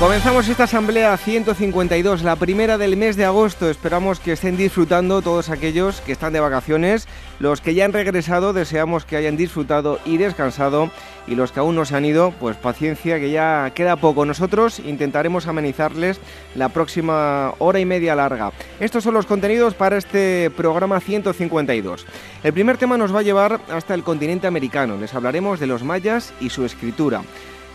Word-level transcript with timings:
Comenzamos 0.00 0.48
esta 0.48 0.64
asamblea 0.64 1.14
152, 1.14 2.22
la 2.22 2.36
primera 2.36 2.78
del 2.78 2.96
mes 2.96 3.16
de 3.16 3.26
agosto. 3.26 3.68
Esperamos 3.68 4.18
que 4.18 4.32
estén 4.32 4.56
disfrutando 4.56 5.20
todos 5.20 5.50
aquellos 5.50 6.00
que 6.00 6.12
están 6.12 6.32
de 6.32 6.40
vacaciones. 6.40 7.06
Los 7.38 7.60
que 7.60 7.74
ya 7.74 7.84
han 7.84 7.92
regresado, 7.92 8.54
deseamos 8.54 9.04
que 9.04 9.16
hayan 9.16 9.36
disfrutado 9.36 10.00
y 10.06 10.16
descansado. 10.16 10.90
Y 11.26 11.34
los 11.34 11.52
que 11.52 11.60
aún 11.60 11.74
no 11.74 11.84
se 11.84 11.96
han 11.96 12.06
ido, 12.06 12.32
pues 12.40 12.56
paciencia, 12.56 13.20
que 13.20 13.30
ya 13.30 13.72
queda 13.74 13.96
poco. 13.96 14.24
Nosotros 14.24 14.78
intentaremos 14.78 15.46
amenizarles 15.46 16.18
la 16.54 16.70
próxima 16.70 17.52
hora 17.58 17.78
y 17.78 17.84
media 17.84 18.14
larga. 18.14 18.52
Estos 18.80 19.04
son 19.04 19.12
los 19.12 19.26
contenidos 19.26 19.74
para 19.74 19.98
este 19.98 20.50
programa 20.56 21.00
152. 21.00 22.06
El 22.42 22.54
primer 22.54 22.78
tema 22.78 22.96
nos 22.96 23.14
va 23.14 23.18
a 23.18 23.22
llevar 23.22 23.60
hasta 23.70 23.92
el 23.92 24.02
continente 24.02 24.46
americano. 24.46 24.96
Les 24.96 25.14
hablaremos 25.14 25.60
de 25.60 25.66
los 25.66 25.84
mayas 25.84 26.32
y 26.40 26.48
su 26.48 26.64
escritura. 26.64 27.20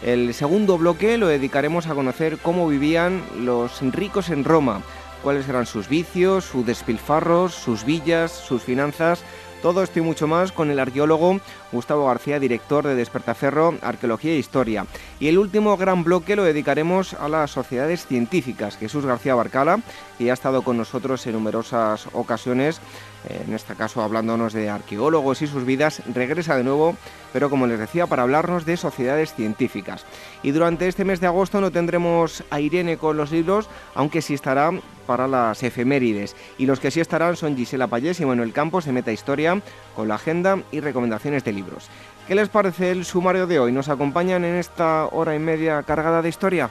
El 0.03 0.33
segundo 0.33 0.77
bloque 0.77 1.17
lo 1.17 1.27
dedicaremos 1.27 1.87
a 1.87 1.95
conocer 1.95 2.37
cómo 2.37 2.67
vivían 2.67 3.23
los 3.39 3.81
ricos 3.81 4.29
en 4.29 4.43
Roma, 4.43 4.81
cuáles 5.23 5.49
eran 5.49 5.65
sus 5.65 5.89
vicios, 5.89 6.45
sus 6.45 6.65
despilfarros, 6.65 7.53
sus 7.53 7.85
villas, 7.85 8.31
sus 8.31 8.61
finanzas. 8.61 9.23
Todo 9.61 9.81
esto 9.81 9.99
y 9.99 10.03
mucho 10.03 10.27
más 10.27 10.51
con 10.51 10.69
el 10.69 10.79
arqueólogo 10.79 11.39
Gustavo 11.75 12.07
García, 12.07 12.39
director 12.39 12.87
de 12.87 12.95
Despertaferro, 12.95 13.75
Arqueología 13.81 14.31
e 14.31 14.37
Historia. 14.37 14.87
Y 15.19 15.27
el 15.27 15.37
último 15.37 15.77
gran 15.77 16.03
bloque 16.03 16.35
lo 16.35 16.43
dedicaremos 16.43 17.13
a 17.13 17.29
las 17.29 17.51
sociedades 17.51 18.07
científicas. 18.07 18.77
Jesús 18.77 19.05
García 19.05 19.35
Barcala, 19.35 19.81
que 20.17 20.25
ya 20.25 20.31
ha 20.31 20.33
estado 20.33 20.63
con 20.63 20.77
nosotros 20.77 21.27
en 21.27 21.33
numerosas 21.33 22.07
ocasiones, 22.13 22.79
en 23.27 23.53
este 23.53 23.75
caso 23.75 24.01
hablándonos 24.01 24.53
de 24.53 24.69
arqueólogos 24.69 25.41
y 25.41 25.47
sus 25.47 25.65
vidas, 25.65 26.01
regresa 26.13 26.55
de 26.55 26.63
nuevo, 26.63 26.95
pero 27.33 27.49
como 27.49 27.67
les 27.67 27.79
decía, 27.79 28.07
para 28.07 28.23
hablarnos 28.23 28.65
de 28.65 28.77
sociedades 28.77 29.33
científicas. 29.33 30.05
Y 30.43 30.51
durante 30.51 30.87
este 30.87 31.05
mes 31.05 31.19
de 31.19 31.27
agosto 31.27 31.59
no 31.59 31.71
tendremos 31.71 32.43
a 32.49 32.59
Irene 32.59 32.97
con 32.97 33.17
los 33.17 33.31
libros, 33.31 33.67
aunque 33.95 34.21
sí 34.21 34.35
estará 34.35 34.71
para 35.07 35.27
las 35.27 35.61
efemérides. 35.63 36.35
Y 36.57 36.65
los 36.65 36.79
que 36.79 36.91
sí 36.91 36.99
estarán 36.99 37.35
son 37.35 37.57
Gisela 37.57 37.87
Payés 37.87 38.19
y 38.19 38.25
Manuel 38.25 38.53
Campos 38.53 38.85
de 38.85 38.91
Meta 38.91 39.11
Historia, 39.11 39.61
con 39.95 40.07
la 40.07 40.15
agenda 40.15 40.59
y 40.71 40.79
recomendaciones 40.79 41.43
de 41.43 41.53
libros. 41.53 41.64
¿Qué 42.27 42.35
les 42.35 42.49
parece 42.49 42.91
el 42.91 43.05
sumario 43.05 43.45
de 43.45 43.59
hoy? 43.59 43.71
¿Nos 43.71 43.89
acompañan 43.89 44.45
en 44.45 44.55
esta 44.55 45.05
hora 45.05 45.35
y 45.35 45.39
media 45.39 45.83
cargada 45.83 46.21
de 46.21 46.29
historia? 46.29 46.69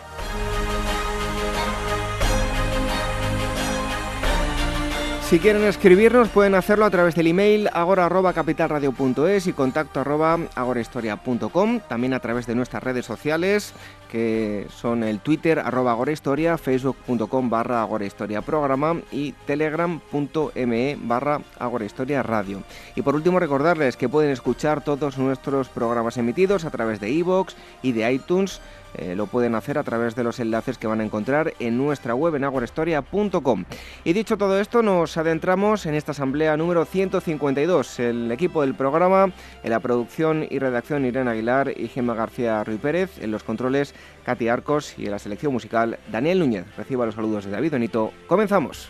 Si 5.28 5.38
quieren 5.38 5.64
escribirnos 5.64 6.28
pueden 6.28 6.54
hacerlo 6.54 6.84
a 6.84 6.90
través 6.90 7.14
del 7.14 7.26
email 7.26 7.70
agora.capitalradio.es 7.72 9.46
y 9.46 9.52
contacto 9.54 10.00
arroba 10.00 10.38
agorahistoria.com, 10.54 11.80
también 11.88 12.12
a 12.12 12.20
través 12.20 12.46
de 12.46 12.54
nuestras 12.54 12.82
redes 12.82 13.06
sociales 13.06 13.72
que 14.10 14.68
son 14.68 15.02
el 15.02 15.18
Twitter 15.18 15.58
arroba 15.58 15.90
agorahistoria, 15.90 16.56
facebook.com 16.56 17.50
barra 17.50 17.82
agorahistoria 17.82 18.42
programa 18.42 19.00
y 19.10 19.32
telegram.me 19.46 20.98
barra 21.00 21.40
agorahistoria 21.58 22.22
radio. 22.22 22.62
Y 22.94 23.02
por 23.02 23.16
último 23.16 23.40
recordarles 23.40 23.96
que 23.96 24.08
pueden 24.08 24.30
escuchar 24.30 24.84
todos 24.84 25.18
nuestros 25.18 25.68
programas 25.68 26.16
emitidos 26.16 26.64
a 26.64 26.70
través 26.70 27.00
de 27.00 27.10
iVoox 27.10 27.54
y 27.82 27.90
de 27.90 28.12
iTunes 28.12 28.60
eh, 28.94 29.14
lo 29.16 29.26
pueden 29.26 29.54
hacer 29.54 29.78
a 29.78 29.82
través 29.82 30.14
de 30.14 30.24
los 30.24 30.40
enlaces 30.40 30.78
que 30.78 30.86
van 30.86 31.00
a 31.00 31.04
encontrar 31.04 31.54
en 31.58 31.76
nuestra 31.76 32.14
web 32.14 32.34
en 32.34 32.44
agorahistoria.com. 32.44 33.64
Y 34.04 34.12
dicho 34.12 34.36
todo 34.38 34.60
esto, 34.60 34.82
nos 34.82 35.16
adentramos 35.16 35.86
en 35.86 35.94
esta 35.94 36.12
asamblea 36.12 36.56
número 36.56 36.84
152. 36.84 38.00
El 38.00 38.30
equipo 38.32 38.62
del 38.62 38.74
programa, 38.74 39.32
en 39.62 39.70
la 39.70 39.80
producción 39.80 40.46
y 40.48 40.58
redacción 40.58 41.04
Irene 41.04 41.30
Aguilar 41.30 41.72
y 41.76 41.88
Gemma 41.88 42.14
García 42.14 42.62
Ruiz 42.64 42.80
Pérez, 42.80 43.18
en 43.20 43.30
los 43.30 43.44
controles 43.44 43.94
Katy 44.24 44.48
Arcos 44.48 44.98
y 44.98 45.06
en 45.06 45.10
la 45.10 45.18
selección 45.18 45.52
musical 45.52 45.98
Daniel 46.10 46.38
Núñez. 46.38 46.64
Reciba 46.76 47.06
los 47.06 47.14
saludos 47.14 47.44
de 47.44 47.50
David 47.50 47.72
Benito. 47.72 48.12
Comenzamos. 48.26 48.88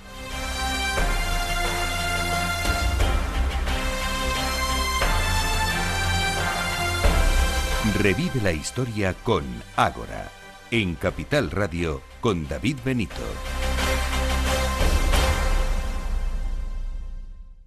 Revive 7.92 8.40
la 8.42 8.50
historia 8.50 9.12
con 9.12 9.44
Ágora, 9.76 10.30
en 10.70 10.94
Capital 10.94 11.50
Radio 11.50 12.00
con 12.22 12.48
David 12.48 12.78
Benito. 12.82 13.22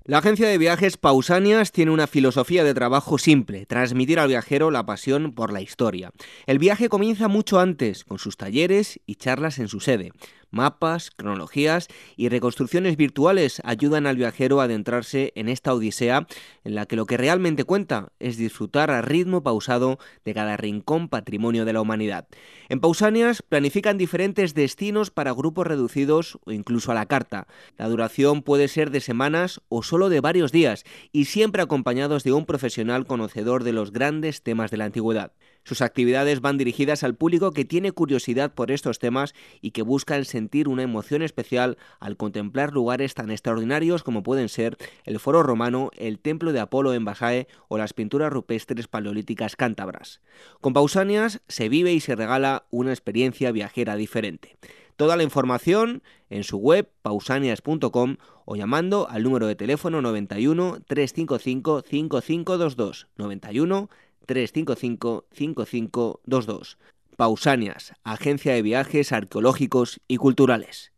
La 0.06 0.18
agencia 0.18 0.48
de 0.48 0.58
viajes 0.58 0.98
Pausanias 0.98 1.72
tiene 1.72 1.92
una 1.92 2.08
filosofía 2.08 2.64
de 2.64 2.74
trabajo 2.74 3.20
simple, 3.20 3.68
transmitir 3.68 4.20
al 4.20 4.30
viajero 4.30 4.72
la 4.72 4.88
pasión 4.88 5.34
por 5.34 5.54
la 5.54 5.62
historia. 5.62 6.12
El 6.48 6.58
viaje 6.58 6.90
comienza 6.90 7.28
mucho 7.28 7.60
antes, 7.60 8.04
con 8.04 8.18
sus 8.18 8.38
talleres 8.38 9.00
y 9.06 9.16
charlas 9.16 9.60
en 9.60 9.68
su 9.68 9.82
sede. 9.82 10.14
Mapas, 10.52 11.12
cronologías 11.12 11.88
y 12.16 12.30
reconstrucciones 12.30 12.98
virtuales 12.98 13.62
ayudan 13.64 14.08
al 14.08 14.16
viajero 14.16 14.62
a 14.62 14.66
adentrarse 14.66 15.34
en 15.36 15.50
esta 15.50 15.74
odisea 15.74 16.28
en 16.64 16.76
la 16.76 16.86
que 16.86 16.96
lo 16.96 17.06
que 17.06 17.18
realmente 17.18 17.64
cuenta 17.64 18.10
es 18.20 18.38
disfrutar 18.38 18.92
a 18.92 19.02
ritmo 19.02 19.44
pausado 19.44 20.00
de 20.26 20.34
cada 20.34 20.58
rincón 20.58 21.10
patrimonio 21.10 21.66
de 21.66 21.74
la 21.74 21.82
humanidad. 21.82 22.28
En 22.70 22.80
Pausanias 22.80 23.42
planifican 23.42 23.98
diferentes 23.98 24.54
destinos 24.54 25.12
para 25.12 25.32
grupos 25.32 25.68
reducidos 25.68 26.40
o 26.46 26.52
incluso 26.52 26.92
a 26.92 26.96
la 26.96 27.06
carta. 27.06 27.48
La 27.78 27.90
duración 27.90 28.42
puede 28.42 28.68
ser 28.68 28.92
de 28.92 29.02
semanas 29.02 29.62
o 29.70 29.84
solo 29.84 30.10
de 30.10 30.22
varios 30.22 30.52
días 30.52 30.84
y 31.12 31.26
siempre 31.26 31.62
acompañados 31.62 32.24
de 32.24 32.34
un 32.34 32.46
profesional 32.46 33.06
conocedor 33.06 33.64
de 33.64 33.74
los 33.74 33.92
grandes 33.92 34.42
temas 34.42 34.72
de 34.72 34.78
la 34.78 34.86
antigüedad. 34.86 35.32
Sus 35.68 35.82
actividades 35.82 36.40
van 36.40 36.58
dirigidas 36.58 37.04
al 37.04 37.16
público 37.16 37.52
que 37.52 37.66
tiene 37.66 37.92
curiosidad 37.92 38.54
por 38.54 38.72
estos 38.72 39.00
temas 39.00 39.36
y 39.60 39.72
que 39.72 39.82
busca 39.82 40.16
el 40.16 40.26
sentir 40.26 40.70
una 40.70 40.84
emoción 40.84 41.22
especial 41.22 41.78
al 42.00 42.16
contemplar 42.16 42.72
lugares 42.72 43.14
tan 43.16 43.32
extraordinarios 43.32 44.02
como 44.02 44.24
pueden 44.24 44.48
ser 44.48 44.78
el 45.04 45.20
Foro 45.20 45.44
Romano, 45.44 45.92
el 45.98 46.20
Templo 46.20 46.54
de 46.54 46.62
Apolo 46.62 46.94
en 46.94 47.04
Basae 47.04 47.50
o 47.68 47.78
las 47.78 47.92
pinturas 47.92 48.32
rupestres 48.32 48.88
paleolíticas 48.88 49.58
cántabras. 49.58 50.22
Con 50.62 50.72
Pausanias 50.72 51.42
se 51.50 51.68
vive 51.68 51.92
y 51.92 52.00
se 52.00 52.16
regala 52.16 52.66
una 52.70 52.92
experiencia 52.94 53.52
viajera 53.52 53.98
diferente. 53.98 54.56
Toda 54.96 55.18
la 55.18 55.24
información 55.24 56.02
en 56.30 56.46
su 56.46 56.60
web 56.60 56.90
pausanias.com 57.02 58.16
o 58.46 58.56
llamando 58.56 59.10
al 59.10 59.24
número 59.24 59.48
de 59.48 59.56
teléfono 59.56 60.02
91 60.02 60.80
355 60.88 61.82
5522 61.82 63.08
91 63.18 63.90
355 64.28 65.26
5522. 65.32 66.78
Pausanias, 67.16 67.94
Agencia 68.04 68.54
de 68.54 68.62
Viajes 68.62 69.12
Arqueológicos 69.12 70.00
y 70.08 70.18
Culturales. 70.18 70.92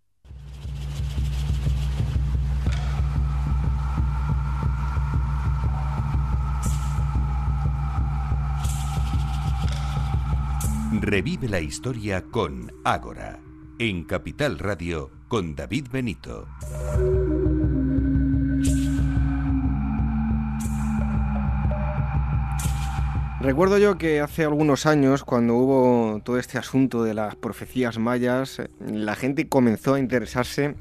Revive 10.91 11.47
la 11.47 11.61
historia 11.61 12.23
con 12.23 12.73
Ágora, 12.83 13.39
en 13.77 14.03
Capital 14.03 14.59
Radio 14.59 15.11
con 15.29 15.55
David 15.55 15.85
Benito. 15.91 16.47
Recuerdo 23.41 23.77
yo 23.77 23.97
que 23.97 24.19
hace 24.19 24.43
algunos 24.43 24.85
años, 24.85 25.23
cuando 25.23 25.55
hubo 25.55 26.19
todo 26.23 26.39
este 26.39 26.57
asunto 26.57 27.03
de 27.03 27.13
las 27.13 27.37
profecías 27.37 27.97
mayas, 27.97 28.61
la 28.85 29.15
gente 29.15 29.47
comenzó 29.47 29.93
a 29.93 29.99
interesarse 29.99 30.75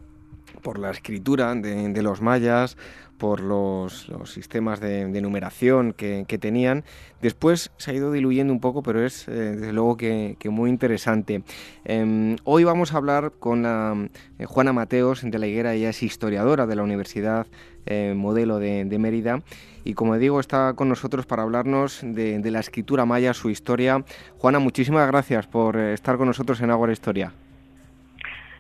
por 0.61 0.81
la 0.81 0.91
escritura 0.91 1.55
de, 1.55 2.03
los 2.03 2.21
mayas, 2.21 2.77
por 3.17 3.41
los, 3.41 4.11
sistemas 4.25 4.81
de, 4.81 5.07
numeración 5.21 5.93
que, 5.93 6.39
tenían. 6.41 6.83
Después 7.23 7.71
se 7.77 7.93
ha 7.93 7.95
ido 7.95 8.11
diluyendo 8.11 8.53
un 8.53 8.61
poco, 8.61 8.83
pero 8.83 9.07
es 9.07 9.29
eh, 9.29 9.33
desde 9.33 9.73
luego 9.73 9.97
que, 9.97 10.37
muy 10.51 10.69
interesante. 10.69 11.45
Em, 11.85 12.37
hoy 12.43 12.65
vamos 12.65 12.93
a 12.93 12.97
hablar 12.97 13.35
con 13.39 13.63
la, 13.63 14.09
eh, 14.41 14.47
Juana 14.47 14.73
Mateos 14.73 15.23
de 15.23 15.39
la 15.39 15.47
Higuera, 15.47 15.75
ella 15.75 15.91
es 15.91 16.03
historiadora 16.03 16.67
de 16.67 16.75
la 16.75 16.83
Universidad 16.83 17.47
eh, 17.87 18.15
Modelo 18.17 18.59
de, 18.59 18.99
Mérida 18.99 19.43
y 19.88 19.94
como 19.94 20.19
digo 20.19 20.38
está 20.38 20.75
con 20.75 20.90
nosotros 20.90 21.25
para 21.25 21.44
hablarnos 21.44 22.00
de, 22.02 22.40
de, 22.40 22.50
la 22.50 22.61
escritura 22.61 23.06
maya, 23.06 23.32
su 23.32 23.49
historia. 23.49 24.05
Juana, 24.37 24.58
muchísimas 24.58 25.08
gracias 25.08 25.46
por 25.46 25.79
estar 25.79 26.19
con 26.19 26.26
nosotros 26.26 26.61
en 26.61 26.70
Agua 26.70 26.93
Historia. 26.93 27.32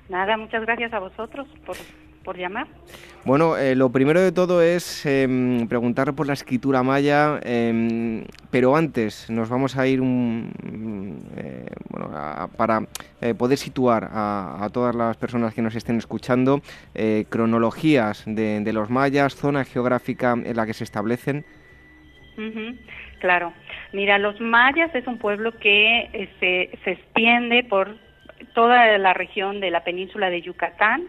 Nada, 0.08 0.38
muchas 0.38 0.62
gracias 0.62 0.90
a 0.94 1.00
vosotros 1.00 1.46
por, 1.66 1.76
por 2.28 2.36
llamar. 2.36 2.66
Bueno, 3.24 3.56
eh, 3.56 3.74
lo 3.74 3.90
primero 3.90 4.20
de 4.20 4.32
todo 4.32 4.60
es 4.60 5.06
eh, 5.06 5.26
preguntar 5.66 6.12
por 6.12 6.26
la 6.26 6.34
escritura 6.34 6.82
maya, 6.82 7.40
em, 7.42 8.22
pero 8.50 8.76
antes 8.76 9.30
nos 9.30 9.48
vamos 9.48 9.78
a 9.78 9.86
ir 9.86 10.02
un, 10.02 10.52
eh, 11.38 11.64
bueno, 11.88 12.10
para 12.58 12.82
eh, 13.22 13.32
poder 13.32 13.56
situar 13.56 14.10
a, 14.12 14.68
todas 14.74 14.94
las 14.94 15.16
personas 15.16 15.54
que 15.54 15.62
nos 15.62 15.74
estén 15.74 15.96
escuchando 15.96 16.60
cronologías 17.30 18.24
de, 18.26 18.60
de, 18.60 18.72
los 18.74 18.90
mayas, 18.90 19.34
zona 19.34 19.64
geográfica 19.64 20.32
en 20.32 20.54
la 20.54 20.66
que 20.66 20.74
se 20.74 20.84
establecen. 20.84 21.46
Claro, 23.20 23.54
mira, 23.94 24.18
los 24.18 24.38
mayas 24.38 24.94
es 24.94 25.06
un 25.06 25.16
pueblo 25.16 25.52
que 25.58 26.28
se, 26.38 26.78
se 26.84 26.90
extiende 26.90 27.64
por 27.64 27.96
toda 28.52 28.98
la 28.98 29.14
región 29.14 29.60
de 29.60 29.70
la 29.70 29.82
península 29.82 30.28
de 30.28 30.42
Yucatán, 30.42 31.08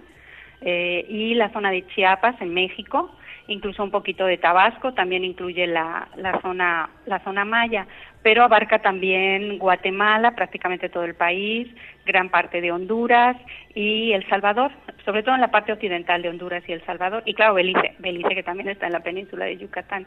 eh, 0.62 1.06
y 1.08 1.36
la 1.36 1.52
zona 1.52 1.72
de 1.72 1.86
Chiapas 1.88 2.42
en 2.42 2.54
México, 2.54 3.12
incluso 3.48 3.84
un 3.84 3.92
poquito 3.92 4.26
de 4.26 4.38
Tabasco, 4.38 4.94
también 4.94 5.24
incluye 5.24 5.66
la, 5.68 6.08
la, 6.18 6.40
zona, 6.42 6.90
la 7.06 7.20
zona 7.24 7.46
maya, 7.46 7.88
pero 8.22 8.44
abarca 8.44 8.80
también 8.80 9.58
Guatemala, 9.58 10.36
prácticamente 10.36 10.90
todo 10.90 11.04
el 11.04 11.16
país, 11.16 11.68
gran 12.06 12.30
parte 12.30 12.62
de 12.62 12.72
Honduras 12.72 13.38
y 13.74 14.12
El 14.12 14.28
Salvador, 14.28 14.72
sobre 15.06 15.24
todo 15.24 15.36
en 15.36 15.42
la 15.42 15.52
parte 15.52 15.72
occidental 15.72 16.22
de 16.22 16.30
Honduras 16.30 16.64
y 16.68 16.74
El 16.74 16.86
Salvador, 16.86 17.24
y 17.26 17.34
claro, 17.34 17.54
Belice, 17.54 17.96
Belice 18.00 18.36
que 18.36 18.44
también 18.44 18.70
está 18.70 18.88
en 18.88 18.94
la 18.94 19.00
península 19.00 19.46
de 19.46 19.58
Yucatán. 19.58 20.06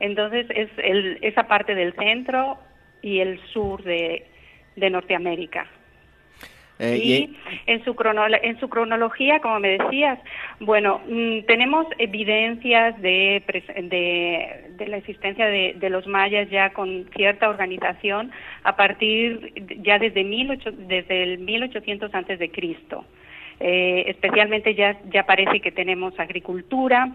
Entonces, 0.00 0.46
es 0.50 0.70
el, 0.78 1.18
esa 1.20 1.44
parte 1.44 1.74
del 1.74 1.92
centro 1.94 2.58
y 3.02 3.20
el 3.20 3.38
sur 3.52 3.82
de, 3.82 4.26
de 4.76 4.90
Norteamérica. 4.90 5.66
Eh, 6.80 6.98
y, 7.02 7.36
en 7.66 7.84
su, 7.84 7.94
en 8.42 8.58
su 8.58 8.68
cronología, 8.70 9.40
como 9.40 9.60
me 9.60 9.76
decías, 9.76 10.18
bueno, 10.60 11.02
mm, 11.06 11.40
tenemos 11.46 11.86
evidencias 11.98 12.98
de, 13.02 13.42
de, 13.82 14.86
la 14.86 14.96
existencia 14.96 15.46
de, 15.46 15.90
los 15.90 16.06
mayas 16.06 16.48
ya 16.48 16.70
con 16.70 17.04
cierta 17.14 17.50
organización 17.50 18.30
a 18.64 18.76
partir 18.76 19.52
ya 19.82 19.98
desde, 19.98 20.24
mil 20.24 20.58
desde 20.88 21.22
el 21.22 21.38
1800 21.38 22.14
antes 22.14 22.38
de 22.38 22.50
Cristo. 22.50 23.04
Eh, 23.58 24.04
especialmente 24.06 24.74
ya, 24.74 24.98
ya 25.10 25.26
parece 25.26 25.60
que 25.60 25.70
tenemos 25.70 26.18
agricultura, 26.18 27.10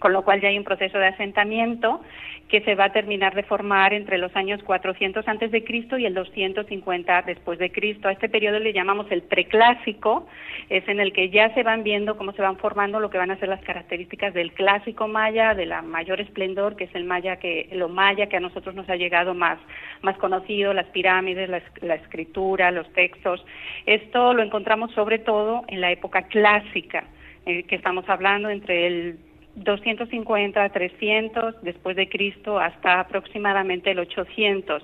con 0.00 0.12
lo 0.12 0.22
cual 0.22 0.40
ya 0.40 0.48
hay 0.48 0.58
un 0.58 0.64
proceso 0.64 0.98
de 0.98 1.06
asentamiento 1.06 2.00
que 2.48 2.60
se 2.60 2.74
va 2.74 2.86
a 2.86 2.92
terminar 2.92 3.34
de 3.34 3.42
formar 3.42 3.94
entre 3.94 4.18
los 4.18 4.34
años 4.36 4.62
400 4.62 5.26
antes 5.26 5.50
de 5.50 5.64
Cristo 5.64 5.96
y 5.96 6.04
el 6.04 6.14
250 6.14 7.22
después 7.22 7.58
de 7.58 7.72
Cristo. 7.72 8.08
A 8.08 8.12
este 8.12 8.28
periodo 8.28 8.58
le 8.58 8.72
llamamos 8.72 9.10
el 9.10 9.22
preclásico, 9.22 10.26
es 10.68 10.86
en 10.88 11.00
el 11.00 11.12
que 11.12 11.30
ya 11.30 11.52
se 11.54 11.62
van 11.62 11.82
viendo 11.82 12.16
cómo 12.16 12.32
se 12.32 12.42
van 12.42 12.58
formando 12.58 13.00
lo 13.00 13.10
que 13.10 13.18
van 13.18 13.30
a 13.30 13.38
ser 13.38 13.48
las 13.48 13.62
características 13.62 14.34
del 14.34 14.52
clásico 14.52 15.08
maya, 15.08 15.54
de 15.54 15.66
la 15.66 15.82
mayor 15.82 16.20
esplendor, 16.20 16.76
que 16.76 16.84
es 16.84 16.94
el 16.94 17.04
maya 17.04 17.36
que 17.36 17.68
lo 17.72 17.88
maya 17.88 18.26
que 18.26 18.36
a 18.36 18.40
nosotros 18.40 18.74
nos 18.74 18.88
ha 18.88 18.96
llegado 18.96 19.34
más 19.34 19.58
más 20.02 20.16
conocido, 20.18 20.74
las 20.74 20.86
pirámides, 20.86 21.48
la, 21.48 21.94
escritura, 21.94 22.70
los 22.70 22.90
textos. 22.92 23.44
Esto 23.86 24.34
lo 24.34 24.42
encontramos 24.42 24.92
sobre 24.92 25.18
todo 25.18 25.62
en 25.68 25.80
la 25.80 25.90
época 25.90 26.22
clásica, 26.22 27.04
eh, 27.46 27.64
que 27.64 27.76
estamos 27.76 28.08
hablando 28.08 28.50
entre 28.50 28.86
el 28.86 29.18
250 29.56 30.68
300 30.68 31.62
después 31.62 31.96
de 31.96 32.08
Cristo 32.08 32.58
hasta 32.58 33.00
aproximadamente 33.00 33.90
el 33.90 33.98
800. 34.00 34.82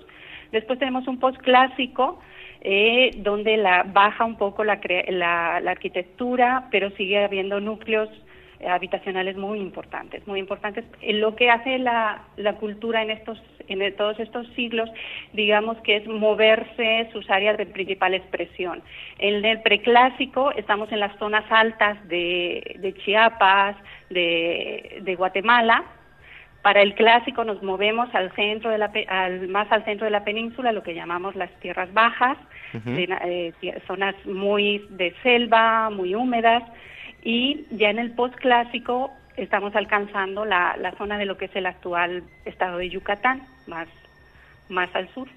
Después 0.52 0.78
tenemos 0.78 1.06
un 1.08 1.18
postclásico 1.18 2.20
eh, 2.60 3.12
donde 3.18 3.56
la, 3.56 3.84
baja 3.84 4.24
un 4.24 4.36
poco 4.36 4.64
la, 4.64 4.80
la, 5.08 5.56
arquitectura, 5.70 6.68
pero 6.70 6.90
sigue 6.90 7.24
habiendo 7.24 7.60
núcleos 7.60 8.08
habitacionales 8.68 9.36
muy 9.36 9.58
importantes, 9.58 10.26
muy 10.26 10.38
importantes. 10.38 10.84
Lo 11.02 11.34
que 11.36 11.50
hace 11.50 11.78
la, 11.78 12.24
la 12.36 12.54
cultura 12.56 13.02
en 13.02 13.10
estos 13.10 13.40
en 13.70 13.96
todos 13.96 14.18
estos 14.18 14.46
siglos, 14.54 14.90
digamos 15.32 15.76
que 15.78 15.96
es 15.96 16.06
moverse 16.06 17.08
sus 17.12 17.28
áreas 17.30 17.56
de 17.56 17.66
principal 17.66 18.14
expresión. 18.14 18.82
En 19.18 19.44
el 19.44 19.62
preclásico 19.62 20.50
estamos 20.52 20.90
en 20.92 21.00
las 21.00 21.16
zonas 21.18 21.44
altas 21.50 21.96
de, 22.08 22.76
de 22.80 22.94
Chiapas, 22.94 23.76
de, 24.10 25.14
Guatemala. 25.16 25.84
Para 26.62 26.82
el 26.82 26.94
clásico 26.94 27.44
nos 27.44 27.62
movemos 27.62 28.14
al 28.14 28.32
centro 28.34 28.70
de 28.70 28.78
la, 28.78 28.92
al, 29.08 29.48
más 29.48 29.70
al 29.72 29.84
centro 29.84 30.04
de 30.04 30.10
la 30.10 30.24
península, 30.24 30.72
lo 30.72 30.82
que 30.82 30.94
llamamos 30.94 31.34
las 31.36 31.50
tierras 31.60 31.92
bajas, 31.94 32.36
eh, 32.86 33.52
zonas 33.86 34.14
muy 34.26 34.84
de 34.90 35.14
selva, 35.22 35.90
muy 35.90 36.14
húmedas, 36.14 36.62
y 37.22 37.66
ya 37.70 37.90
en 37.90 37.98
el 37.98 38.12
postclásico 38.12 39.10
estamos 39.36 39.74
alcanzando 39.74 40.44
la, 40.44 40.76
la 40.76 40.92
zona 40.92 41.18
de 41.18 41.26
lo 41.26 41.36
que 41.36 41.46
es 41.46 41.56
el 41.56 41.66
actual 41.66 42.22
estado 42.44 42.78
de 42.78 42.90
Yucatán, 42.90 43.46
más, 43.66 43.88
más 44.68 44.94
al 44.94 45.08
sur. 45.14 45.28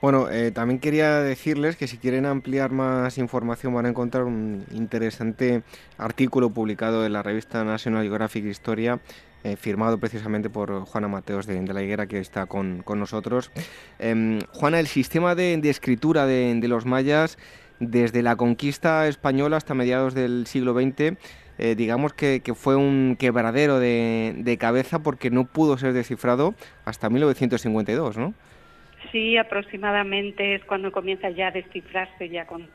Bueno, 0.00 0.30
eh, 0.30 0.50
también 0.52 0.78
quería 0.78 1.20
decirles 1.20 1.76
que 1.76 1.88
si 1.88 1.98
quieren 1.98 2.26
ampliar 2.26 2.70
más 2.70 3.18
información 3.18 3.74
van 3.74 3.86
a 3.86 3.88
encontrar 3.88 4.24
un 4.24 4.64
interesante 4.70 5.62
artículo 5.98 6.50
publicado 6.50 7.04
en 7.04 7.12
la 7.12 7.22
revista 7.22 7.64
National 7.64 8.02
Geographic 8.04 8.44
Historia, 8.44 9.00
eh, 9.42 9.56
firmado 9.56 9.98
precisamente 9.98 10.48
por 10.48 10.84
Juana 10.84 11.08
Mateos 11.08 11.46
de, 11.46 11.60
la 11.62 11.82
Higuera, 11.82 12.06
que 12.06 12.18
está 12.18 12.46
con, 12.46 12.84
nosotros. 12.86 13.50
Em, 13.98 14.40
Juana, 14.52 14.80
el 14.80 14.86
sistema 14.86 15.34
de, 15.34 15.54
escritura 15.68 16.26
de, 16.26 16.60
los 16.68 16.86
mayas, 16.86 17.36
desde 17.80 18.22
la 18.22 18.36
conquista 18.36 19.06
española 19.08 19.56
hasta 19.56 19.74
mediados 19.74 20.14
del 20.14 20.46
siglo 20.46 20.74
XX, 20.74 21.16
eh, 21.58 21.74
digamos 21.74 22.12
que, 22.12 22.42
fue 22.54 22.76
un 22.76 23.16
quebradero 23.18 23.78
de, 23.78 24.34
de 24.36 24.58
cabeza 24.58 24.98
porque 24.98 25.30
no 25.30 25.44
pudo 25.44 25.78
ser 25.78 25.92
descifrado 25.92 26.54
hasta 26.84 27.08
1952, 27.08 28.18
¿no? 28.18 28.34
Sí, 29.12 29.36
aproximadamente 29.36 30.54
es 30.54 30.64
cuando 30.64 30.92
comienza 30.92 31.30
ya 31.30 31.48
a 31.48 31.50
descifrarse 31.52 32.28
ya 32.28 32.46
con, 32.46 32.68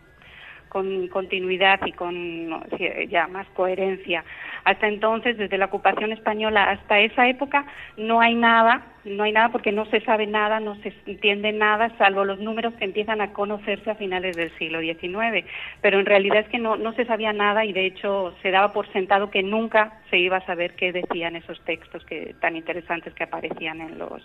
con 0.72 1.10
continuidad 1.10 1.82
y 1.86 1.92
con 1.92 2.64
ya 3.10 3.28
más 3.28 3.46
coherencia. 3.50 4.24
Hasta 4.64 4.88
entonces, 4.88 5.38
desde 5.38 5.58
la 5.58 5.66
ocupación 5.66 6.14
española 6.14 6.70
hasta 6.70 7.00
esa 7.00 7.28
época, 7.28 7.66
no 7.98 8.22
hay 8.22 8.36
nada, 8.36 8.86
no 9.04 9.24
hay 9.24 9.34
nada 9.34 9.50
porque 9.50 9.74
no 9.74 9.86
se 9.88 10.00
sabe 10.02 10.28
nada, 10.28 10.62
no 10.62 10.76
se 10.76 10.94
entiende 11.08 11.52
nada, 11.52 11.92
salvo 11.98 12.24
los 12.24 12.40
números 12.40 12.74
que 12.76 12.86
empiezan 12.86 13.20
a 13.20 13.34
conocerse 13.34 13.92
a 13.92 13.96
finales 13.96 14.38
del 14.38 14.56
siglo 14.58 14.80
XIX. 14.80 15.46
Pero 15.82 16.00
en 16.00 16.06
realidad 16.06 16.40
es 16.40 16.48
que 16.48 16.60
no, 16.60 16.78
no 16.78 16.94
se 16.94 17.04
sabía 17.04 17.34
nada 17.34 17.66
y 17.66 17.74
de 17.74 17.88
hecho 17.88 18.34
se 18.42 18.52
daba 18.52 18.72
por 18.72 18.90
sentado 18.94 19.30
que 19.30 19.44
nunca 19.44 20.00
se 20.10 20.20
iba 20.20 20.38
a 20.38 20.46
saber 20.46 20.76
qué 20.76 20.94
decían 20.94 21.36
esos 21.36 21.60
textos 21.66 22.06
que 22.06 22.34
tan 22.40 22.56
interesantes 22.56 23.14
que 23.14 23.26
aparecían 23.26 23.82
en 23.82 23.98
los 23.98 24.22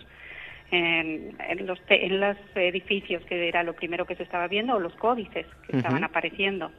en, 0.71 1.65
los, 1.65 1.79
en 1.89 2.19
los 2.19 2.37
edificios, 2.55 3.23
que 3.25 3.47
era 3.47 3.63
lo 3.63 3.73
primero 3.73 4.05
que 4.05 4.15
se 4.15 4.23
estaba 4.23 4.47
viendo, 4.47 4.75
o 4.75 4.79
los 4.79 4.93
códices 4.95 5.45
que 5.67 5.77
estaban 5.77 6.03
apareciendo. 6.03 6.71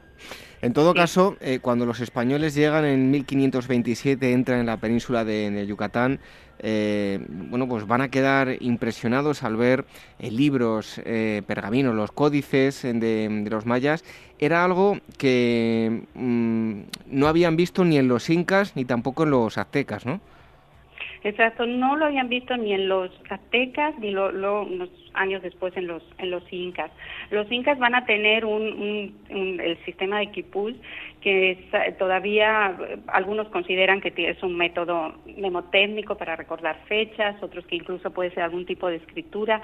En 0.61 0.73
todo 0.73 0.93
caso, 0.93 1.37
eh, 1.39 1.59
cuando 1.61 1.85
los 1.85 2.01
españoles 2.01 2.53
llegan 2.53 2.85
en 2.85 3.09
1527, 3.11 4.31
entran 4.31 4.59
en 4.59 4.65
la 4.65 4.77
península 4.77 5.23
de, 5.23 5.65
Yucatán, 5.65 6.19
eh, 6.59 7.19
bueno, 7.29 7.67
pues 7.67 7.87
van 7.87 8.01
a 8.01 8.09
quedar 8.09 8.57
impresionados 8.59 9.43
al 9.43 9.55
ver 9.55 9.85
eh, 10.19 10.29
libros, 10.29 11.01
pergaminos, 11.47 11.95
los 11.95 12.11
códices 12.11 12.83
de, 12.83 13.47
los 13.49 13.65
mayas. 13.65 14.03
Era 14.37 14.65
algo 14.65 14.99
que 15.17 16.03
mm, 16.13 16.81
no 17.07 17.27
habían 17.27 17.55
visto 17.55 17.85
ni 17.85 17.97
en 17.97 18.07
los 18.07 18.29
incas 18.29 18.75
ni 18.75 18.85
tampoco 18.85 19.23
en 19.23 19.31
los 19.31 19.57
aztecas, 19.57 20.05
¿no? 20.05 20.19
Exacto, 21.21 21.65
no 21.65 21.97
lo 21.97 22.05
habían 22.05 22.29
visto 22.29 22.55
ni 22.55 22.73
en 22.73 22.87
los 22.87 23.11
aztecas 23.29 23.97
ni 23.99 24.11
lo, 24.11 24.63
unos 24.63 24.89
años 25.13 25.41
después 25.41 25.75
en 25.75 25.85
los 25.85 26.01
en 26.17 26.31
los 26.31 26.43
incas. 26.51 26.91
Los 27.29 27.51
incas 27.51 27.77
van 27.77 27.93
a 27.93 28.05
tener 28.05 28.45
un, 28.45 29.19
el 29.29 29.77
sistema 29.83 30.19
de 30.19 30.31
quipus 30.31 30.75
que 31.19 31.67
todavía 31.99 32.77
algunos 33.07 33.49
consideran 33.49 33.99
que 33.99 34.13
es 34.15 34.41
un 34.43 34.55
método 34.55 35.15
mnemotécnico 35.25 36.15
para 36.15 36.37
recordar 36.37 36.77
fechas, 36.87 37.35
otros 37.43 37.65
que 37.65 37.75
incluso 37.75 38.11
puede 38.11 38.31
ser 38.31 38.43
algún 38.43 38.65
tipo 38.65 38.87
de 38.87 38.95
escritura 38.95 39.61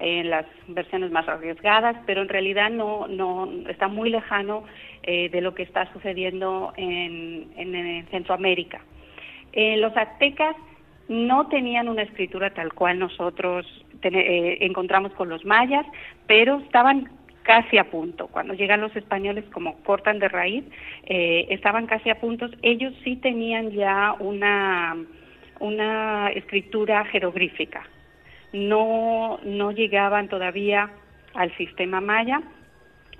en 0.00 0.28
las 0.28 0.46
versiones 0.66 1.12
más 1.12 1.28
arriesgadas, 1.28 1.96
pero 2.04 2.22
en 2.22 2.28
realidad 2.28 2.68
no 2.70 3.06
no 3.06 3.48
está 3.68 3.86
muy 3.86 4.10
lejano 4.10 4.64
eh, 5.04 5.28
de 5.28 5.40
lo 5.40 5.54
que 5.54 5.62
está 5.62 5.90
sucediendo 5.92 6.72
en, 6.76 7.52
en, 7.56 8.06
Centroamérica. 8.10 8.80
Eh, 9.52 9.76
los 9.76 9.96
aztecas 9.96 10.56
no 11.08 11.48
tenían 11.48 11.88
una 11.88 12.02
escritura 12.02 12.50
tal 12.50 12.72
cual 12.72 12.98
nosotros 12.98 13.66
eh, 14.02 14.58
encontramos 14.60 15.12
con 15.12 15.28
los 15.28 15.44
mayas, 15.44 15.86
pero 16.26 16.58
estaban 16.58 17.08
casi 17.42 17.78
a 17.78 17.84
punto. 17.84 18.26
Cuando 18.26 18.54
llegan 18.54 18.80
los 18.80 18.94
españoles, 18.96 19.44
como 19.52 19.76
cortan 19.84 20.18
de 20.18 20.28
raíz, 20.28 20.64
eh, 21.04 21.46
estaban 21.50 21.86
casi 21.86 22.10
a 22.10 22.20
punto. 22.20 22.48
Ellos 22.62 22.92
sí 23.04 23.16
tenían 23.16 23.70
ya 23.70 24.16
una, 24.18 24.96
una 25.60 26.28
escritura 26.30 27.04
jeroglífica. 27.04 27.86
No, 28.52 29.38
no 29.44 29.70
llegaban 29.70 30.28
todavía 30.28 30.90
al 31.34 31.56
sistema 31.56 32.00
maya, 32.00 32.42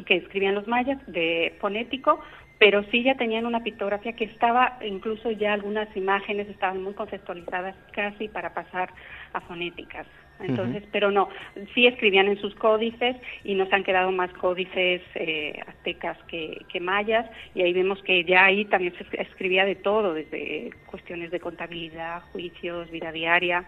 que 0.05 0.17
escribían 0.17 0.55
los 0.55 0.67
mayas 0.67 0.99
de 1.07 1.55
fonético, 1.61 2.21
pero 2.59 2.83
sí 2.91 3.03
ya 3.03 3.15
tenían 3.17 3.47
una 3.47 3.63
pictografía 3.63 4.15
que 4.15 4.25
estaba, 4.25 4.79
incluso 4.85 5.31
ya 5.31 5.53
algunas 5.53 5.95
imágenes 5.97 6.49
estaban 6.49 6.83
muy 6.83 6.95
conceptualizadas 6.95 7.75
casi 7.93 8.29
para 8.29 8.55
pasar 8.55 8.91
a 9.33 9.41
fonéticas. 9.41 10.07
Entonces, 10.39 10.83
pero 10.93 11.11
no, 11.11 11.31
sí 11.75 11.87
escribían 11.87 12.29
en 12.29 12.39
sus 12.39 12.55
códices 12.57 13.17
y 13.43 13.55
nos 13.55 13.73
han 13.73 13.85
quedado 13.85 14.13
más 14.13 14.31
códices 14.35 15.01
eh, 15.15 15.59
aztecas 15.67 16.19
que, 16.29 16.63
que, 16.69 16.79
mayas 16.79 17.27
y 17.55 17.63
ahí 17.63 17.73
vemos 17.73 18.03
que 18.03 18.23
ya 18.25 18.45
ahí 18.45 18.67
también 18.67 18.93
se 18.99 19.23
escribía 19.23 19.65
de 19.65 19.77
todo, 19.77 20.13
desde 20.13 20.71
cuestiones 20.91 21.31
de 21.31 21.41
contabilidad, 21.41 22.23
juicios, 22.33 22.91
vida 22.91 23.13
diaria, 23.13 23.65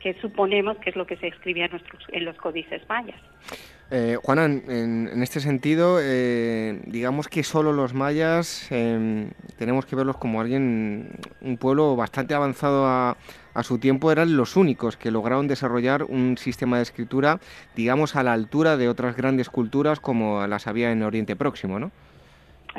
que 0.00 0.14
suponemos 0.14 0.78
que 0.78 0.90
es 0.90 0.96
lo 0.96 1.06
que 1.06 1.16
se 1.16 1.28
escribía 1.28 1.66
en, 1.66 1.72
nuestros, 1.72 2.04
en 2.10 2.24
los 2.24 2.36
códices 2.36 2.82
mayas. 2.88 3.20
Eh, 3.92 4.16
Juana, 4.22 4.44
en, 4.44 5.22
este 5.22 5.40
sentido, 5.40 5.98
eh, 6.00 6.80
digamos 6.86 7.26
que 7.26 7.42
solo 7.42 7.72
los 7.72 7.92
mayas 7.92 8.70
em, 8.70 9.30
tenemos 9.58 9.84
que 9.84 9.96
verlos 9.96 10.16
como 10.16 10.40
alguien, 10.40 11.10
un 11.40 11.56
pueblo 11.56 11.96
bastante 11.96 12.34
avanzado 12.34 12.86
a, 12.86 13.16
a, 13.52 13.62
su 13.64 13.78
tiempo, 13.80 14.12
eran 14.12 14.36
los 14.36 14.56
únicos 14.56 14.96
que 14.96 15.10
lograron 15.10 15.48
desarrollar 15.48 16.04
un 16.04 16.38
sistema 16.38 16.76
de 16.76 16.84
escritura, 16.84 17.40
digamos, 17.74 18.14
a 18.14 18.22
la 18.22 18.32
altura 18.32 18.76
de 18.76 18.88
otras 18.88 19.16
grandes 19.16 19.50
culturas 19.50 19.98
como 19.98 20.46
las 20.46 20.68
había 20.68 20.92
en 20.92 21.02
Oriente 21.02 21.34
Próximo, 21.34 21.80
¿no? 21.80 21.90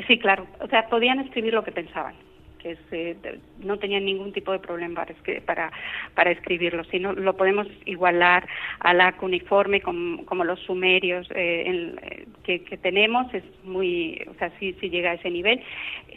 Sí, 0.06 0.18
claro. 0.18 0.46
O 0.60 0.68
sea, 0.68 0.88
podían 0.88 1.20
escribir 1.20 1.52
lo 1.52 1.62
que 1.62 1.72
pensaban 1.72 2.14
que 2.62 3.18
no 3.58 3.78
tenían 3.78 4.04
ningún 4.04 4.32
tipo 4.32 4.52
de 4.52 4.58
problema 4.58 5.04
para, 5.46 5.70
para, 6.14 6.30
escribirlo, 6.30 6.84
sino 6.84 7.12
lo 7.12 7.36
podemos 7.36 7.66
igualar 7.84 8.46
a 8.80 8.94
la 8.94 9.12
cuneiforme 9.12 9.80
como, 9.80 10.44
los 10.44 10.60
sumerios 10.60 11.28
eh, 11.34 11.96
eh, 12.02 12.26
que, 12.44 12.76
tenemos, 12.78 13.32
es 13.34 13.44
muy, 13.64 14.22
o 14.28 14.34
sea, 14.34 14.50
sí, 14.58 14.74
sí 14.80 14.90
llega 14.90 15.10
a 15.10 15.14
ese 15.14 15.30
nivel. 15.30 15.60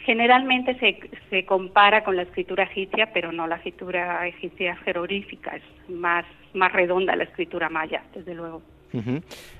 Generalmente 0.04 0.78
se, 0.78 0.98
se 1.30 1.44
compara 1.44 2.04
con 2.04 2.16
la 2.16 2.22
escritura 2.22 2.64
egipcia, 2.64 3.10
pero 3.12 3.32
no 3.32 3.46
la 3.46 3.56
escritura 3.56 4.26
egipcia 4.26 4.76
jeroglífica, 4.76 5.56
es 5.56 5.90
más, 5.90 6.24
más 6.54 6.72
redonda 6.72 7.16
la 7.16 7.24
escritura 7.24 7.68
maya, 7.68 8.02
desde 8.14 8.34
luego. 8.34 8.62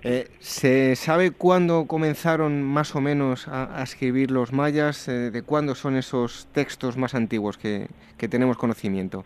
Eh, 0.03 0.27
¿Se 0.39 0.97
sabe 0.97 1.31
cuándo 1.31 1.87
comenzaron 1.87 2.63
más 2.63 2.95
o 2.95 3.01
menos 3.01 3.49
a, 3.49 3.83
escribir 3.83 4.31
los 4.31 4.53
mayas? 4.53 5.09
Eh, 5.09 5.31
¿De 5.31 5.43
cuándo 5.43 5.75
son 5.75 5.97
esos 5.97 6.47
textos 6.53 6.97
más 6.97 7.15
antiguos 7.15 7.59
que, 7.59 7.89
tenemos 8.29 8.57
conocimiento? 8.57 9.25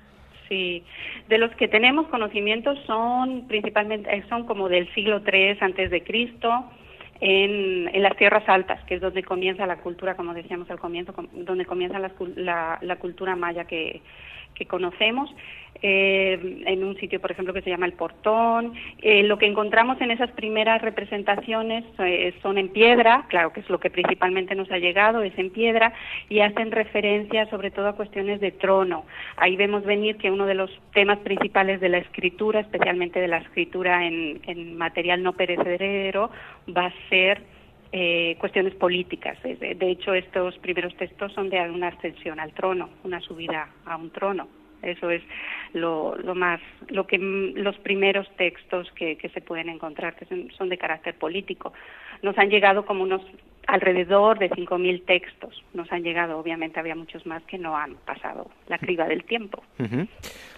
Sí, 0.49 0.83
de 1.29 1.39
los 1.39 1.55
que 1.57 1.69
tenemos 1.69 2.09
conocimiento 2.09 2.75
son 2.85 3.47
principalmente 3.47 4.13
eh, 4.13 4.25
son 4.29 4.47
como 4.47 4.69
del 4.69 4.93
siglo 4.95 5.23
III 5.25 5.59
antes 5.61 5.91
de 5.91 6.03
Cristo 6.03 6.65
en, 7.21 8.03
las 8.03 8.17
tierras 8.17 8.49
altas, 8.49 8.83
que 8.85 8.97
es 8.97 9.01
donde 9.01 9.23
comienza 9.23 9.67
la 9.67 9.77
cultura, 9.77 10.17
como 10.17 10.35
decíamos 10.35 10.69
al 10.71 10.81
comienzo, 10.81 11.15
donde 11.33 11.67
comienza 11.67 12.01
la, 12.01 12.79
la 12.81 12.97
cultura 12.97 13.37
maya 13.37 13.65
que, 13.65 14.01
que 14.55 14.67
conocemos, 14.67 15.31
eh, 15.83 16.63
en 16.67 16.85
un 16.85 16.97
sitio, 16.97 17.21
por 17.21 17.31
ejemplo, 17.31 17.55
que 17.55 17.63
se 17.63 17.71
llama 17.71 17.87
El 17.87 17.95
Portón. 17.95 18.75
Eh, 19.01 19.23
lo 19.23 19.39
que 19.39 19.47
encontramos 19.47 20.01
en 20.01 20.11
esas 20.11 20.31
primeras 20.33 20.83
representaciones 20.83 21.85
eh, 21.99 22.35
son 22.43 22.59
en 22.59 22.69
piedra, 22.69 23.25
claro 23.29 23.53
que 23.53 23.61
es 23.61 23.71
lo 23.71 23.81
que 23.81 23.91
principalmente 23.91 24.55
nos 24.55 24.71
ha 24.71 24.79
llegado, 24.79 25.23
es 25.23 25.37
en 25.39 25.51
piedra, 25.51 25.93
y 26.29 26.41
hacen 26.41 26.71
referencia 26.71 27.49
sobre 27.49 27.71
todo 27.71 27.89
a 27.89 27.97
cuestiones 27.97 28.41
de 28.41 28.53
trono. 28.53 29.05
Ahí 29.37 29.57
vemos 29.57 29.85
venir 29.85 30.17
que 30.17 30.31
uno 30.31 30.47
de 30.47 30.55
los 30.55 30.71
temas 30.93 31.19
principales 31.19 31.81
de 31.81 31.89
la 31.89 31.99
escritura, 31.99 32.61
especialmente 32.61 33.21
de 33.21 33.29
la 33.29 33.39
escritura 33.39 34.07
en, 34.07 34.77
material 34.77 35.23
no 35.23 35.33
perecedero, 35.33 36.31
va 36.77 36.87
a 36.87 37.09
ser 37.09 37.43
eh, 37.93 38.37
cuestiones 38.39 38.75
políticas. 38.75 39.39
De, 39.43 39.91
hecho, 39.91 40.15
estos 40.15 40.57
primeros 40.59 40.95
textos 40.97 41.33
son 41.33 41.49
de 41.49 41.61
una 41.71 41.89
ascensión 41.89 42.39
al 42.39 42.53
trono, 42.53 42.91
una 43.05 43.21
subida 43.21 43.69
a 43.85 43.97
un 43.97 44.11
trono. 44.11 44.60
Eso 44.83 45.11
es 45.11 45.23
lo, 45.73 46.17
más, 46.35 46.61
lo 46.89 47.07
que 47.07 47.19
los 47.19 47.77
primeros 47.79 48.29
textos 48.37 48.91
que, 48.93 49.17
se 49.33 49.41
pueden 49.41 49.69
encontrar, 49.69 50.17
que 50.17 50.27
son, 50.57 50.69
de 50.69 50.79
carácter 50.79 51.15
político. 51.15 51.73
Nos 52.23 52.37
han 52.39 52.51
llegado 52.51 52.85
como 52.85 53.03
unos 53.03 53.23
alrededor 53.67 54.39
de 54.39 54.51
5.000 54.51 55.05
textos. 55.05 55.63
Nos 55.75 55.91
han 55.93 56.03
llegado, 56.03 56.39
obviamente 56.39 56.81
había 56.81 56.95
muchos 56.95 57.25
más 57.27 57.43
que 57.45 57.59
no 57.59 57.77
han 57.77 57.95
pasado 58.05 58.51
la 58.69 58.79
criba 58.79 59.07
del 59.07 59.25
tiempo. 59.25 59.63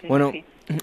Bueno, 0.07 0.31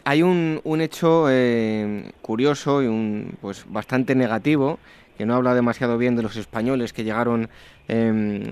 hay 0.05 0.23
un, 0.23 0.61
un 0.65 0.81
hecho 0.81 1.27
eh, 1.31 2.11
curioso 2.23 2.83
y 2.83 2.87
un 2.87 3.37
pues 3.41 3.65
bastante 3.69 4.15
negativo 4.15 4.79
que 5.21 5.27
no 5.27 5.35
habla 5.35 5.55
demasiado 5.55 5.99
bien 5.99 6.17
de 6.17 6.23
los 6.23 6.37
españoles 6.37 6.95
que 6.95 7.05
llegaron 7.05 7.51
em, 7.91 8.43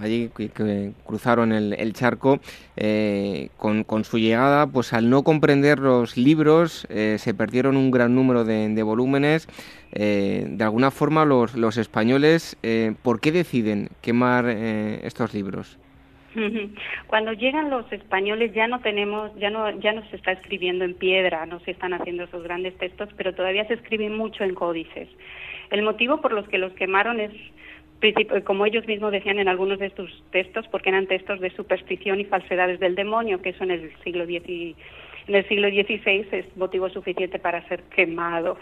allí, 0.00 0.30
que, 0.36 0.92
cruzaron 1.06 1.52
el, 1.52 1.92
charco, 1.92 2.40
eh, 2.76 3.48
con, 3.56 4.04
su 4.04 4.18
llegada, 4.18 4.66
pues 4.66 4.92
al 4.92 5.08
no 5.10 5.22
comprender 5.22 5.78
los 5.78 6.16
libros, 6.16 6.86
eh, 6.90 7.16
se 7.18 7.34
perdieron 7.34 7.76
un 7.76 7.90
gran 7.90 8.14
número 8.14 8.44
de, 8.44 8.82
volúmenes. 8.82 9.48
Eh, 9.92 10.46
de 10.48 10.64
alguna 10.64 10.90
forma, 10.90 11.24
los, 11.24 11.54
los 11.54 11.76
españoles, 11.76 12.56
¿por 13.02 13.20
qué 13.20 13.32
deciden 13.32 13.88
quemar 14.00 14.46
estos 14.46 15.34
libros? 15.34 15.78
Cuando 17.06 17.32
llegan 17.32 17.70
los 17.70 17.90
españoles 17.92 18.52
ya 18.54 18.66
no 18.66 18.80
tenemos, 18.80 19.34
ya 19.36 19.50
no, 19.50 19.70
ya 19.80 19.92
no 19.92 20.02
se 20.08 20.16
está 20.16 20.32
escribiendo 20.32 20.84
en 20.84 20.94
piedra, 20.94 21.46
no 21.46 21.60
se 21.60 21.72
están 21.72 21.92
haciendo 21.94 22.24
esos 22.24 22.42
grandes 22.42 22.76
textos, 22.78 23.08
pero 23.16 23.34
todavía 23.34 23.66
se 23.66 23.74
escribe 23.74 24.08
mucho 24.08 24.44
en 24.44 24.54
códices. 24.54 25.08
El 25.70 25.82
motivo 25.82 26.20
por 26.20 26.32
los 26.32 26.48
que 26.48 26.58
los 26.58 26.72
quemaron 26.74 27.20
es 27.20 27.32
como 28.44 28.66
ellos 28.66 28.86
mismos 28.86 29.12
decían 29.12 29.38
en 29.38 29.48
algunos 29.48 29.78
de 29.78 29.86
estos 29.86 30.10
textos, 30.30 30.66
porque 30.68 30.90
eran 30.90 31.06
textos 31.06 31.40
de 31.40 31.50
superstición 31.50 32.20
y 32.20 32.24
falsedades 32.24 32.80
del 32.80 32.94
demonio, 32.94 33.40
que 33.40 33.50
eso 33.50 33.64
en 33.64 33.72
el 33.72 33.92
siglo 34.02 34.24
XVI 34.24 34.74
en 35.28 35.36
el 35.36 35.46
siglo 35.46 35.68
XVI 35.68 36.26
es 36.32 36.56
motivo 36.56 36.88
suficiente 36.88 37.38
para 37.38 37.66
ser 37.68 37.84
quemado. 37.94 38.58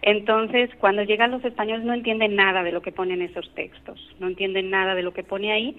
Entonces, 0.00 0.70
cuando 0.78 1.02
llegan 1.02 1.30
los 1.30 1.44
españoles 1.44 1.84
no 1.84 1.92
entienden 1.92 2.34
nada 2.34 2.62
de 2.62 2.72
lo 2.72 2.80
que 2.80 2.92
ponen 2.92 3.20
esos 3.20 3.52
textos, 3.54 4.00
no 4.18 4.26
entienden 4.26 4.70
nada 4.70 4.94
de 4.94 5.02
lo 5.02 5.12
que 5.12 5.22
pone 5.22 5.52
ahí 5.52 5.76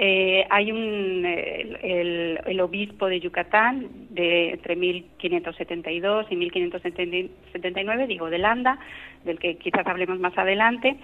eh, 0.00 0.46
hay 0.48 0.70
un, 0.70 1.24
el, 1.26 2.60
obispo 2.60 3.08
de 3.08 3.18
Yucatán 3.18 3.88
de 4.10 4.50
entre 4.50 4.76
1572 4.76 6.26
y 6.30 6.36
1579, 6.36 8.06
digo, 8.06 8.30
de 8.30 8.38
Landa, 8.38 8.78
del 9.24 9.40
que 9.40 9.56
quizás 9.56 9.84
hablemos 9.88 10.20
más 10.20 10.38
adelante. 10.38 10.96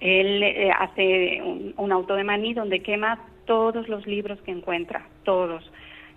Él 0.00 0.42
eh, 0.42 0.70
hace 0.70 1.42
un, 1.42 1.74
un 1.76 1.92
auto 1.92 2.14
de 2.14 2.24
maní 2.24 2.54
donde 2.54 2.82
quema 2.82 3.18
todos 3.48 3.88
los 3.88 4.06
libros 4.06 4.38
que 4.42 4.52
encuentra, 4.52 5.08
todos. 5.24 5.64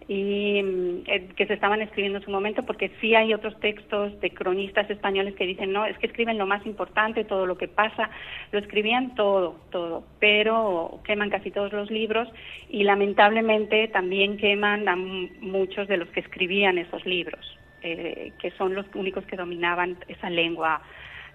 Y 0.08 0.62
mm, 0.62 1.04
eh, 1.08 1.30
que 1.36 1.48
se 1.48 1.54
estaban 1.54 1.82
escribiendo 1.82 2.20
en 2.20 2.26
su 2.26 2.30
momento, 2.30 2.64
porque 2.64 2.92
sí 3.00 3.16
hay 3.16 3.34
otros 3.34 3.58
textos 3.62 4.20
de 4.20 4.32
cronistas 4.32 4.90
españoles 4.90 5.34
que 5.36 5.46
dicen, 5.46 5.72
no, 5.72 5.86
es 5.86 5.98
que 5.98 6.08
escriben 6.08 6.38
lo 6.38 6.46
más 6.46 6.66
importante, 6.66 7.24
todo 7.24 7.46
lo 7.46 7.58
que 7.58 7.70
pasa, 7.70 8.10
lo 8.52 8.60
escribían 8.60 9.16
todo, 9.16 9.56
todo, 9.72 10.04
pero 10.20 11.00
queman 11.06 11.30
casi 11.30 11.52
todos 11.52 11.72
los 11.72 11.90
libros 11.90 12.28
y 12.70 12.84
lamentablemente 12.84 13.88
también 13.88 14.38
queman 14.38 14.90
a 14.90 14.98
muchos 14.98 15.88
de 15.88 15.98
los 15.98 16.10
que 16.10 16.20
escribían 16.20 16.78
esos 16.78 17.06
libros, 17.06 17.58
eh, 17.82 18.34
que 18.42 18.52
son 18.52 18.76
los 18.76 18.86
únicos 18.94 19.26
que 19.26 19.38
dominaban 19.38 19.96
esa 20.10 20.30
lengua, 20.30 20.82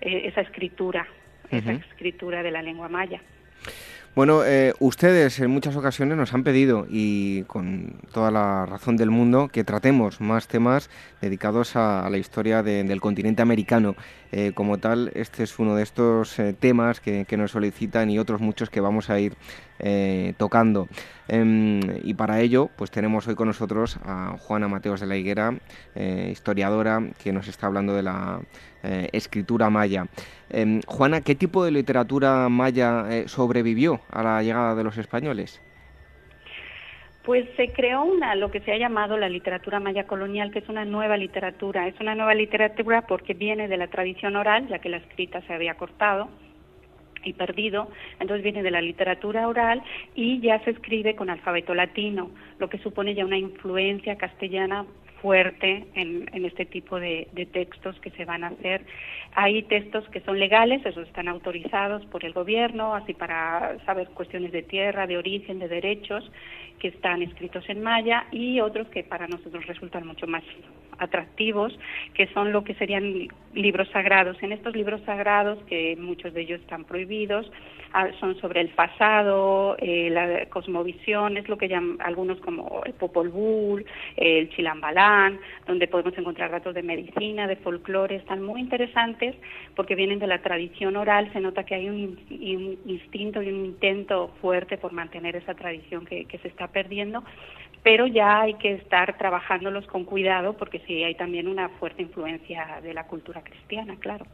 eh, 0.03 0.25
esa 0.27 0.43
escritura, 0.43 1.07
esa 1.51 1.73
escritura 1.73 2.43
de 2.43 2.51
la 2.51 2.63
lengua 2.63 2.89
maya. 2.89 3.21
Bueno, 4.17 4.47
eh, 4.47 4.73
ustedes 4.79 5.39
en 5.41 5.51
muchas 5.51 5.77
ocasiones 5.77 6.17
nos 6.17 6.33
han 6.33 6.43
pedido, 6.43 6.87
y 6.89 7.43
con 7.43 8.01
toda 8.15 8.31
la 8.31 8.65
razón 8.65 8.97
del 8.97 9.11
mundo, 9.11 9.49
que 9.49 9.63
tratemos 9.63 10.23
más 10.23 10.49
temas 10.49 10.89
dedicados 11.21 11.77
a, 11.77 12.09
la 12.09 12.17
historia 12.17 12.63
del 12.63 12.99
continente 13.03 13.43
americano. 13.43 13.95
Eh, 14.39 14.53
como 14.53 14.77
tal, 14.77 15.13
este 15.15 15.45
es 15.45 15.59
uno 15.59 15.75
de 15.77 15.83
estos 15.83 16.39
eh, 16.39 16.53
temas 16.53 17.01
que, 17.01 17.27
nos 17.39 17.53
solicitan 17.53 18.11
y 18.11 18.19
otros 18.19 18.43
muchos 18.43 18.69
que 18.69 18.83
vamos 18.83 19.09
a 19.09 19.19
ir 19.19 19.35
tocando. 20.37 20.89
Em, 21.27 21.81
y 22.03 22.13
para 22.13 22.41
ello, 22.41 22.69
pues 22.77 22.91
tenemos 22.91 23.27
hoy 23.29 23.35
con 23.35 23.49
nosotros 23.49 23.99
a 24.05 24.37
Juana 24.39 24.69
Mateos 24.69 25.01
de 25.01 25.07
la 25.07 25.17
Higuera, 25.17 25.55
historiadora, 26.31 27.03
que 27.23 27.33
nos 27.33 27.49
está 27.49 27.67
hablando 27.67 27.95
de 27.95 28.03
la 28.03 28.41
escritura 28.83 29.71
maya. 29.71 30.07
Em, 30.51 30.83
Juana, 30.87 31.23
¿qué 31.23 31.35
tipo 31.35 31.65
de 31.65 31.71
literatura 31.71 32.51
maya 32.51 33.07
sobrevivió 33.27 34.01
a 34.11 34.23
la 34.23 34.43
llegada 34.43 34.75
de 34.75 34.85
los 34.85 34.99
españoles? 34.99 35.63
Pues 37.27 37.45
se 37.57 37.73
creó 37.73 38.05
una, 38.05 38.37
lo 38.37 38.53
que 38.53 38.61
se 38.61 38.71
ha 38.71 38.79
llamado 38.79 39.19
la 39.19 39.29
literatura 39.29 39.81
maya 39.81 40.07
colonial, 40.07 40.53
que 40.53 40.61
es 40.61 40.69
una 40.69 40.85
nueva 40.85 41.17
literatura. 41.17 41.89
Es 41.89 41.99
una 41.99 42.15
nueva 42.15 42.35
literatura 42.35 43.05
porque 43.09 43.35
viene 43.35 43.67
de 43.67 43.77
la 43.77 43.89
tradición 43.89 44.37
oral, 44.37 44.69
ya 44.69 44.79
que 44.79 44.89
la 44.89 44.99
escrita 44.99 45.43
se 45.43 45.53
había 45.53 45.75
cortado 45.75 46.29
y 47.25 47.33
perdido, 47.33 47.91
entonces 48.21 48.45
viene 48.45 48.63
de 48.63 48.71
la 48.71 48.81
literatura 48.81 49.49
oral 49.49 49.83
y 50.15 50.39
ya 50.41 50.63
se 50.63 50.71
escribe 50.71 51.17
con 51.17 51.29
alfabeto 51.29 51.75
latino, 51.75 52.31
lo 52.61 52.71
que 52.71 52.79
supone 52.79 53.17
ya 53.17 53.25
una 53.25 53.37
influencia 53.37 54.15
castellana 54.15 54.87
fuerte 55.21 55.87
en, 55.95 56.45
este 56.45 56.67
tipo 56.67 57.01
de, 57.01 57.29
textos 57.53 57.99
que 58.01 58.11
se 58.11 58.25
van 58.25 58.45
a 58.45 58.49
hacer. 58.49 58.83
Hay 59.35 59.63
textos 59.65 60.09
que 60.11 60.21
son 60.21 60.39
legales, 60.39 60.85
esos 60.87 61.09
están 61.09 61.27
autorizados 61.27 62.05
por 62.07 62.25
el 62.25 62.33
gobierno, 62.33 62.95
así 62.95 63.13
para 63.13 63.77
saber 63.85 64.09
cuestiones 64.11 64.53
de 64.53 64.63
tierra, 64.63 65.07
de 65.07 65.19
origen, 65.19 65.59
de 65.59 65.69
derechos, 65.69 66.31
que 66.81 66.89
están 66.89 67.23
escritos 67.23 67.69
en 67.69 67.83
maya, 67.83 68.27
y 68.33 68.61
otros 68.61 68.89
que 68.89 69.05
para 69.05 69.27
nosotros 69.27 69.67
resultan 69.67 70.07
mucho 70.07 70.27
más 70.27 70.43
atractivos, 70.99 71.79
que 72.15 72.27
son 72.29 72.53
lo 72.53 72.65
que 72.65 72.75
serían 72.75 73.29
libros 73.55 73.89
sagrados. 73.91 74.37
En 74.43 74.53
estos 74.53 74.75
libros 74.75 75.01
sagrados, 75.03 75.59
que 75.65 75.97
muchos 75.97 76.35
de 76.35 76.43
ellos 76.43 76.61
están 76.61 76.85
prohibidos, 76.85 77.51
ah, 77.93 78.09
son 78.21 78.39
sobre 78.41 78.61
el 78.61 78.69
pasado, 78.71 79.77
eh, 79.79 80.11
la 80.11 80.47
cosmovisión, 80.47 81.37
es 81.37 81.49
lo 81.49 81.57
que 81.57 81.69
llaman 81.69 81.99
algunos 82.01 82.39
como 82.41 82.83
el 82.85 82.93
Popol 82.95 83.29
Vuh, 83.29 83.81
el 84.17 84.51
Chilambalán, 84.51 85.39
donde 85.67 85.89
podemos 85.89 86.17
encontrar 86.17 86.51
datos 86.51 86.75
de 86.75 86.83
medicina, 86.83 87.47
de 87.47 87.57
folclore, 87.57 88.17
están 88.17 88.43
muy 88.43 88.61
interesantes 88.61 89.35
porque 89.75 89.95
vienen 89.95 90.19
de 90.19 90.27
la 90.27 90.43
tradición 90.43 90.97
oral, 90.97 91.31
se 91.33 91.41
nota 91.41 91.65
que 91.65 91.75
hay 91.75 91.89
un, 91.89 92.19
instinto 92.87 93.43
y 93.43 93.49
un 93.49 93.67
intento 93.67 94.31
fuerte 94.41 94.79
por 94.79 94.93
mantener 94.93 95.37
esa 95.37 95.55
tradición 95.55 96.07
que 96.07 96.39
se 96.43 96.49
está 96.49 96.66
perdiendo, 96.69 97.25
pero 97.87 98.09
ya 98.09 98.41
hay 98.41 98.55
que 98.55 98.73
estar 98.73 99.17
trabajándolos 99.17 99.87
con 99.87 100.05
cuidado 100.05 100.55
porque 100.55 100.83
sí 100.89 101.05
hay 101.05 101.15
también 101.15 101.47
una 101.47 101.69
fuerte 101.69 102.03
influencia 102.03 102.81
de 102.83 102.93
la 102.93 103.07
cultura 103.07 103.43
cristiana, 103.45 103.95
claro. 104.01 104.27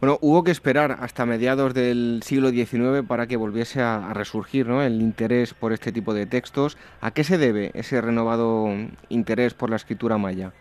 Bueno, 0.00 0.18
hubo 0.20 0.42
que 0.42 0.50
esperar 0.50 0.96
hasta 0.98 1.24
mediados 1.24 1.74
del 1.74 2.20
siglo 2.24 2.50
XIX 2.50 3.06
para 3.06 3.28
que 3.28 3.36
volviese 3.36 3.82
a, 3.82 4.12
resurgir 4.14 4.66
¿no? 4.66 4.82
el 4.82 5.00
interés 5.00 5.54
por 5.54 5.72
este 5.72 5.92
tipo 5.92 6.12
de 6.12 6.26
textos. 6.26 6.76
¿A 7.00 7.12
qué 7.12 7.22
se 7.22 7.38
debe 7.38 7.70
ese 7.74 8.00
renovado 8.00 8.66
interés 9.08 9.54
por 9.54 9.70
la 9.70 9.76
escritura 9.76 10.18
maya? 10.18 10.52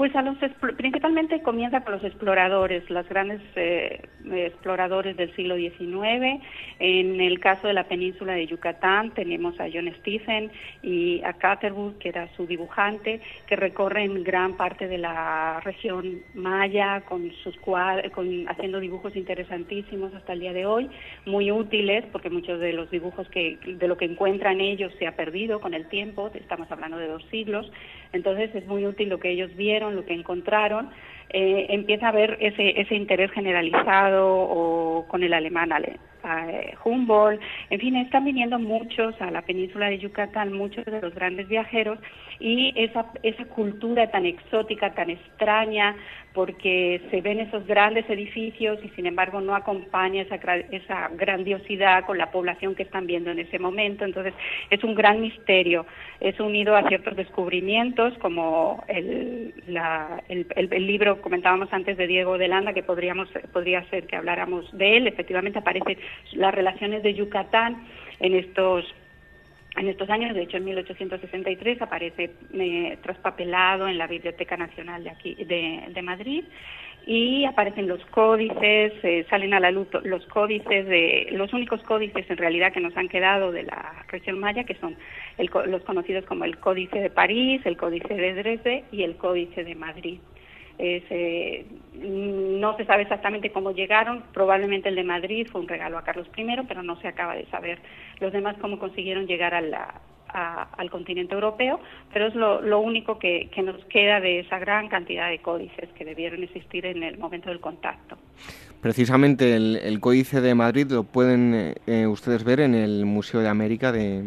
Pues 0.00 0.16
a 0.16 0.22
los 0.22 0.38
principalmente 0.78 1.42
comienza 1.42 1.82
con 1.82 1.92
los 1.92 2.04
exploradores, 2.04 2.88
los 2.88 3.06
grandes 3.06 3.42
eh, 3.54 4.00
exploradores 4.32 5.14
del 5.14 5.30
siglo 5.36 5.56
XIX. 5.56 6.42
En 6.78 7.20
el 7.20 7.38
caso 7.38 7.66
de 7.66 7.74
la 7.74 7.84
península 7.84 8.32
de 8.32 8.46
Yucatán 8.46 9.10
tenemos 9.10 9.60
a 9.60 9.66
John 9.70 9.92
Stephen 9.98 10.50
y 10.82 11.20
a 11.22 11.34
Catherwood, 11.34 11.98
que 11.98 12.08
era 12.08 12.34
su 12.34 12.46
dibujante, 12.46 13.20
que 13.46 13.56
recorren 13.56 14.24
gran 14.24 14.56
parte 14.56 14.88
de 14.88 14.96
la 14.96 15.60
región 15.60 16.22
maya 16.32 17.02
con 17.02 17.30
sus 17.44 17.54
con, 17.58 18.48
haciendo 18.48 18.80
dibujos 18.80 19.14
interesantísimos 19.16 20.14
hasta 20.14 20.32
el 20.32 20.40
día 20.40 20.54
de 20.54 20.64
hoy, 20.64 20.88
muy 21.26 21.52
útiles 21.52 22.06
porque 22.10 22.30
muchos 22.30 22.58
de 22.58 22.72
los 22.72 22.90
dibujos 22.90 23.28
que 23.28 23.58
de 23.66 23.86
lo 23.86 23.98
que 23.98 24.06
encuentran 24.06 24.62
ellos 24.62 24.94
se 24.98 25.06
ha 25.06 25.14
perdido 25.14 25.60
con 25.60 25.74
el 25.74 25.90
tiempo. 25.90 26.30
Estamos 26.32 26.72
hablando 26.72 26.96
de 26.96 27.08
dos 27.08 27.22
siglos, 27.30 27.70
entonces 28.12 28.54
es 28.54 28.66
muy 28.66 28.86
útil 28.86 29.08
lo 29.08 29.18
que 29.18 29.30
ellos 29.30 29.54
vieron 29.56 29.96
lo 29.96 30.04
que 30.04 30.14
encontraron, 30.14 30.90
eh, 31.30 31.66
empieza 31.70 32.06
a 32.06 32.10
haber 32.10 32.36
ese, 32.40 32.80
ese 32.80 32.94
interés 32.94 33.30
generalizado 33.32 34.26
o 34.28 35.06
con 35.08 35.22
el 35.22 35.32
alemán 35.32 35.72
eh, 36.24 36.74
Humboldt, 36.84 37.40
en 37.70 37.80
fin, 37.80 37.96
están 37.96 38.24
viniendo 38.24 38.58
muchos 38.58 39.20
a 39.20 39.30
la 39.30 39.42
península 39.42 39.88
de 39.88 39.98
Yucatán, 39.98 40.52
muchos 40.52 40.84
de 40.84 41.00
los 41.00 41.14
grandes 41.14 41.48
viajeros, 41.48 41.98
y 42.38 42.72
esa, 42.76 43.06
esa 43.22 43.44
cultura 43.46 44.10
tan 44.10 44.26
exótica, 44.26 44.94
tan 44.94 45.10
extraña, 45.10 45.96
porque 46.32 47.00
se 47.10 47.20
ven 47.20 47.40
esos 47.40 47.66
grandes 47.66 48.08
edificios 48.08 48.78
y 48.84 48.88
sin 48.90 49.06
embargo 49.06 49.40
no 49.40 49.54
acompaña 49.54 50.22
esa, 50.22 50.36
esa 50.36 51.08
grandiosidad 51.08 52.06
con 52.06 52.18
la 52.18 52.30
población 52.30 52.74
que 52.74 52.84
están 52.84 53.06
viendo 53.06 53.30
en 53.30 53.40
ese 53.40 53.58
momento. 53.58 54.04
Entonces 54.04 54.34
es 54.70 54.82
un 54.84 54.94
gran 54.94 55.20
misterio. 55.20 55.86
Es 56.20 56.38
unido 56.38 56.76
a 56.76 56.86
ciertos 56.86 57.16
descubrimientos 57.16 58.16
como 58.18 58.84
el, 58.86 59.54
la, 59.66 60.22
el, 60.28 60.46
el, 60.54 60.86
libro, 60.86 61.20
comentábamos 61.20 61.72
antes 61.72 61.96
de 61.96 62.06
Diego 62.06 62.38
de 62.38 62.48
Landa, 62.48 62.72
que 62.72 62.82
podríamos, 62.82 63.28
podría 63.52 63.82
ser 63.90 64.06
que 64.06 64.16
habláramos 64.16 64.70
de 64.76 64.98
él. 64.98 65.06
Efectivamente 65.08 65.58
aparecen 65.58 65.98
las 66.32 66.54
relaciones 66.54 67.02
de 67.02 67.14
Yucatán 67.14 67.86
en 68.20 68.34
estos 68.34 68.84
en 69.76 69.88
estos 69.88 70.10
años, 70.10 70.34
de 70.34 70.42
hecho 70.42 70.56
en 70.56 70.64
1863 70.64 71.80
aparece 71.80 72.32
eh, 72.52 72.98
traspapelado 73.02 73.86
en 73.88 73.98
la 73.98 74.08
Biblioteca 74.08 74.56
Nacional 74.56 75.04
de 75.04 75.10
aquí 75.10 75.34
de, 75.34 76.02
Madrid 76.02 76.44
y 77.06 77.44
aparecen 77.44 77.86
los 77.86 78.04
códices, 78.06 78.92
eh, 79.02 79.24
salen 79.30 79.54
a 79.54 79.60
la 79.60 79.70
luz 79.70 79.86
los 80.02 80.26
códices 80.26 80.86
de 80.86 81.28
los 81.32 81.52
únicos 81.52 81.82
códices 81.82 82.28
en 82.28 82.36
realidad 82.36 82.72
que 82.72 82.80
nos 82.80 82.96
han 82.96 83.08
quedado 83.08 83.52
de 83.52 83.62
la 83.62 84.04
región 84.08 84.40
maya 84.40 84.64
que 84.64 84.74
son 84.74 84.96
los 85.38 85.82
conocidos 85.84 86.24
como 86.24 86.44
el 86.44 86.58
Códice 86.58 86.98
de 86.98 87.10
París, 87.10 87.62
el 87.64 87.76
Códice 87.76 88.14
de 88.14 88.34
Dresde 88.34 88.84
y 88.90 89.04
el 89.04 89.16
Códice 89.16 89.62
de 89.64 89.74
Madrid. 89.74 90.18
Eh, 90.82 91.66
no 91.94 92.74
se 92.78 92.86
sabe 92.86 93.02
exactamente 93.02 93.52
cómo 93.52 93.72
llegaron, 93.72 94.24
probablemente 94.32 94.88
el 94.88 94.94
de 94.94 95.04
Madrid 95.04 95.46
fue 95.50 95.60
un 95.60 95.68
regalo 95.68 95.98
a 95.98 96.04
Carlos 96.04 96.26
I, 96.34 96.46
pero 96.66 96.82
no 96.82 96.98
se 97.00 97.08
acaba 97.08 97.34
de 97.34 97.44
saber. 97.46 97.78
Los 98.18 98.32
demás 98.32 98.56
cómo 98.60 98.78
consiguieron 98.78 99.26
llegar 99.26 99.52
a 99.52 99.60
la, 99.60 100.00
al 100.32 100.90
continente 100.90 101.34
europeo, 101.34 101.80
pero 102.12 102.26
es 102.26 102.34
lo, 102.34 102.80
único 102.80 103.18
que, 103.18 103.50
nos 103.64 103.84
queda 103.86 104.20
de 104.20 104.40
esa 104.40 104.58
gran 104.58 104.88
cantidad 104.88 105.28
de 105.28 105.38
códices 105.38 105.88
que 105.96 106.04
debieron 106.04 106.42
existir 106.42 106.86
en 106.86 107.02
el 107.02 107.18
momento 107.18 107.50
del 107.50 107.60
contacto. 107.60 108.16
Precisamente 108.80 109.56
el, 109.56 110.00
Códice 110.00 110.40
de 110.40 110.54
Madrid 110.54 110.86
lo 110.90 111.02
pueden 111.04 111.54
eh, 111.54 111.74
eh, 111.86 112.06
ustedes 112.06 112.44
ver 112.44 112.60
en 112.60 112.74
el 112.74 113.04
Museo 113.04 113.40
de 113.40 113.48
América 113.48 113.92
de, 113.92 114.24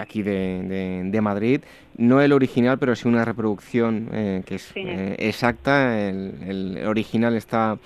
aquí 0.00 0.22
de, 0.22 1.20
Madrid. 1.22 1.60
No 1.96 2.20
el 2.20 2.32
original, 2.32 2.78
pero 2.80 2.96
sí 2.96 3.06
una 3.06 3.24
reproducción 3.24 4.08
eh, 4.12 4.42
que 4.44 4.56
es 4.56 4.72
exacta. 4.74 6.00
El, 6.00 6.82
original 6.84 7.36
está 7.36 7.78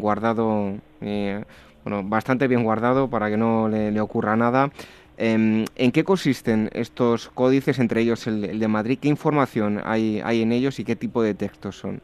guardado, 0.00 0.74
bueno, 1.00 2.02
bastante 2.04 2.46
bien 2.46 2.62
guardado 2.62 3.08
para 3.08 3.28
que 3.28 3.36
no 3.36 3.68
le 3.68 4.00
ocurra 4.00 4.36
nada. 4.36 4.70
Em, 5.18 5.64
¿En 5.76 5.92
qué 5.92 6.04
consisten 6.04 6.68
estos 6.72 7.30
códices, 7.30 7.78
entre 7.78 8.02
ellos 8.02 8.26
el, 8.26 8.58
de 8.58 8.68
Madrid? 8.68 8.98
¿Qué 9.00 9.08
información 9.08 9.80
hay, 9.84 10.20
hay 10.22 10.42
en 10.42 10.52
ellos 10.52 10.78
y 10.78 10.84
qué 10.84 10.94
tipo 10.94 11.22
de 11.22 11.34
textos 11.34 11.76
son? 11.76 12.00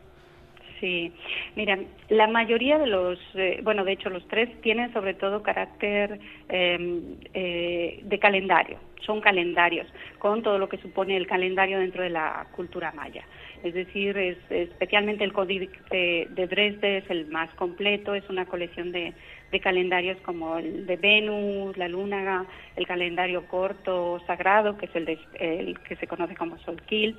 Sí, 0.80 1.12
mira, 1.54 1.78
la 2.08 2.26
mayoría 2.26 2.76
de 2.76 2.88
los, 2.88 3.18
eh, 3.34 3.60
bueno, 3.62 3.84
de 3.84 3.92
hecho 3.92 4.10
los 4.10 4.26
tres 4.26 4.48
tienen 4.62 4.92
sobre 4.92 5.14
todo 5.14 5.40
carácter 5.42 6.18
em, 6.48 7.18
eh, 7.34 8.00
de 8.02 8.18
calendario, 8.18 8.78
son 9.00 9.20
calendarios, 9.20 9.86
con 10.18 10.42
todo 10.42 10.58
lo 10.58 10.68
que 10.68 10.78
supone 10.78 11.16
el 11.16 11.28
calendario 11.28 11.78
dentro 11.78 12.02
de 12.02 12.10
la 12.10 12.48
cultura 12.56 12.90
maya. 12.92 13.24
Es 13.62 13.74
decir, 13.74 14.18
es, 14.18 14.38
especialmente 14.50 15.22
el 15.22 15.32
Códice 15.32 15.70
de 15.90 16.46
Dresde 16.48 16.98
es 16.98 17.10
el 17.10 17.26
más 17.26 17.48
completo, 17.54 18.16
es 18.16 18.28
una 18.28 18.46
colección 18.46 18.90
de, 18.90 19.14
de 19.52 19.60
calendarios 19.60 20.18
como 20.22 20.58
el 20.58 20.86
de 20.86 20.96
Venus, 20.96 21.76
la 21.76 21.86
luna, 21.86 22.46
el 22.74 22.86
calendario 22.86 23.46
corto 23.46 24.18
sagrado, 24.26 24.78
que 24.78 24.86
es 24.86 24.96
el, 24.96 25.18
el 25.38 25.78
que 25.80 25.94
se 25.96 26.06
conoce 26.06 26.34
como 26.34 26.58
Solquil, 26.60 27.16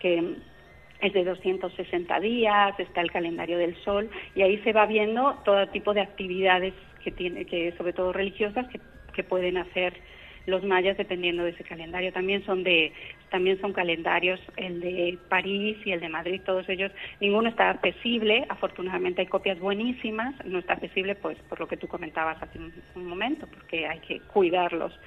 que 0.00 0.34
es 1.00 1.12
de 1.12 1.24
260 1.24 2.20
días, 2.20 2.78
está 2.80 3.00
el 3.00 3.12
calendario 3.12 3.56
del 3.56 3.76
sol 3.84 4.10
y 4.34 4.42
ahí 4.42 4.58
se 4.58 4.72
va 4.72 4.86
viendo 4.86 5.38
todo 5.44 5.68
tipo 5.68 5.94
de 5.94 6.00
actividades 6.00 6.74
que 7.04 7.12
tiene, 7.12 7.44
que 7.44 7.72
sobre 7.78 7.92
todo 7.92 8.12
religiosas, 8.12 8.66
que, 8.68 8.80
que 9.14 9.22
pueden 9.22 9.56
hacer 9.56 9.94
los 10.46 10.64
mayas 10.64 10.96
dependiendo 10.96 11.44
de 11.44 11.50
ese 11.50 11.64
calendario. 11.64 12.12
También 12.12 12.44
son 12.44 12.64
de 12.64 12.92
también 13.30 13.60
son 13.60 13.72
calendarios 13.72 14.40
el 14.56 14.80
de 14.80 15.18
París 15.28 15.76
y 15.84 15.92
el 15.92 16.00
de 16.00 16.08
Madrid, 16.08 16.40
todos 16.44 16.68
ellos, 16.68 16.92
ninguno 17.20 17.48
está 17.48 17.70
accesible, 17.70 18.46
afortunadamente 18.48 19.22
hay 19.22 19.26
copias 19.26 19.58
buenísimas, 19.58 20.34
no 20.44 20.58
está 20.58 20.74
accesible 20.74 21.14
pues 21.14 21.38
por 21.48 21.60
lo 21.60 21.66
que 21.66 21.76
tú 21.76 21.88
comentabas 21.88 22.40
hace 22.42 22.58
un, 22.58 23.06
momento, 23.06 23.46
porque 23.46 23.86
hay 23.86 24.00
que 24.00 24.20
cuidarlos. 24.20 24.98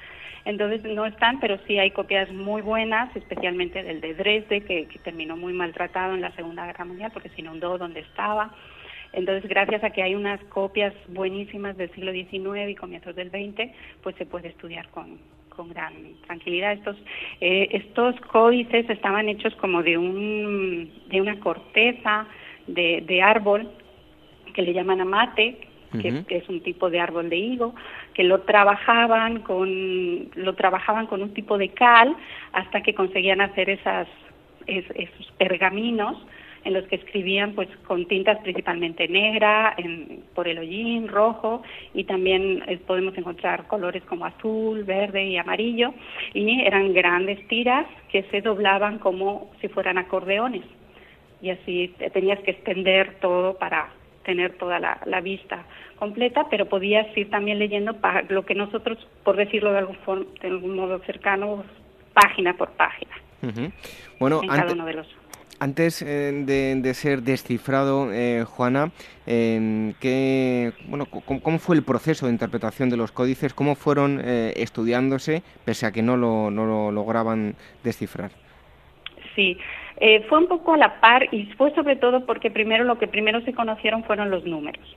Entonces 0.46 0.84
no 0.84 1.06
están, 1.06 1.40
pero 1.40 1.60
sí 1.68 1.78
hay 1.78 1.92
copias 1.92 2.32
muy 2.32 2.62
buenas, 2.62 3.14
especialmente 3.16 3.84
del 3.84 4.02
de 4.02 4.14
Dresde, 4.14 4.62
que, 4.62 4.86
que 4.88 5.00
terminó 5.00 5.36
muy 5.36 5.54
maltratado 5.54 6.14
en 6.14 6.22
la 6.22 6.32
Segunda 6.32 6.66
Guerra 6.66 6.86
Mundial 6.86 7.12
porque 7.14 7.30
se 7.30 7.42
inundó 7.42 7.78
donde 7.78 8.00
estaba. 8.00 8.54
Entonces, 9.12 9.50
gracias 9.50 9.84
a 9.84 9.90
que 9.90 10.04
hay 10.04 10.16
unas 10.16 10.42
copias 10.46 10.94
buenísimas 11.08 11.76
del 11.78 11.92
siglo 11.92 12.12
XIX 12.12 12.70
y 12.70 12.76
comienzos 12.76 13.16
del 13.16 13.30
XX, 13.30 13.72
pues 14.02 14.16
se 14.18 14.26
puede 14.26 14.50
estudiar 14.50 14.88
con, 14.90 15.20
con 15.60 15.68
gran 15.68 15.94
tranquilidad. 16.26 16.72
Estos, 16.72 16.96
eh, 17.42 17.68
estos 17.72 18.16
códices 18.32 18.90
estaban 18.90 19.28
hechos 19.28 19.54
como 19.56 19.84
de, 19.84 19.98
un, 19.98 20.90
de 21.10 21.20
una 21.20 21.38
corteza 21.42 22.28
de, 22.66 23.04
de 23.06 23.22
árbol 23.22 23.70
que 24.54 24.62
le 24.62 24.72
llaman 24.72 25.02
amate, 25.02 25.58
que, 26.02 26.24
es 26.30 26.48
un 26.48 26.62
tipo 26.62 26.90
de 26.90 27.02
árbol 27.02 27.30
de 27.30 27.36
higo, 27.36 27.76
que 28.14 28.24
lo 28.24 28.42
trabajaban 28.42 29.42
con 29.42 30.30
lo 30.34 30.56
trabajaban 30.56 31.08
con 31.08 31.22
un 31.22 31.34
tipo 31.34 31.58
de 31.58 31.70
cal 31.70 32.16
hasta 32.54 32.82
que 32.82 32.94
conseguían 32.94 33.42
hacer 33.42 33.70
esas 33.70 34.08
esos 34.66 35.32
pergaminos 35.38 36.16
en 36.64 36.74
los 36.74 36.86
que 36.88 36.98
escribían 36.98 37.54
pues 37.54 37.70
con 37.88 38.06
tintas 38.06 38.40
principalmente 38.40 39.08
negra, 39.08 39.74
en, 39.78 40.24
por 40.36 40.48
el 40.48 40.60
hollín, 40.60 41.08
rojo 41.08 41.62
y 41.94 42.04
también 42.04 42.64
eh, 42.68 42.78
podemos 42.86 43.18
encontrar 43.18 43.68
colores 43.68 44.04
como 44.04 44.26
azul, 44.26 44.84
verde 44.84 45.26
y 45.26 45.38
amarillo 45.38 45.94
y 46.34 46.62
eran 46.62 46.94
grandes 46.94 47.48
tiras 47.48 47.86
que 48.12 48.24
se 48.24 48.42
doblaban 48.42 49.00
como 49.00 49.52
si 49.62 49.68
fueran 49.68 49.98
acordeones 49.98 50.64
y 51.42 51.50
así 51.52 51.94
tenías 52.14 52.40
que 52.40 52.52
extender 52.52 53.16
todo 53.22 53.58
para 53.58 53.90
tener 54.24 54.58
toda 54.58 54.80
la, 54.80 55.22
vista 55.22 55.66
completa, 55.98 56.48
pero 56.50 56.68
podías 56.68 57.06
ir 57.18 57.30
también 57.30 57.60
leyendo 57.60 57.96
lo 58.30 58.46
que 58.46 58.56
nosotros, 58.56 58.98
por 59.24 59.36
decirlo 59.36 59.72
de 59.72 59.80
algún, 59.80 59.96
de 60.42 60.48
algún 60.48 60.76
modo 60.76 61.00
cercano, 61.00 61.64
página 62.14 62.56
por 62.56 62.70
página. 62.72 63.12
Bueno, 64.20 64.42
antes 64.48 64.74
eh, 64.74 64.84
de, 64.84 65.04
ser 66.94 67.22
descifrado, 67.22 68.12
eh, 68.14 68.44
Juana, 68.46 68.92
¿qué, 69.26 70.72
bueno, 70.88 71.06
¿cómo, 71.06 71.60
fue 71.60 71.76
el 71.76 71.84
proceso 71.84 72.26
de 72.26 72.32
interpretación 72.32 72.90
de 72.90 72.98
los 72.98 73.12
códices? 73.12 73.54
¿Cómo 73.54 73.76
fueron 73.76 74.22
eh, 74.24 74.54
estudiándose, 74.58 75.44
pese 75.66 75.86
a 75.86 75.92
que 75.92 76.02
no 76.02 76.18
lo, 76.18 76.50
no 76.50 76.66
lo 76.66 76.92
lograban 76.92 77.56
descifrar? 77.84 78.32
Sí, 79.36 79.58
fue 80.28 80.38
un 80.40 80.48
poco 80.48 80.74
a 80.74 80.78
la 80.78 81.02
par 81.02 81.28
y 81.34 81.46
fue 81.58 81.74
sobre 81.76 81.96
todo 81.98 82.26
porque 82.26 82.50
primero 82.50 82.84
lo 82.84 82.98
que 82.98 83.08
primero 83.08 83.42
se 83.42 83.54
conocieron 83.54 84.04
fueron 84.04 84.32
los 84.32 84.46
números. 84.46 84.96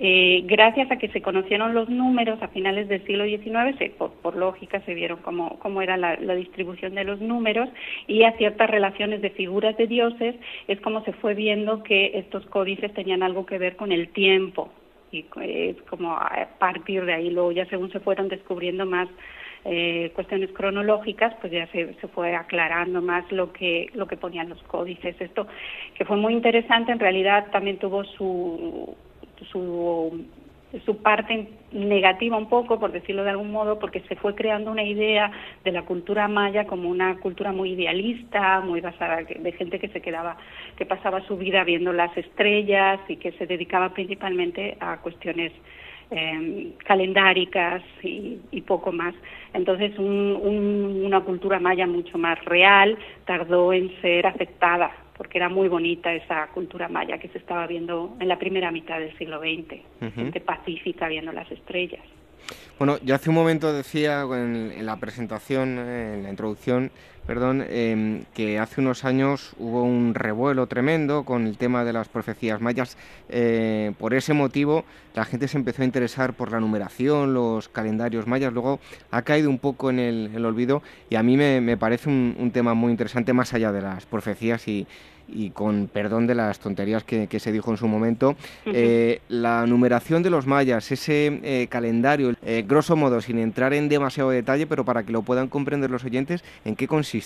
Eh, 0.00 0.42
gracias 0.44 0.88
a 0.92 0.96
que 0.96 1.08
se 1.08 1.20
conocieron 1.20 1.74
los 1.74 1.88
números 1.88 2.40
a 2.40 2.48
finales 2.48 2.86
del 2.86 3.04
siglo 3.04 3.24
XIX, 3.24 3.90
por, 3.98 4.36
lógica 4.36 4.80
se 4.82 4.94
vieron 4.94 5.18
cómo, 5.22 5.82
era 5.82 5.96
la, 5.96 6.14
distribución 6.36 6.94
de 6.94 7.02
los 7.02 7.20
números 7.20 7.68
y 8.06 8.22
a 8.22 8.30
ciertas 8.36 8.70
relaciones 8.70 9.20
de 9.22 9.30
figuras 9.30 9.76
de 9.76 9.88
dioses, 9.88 10.36
es 10.68 10.80
como 10.82 11.02
se 11.04 11.12
fue 11.14 11.34
viendo 11.34 11.82
que 11.82 12.12
estos 12.14 12.46
códices 12.46 12.94
tenían 12.94 13.24
algo 13.24 13.44
que 13.44 13.58
ver 13.58 13.74
con 13.74 13.90
el 13.90 14.10
tiempo 14.10 14.70
y 15.10 15.24
es 15.40 15.82
como 15.90 16.12
a 16.12 16.46
partir 16.60 17.04
de 17.04 17.14
ahí, 17.14 17.30
luego 17.30 17.50
ya 17.50 17.66
según 17.66 17.90
se 17.90 17.98
fueron 17.98 18.28
descubriendo 18.28 18.86
más 18.86 19.08
eh, 19.64 20.12
cuestiones 20.14 20.50
cronológicas, 20.52 21.34
pues 21.40 21.52
ya 21.52 21.66
se, 21.72 21.94
se, 21.94 22.06
fue 22.08 22.36
aclarando 22.36 23.02
más 23.02 23.30
lo 23.32 23.52
que 23.52 23.90
lo 23.94 24.06
que 24.06 24.16
ponían 24.16 24.48
los 24.48 24.62
códices. 24.64 25.20
Esto 25.20 25.48
que 25.94 26.04
fue 26.04 26.16
muy 26.16 26.34
interesante, 26.34 26.92
en 26.92 27.00
realidad 27.00 27.46
también 27.50 27.78
tuvo 27.78 28.04
su 28.04 28.96
su, 29.46 30.24
su 30.84 30.96
parte 31.02 31.48
negativa 31.72 32.36
un 32.36 32.48
poco, 32.48 32.78
por 32.78 32.92
decirlo 32.92 33.24
de 33.24 33.30
algún 33.30 33.50
modo, 33.50 33.78
porque 33.78 34.00
se 34.08 34.16
fue 34.16 34.34
creando 34.34 34.70
una 34.70 34.82
idea 34.82 35.30
de 35.64 35.72
la 35.72 35.82
cultura 35.82 36.28
maya 36.28 36.66
como 36.66 36.88
una 36.88 37.18
cultura 37.20 37.52
muy 37.52 37.72
idealista, 37.72 38.60
muy 38.60 38.80
basada 38.80 39.22
de 39.22 39.52
gente 39.52 39.78
que 39.78 39.88
se 39.88 40.00
quedaba, 40.00 40.36
que 40.76 40.86
pasaba 40.86 41.20
su 41.26 41.36
vida 41.36 41.64
viendo 41.64 41.92
las 41.92 42.16
estrellas 42.16 43.00
y 43.08 43.16
que 43.16 43.32
se 43.32 43.46
dedicaba 43.46 43.90
principalmente 43.90 44.76
a 44.80 44.98
cuestiones 44.98 45.52
eh, 46.10 46.72
calendáricas 46.84 47.82
y, 48.02 48.60
poco 48.66 48.92
más. 48.92 49.14
Entonces, 49.54 49.98
una 49.98 51.20
cultura 51.20 51.58
maya 51.58 51.86
mucho 51.86 52.18
más 52.18 52.42
real 52.44 52.98
tardó 53.24 53.72
en 53.72 53.90
ser 54.02 54.26
aceptada 54.26 54.90
porque 55.18 55.36
era 55.36 55.48
muy 55.48 55.68
bonita 55.68 56.14
esa 56.14 56.46
cultura 56.54 56.88
maya 56.88 57.18
que 57.18 57.28
se 57.28 57.38
estaba 57.38 57.66
viendo 57.66 58.16
en 58.20 58.28
la 58.28 58.38
primera 58.38 58.70
mitad 58.70 59.00
del 59.00 59.16
siglo 59.18 59.40
XX, 59.40 60.40
pacífica 60.40 61.08
viendo 61.08 61.32
las 61.32 61.50
estrellas. 61.50 62.00
Bueno, 62.78 62.98
yo 63.02 63.16
hace 63.16 63.28
un 63.28 63.34
momento 63.34 63.72
decía 63.72 64.22
en, 64.22 64.86
la 64.86 64.96
presentación, 64.96 65.78
en 65.78 66.22
la 66.22 66.30
introducción, 66.30 66.92
perdón, 67.28 67.62
em, 67.68 68.24
que 68.32 68.58
hace 68.58 68.80
unos 68.80 69.04
años 69.04 69.52
hubo 69.58 69.82
un 69.82 70.14
revuelo 70.14 70.66
tremendo 70.66 71.24
con 71.24 71.46
el 71.46 71.58
tema 71.58 71.84
de 71.84 71.92
las 71.92 72.08
profecías 72.08 72.62
mayas. 72.62 72.96
Eh, 73.28 73.92
por 73.98 74.14
ese 74.14 74.32
motivo, 74.32 74.86
la 75.14 75.26
gente 75.26 75.46
se 75.46 75.58
empezó 75.58 75.82
a 75.82 75.84
interesar 75.84 76.32
por 76.32 76.50
la 76.50 76.58
numeración, 76.58 77.34
los 77.34 77.68
calendarios 77.68 78.26
mayas. 78.26 78.54
Luego 78.54 78.80
ha 79.10 79.20
caído 79.20 79.50
un 79.50 79.58
poco 79.58 79.90
en 79.90 79.98
el, 79.98 80.42
olvido 80.42 80.82
y 81.10 81.16
a 81.16 81.22
mí 81.22 81.36
me, 81.36 81.76
parece 81.76 82.08
un, 82.08 82.50
tema 82.50 82.72
muy 82.72 82.92
interesante 82.92 83.34
más 83.34 83.52
allá 83.52 83.72
de 83.72 83.82
las 83.82 84.06
profecías 84.06 84.66
y, 84.66 84.86
y 85.28 85.50
con 85.50 85.88
perdón 85.92 86.26
de 86.26 86.34
las 86.34 86.58
tonterías 86.58 87.04
que, 87.04 87.28
se 87.38 87.52
dijo 87.52 87.70
en 87.70 87.76
su 87.76 87.86
momento, 87.86 88.36
eh, 88.66 89.20
la 89.28 89.66
numeración 89.66 90.22
de 90.22 90.30
los 90.30 90.46
mayas, 90.46 90.90
ese 90.90 91.40
eh, 91.42 91.66
calendario, 91.68 92.34
eh, 92.42 92.64
grosso 92.66 92.96
modo, 92.96 93.20
sin 93.20 93.38
entrar 93.38 93.74
en 93.74 93.88
demasiado 93.88 94.30
detalle, 94.30 94.66
pero 94.66 94.84
para 94.84 95.02
que 95.04 95.12
lo 95.12 95.22
puedan 95.22 95.48
comprender 95.48 95.90
los 95.90 96.04
oyentes, 96.04 96.42
¿en 96.64 96.74
qué 96.74 96.88
consiste? 96.88 97.17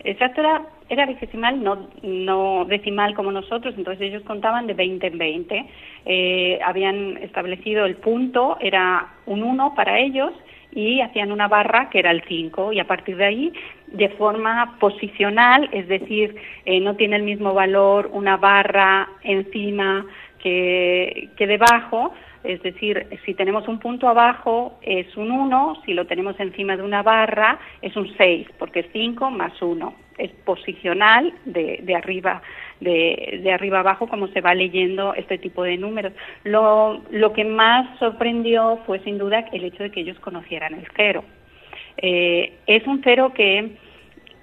Exacto, 0.00 0.40
era, 0.40 0.62
era 0.90 1.06
no, 1.52 1.88
no 2.02 2.64
decimal 2.66 3.14
como 3.14 3.32
nosotros, 3.32 3.74
entonces 3.78 4.08
ellos 4.08 4.22
contaban 4.24 4.66
de 4.66 4.74
20 4.74 5.06
en 5.06 5.18
20. 5.18 6.60
habían 6.62 7.16
establecido 7.18 7.86
el 7.86 7.96
punto, 7.96 8.58
era 8.60 9.14
un 9.24 9.42
1 9.42 9.74
para 9.74 9.98
ellos, 9.98 10.32
y 10.74 11.00
hacían 11.00 11.30
una 11.30 11.48
barra 11.48 11.88
que 11.88 12.00
era 12.00 12.10
el 12.10 12.22
5 12.26 12.72
y 12.72 12.80
a 12.80 12.86
partir 12.86 13.16
de 13.16 13.24
ahí 13.24 13.52
de 13.86 14.08
forma 14.10 14.76
posicional, 14.80 15.68
es 15.72 15.86
decir, 15.88 16.34
eh, 16.64 16.80
no 16.80 16.96
tiene 16.96 17.16
el 17.16 17.22
mismo 17.22 17.54
valor 17.54 18.10
una 18.12 18.36
barra 18.36 19.08
encima 19.22 20.04
que 20.42 21.30
debajo, 21.38 22.12
es 22.44 22.62
decir, 22.62 23.06
si 23.24 23.34
tenemos 23.34 23.66
un 23.68 23.78
punto 23.78 24.06
abajo 24.06 24.78
es 24.82 25.16
un 25.16 25.30
1, 25.30 25.82
si 25.84 25.94
lo 25.94 26.06
tenemos 26.06 26.38
encima 26.38 26.76
de 26.76 26.82
una 26.82 27.02
barra 27.02 27.58
es 27.80 27.96
un 27.96 28.14
6, 28.16 28.48
porque 28.58 28.80
es 28.80 28.86
5 28.92 29.30
más 29.30 29.60
1. 29.60 29.94
Es 30.18 30.30
posicional 30.44 31.32
de, 31.46 31.82
arriba 31.96 32.42
de, 32.80 33.50
arriba 33.52 33.80
abajo 33.80 34.06
como 34.06 34.28
se 34.28 34.42
va 34.42 34.54
leyendo 34.54 35.14
este 35.14 35.38
tipo 35.38 35.64
de 35.64 35.78
números. 35.78 36.12
Lo, 36.44 37.02
lo 37.10 37.32
que 37.32 37.44
más 37.44 37.98
sorprendió 37.98 38.78
fue 38.86 39.00
sin 39.00 39.18
duda 39.18 39.46
el 39.52 39.64
hecho 39.64 39.82
de 39.82 39.90
que 39.90 40.00
ellos 40.00 40.20
conocieran 40.20 40.74
el 40.74 40.86
cero. 40.94 41.24
Eh, 41.96 42.52
es 42.66 42.86
un 42.86 43.00
cero 43.02 43.32
que 43.34 43.76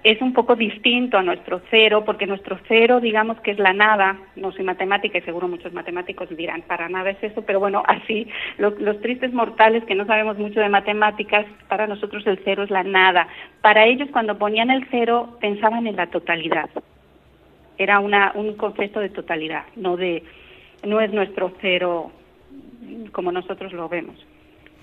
es 0.04 0.22
un 0.22 0.34
poco 0.34 0.56
distinto 0.56 1.18
a 1.18 1.24
nuestro 1.24 1.62
cero, 1.70 2.04
porque 2.06 2.26
nuestro 2.26 2.60
cero, 2.68 3.00
digamos 3.00 3.40
que 3.42 3.52
es 3.52 3.60
la 3.60 3.74
nada, 3.74 4.18
no 4.36 4.52
soy 4.52 4.64
matemática 4.64 5.20
y 5.20 5.22
seguro 5.22 5.48
muchos 5.48 5.74
matemáticos 5.74 6.30
dirán, 6.36 6.64
para 6.64 6.90
nada 6.90 7.12
es 7.12 7.24
eso, 7.24 7.44
pero 7.44 7.60
bueno, 7.60 7.84
así, 7.86 8.28
los, 8.58 8.74
tristes 9.02 9.32
mortales 9.32 9.84
que 9.86 9.96
no 9.96 10.06
sabemos 10.06 10.38
mucho 10.38 10.60
de 10.60 10.70
matemáticas, 10.70 11.46
para 11.68 11.86
nosotros 11.86 12.26
el 12.26 12.40
cero 12.44 12.64
es 12.64 12.72
la 12.72 12.84
nada. 12.84 13.28
Para 13.62 13.86
ellos 13.86 14.10
cuando 14.12 14.38
ponían 14.38 14.72
el 14.72 14.88
cero 14.90 15.38
pensaban 15.40 15.86
en 15.86 15.96
la 15.96 16.08
totalidad. 16.08 16.70
Era 17.78 18.00
una, 18.00 18.32
un 18.36 18.56
concepto 18.56 19.00
de 19.00 19.10
totalidad, 19.10 19.66
no 19.76 19.98
de, 19.98 20.24
no 20.84 21.00
es 21.00 21.12
nuestro 21.12 21.54
cero 21.62 22.12
como 23.12 23.32
nosotros 23.32 23.72
lo 23.74 23.88
vemos. 23.88 24.16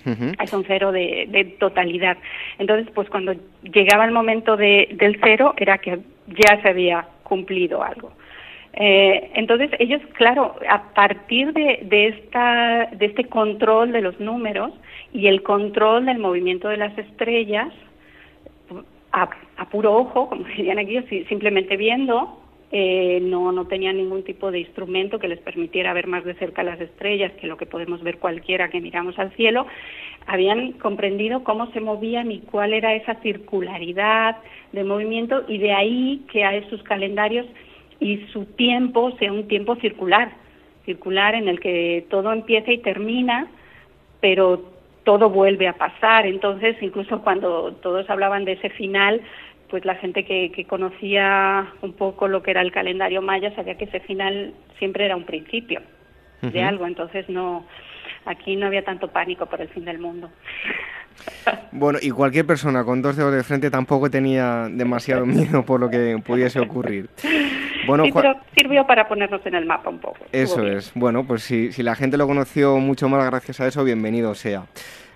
Es 0.05 0.53
un 0.53 0.63
cero 0.65 0.91
de, 0.91 1.55
totalidad. 1.59 2.17
Entonces, 2.57 2.87
pues 2.93 3.09
cuando 3.09 3.33
llegaba 3.63 4.05
el 4.05 4.11
momento 4.11 4.57
de, 4.57 4.89
del 4.93 5.19
cero 5.23 5.53
era 5.57 5.77
que 5.77 5.99
ya 6.27 6.61
se 6.61 6.69
había 6.69 7.05
cumplido 7.23 7.83
algo. 7.83 8.11
Eh, 8.73 9.31
entonces 9.33 9.71
ellos, 9.79 10.01
claro, 10.13 10.55
a 10.69 10.93
partir 10.93 11.53
de, 11.53 11.79
de, 11.83 12.07
esta, 12.07 12.89
de 12.91 13.07
este 13.07 13.25
control 13.25 13.91
de 13.91 14.01
los 14.01 14.19
números 14.19 14.71
y 15.11 15.27
el 15.27 15.43
control 15.43 16.05
del 16.05 16.19
movimiento 16.19 16.69
de 16.69 16.77
las 16.77 16.97
estrellas, 16.97 17.73
a, 19.11 19.29
a 19.57 19.69
puro 19.69 19.95
ojo, 19.95 20.29
como 20.29 20.43
dirían 20.57 20.79
aquí, 20.79 21.01
simplemente 21.27 21.77
viendo, 21.77 22.38
eh, 22.71 23.19
no, 23.21 23.51
no 23.51 23.65
tenían 23.65 23.97
ningún 23.97 24.23
tipo 24.23 24.51
de 24.51 24.59
instrumento 24.59 25.17
que 25.17 25.27
les 25.27 25.39
permitiera 25.39 25.93
ver 25.93 26.05
más 26.05 26.23
de 26.23 26.35
cerca 26.35 26.61
las 26.61 26.79
estrellas 26.79 27.31
que 27.33 27.47
lo 27.47 27.57
que 27.57 27.65
podemos 27.65 28.03
ver 28.03 28.19
cualquiera 28.19 28.69
que 28.69 28.79
miramos 28.79 29.17
al 29.17 29.31
cielo, 29.31 29.65
habían 30.27 30.73
comprendido 30.73 31.43
cómo 31.43 31.71
se 31.71 31.81
movían 31.81 32.31
y 32.31 32.39
cuál 32.41 32.73
era 32.73 32.93
esa 32.93 33.15
circularidad 33.15 34.37
de 34.71 34.83
movimiento 34.83 35.43
y 35.47 35.57
de 35.57 35.73
ahí 35.73 36.25
que 36.31 36.43
esos 36.57 36.83
calendarios 36.83 37.47
y 37.99 38.17
su 38.31 38.45
tiempo 38.45 39.11
sea 39.17 39.31
un 39.33 39.47
tiempo 39.47 39.75
circular, 39.77 40.31
circular 40.85 41.35
en 41.35 41.47
el 41.47 41.59
que 41.59 42.05
todo 42.09 42.31
empieza 42.31 42.71
y 42.71 42.77
termina, 42.77 43.47
pero 44.21 44.63
todo 45.03 45.29
vuelve 45.29 45.67
a 45.67 45.73
pasar. 45.73 46.27
Entonces, 46.27 46.77
incluso 46.81 47.21
cuando 47.21 47.73
todos 47.81 48.09
hablaban 48.09 48.45
de 48.45 48.53
ese 48.53 48.69
final, 48.69 49.21
pues 49.69 49.85
la 49.85 49.95
gente 49.95 50.25
que, 50.25 50.51
que, 50.51 50.65
conocía 50.65 51.67
un 51.81 51.93
poco 51.93 52.27
lo 52.27 52.43
que 52.43 52.51
era 52.51 52.61
el 52.61 52.71
calendario 52.71 53.21
maya 53.21 53.53
sabía 53.55 53.77
que 53.77 53.85
ese 53.85 53.99
final 53.99 54.53
siempre 54.77 55.05
era 55.05 55.15
un 55.15 55.25
principio 55.25 55.81
de 56.41 56.63
algo, 56.63 56.87
entonces 56.87 57.27
no 57.29 57.65
aquí 58.25 58.55
no 58.55 58.67
había 58.67 58.83
tanto 58.83 59.09
pánico 59.09 59.45
por 59.45 59.61
el 59.61 59.67
fin 59.69 59.85
del 59.85 59.99
mundo. 59.99 60.29
Bueno, 61.71 61.99
y 62.01 62.11
cualquier 62.11 62.45
persona 62.45 62.83
con 62.83 63.01
dos 63.01 63.15
dedos 63.15 63.33
de 63.33 63.43
frente 63.43 63.69
tampoco 63.69 64.09
tenía 64.09 64.67
demasiado 64.69 65.25
miedo 65.25 65.63
por 65.63 65.79
lo 65.79 65.89
que 65.89 66.17
pudiese 66.25 66.59
ocurrir. 66.59 67.09
Bueno, 67.85 68.05
sí, 68.05 68.11
pero 68.13 68.35
sirvió 68.55 68.85
para 68.87 69.07
ponernos 69.07 69.45
en 69.45 69.55
el 69.55 69.65
mapa 69.65 69.89
un 69.89 69.99
poco. 69.99 70.17
Eso 70.31 70.65
es. 70.65 70.91
Bueno, 70.95 71.25
pues 71.25 71.43
si, 71.43 71.71
si 71.71 71.83
la 71.83 71.95
gente 71.95 72.17
lo 72.17 72.27
conoció 72.27 72.77
mucho 72.77 73.09
más 73.09 73.25
gracias 73.25 73.59
a 73.59 73.67
eso, 73.67 73.83
bienvenido 73.83 74.33
sea. 74.35 74.63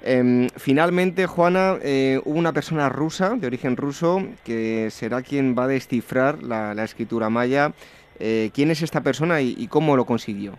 Em, 0.04 0.50
finalmente, 0.58 1.26
Juana, 1.28 1.78
eh, 1.82 2.20
hubo 2.26 2.38
una 2.38 2.52
persona 2.52 2.89
rusa, 2.89 3.36
de 3.36 3.48
origen 3.48 3.78
ruso, 3.78 4.22
que 4.44 4.89
será 4.92 5.22
quien 5.22 5.56
va 5.58 5.63
a 5.63 5.68
descifrar 5.68 6.44
la, 6.44 6.84
escritura 6.84 7.30
maya 7.30 7.72
Eh, 8.20 8.52
¿Quién 8.54 8.70
es 8.70 8.84
esta 8.84 9.02
persona 9.02 9.42
y, 9.42 9.68
cómo 9.68 9.96
lo 9.96 10.06
consiguió? 10.06 10.54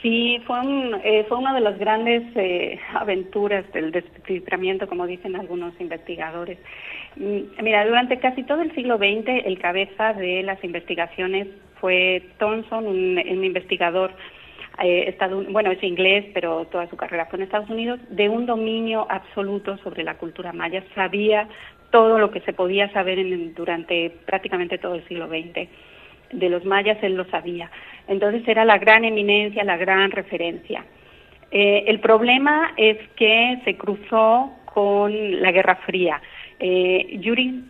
Sí, 0.00 0.38
fue, 0.46 0.58
eh, 1.02 1.24
fue 1.28 1.38
una 1.38 1.54
de 1.54 1.60
las 1.60 1.78
grandes 1.78 2.22
eh, 2.36 2.78
aventuras 2.94 3.64
del 3.72 3.90
desciframiento, 3.90 4.86
como 4.86 5.06
dicen 5.06 5.34
algunos 5.34 5.72
investigadores. 5.80 6.58
Mm, 7.16 7.62
mira, 7.62 7.86
durante 7.86 8.18
casi 8.18 8.42
todo 8.42 8.60
el 8.60 8.74
siglo 8.74 8.98
XX, 8.98 9.46
el 9.46 9.58
cabeza 9.58 10.12
de 10.12 10.42
las 10.42 10.62
investigaciones 10.62 11.48
fue 11.80 12.22
Thomson, 12.38 12.86
un, 12.86 13.44
investigador 13.44 14.12
eh, 14.82 15.16
bueno, 15.50 15.70
es 15.70 15.82
inglés, 15.82 16.26
pero 16.34 16.66
toda 16.66 16.88
su 16.88 16.96
carrera 16.96 17.26
fue 17.26 17.38
en 17.38 17.44
Estados 17.44 17.70
Unidos, 17.70 18.00
de 18.08 18.28
un 18.28 18.46
dominio 18.46 19.06
absoluto 19.08 19.76
sobre 19.78 20.02
la 20.02 20.14
cultura 20.14 20.52
maya. 20.52 20.82
Sabía 20.94 21.48
todo 21.90 22.18
lo 22.18 22.30
que 22.30 22.40
se 22.40 22.52
podía 22.52 22.92
saber 22.92 23.18
durante 23.54 24.10
prácticamente 24.26 24.78
todo 24.78 24.96
el 24.96 25.06
siglo 25.06 25.28
XX. 25.28 25.68
De 26.32 26.48
los 26.48 26.64
mayas 26.64 26.98
él 27.02 27.14
lo 27.14 27.24
sabía. 27.26 27.70
Entonces 28.08 28.46
era 28.48 28.64
la 28.64 28.78
gran 28.78 29.04
eminencia, 29.04 29.62
la 29.62 29.76
gran 29.76 30.10
referencia. 30.10 30.84
Eh, 31.50 31.84
el 31.86 32.00
problema 32.00 32.72
es 32.76 32.98
que 33.16 33.60
se 33.64 33.76
cruzó 33.76 34.52
con 34.64 35.40
la 35.40 35.52
Guerra 35.52 35.76
Fría. 35.86 36.20
Eh, 36.58 37.16
Yuri 37.20 37.64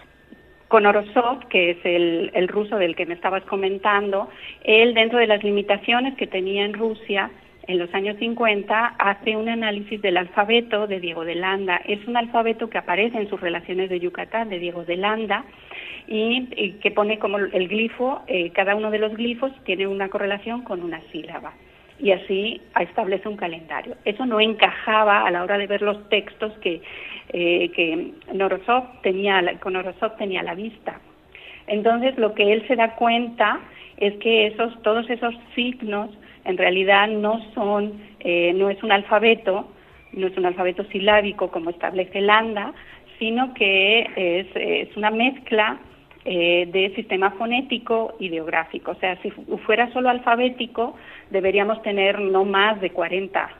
Konorosov, 0.74 1.46
que 1.46 1.70
es 1.70 1.76
el, 1.84 2.32
el, 2.34 2.48
ruso 2.48 2.78
del 2.78 2.96
que 2.96 3.06
me 3.06 3.14
estabas 3.14 3.44
comentando, 3.44 4.28
él 4.64 4.92
dentro 4.92 5.20
de 5.20 5.28
las 5.28 5.44
limitaciones 5.44 6.16
que 6.16 6.26
tenía 6.26 6.64
en 6.64 6.72
Rusia 6.72 7.30
en 7.68 7.78
los 7.78 7.94
años 7.94 8.16
50 8.18 8.96
hace 8.98 9.36
un 9.36 9.48
análisis 9.48 10.02
del 10.02 10.16
alfabeto 10.16 10.88
de 10.88 10.98
Diego 10.98 11.24
de 11.24 11.36
Landa. 11.36 11.80
Es 11.84 12.04
un 12.08 12.16
alfabeto 12.16 12.68
que 12.68 12.78
aparece 12.78 13.18
en 13.18 13.30
sus 13.30 13.40
relaciones 13.40 13.88
de 13.88 14.00
Yucatán 14.00 14.48
de 14.48 14.58
Diego 14.58 14.84
de 14.84 14.96
Landa 14.96 15.44
y, 16.08 16.72
que 16.82 16.90
pone 16.90 17.20
como 17.20 17.38
el 17.38 17.68
glifo, 17.68 18.22
eh, 18.26 18.50
cada 18.50 18.74
uno 18.74 18.90
de 18.90 18.98
los 18.98 19.14
glifos 19.14 19.52
tiene 19.62 19.86
una 19.86 20.08
correlación 20.08 20.62
con 20.62 20.82
una 20.82 21.00
sílaba 21.12 21.52
y 21.98 22.10
así 22.10 22.60
establece 22.80 23.28
un 23.28 23.36
calendario. 23.36 23.96
Eso 24.04 24.26
no 24.26 24.40
encajaba 24.40 25.26
a 25.26 25.30
la 25.30 25.42
hora 25.42 25.58
de 25.58 25.66
ver 25.66 25.82
los 25.82 26.08
textos 26.08 26.52
que, 26.58 26.82
eh, 27.32 27.70
que 27.70 28.12
Norosov 28.32 29.00
tenía, 29.02 29.42
con 29.60 29.74
Norosov 29.74 30.16
tenía 30.16 30.40
a 30.40 30.44
la 30.44 30.54
vista. 30.54 31.00
Entonces, 31.66 32.16
lo 32.18 32.34
que 32.34 32.52
él 32.52 32.66
se 32.66 32.76
da 32.76 32.94
cuenta 32.96 33.60
es 33.96 34.14
que 34.16 34.48
esos, 34.48 34.80
todos 34.82 35.08
esos 35.08 35.34
signos 35.54 36.10
en 36.44 36.58
realidad 36.58 37.08
no 37.08 37.40
son, 37.54 38.02
eh, 38.20 38.52
no 38.54 38.68
es 38.68 38.82
un 38.82 38.92
alfabeto, 38.92 39.68
no 40.12 40.26
es 40.26 40.36
un 40.36 40.46
alfabeto 40.46 40.84
silábico 40.84 41.50
como 41.50 41.70
establece 41.70 42.20
Landa, 42.20 42.72
sino 43.18 43.54
que 43.54 44.00
es, 44.16 44.46
es 44.54 44.96
una 44.96 45.10
mezcla 45.10 45.78
eh, 46.26 46.66
de 46.72 46.90
sistema 46.94 47.32
fonético 47.32 48.14
y 48.18 48.28
ideográfico. 48.28 48.92
O 48.92 48.94
sea, 48.94 49.20
si 49.20 49.30
fuera 49.66 49.92
solo 49.92 50.08
alfabético, 50.08 50.96
deberíamos 51.30 51.82
tener 51.82 52.18
no 52.20 52.44
más 52.44 52.80
de 52.80 52.90
40 52.90 53.50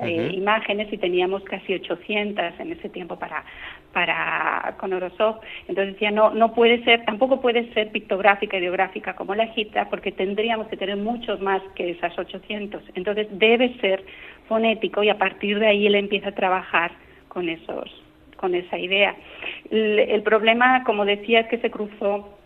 eh, 0.00 0.30
imágenes 0.32 0.92
y 0.92 0.98
teníamos 0.98 1.44
casi 1.44 1.74
800 1.74 2.58
en 2.58 2.72
ese 2.72 2.88
tiempo 2.88 3.18
para 3.18 3.44
para 3.92 4.74
con 4.78 4.92
Orosov. 4.92 5.40
Entonces 5.68 5.94
decía, 5.94 6.10
no, 6.10 6.30
no 6.30 6.54
puede 6.54 6.82
ser, 6.84 7.04
tampoco 7.04 7.40
puede 7.40 7.72
ser 7.74 7.90
pictográfica, 7.90 8.56
ideográfica 8.56 9.14
como 9.14 9.34
la 9.34 9.44
egipcia, 9.44 9.88
porque 9.90 10.12
tendríamos 10.12 10.66
que 10.68 10.76
tener 10.76 10.96
muchos 10.96 11.40
más 11.40 11.62
que 11.74 11.90
esas 11.90 12.18
800. 12.18 12.82
Entonces 12.94 13.28
debe 13.32 13.76
ser 13.80 14.04
fonético 14.48 15.02
y 15.02 15.10
a 15.10 15.18
partir 15.18 15.58
de 15.58 15.66
ahí 15.66 15.86
él 15.86 15.94
empieza 15.94 16.30
a 16.30 16.34
trabajar 16.34 16.92
con 17.28 17.48
esos 17.48 18.02
con 18.36 18.56
esa 18.56 18.76
idea. 18.76 19.14
El, 19.70 20.22
problema, 20.24 20.82
como 20.82 21.04
decía, 21.04 21.40
es 21.40 21.46
que 21.46 21.58
se 21.58 21.70
cruzó 21.70 22.36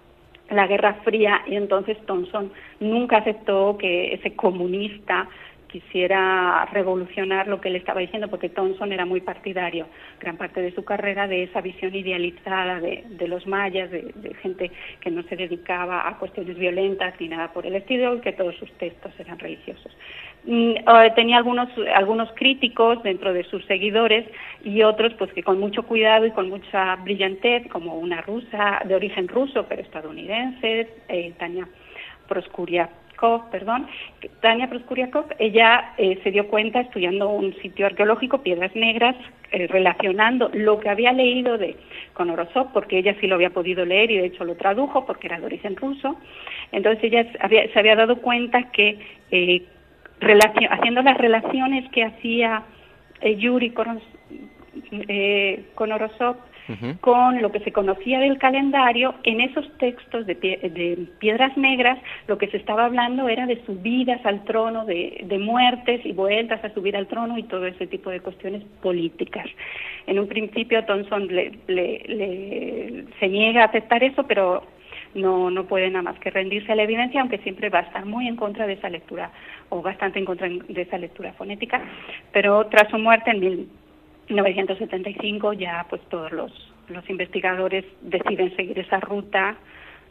la 0.51 0.67
Guerra 0.67 0.95
Fría 1.05 1.43
y 1.47 1.57
entonces 1.57 1.99
Thompson 2.07 2.53
nunca 2.81 3.19
aceptó 3.19 3.77
que 3.79 4.15
ese 4.15 4.35
comunista 4.35 5.29
quisiera 5.69 6.65
revolucionar 6.73 7.49
lo 7.49 7.61
que 7.61 7.69
él 7.69 7.77
estaba 7.77 8.01
diciendo, 8.01 8.29
porque 8.29 8.49
Thompson 8.49 8.93
era 8.93 9.05
muy 9.05 9.21
partidario, 9.21 9.87
gran 10.21 10.37
parte 10.37 10.61
de 10.61 10.75
su 10.75 10.85
carrera, 10.85 11.27
de 11.27 11.45
esa 11.45 11.61
visión 11.61 11.95
idealizada 11.95 12.81
de, 12.81 13.29
los 13.29 13.47
mayas, 13.47 13.91
de, 13.91 14.35
gente 14.43 14.71
que 15.01 15.11
no 15.11 15.23
se 15.25 15.37
dedicaba 15.37 16.09
a 16.09 16.19
cuestiones 16.19 16.57
violentas 16.57 17.15
ni 17.21 17.29
nada 17.29 17.53
por 17.53 17.67
el 17.67 17.75
estilo, 17.75 18.17
y 18.17 18.21
que 18.21 18.33
todos 18.33 18.55
sus 18.57 18.71
textos 18.73 19.13
eran 19.19 19.39
religiosos. 19.39 19.97
Mm, 20.45 20.77
eh, 20.77 21.13
tenía 21.17 21.39
algunos, 21.39 21.69
algunos 21.95 22.31
críticos 22.35 23.03
dentro 23.03 23.33
de 23.33 23.43
sus 23.45 23.65
seguidores 23.67 24.27
y 24.65 24.83
otros 24.83 25.13
pues 25.15 25.33
que 25.33 25.43
con 25.43 25.59
mucho 25.59 25.83
cuidado 25.83 26.25
y 26.25 26.31
con 26.31 26.49
mucha 26.49 26.97
brillantez, 26.97 27.67
como 27.69 27.99
una 27.99 28.21
rusa 28.21 28.81
de 28.85 28.95
origen 28.95 29.27
ruso 29.27 29.67
pero 29.69 29.83
estadounidense, 29.83 30.89
eh, 31.09 31.33
Tania 31.39 31.69
Perdón, 33.51 33.87
Tania 34.41 34.69
Proskuriakov, 34.69 35.27
ella 35.39 35.95
eh, 35.97 36.21
se 36.23 36.31
dio 36.31 36.49
cuenta 36.49 36.81
estudiando 36.81 37.31
un 37.31 37.55
sitio 37.63 37.87
arqueológico, 37.87 38.43
Piedras 38.43 38.75
Negras, 38.75 39.17
relacionando 39.53 40.51
lo 40.53 40.81
que 40.81 40.91
había 40.91 41.13
leído 41.13 41.57
de 41.57 41.77
Konorosov, 42.13 42.73
porque 42.73 42.99
ella 42.99 43.15
sí 43.21 43.27
lo 43.27 43.37
había 43.37 43.51
podido 43.51 43.87
leer 43.87 44.11
y 44.11 44.19
de 44.19 44.27
hecho 44.27 44.45
lo 44.45 44.57
tradujo 44.57 45.07
porque 45.07 45.29
era 45.29 45.39
de 45.39 45.47
origen 45.47 45.77
ruso. 45.77 46.17
Entonces 46.73 47.05
ella 47.05 47.25
se 47.33 47.79
había 47.79 47.97
dado 47.97 48.17
cuenta 48.17 48.71
que 48.71 48.99
haciendo 50.69 51.03
las 51.03 51.17
relaciones 51.17 51.89
que 51.91 52.05
hacía 52.05 52.65
eh, 53.21 53.37
Yuri 53.37 53.71
con, 53.71 54.01
eh, 54.91 55.65
con 57.01 57.41
lo 57.41 57.53
que 57.53 57.61
se 57.61 57.73
conocía 57.73 58.19
del 58.19 58.39
calendario, 58.39 59.15
en 59.23 59.41
esos 59.41 59.67
textos 59.79 60.27
de, 60.27 60.35
de, 60.35 61.07
Piedras 61.19 61.57
Negras 61.57 61.99
lo 62.27 62.39
que 62.39 62.49
se 62.49 62.57
estaba 62.57 62.87
hablando 62.87 63.29
era 63.29 63.47
de 63.47 63.65
subidas 63.65 64.25
al 64.25 64.45
trono, 64.45 64.85
de, 64.85 65.25
de 65.25 65.39
muertes 65.39 66.05
y 66.05 66.13
vueltas 66.13 66.65
a 66.65 66.75
subir 66.75 66.97
al 66.97 67.07
trono 67.07 67.39
y 67.39 67.45
todo 67.45 67.67
ese 67.67 67.87
tipo 67.87 68.11
de 68.11 68.21
cuestiones 68.21 68.63
políticas. 68.83 69.47
En 70.07 70.19
un 70.19 70.29
principio 70.29 70.85
Thompson 70.85 71.27
le, 71.29 71.53
le, 71.67 73.05
se 73.19 73.29
niega 73.29 73.63
a 73.63 73.67
aceptar 73.67 74.03
eso, 74.03 74.25
pero 74.27 74.65
no, 75.15 75.51
no 75.51 75.65
puede 75.65 75.91
nada 75.91 76.03
más 76.03 76.19
que 76.19 76.31
rendirse 76.31 76.73
a 76.73 76.77
la 76.77 76.83
evidencia, 76.83 77.21
aunque 77.21 77.39
siempre 77.39 77.71
va 77.71 77.81
a 77.81 77.83
estar 77.83 78.05
muy 78.05 78.29
en 78.29 78.37
contra 78.37 78.67
de 78.67 78.75
esa 78.75 78.89
lectura, 78.89 79.31
o 79.69 79.83
bastante 79.83 80.19
en 80.19 80.25
contra 80.25 80.49
de 80.49 80.83
esa 80.83 80.99
lectura 80.99 81.33
fonética, 81.33 81.81
pero 82.33 82.67
tras 82.67 82.91
su 82.91 82.99
muerte 82.99 83.31
en 83.31 83.69
1975 84.29 85.53
ya 85.55 85.87
pues 85.89 86.03
todos 86.09 86.33
los, 86.33 86.53
los 86.89 87.09
investigadores 87.09 87.85
deciden 88.03 88.55
seguir 88.57 88.79
esa 88.79 89.01
ruta 89.01 89.57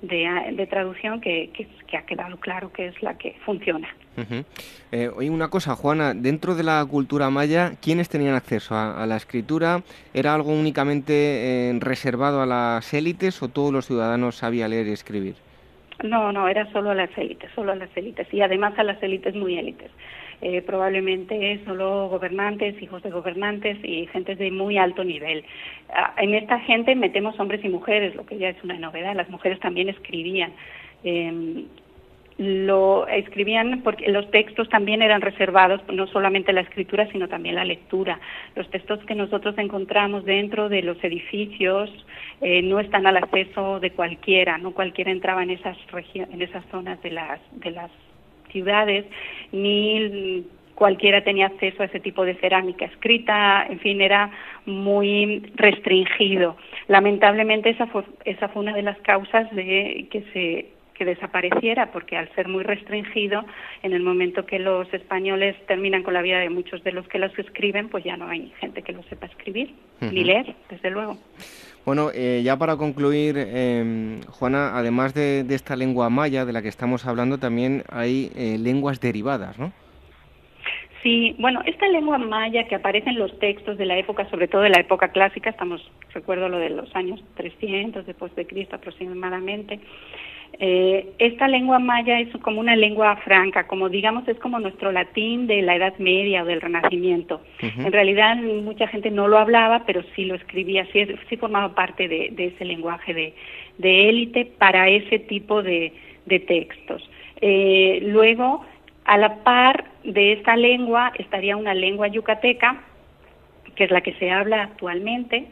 de, 0.01 0.67
traducción 0.69 1.21
que, 1.21 1.49
que, 1.87 1.97
ha 1.97 2.05
quedado 2.05 2.37
claro 2.37 2.71
que 2.71 2.87
es 2.87 3.01
la 3.01 3.17
que 3.17 3.35
funciona. 3.45 3.87
Eh, 4.91 5.09
oye, 5.15 5.29
una 5.29 5.49
cosa, 5.49 5.75
Juana, 5.75 6.13
dentro 6.13 6.55
de 6.55 6.63
la 6.63 6.85
cultura 6.85 7.29
maya, 7.29 7.73
¿quiénes 7.81 8.09
tenían 8.09 8.35
acceso 8.35 8.75
a, 8.75 9.05
la 9.05 9.15
escritura? 9.15 9.81
¿Era 10.13 10.33
algo 10.33 10.51
únicamente 10.51 11.13
eh, 11.13 11.77
reservado 11.79 12.41
a 12.41 12.45
las 12.45 12.93
élites 12.93 13.41
o 13.41 13.49
todos 13.49 13.73
los 13.73 13.85
ciudadanos 13.85 14.37
sabían 14.37 14.71
leer 14.71 14.87
y 14.87 14.91
escribir? 14.91 15.35
No, 16.03 16.31
no, 16.31 16.47
era 16.47 16.69
solo 16.71 16.91
a 16.91 16.95
las 16.95 17.17
élites, 17.17 17.49
solo 17.55 17.71
a 17.71 17.75
las 17.75 17.89
élites, 17.95 18.27
y 18.33 18.41
además 18.41 18.77
a 18.77 18.83
las 18.83 19.01
élites 19.01 19.33
muy 19.33 19.57
élites. 19.57 19.91
Eh, 20.41 20.61
probablemente 20.61 21.59
solo 21.65 22.09
gobernantes, 22.09 22.81
hijos 22.81 23.01
de 23.03 23.09
gobernantes 23.09 23.77
y 23.83 24.05
gente 24.07 24.35
de 24.35 24.51
muy 24.51 24.77
alto 24.77 25.03
nivel. 25.03 25.43
Ah, 25.89 26.13
en 26.17 26.35
esta 26.35 26.59
gente 26.59 26.93
metemos 26.95 27.39
hombres 27.39 27.63
y 27.63 27.69
mujeres, 27.69 28.15
lo 28.15 28.25
que 28.25 28.37
ya 28.37 28.49
es 28.49 28.63
una 28.63 28.77
novedad. 28.77 29.15
Las 29.15 29.29
mujeres 29.29 29.59
también 29.59 29.89
escribían. 29.89 30.51
Em, 31.03 31.65
lo 32.37 33.07
escribían 33.07 33.81
porque 33.81 34.09
los 34.09 34.29
textos 34.29 34.67
también 34.67 35.01
eran 35.01 35.21
reservados, 35.21 35.81
no 35.93 36.05
solamente 36.07 36.51
la 36.51 36.61
escritura, 36.61 37.09
sino 37.11 37.29
también 37.29 37.55
la 37.55 37.63
lectura. 37.63 38.19
Los 38.55 38.69
textos 38.69 38.99
que 39.05 39.15
nosotros 39.15 39.57
encontramos 39.57 40.25
dentro 40.25 40.67
de 40.67 40.81
los 40.81 41.01
edificios 41.01 41.89
eh, 42.41 42.61
no 42.61 42.81
están 42.81 43.07
al 43.07 43.17
acceso 43.17 43.79
de 43.79 43.91
cualquiera, 43.91 44.57
no 44.57 44.71
cualquiera 44.71 45.11
entraba 45.11 45.43
en 45.43 45.51
esas 45.51 45.77
en 46.13 46.41
esas 46.41 46.65
zonas 46.71 47.01
de 47.01 47.11
las 47.11 47.39
de 47.53 47.71
las 47.71 47.91
ciudades, 48.55 49.03
ni 49.51 50.45
cualquiera 50.75 51.23
tenía 51.23 51.47
acceso 51.47 51.81
a 51.81 51.85
ese 51.85 51.99
tipo 51.99 52.23
de 52.23 52.35
cerámica 52.35 52.85
escrita, 52.85 53.65
en 53.69 53.79
fin, 53.79 54.01
era 54.01 54.31
muy 54.65 55.51
restringido. 55.55 56.55
Lamentablemente 56.87 57.69
esa 57.69 57.87
fue, 57.87 58.03
esa 58.25 58.47
fue 58.49 58.61
una 58.61 58.73
de 58.73 58.83
las 58.83 58.97
causas 58.99 59.53
de 59.55 60.07
que 60.09 60.21
se 60.33 60.74
que 60.97 61.05
desapareciera, 61.05 61.91
porque 61.91 62.17
al 62.17 62.33
ser 62.35 62.47
muy 62.47 62.63
restringido, 62.63 63.45
en 63.83 63.93
el 63.93 64.01
momento 64.01 64.45
que 64.45 64.59
los 64.59 64.91
españoles 64.93 65.55
terminan 65.67 66.03
con 66.03 66.13
la 66.13 66.21
vida 66.21 66.39
de 66.39 66.49
muchos 66.49 66.83
de 66.83 66.91
los 66.91 67.07
que 67.07 67.19
los 67.19 67.37
escriben, 67.37 67.89
pues 67.89 68.03
ya 68.03 68.17
no 68.17 68.27
hay 68.27 68.51
gente 68.59 68.81
que 68.81 68.93
lo 68.93 69.03
sepa 69.03 69.27
escribir, 69.27 69.73
ni 70.01 70.23
leer, 70.23 70.55
desde 70.69 70.89
luego. 70.89 71.17
Bueno, 71.85 72.09
eh, 72.15 72.41
ya 72.43 72.57
para 72.57 72.77
concluir, 72.77 73.35
eh, 73.37 74.19
Juana, 74.31 74.75
además 74.75 75.13
de, 75.13 75.45
esta 75.49 75.75
lengua 75.75 76.09
maya 76.09 76.43
de 76.43 76.53
la 76.53 76.63
que 76.63 76.69
estamos 76.69 77.05
hablando, 77.05 77.37
también 77.37 77.83
hay 77.91 78.31
eh, 78.35 78.57
lenguas 78.57 78.99
derivadas, 78.99 79.59
¿no? 79.59 79.71
Sí, 81.05 81.35
bueno, 81.37 81.61
esta 81.67 81.87
lengua 81.87 82.17
maya 82.17 82.67
que 82.67 82.73
aparece 82.73 83.11
en 83.11 83.19
los 83.19 83.37
textos 83.37 83.77
de 83.77 83.85
la 83.85 83.95
época, 83.95 84.27
sobre 84.31 84.47
todo 84.47 84.63
de 84.63 84.71
la 84.71 84.79
época 84.79 85.09
clásica, 85.09 85.51
estamos, 85.51 85.91
recuerdo 86.11 86.49
lo 86.49 86.57
de 86.57 86.71
los 86.71 86.95
años 86.95 87.23
300 87.35 88.07
después 88.07 88.35
de 88.35 88.47
Cristo 88.47 88.77
aproximadamente, 88.77 89.79
Eh, 90.57 91.13
esta 91.19 91.49
lengua 91.49 91.79
maya 91.79 92.19
es 92.19 92.31
como 92.37 92.61
una 92.61 92.75
lengua 92.77 93.17
franca, 93.17 93.67
como 93.67 93.89
digamos 93.89 94.25
es 94.27 94.37
como 94.39 94.59
nuestro 94.59 94.91
latín 94.91 95.47
de 95.47 95.61
la 95.61 95.75
Edad 95.75 95.97
Media 95.97 96.43
o 96.43 96.45
del 96.45 96.61
Renacimiento. 96.61 97.41
En 97.59 97.91
realidad 97.91 98.37
mucha 98.37 98.87
gente 98.87 99.11
no 99.11 99.27
lo 99.27 99.37
hablaba, 99.37 99.83
pero 99.85 100.01
sí 100.15 100.23
lo 100.25 100.35
escribía, 100.35 100.87
sí, 100.93 101.05
sí 101.29 101.35
formaba 101.37 101.75
parte 101.75 102.07
de, 102.07 102.33
ese 102.37 102.63
lenguaje 102.63 103.13
de, 103.13 104.09
élite 104.09 104.45
para 104.45 104.87
ese 104.89 105.19
tipo 105.19 105.61
de, 105.61 105.91
textos. 106.47 107.09
Eh, 107.41 107.99
luego, 108.03 108.65
a 109.03 109.17
la 109.17 109.43
par 109.43 109.85
de 110.03 110.33
esta 110.33 110.55
lengua 110.55 111.11
estaría 111.19 111.57
una 111.57 111.73
lengua 111.73 112.07
yucateca, 112.07 112.81
que 113.75 113.83
es 113.83 113.91
la 113.91 114.01
que 114.01 114.13
se 114.13 114.31
habla 114.31 114.63
actualmente, 114.63 115.47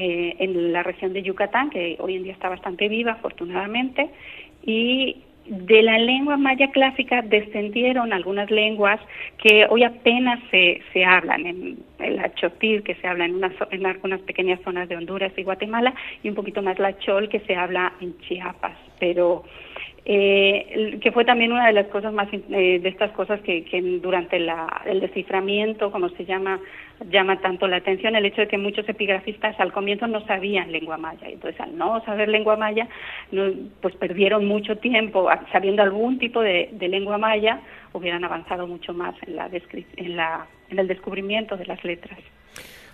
eh, 0.00 0.36
en 0.38 0.72
la 0.72 0.82
región 0.82 1.12
de 1.12 1.22
Yucatán, 1.22 1.68
que 1.68 1.96
hoy 2.00 2.16
en 2.16 2.22
día 2.22 2.32
está 2.32 2.48
bastante 2.48 2.88
viva, 2.88 3.12
afortunadamente, 3.12 4.08
y 4.64 5.18
de 5.46 5.82
la 5.82 5.98
lengua 5.98 6.38
maya 6.38 6.70
clásica 6.70 7.20
descendieron 7.20 8.14
algunas 8.14 8.50
lenguas 8.50 8.98
que 9.36 9.66
hoy 9.68 9.82
apenas 9.82 10.40
se, 10.50 10.80
se 10.94 11.04
hablan, 11.04 11.44
en 11.44 11.78
el 11.98 12.18
achotil 12.18 12.82
que 12.82 12.94
se 12.94 13.06
habla 13.06 13.26
en, 13.26 13.40
en 13.72 13.86
algunas 13.86 14.20
pequeñas 14.22 14.60
zonas 14.62 14.88
de 14.88 14.96
Honduras 14.96 15.32
y 15.36 15.42
Guatemala 15.42 15.92
y 16.22 16.30
un 16.30 16.34
poquito 16.34 16.62
más 16.62 16.78
la 16.78 16.96
chol 17.00 17.28
que 17.28 17.40
se 17.40 17.56
habla 17.56 17.92
en 18.00 18.16
Chiapas, 18.20 18.78
pero 18.98 19.44
eh, 20.04 20.98
que 21.00 21.12
fue 21.12 21.24
también 21.24 21.52
una 21.52 21.66
de 21.66 21.72
las 21.72 21.86
cosas 21.86 22.12
más 22.12 22.28
eh, 22.32 22.78
de 22.80 22.88
estas 22.88 23.10
cosas 23.12 23.40
que, 23.42 23.64
durante 24.02 24.36
el 24.36 25.00
desciframiento, 25.00 25.90
como 25.90 26.08
se 26.10 26.24
llama, 26.24 26.58
llama 27.10 27.40
tanto 27.40 27.66
la 27.68 27.76
atención 27.76 28.16
el 28.16 28.24
hecho 28.26 28.42
de 28.42 28.48
que 28.48 28.58
muchos 28.58 28.88
epigrafistas 28.88 29.58
al 29.60 29.72
comienzo 29.72 30.06
no 30.06 30.24
sabían 30.26 30.72
lengua 30.72 30.96
maya, 30.96 31.28
entonces 31.28 31.60
al 31.60 31.76
no 31.76 32.02
saber 32.04 32.28
lengua 32.28 32.56
maya, 32.56 32.88
pues 33.80 33.94
perdieron 33.96 34.46
mucho 34.46 34.76
tiempo 34.76 35.28
sabiendo 35.52 35.82
algún 35.82 36.18
tipo 36.18 36.40
de, 36.40 36.70
lengua 36.80 37.18
maya, 37.18 37.60
hubieran 37.92 38.24
avanzado 38.24 38.66
mucho 38.66 38.94
más 38.94 39.14
en 39.26 39.36
la, 39.36 39.50
en 39.96 40.16
la 40.16 40.46
en 40.70 40.78
el 40.78 40.88
descubrimiento 40.88 41.56
de 41.56 41.66
las 41.66 41.82
letras. 41.84 42.18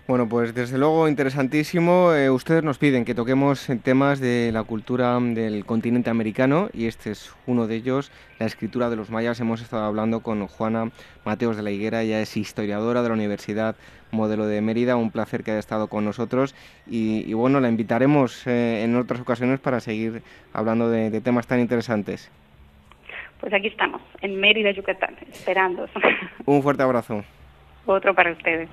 Bueno, 0.08 0.28
pues 0.28 0.54
desde 0.54 0.78
luego 0.78 1.08
interesantísimo. 1.08 2.12
Eh, 2.12 2.30
ustedes 2.30 2.62
nos 2.62 2.78
piden 2.78 3.04
que 3.04 3.12
toquemos 3.12 3.66
temas 3.82 4.20
de 4.20 4.52
la 4.52 4.62
cultura 4.62 5.18
del 5.18 5.64
continente 5.64 6.10
americano 6.10 6.68
y 6.72 6.86
este 6.86 7.10
es 7.10 7.34
uno 7.48 7.66
de 7.66 7.74
ellos, 7.74 8.12
la 8.38 8.46
escritura 8.46 8.88
de 8.88 8.94
los 8.94 9.10
mayas. 9.10 9.40
Hemos 9.40 9.62
estado 9.62 9.84
hablando 9.84 10.20
con 10.20 10.46
Juana 10.46 10.92
Mateos 11.24 11.56
de 11.56 11.64
la 11.64 11.72
Higuera, 11.72 12.02
ella 12.02 12.20
es 12.20 12.36
historiadora 12.36 13.02
de 13.02 13.08
la 13.08 13.14
Universidad 13.14 13.74
Modelo 14.12 14.46
de 14.46 14.60
Mérida. 14.60 14.94
Un 14.94 15.10
placer 15.10 15.42
que 15.42 15.50
haya 15.50 15.58
estado 15.58 15.88
con 15.88 16.04
nosotros 16.04 16.54
y, 16.86 17.32
bueno, 17.32 17.58
la 17.58 17.68
invitaremos 17.68 18.46
eh, 18.46 18.84
en 18.84 18.94
otras 18.94 19.20
ocasiones 19.20 19.58
para 19.58 19.80
seguir 19.80 20.22
hablando 20.52 20.88
de, 20.88 21.10
de 21.10 21.20
temas 21.20 21.48
tan 21.48 21.58
interesantes. 21.58 22.30
Pues 23.40 23.52
aquí 23.52 23.66
estamos, 23.66 24.00
en 24.20 24.38
Mérida, 24.38 24.70
Yucatán, 24.70 25.16
esperando. 25.32 25.88
Un 26.44 26.62
fuerte 26.62 26.84
abrazo. 26.84 27.24
Otro 27.86 28.14
para 28.14 28.30
ustedes. 28.30 28.68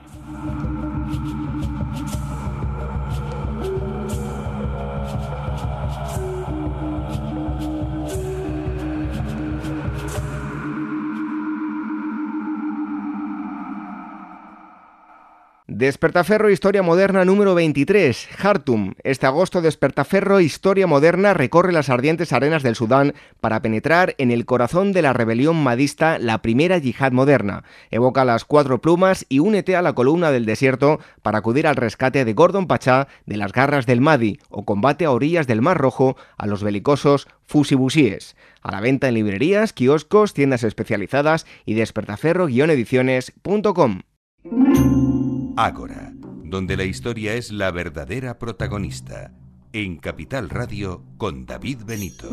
Despertaferro 15.84 16.50
Historia 16.50 16.82
Moderna 16.82 17.26
número 17.26 17.56
23, 17.56 18.30
Hartum. 18.42 18.94
Este 19.04 19.26
agosto 19.26 19.62
Despertaferro 19.62 20.40
Historia 20.40 20.88
Moderna 20.88 21.34
recorre 21.34 21.74
las 21.74 21.90
ardientes 21.90 22.32
arenas 22.32 22.64
del 22.64 22.78
Sudán 22.78 23.14
para 23.42 23.62
penetrar 23.62 24.16
en 24.18 24.32
el 24.32 24.46
corazón 24.46 24.94
de 24.94 25.02
la 25.02 25.12
rebelión 25.12 25.62
madista, 25.62 26.20
la 26.20 26.42
primera 26.42 26.78
yihad 26.78 27.12
moderna. 27.12 27.66
Evoca 27.92 28.24
las 28.24 28.46
cuatro 28.46 28.80
plumas 28.80 29.26
y 29.28 29.40
únete 29.40 29.76
a 29.76 29.82
la 29.82 29.92
columna 29.92 30.32
del 30.32 30.46
desierto 30.46 31.02
para 31.22 31.40
acudir 31.40 31.68
al 31.68 31.76
rescate 31.76 32.24
de 32.24 32.32
Gordon 32.32 32.68
Pachá 32.68 33.10
de 33.26 33.36
las 33.36 33.52
garras 33.52 33.86
del 33.86 34.00
Mahdi 34.00 34.40
o 34.50 34.64
combate 34.64 35.04
a 35.04 35.12
orillas 35.12 35.48
del 35.48 35.62
Mar 35.62 35.80
Rojo 35.80 36.16
a 36.38 36.48
los 36.48 36.64
belicosos 36.64 37.28
fusibusíes. 37.42 38.38
A 38.62 38.72
la 38.72 38.80
venta 38.80 39.10
en 39.10 39.16
librerías, 39.16 39.74
kioscos, 39.74 40.34
tiendas 40.34 40.64
especializadas 40.64 41.46
y 41.66 41.74
despertaferro-ediciones.com. 41.74 44.00
Ágora, 45.56 46.12
donde 46.44 46.76
la 46.76 46.84
historia 46.84 47.36
es 47.36 47.52
la 47.52 47.70
verdadera 47.70 48.40
protagonista. 48.40 49.32
En 49.72 49.98
Capital 49.98 50.50
Radio 50.50 51.04
con 51.18 51.46
David 51.46 51.84
Benito. 51.86 52.28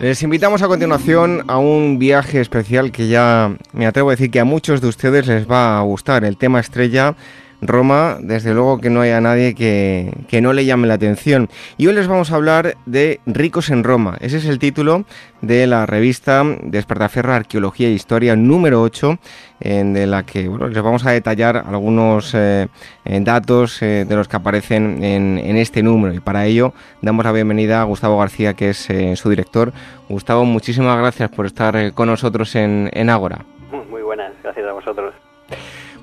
Les 0.00 0.22
invitamos 0.22 0.62
a 0.62 0.68
continuación 0.68 1.42
a 1.48 1.58
un 1.58 1.98
viaje 1.98 2.40
especial 2.40 2.92
que 2.92 3.08
ya 3.08 3.56
me 3.72 3.86
atrevo 3.86 4.10
a 4.10 4.12
decir 4.12 4.30
que 4.30 4.40
a 4.40 4.44
muchos 4.44 4.80
de 4.80 4.86
ustedes 4.86 5.26
les 5.26 5.50
va 5.50 5.78
a 5.78 5.82
gustar. 5.82 6.24
El 6.24 6.36
tema 6.36 6.60
estrella 6.60 7.16
Roma, 7.62 8.16
desde 8.20 8.54
luego 8.54 8.78
que 8.78 8.90
no 8.90 9.00
haya 9.00 9.20
nadie 9.20 9.54
que, 9.54 10.40
no 10.40 10.52
le 10.52 10.64
llame 10.64 10.86
la 10.86 10.94
atención. 10.94 11.48
Y 11.76 11.86
hoy 11.86 11.94
les 11.94 12.08
vamos 12.08 12.32
a 12.32 12.36
hablar 12.36 12.76
de 12.86 13.20
Ricos 13.26 13.70
en 13.70 13.84
Roma. 13.84 14.16
Ese 14.20 14.38
es 14.38 14.46
el 14.46 14.58
título 14.58 15.04
de 15.42 15.66
la 15.66 15.86
revista 15.86 16.42
Despertaferro 16.62 17.32
Arqueología 17.32 17.88
e 17.88 17.92
Historia 17.92 18.36
número 18.36 18.82
8, 18.82 19.18
en 19.60 19.92
de 19.92 20.06
la 20.06 20.24
que 20.24 20.48
les 20.48 20.82
vamos 20.82 21.04
a 21.06 21.12
detallar 21.12 21.64
algunos 21.66 22.34
eh, 22.34 22.68
eh, 23.04 23.20
datos 23.22 23.82
eh, 23.82 24.04
de 24.08 24.16
los 24.16 24.28
que 24.28 24.36
aparecen 24.36 25.02
en, 25.04 25.56
este 25.56 25.82
número. 25.82 26.14
Y 26.14 26.20
para 26.20 26.46
ello 26.46 26.72
damos 27.02 27.24
la 27.24 27.32
bienvenida 27.32 27.80
a 27.82 27.84
Gustavo 27.84 28.18
García, 28.18 28.54
que 28.54 28.70
es 28.70 28.88
su 29.14 29.30
director. 29.30 29.72
Gustavo, 30.08 30.44
muchísimas 30.44 30.98
gracias 30.98 31.30
por 31.30 31.46
estar 31.46 31.92
con 31.92 32.08
nosotros 32.08 32.54
en, 32.56 32.90
en 32.92 33.10
Ágora. 33.10 33.44
Muy 33.90 34.02
buenas, 34.02 34.32
gracias 34.42 34.66
a 34.66 34.72
vosotros. 34.72 35.14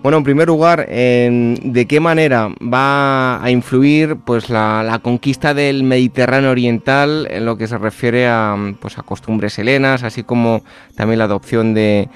Bueno, 0.03 0.19
en 0.19 0.23
primer 0.23 0.47
lugar, 0.47 0.85
¿de 0.87 1.85
qué 1.89 1.99
manera 1.99 2.49
va 2.61 3.43
a 3.43 3.49
influir 3.49 4.15
pues 4.23 4.49
la, 4.49 4.99
conquista 5.01 5.53
del 5.53 5.83
Mediterráneo 5.83 6.51
Oriental 6.51 7.27
en 7.29 7.45
lo 7.45 7.57
que 7.57 7.67
se 7.67 7.77
refiere 7.77 8.27
a, 8.27 8.55
pues, 8.79 8.99
a 8.99 9.03
costumbres 9.03 9.57
helenas, 9.57 10.03
así 10.03 10.23
como 10.23 10.61
también 10.95 11.19
la 11.19 11.25
adopción 11.25 11.73
de, 11.73 12.09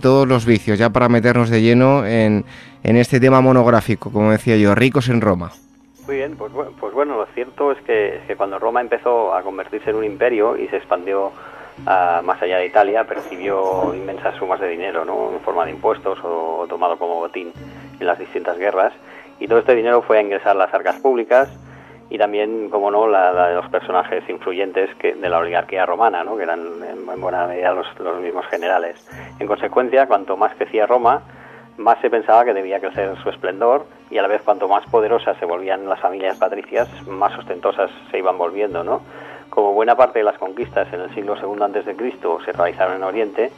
todos 0.00 0.26
los 0.26 0.46
vicios, 0.46 0.78
ya 0.78 0.90
para 0.90 1.08
meternos 1.08 1.50
de 1.50 1.60
lleno 1.60 2.04
en, 2.06 2.44
este 2.82 3.20
tema 3.20 3.40
monográfico, 3.40 4.10
como 4.10 4.32
decía 4.32 4.56
yo, 4.56 4.74
ricos 4.74 5.08
en 5.08 5.20
Roma? 5.20 5.52
Muy 6.06 6.16
bien, 6.16 6.34
pues, 6.36 6.50
pues 6.80 6.94
bueno, 6.94 7.18
lo 7.18 7.26
cierto 7.34 7.72
es 7.72 7.78
que 7.82 8.34
cuando 8.36 8.58
Roma 8.58 8.80
empezó 8.80 9.34
a 9.34 9.42
convertirse 9.42 9.90
en 9.90 9.96
un 9.96 10.04
imperio 10.04 10.56
y 10.56 10.66
se 10.68 10.78
expandió 10.78 11.32
más 11.84 12.42
allá 12.42 12.58
de 12.58 12.66
Italia, 12.66 13.04
percibió 13.04 13.94
inmensas 13.94 14.34
sumas 14.36 14.60
de 14.60 14.68
dinero, 14.68 15.04
¿no? 15.04 15.32
En 15.32 15.40
forma 15.40 15.64
de 15.64 15.72
impuestos 15.72 16.18
o, 16.22 16.66
tomado 16.68 16.98
como 16.98 17.16
botín 17.16 17.52
en 17.98 18.06
las 18.06 18.18
distintas 18.18 18.58
guerras. 18.58 18.92
Y 19.40 19.46
todo 19.46 19.60
este 19.60 19.74
dinero 19.74 20.02
fue 20.02 20.18
a 20.18 20.22
ingresar 20.22 20.56
las 20.56 20.72
arcas 20.74 20.96
públicas 20.96 21.48
y 22.10 22.18
también, 22.18 22.70
como 22.70 22.90
no, 22.90 23.06
la, 23.06 23.48
de 23.48 23.54
los 23.54 23.68
personajes 23.68 24.28
influyentes 24.28 24.94
que, 24.96 25.14
de 25.14 25.28
la 25.28 25.38
oligarquía 25.38 25.84
romana, 25.86 26.24
¿no? 26.24 26.36
que 26.36 26.42
eran 26.42 26.60
en, 26.82 27.20
buena 27.20 27.46
medida 27.46 27.72
los, 27.72 27.86
los, 28.00 28.20
mismos 28.20 28.46
generales. 28.46 29.06
En 29.38 29.46
consecuencia, 29.46 30.06
cuanto 30.06 30.36
más 30.36 30.54
crecía 30.54 30.86
Roma, 30.86 31.22
más 31.76 32.00
se 32.00 32.10
pensaba 32.10 32.44
que 32.44 32.54
debía 32.54 32.80
crecer 32.80 33.16
su 33.22 33.28
esplendor 33.28 33.86
y 34.10 34.18
a 34.18 34.22
la 34.22 34.28
vez 34.28 34.42
cuanto 34.42 34.68
más 34.68 34.84
poderosas 34.90 35.36
se 35.38 35.44
volvían 35.44 35.88
las 35.88 36.00
familias 36.00 36.36
patricias, 36.38 36.88
más 37.06 37.38
ostentosas 37.38 37.90
se 38.10 38.18
iban 38.18 38.38
volviendo, 38.38 38.82
¿no? 38.82 39.02
Como 39.50 39.72
buena 39.72 39.96
parte 39.96 40.18
de 40.18 40.24
las 40.24 40.38
conquistas 40.38 40.92
en 40.92 41.00
el 41.00 41.14
siglo 41.14 41.36
II 41.36 41.82
de 41.82 41.96
Cristo 41.96 42.38
se 42.44 42.52
realizaron 42.52 42.96
en 42.96 43.02
Oriente, 43.02 43.50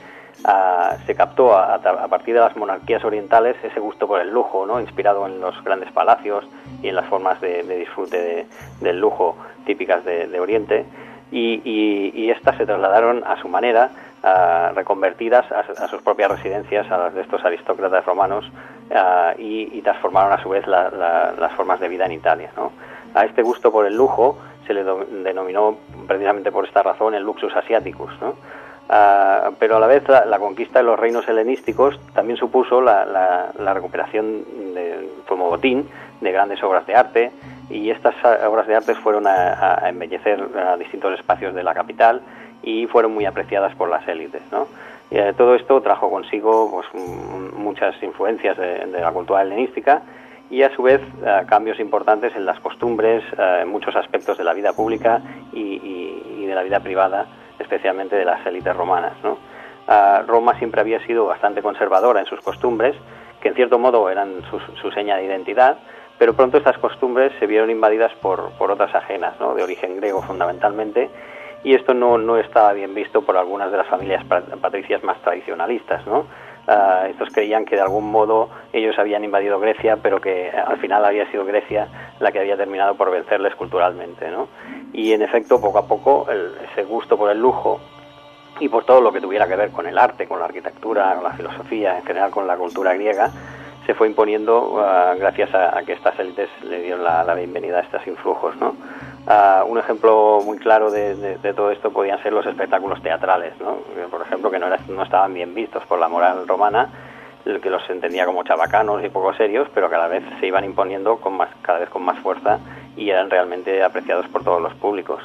ah, 0.45 0.97
se 1.07 1.15
captó 1.15 1.57
a, 1.57 1.79
partir 2.09 2.35
de 2.35 2.41
las 2.41 2.57
monarquías 2.57 3.05
orientales 3.05 3.57
ese 3.63 3.81
gusto 3.81 4.07
por 4.07 4.21
el 4.21 4.31
lujo, 4.31 4.67
¿no? 4.67 4.81
inspirado 4.81 5.27
en 5.27 5.41
los 5.41 5.63
grandes 5.65 5.91
palacios 5.93 6.45
y 6.83 6.89
en 6.89 6.97
las 6.97 7.07
formas 7.07 7.41
de, 7.41 7.63
disfrute 7.63 8.47
del 8.81 9.01
lujo 9.01 9.37
típicas 9.67 10.05
de, 10.05 10.41
Oriente, 10.41 10.85
y, 11.33 12.31
estas 12.31 12.57
se 12.57 12.67
trasladaron 12.67 13.23
a 13.25 13.37
su 13.41 13.49
manera, 13.49 13.91
ah, 14.23 14.73
reconvertidas 14.75 15.47
a, 15.53 15.89
sus 15.89 16.03
propias 16.03 16.31
residencias, 16.31 16.91
a 16.91 16.99
las 16.99 17.15
de 17.15 17.23
estos 17.23 17.45
aristócratas 17.45 18.05
romanos, 18.05 18.51
ah, 18.95 19.35
y, 19.37 19.81
transformaron 19.83 20.33
a 20.33 20.43
su 20.43 20.49
vez 20.49 20.67
las 20.67 21.53
formas 21.53 21.81
de 21.81 21.89
vida 21.89 22.07
en 22.07 22.13
Italia. 22.13 22.51
A 23.15 23.25
este 23.25 23.43
gusto 23.43 23.73
por 23.73 23.87
el 23.87 23.97
lujo, 23.97 24.39
se 24.71 24.75
le 24.75 24.85
denominó 25.25 25.79
precisamente 26.07 26.53
por 26.53 26.65
esta 26.65 26.83
razón 26.83 27.15
el 27.15 27.25
luxus 27.25 27.55
asiaticus. 27.57 28.13
Ah, 28.89 29.51
pero 29.59 29.77
a 29.77 29.81
la 29.81 29.89
vez 29.89 30.05
la, 30.09 30.39
conquista 30.39 30.79
de 30.79 30.85
los 30.85 30.99
reinos 30.99 31.29
helenísticos 31.29 31.99
también 32.15 32.37
supuso 32.37 32.81
la, 32.81 33.51
recuperación 33.75 34.45
de, 34.75 35.09
como 35.29 35.49
botín 35.49 35.89
de 36.21 36.33
grandes 36.33 36.63
obras 36.63 36.87
de 36.87 36.95
arte 36.95 37.33
y 37.69 37.91
estas 37.91 38.15
obras 38.47 38.69
de 38.69 38.77
arte 38.77 38.95
fueron 38.95 39.27
a, 39.27 39.89
embellecer 39.89 40.41
distintos 40.79 41.19
espacios 41.19 41.53
de 41.53 41.65
la 41.65 41.75
capital 41.75 42.21
y 42.63 42.87
fueron 42.87 43.13
muy 43.13 43.25
apreciadas 43.25 43.75
por 43.75 43.89
las 43.89 44.07
élites. 44.07 44.43
¿no? 44.53 44.69
Eh, 45.11 45.35
todo 45.37 45.57
esto 45.57 45.81
trajo 45.81 46.11
consigo 46.11 46.71
pues, 46.71 46.87
muchas 47.55 48.01
influencias 48.05 48.57
de 48.57 49.01
la 49.01 49.11
cultura 49.11 49.43
helenística 49.43 50.03
y 50.51 50.63
a 50.63 50.75
su 50.75 50.83
vez 50.83 51.01
cambios 51.47 51.79
importantes 51.79 52.35
en 52.35 52.45
las 52.45 52.59
costumbres, 52.61 53.23
en 53.39 53.69
muchos 53.69 53.95
aspectos 53.95 54.37
de 54.37 54.45
la 54.45 54.53
vida 54.53 54.73
pública 54.73 55.23
y, 55.53 56.45
de 56.45 56.55
la 56.55 56.65
vida 56.65 56.81
privada, 56.81 57.27
especialmente 57.61 58.17
de 58.17 58.25
las 58.25 58.45
élites 58.45 58.75
romanas. 58.75 59.13
Roma 60.27 60.59
siempre 60.59 60.81
había 60.81 61.05
sido 61.07 61.27
bastante 61.27 61.63
conservadora 61.63 62.21
en 62.21 62.27
sus 62.27 62.41
costumbres, 62.41 62.97
que 63.41 63.49
en 63.49 63.55
cierto 63.55 63.79
modo 63.79 64.11
eran 64.11 64.43
su, 64.51 64.91
seña 64.91 65.17
de 65.17 65.25
identidad, 65.25 65.79
pero 66.19 66.35
pronto 66.35 66.59
estas 66.59 66.77
costumbres 66.79 67.33
se 67.39 67.47
vieron 67.47 67.71
invadidas 67.71 68.13
por, 68.21 68.51
otras 68.59 68.95
ajenas, 68.95 69.39
de 69.39 69.63
origen 69.63 69.97
griego 69.97 70.21
fundamentalmente, 70.23 71.09
y 71.63 71.75
esto 71.75 71.95
no, 71.95 72.19
no 72.19 72.39
estaba 72.39 72.73
bien 72.73 72.95
visto 72.95 73.23
por 73.23 73.37
algunas 73.37 73.71
de 73.71 73.77
las 73.77 73.87
familias 73.87 74.25
patricias 74.25 75.05
más 75.05 75.21
tradicionalistas. 75.23 76.05
¿no? 76.07 76.27
Ah, 76.67 77.07
estos 77.09 77.31
creían 77.31 77.65
que 77.65 77.77
de 77.77 77.83
algún 77.83 78.11
modo 78.11 78.49
ellos 78.73 78.99
habían 78.99 79.25
invadido 79.25 79.59
Grecia, 79.59 79.97
pero 80.03 80.21
que 80.21 80.51
al 80.51 80.79
final 80.79 81.05
había 81.05 81.31
sido 81.31 81.45
Grecia 81.45 81.89
la 82.21 82.31
que 82.31 82.39
había 82.39 82.57
terminado 82.57 82.95
por 82.95 83.11
vencerles 83.11 83.55
culturalmente. 83.55 84.31
¿no? 84.31 84.49
Y 84.93 85.13
en 85.13 85.23
efecto, 85.23 85.61
poco 85.61 85.79
a 85.79 85.87
poco, 85.87 86.27
ese 86.73 86.85
gusto 86.85 87.17
por 87.17 87.31
el 87.31 87.41
lujo 87.41 87.81
y 88.61 88.69
por 88.69 88.85
todo 88.85 89.01
lo 89.01 89.13
que 89.13 89.21
tuviera 89.21 89.49
que 89.49 89.57
ver 89.57 89.71
con 89.71 89.87
el 89.87 89.99
arte, 89.99 90.29
con 90.29 90.39
la 90.39 90.45
arquitectura, 90.45 91.15
con 91.15 91.25
la 91.25 91.33
filosofía, 91.33 91.97
en 91.97 92.05
general 92.05 92.31
con 92.31 92.47
la 92.47 92.57
cultura 92.57 92.93
griega, 92.95 93.31
se 93.87 93.95
fue 93.95 94.07
imponiendo 94.07 94.77
ah, 94.85 95.15
gracias 95.19 95.53
a, 95.55 95.83
que 95.85 95.95
estas 95.95 96.19
élites 96.21 96.51
le 96.63 96.83
dieron 96.83 97.03
la, 97.03 97.25
la 97.25 97.35
bienvenida 97.35 97.79
a 97.79 97.83
estos 97.83 98.07
influjos. 98.07 98.55
¿no? 98.57 98.77
Ah, 99.27 99.65
un 99.67 99.79
ejemplo 99.79 100.41
muy 100.45 100.59
claro 100.59 100.91
de, 100.91 101.39
todo 101.55 101.71
esto 101.71 101.93
podían 101.93 102.23
ser 102.23 102.33
los 102.33 102.47
espectáculos 102.47 103.03
teatrales, 103.03 103.53
¿no? 103.61 103.79
por 104.11 104.23
ejemplo, 104.23 104.51
que 104.51 104.59
no, 104.59 104.67
no 104.89 105.03
estaban 105.03 105.35
bien 105.35 105.55
vistos 105.55 105.85
por 105.87 105.99
la 105.99 106.09
moral 106.09 106.49
romana, 106.49 106.91
que 107.45 107.71
los 107.71 107.89
entendía 107.89 108.27
como 108.27 108.45
chabacanos 108.45 109.03
y 109.05 109.09
poco 109.09 109.35
serios, 109.35 109.69
pero 109.75 109.91
cada 109.91 110.09
vez 110.09 110.23
se 110.39 110.47
iban 110.47 110.65
imponiendo 110.65 111.17
con 111.17 111.37
más, 111.37 111.49
cada 111.63 111.81
vez 111.81 111.89
con 111.89 112.03
más 112.03 112.19
fuerza 112.21 112.59
y 112.97 113.11
eran 113.11 113.31
realmente 113.31 113.83
apreciados 113.83 114.27
por 114.29 114.45
todos 114.45 114.61
los 114.61 114.75
públicos. 114.75 115.23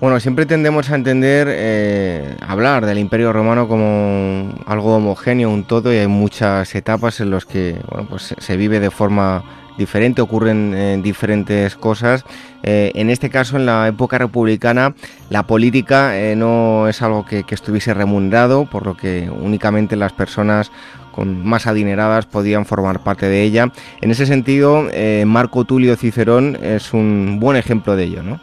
Bueno, 0.00 0.18
siempre 0.18 0.46
tendemos 0.46 0.90
a 0.90 0.94
entender, 0.94 1.46
eh, 1.50 2.36
hablar 2.46 2.86
del 2.86 2.98
Imperio 2.98 3.32
Romano 3.32 3.68
como 3.68 4.50
algo 4.66 4.96
homogéneo, 4.96 5.50
un 5.50 5.64
todo, 5.64 5.92
y 5.92 5.98
hay 5.98 6.06
muchas 6.06 6.74
etapas 6.74 7.20
en 7.20 7.30
las 7.30 7.44
que 7.44 7.76
bueno, 7.90 8.06
pues 8.08 8.34
se 8.38 8.56
vive 8.56 8.80
de 8.80 8.90
forma 8.90 9.44
diferente, 9.76 10.22
ocurren 10.22 10.74
eh, 10.74 10.98
diferentes 11.02 11.76
cosas. 11.76 12.24
Eh, 12.62 12.92
en 12.94 13.10
este 13.10 13.30
caso, 13.30 13.56
en 13.56 13.66
la 13.66 13.88
época 13.88 14.18
republicana, 14.18 14.94
la 15.30 15.44
política 15.44 16.18
eh, 16.18 16.36
no 16.36 16.88
es 16.88 17.02
algo 17.02 17.24
que, 17.24 17.44
estuviese 17.50 17.94
remunerado, 17.94 18.66
por 18.66 18.86
lo 18.86 18.96
que 18.96 19.30
únicamente 19.30 19.96
las 19.96 20.12
personas 20.12 20.70
con 21.12 21.44
más 21.44 21.66
adineradas 21.66 22.26
podían 22.26 22.66
formar 22.66 23.00
parte 23.00 23.26
de 23.26 23.42
ella. 23.42 23.70
En 24.00 24.10
ese 24.10 24.26
sentido, 24.26 24.84
Marco 25.26 25.64
Tulio 25.64 25.96
Cicerón 25.96 26.56
es 26.62 26.94
un 26.94 27.38
buen 27.40 27.56
ejemplo 27.56 27.96
de 27.96 28.04
ello, 28.04 28.22
¿no? 28.22 28.40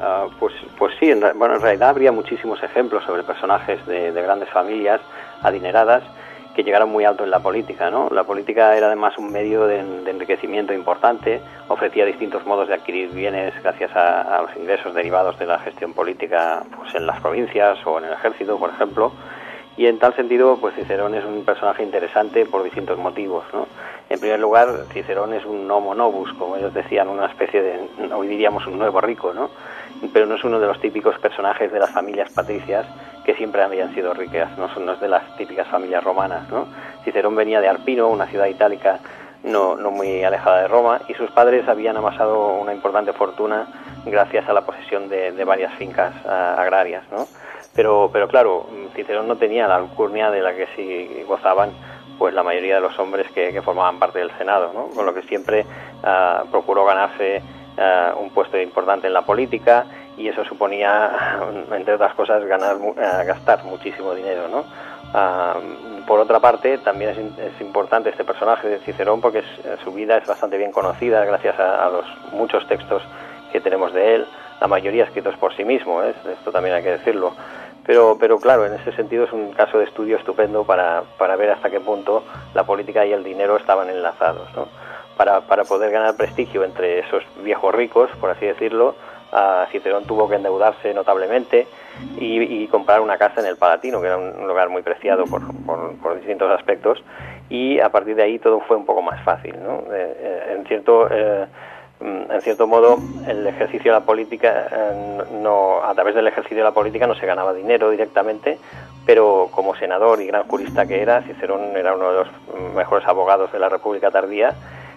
Ah, 0.00 0.26
pues, 0.38 0.52
pues 0.78 0.94
sí, 1.00 1.10
en, 1.10 1.20
bueno, 1.36 1.54
en 1.54 1.62
realidad 1.62 1.88
habría 1.88 2.12
muchísimos 2.12 2.62
ejemplos 2.62 3.02
sobre 3.04 3.22
personajes 3.22 3.84
de, 3.86 4.12
de 4.12 4.22
grandes 4.22 4.50
familias 4.50 5.00
adineradas 5.42 6.02
que 6.54 6.62
llegaron 6.62 6.90
muy 6.90 7.04
alto 7.04 7.24
en 7.24 7.30
la 7.30 7.40
política. 7.40 7.90
¿no? 7.90 8.08
La 8.10 8.24
política 8.24 8.76
era 8.76 8.86
además 8.86 9.16
un 9.18 9.32
medio 9.32 9.66
de, 9.66 9.80
enriquecimiento 9.80 10.72
importante, 10.72 11.40
ofrecía 11.68 12.04
distintos 12.04 12.46
modos 12.46 12.68
de 12.68 12.74
adquirir 12.74 13.10
bienes 13.10 13.54
gracias 13.62 13.94
a, 13.94 14.42
los 14.42 14.56
ingresos 14.56 14.94
derivados 14.94 15.38
de 15.38 15.46
la 15.46 15.58
gestión 15.60 15.94
política 15.94 16.62
pues, 16.76 16.94
en 16.94 17.06
las 17.06 17.20
provincias 17.20 17.78
o 17.86 17.98
en 17.98 18.04
el 18.04 18.12
ejército, 18.12 18.58
por 18.58 18.70
ejemplo. 18.70 19.12
Y 19.74 19.86
en 19.86 19.98
tal 19.98 20.14
sentido, 20.14 20.58
pues 20.60 20.74
Cicerón 20.74 21.14
es 21.14 21.24
un 21.24 21.44
personaje 21.46 21.82
interesante 21.82 22.44
por 22.44 22.62
distintos 22.62 22.98
motivos. 22.98 23.44
¿no? 23.54 23.66
En 24.10 24.20
primer 24.20 24.38
lugar, 24.38 24.68
Cicerón 24.92 25.32
es 25.32 25.46
un 25.46 25.70
homo 25.70 25.94
novus, 25.94 26.30
como 26.34 26.56
ellos 26.56 26.74
decían, 26.74 27.08
una 27.08 27.26
especie 27.26 27.62
de, 27.62 28.12
hoy 28.14 28.28
diríamos, 28.28 28.66
un 28.66 28.78
nuevo 28.78 29.00
rico, 29.00 29.32
¿no? 29.32 29.48
Pero 30.12 30.26
no 30.26 30.34
es 30.34 30.44
uno 30.44 30.58
de 30.58 30.66
los 30.66 30.80
típicos 30.80 31.18
personajes 31.18 31.72
de 31.72 31.78
las 31.78 31.90
familias 31.90 32.30
patricias 32.32 32.86
que 33.24 33.34
siempre 33.34 33.62
habían 33.62 33.94
sido 33.94 34.14
ricas, 34.14 34.56
no 34.58 34.72
son 34.74 34.86
de 34.98 35.08
las 35.08 35.36
típicas 35.36 35.68
familias 35.68 36.02
romanas. 36.02 36.48
¿no? 36.50 36.66
Cicerón 37.04 37.36
venía 37.36 37.60
de 37.60 37.68
Arpino, 37.68 38.08
una 38.08 38.26
ciudad 38.26 38.46
itálica 38.46 38.98
no, 39.44 39.76
no 39.76 39.90
muy 39.90 40.22
alejada 40.22 40.62
de 40.62 40.68
Roma, 40.68 41.00
y 41.08 41.14
sus 41.14 41.30
padres 41.30 41.68
habían 41.68 41.96
amasado 41.96 42.54
una 42.54 42.72
importante 42.72 43.12
fortuna 43.12 43.66
gracias 44.04 44.48
a 44.48 44.52
la 44.52 44.62
posesión 44.62 45.08
de, 45.08 45.44
varias 45.44 45.74
fincas 45.74 46.14
agrarias. 46.26 47.04
¿no? 47.10 47.26
Pero, 47.74 48.10
pero 48.12 48.28
claro, 48.28 48.66
Cicerón 48.94 49.28
no 49.28 49.36
tenía 49.36 49.66
la 49.66 49.76
alcurnia 49.76 50.30
de 50.30 50.42
la 50.42 50.54
que 50.54 50.66
sí 50.76 51.24
gozaban 51.26 51.70
pues 52.18 52.34
la 52.34 52.42
mayoría 52.42 52.76
de 52.76 52.80
los 52.80 52.96
hombres 52.98 53.28
que, 53.32 53.60
formaban 53.62 53.98
parte 53.98 54.20
del 54.20 54.30
Senado, 54.38 54.72
¿no? 54.72 54.88
con 54.88 55.06
lo 55.06 55.14
que 55.14 55.22
siempre 55.22 55.66
ah, 56.04 56.44
procuró 56.50 56.84
ganarse 56.84 57.42
ah, 57.78 58.14
un 58.18 58.30
puesto 58.30 58.58
importante 58.58 59.06
en 59.06 59.12
la 59.12 59.22
política 59.22 59.86
y 60.16 60.28
eso 60.28 60.44
suponía, 60.44 61.38
entre 61.72 61.94
otras 61.94 62.14
cosas, 62.14 62.44
ganar, 62.44 62.76
eh, 62.76 63.24
gastar 63.26 63.64
muchísimo 63.64 64.14
dinero, 64.14 64.48
¿no? 64.48 64.64
Ah, 65.14 65.54
por 66.06 66.20
otra 66.20 66.40
parte, 66.40 66.78
también 66.78 67.10
es, 67.38 67.60
importante 67.60 68.10
este 68.10 68.24
personaje 68.24 68.68
de 68.68 68.78
Cicerón 68.78 69.20
porque 69.20 69.40
eh, 69.40 69.76
su 69.84 69.92
vida 69.92 70.16
es 70.16 70.26
bastante 70.26 70.56
bien 70.56 70.72
conocida 70.72 71.24
gracias 71.24 71.58
a, 71.58 71.88
los 71.90 72.04
muchos 72.32 72.66
textos 72.66 73.02
que 73.52 73.60
tenemos 73.60 73.92
de 73.92 74.16
él, 74.16 74.26
la 74.60 74.68
mayoría 74.68 75.04
escritos 75.04 75.36
por 75.36 75.54
sí 75.54 75.64
mismo, 75.64 76.02
esto 76.02 76.50
también 76.50 76.76
hay 76.76 76.82
que 76.82 76.90
decirlo. 76.90 77.34
Pero, 77.84 78.16
pero 78.18 78.38
claro, 78.38 78.64
en 78.64 78.74
ese 78.74 78.92
sentido 78.92 79.24
es 79.24 79.32
un 79.32 79.52
caso 79.52 79.78
de 79.78 79.84
estudio 79.84 80.16
estupendo 80.16 80.64
para, 80.64 81.02
para 81.18 81.34
ver 81.36 81.50
hasta 81.50 81.68
qué 81.68 81.80
punto 81.80 82.22
la 82.54 82.64
política 82.64 83.04
y 83.04 83.12
el 83.12 83.24
dinero 83.24 83.56
estaban 83.56 83.90
enlazados. 83.90 84.48
¿no? 84.54 84.68
Para, 85.22 85.40
para 85.42 85.62
poder 85.62 85.92
ganar 85.92 86.16
prestigio 86.16 86.64
entre 86.64 86.98
esos 86.98 87.22
viejos 87.44 87.72
ricos, 87.72 88.10
por 88.20 88.30
así 88.30 88.44
decirlo, 88.44 88.96
Cicerón 89.70 90.04
tuvo 90.04 90.28
que 90.28 90.34
endeudarse 90.34 90.92
notablemente 90.92 91.68
y, 92.18 92.66
comprar 92.66 93.00
una 93.00 93.16
casa 93.18 93.40
en 93.40 93.46
el 93.46 93.56
Palatino, 93.56 94.00
que 94.00 94.08
era 94.08 94.16
un 94.16 94.48
lugar 94.48 94.68
muy 94.68 94.82
preciado 94.82 95.26
por, 95.26 95.42
por, 95.64 96.16
distintos 96.16 96.50
aspectos, 96.50 97.04
y 97.48 97.78
a 97.78 97.88
partir 97.90 98.16
de 98.16 98.24
ahí 98.24 98.40
todo 98.40 98.58
fue 98.62 98.76
un 98.76 98.84
poco 98.84 99.00
más 99.00 99.22
fácil. 99.22 99.54
¿no? 99.62 99.84
Eh, 99.94 100.16
eh, 100.18 100.54
en, 100.56 100.66
cierto, 100.66 101.06
eh, 101.08 101.46
en 102.00 102.40
cierto 102.40 102.66
modo, 102.66 102.98
el 103.28 103.46
ejercicio 103.46 103.92
de 103.92 104.00
la 104.00 104.04
política, 104.04 104.68
no, 105.40 105.84
a 105.84 105.94
través 105.94 106.16
del 106.16 106.26
ejercicio 106.26 106.56
de 106.56 106.64
la 106.64 106.74
política 106.74 107.06
no 107.06 107.14
se 107.14 107.26
ganaba 107.26 107.54
dinero 107.54 107.90
directamente, 107.90 108.58
pero 109.06 109.50
como 109.52 109.76
senador 109.76 110.20
y 110.20 110.26
gran 110.26 110.48
jurista 110.48 110.84
que 110.84 111.00
era, 111.00 111.22
Cicerón 111.22 111.76
era 111.76 111.94
uno 111.94 112.10
de 112.10 112.18
los 112.24 112.28
mejores 112.74 113.06
abogados 113.06 113.52
de 113.52 113.60
la 113.60 113.68
República 113.68 114.10
tardía, 114.10 114.56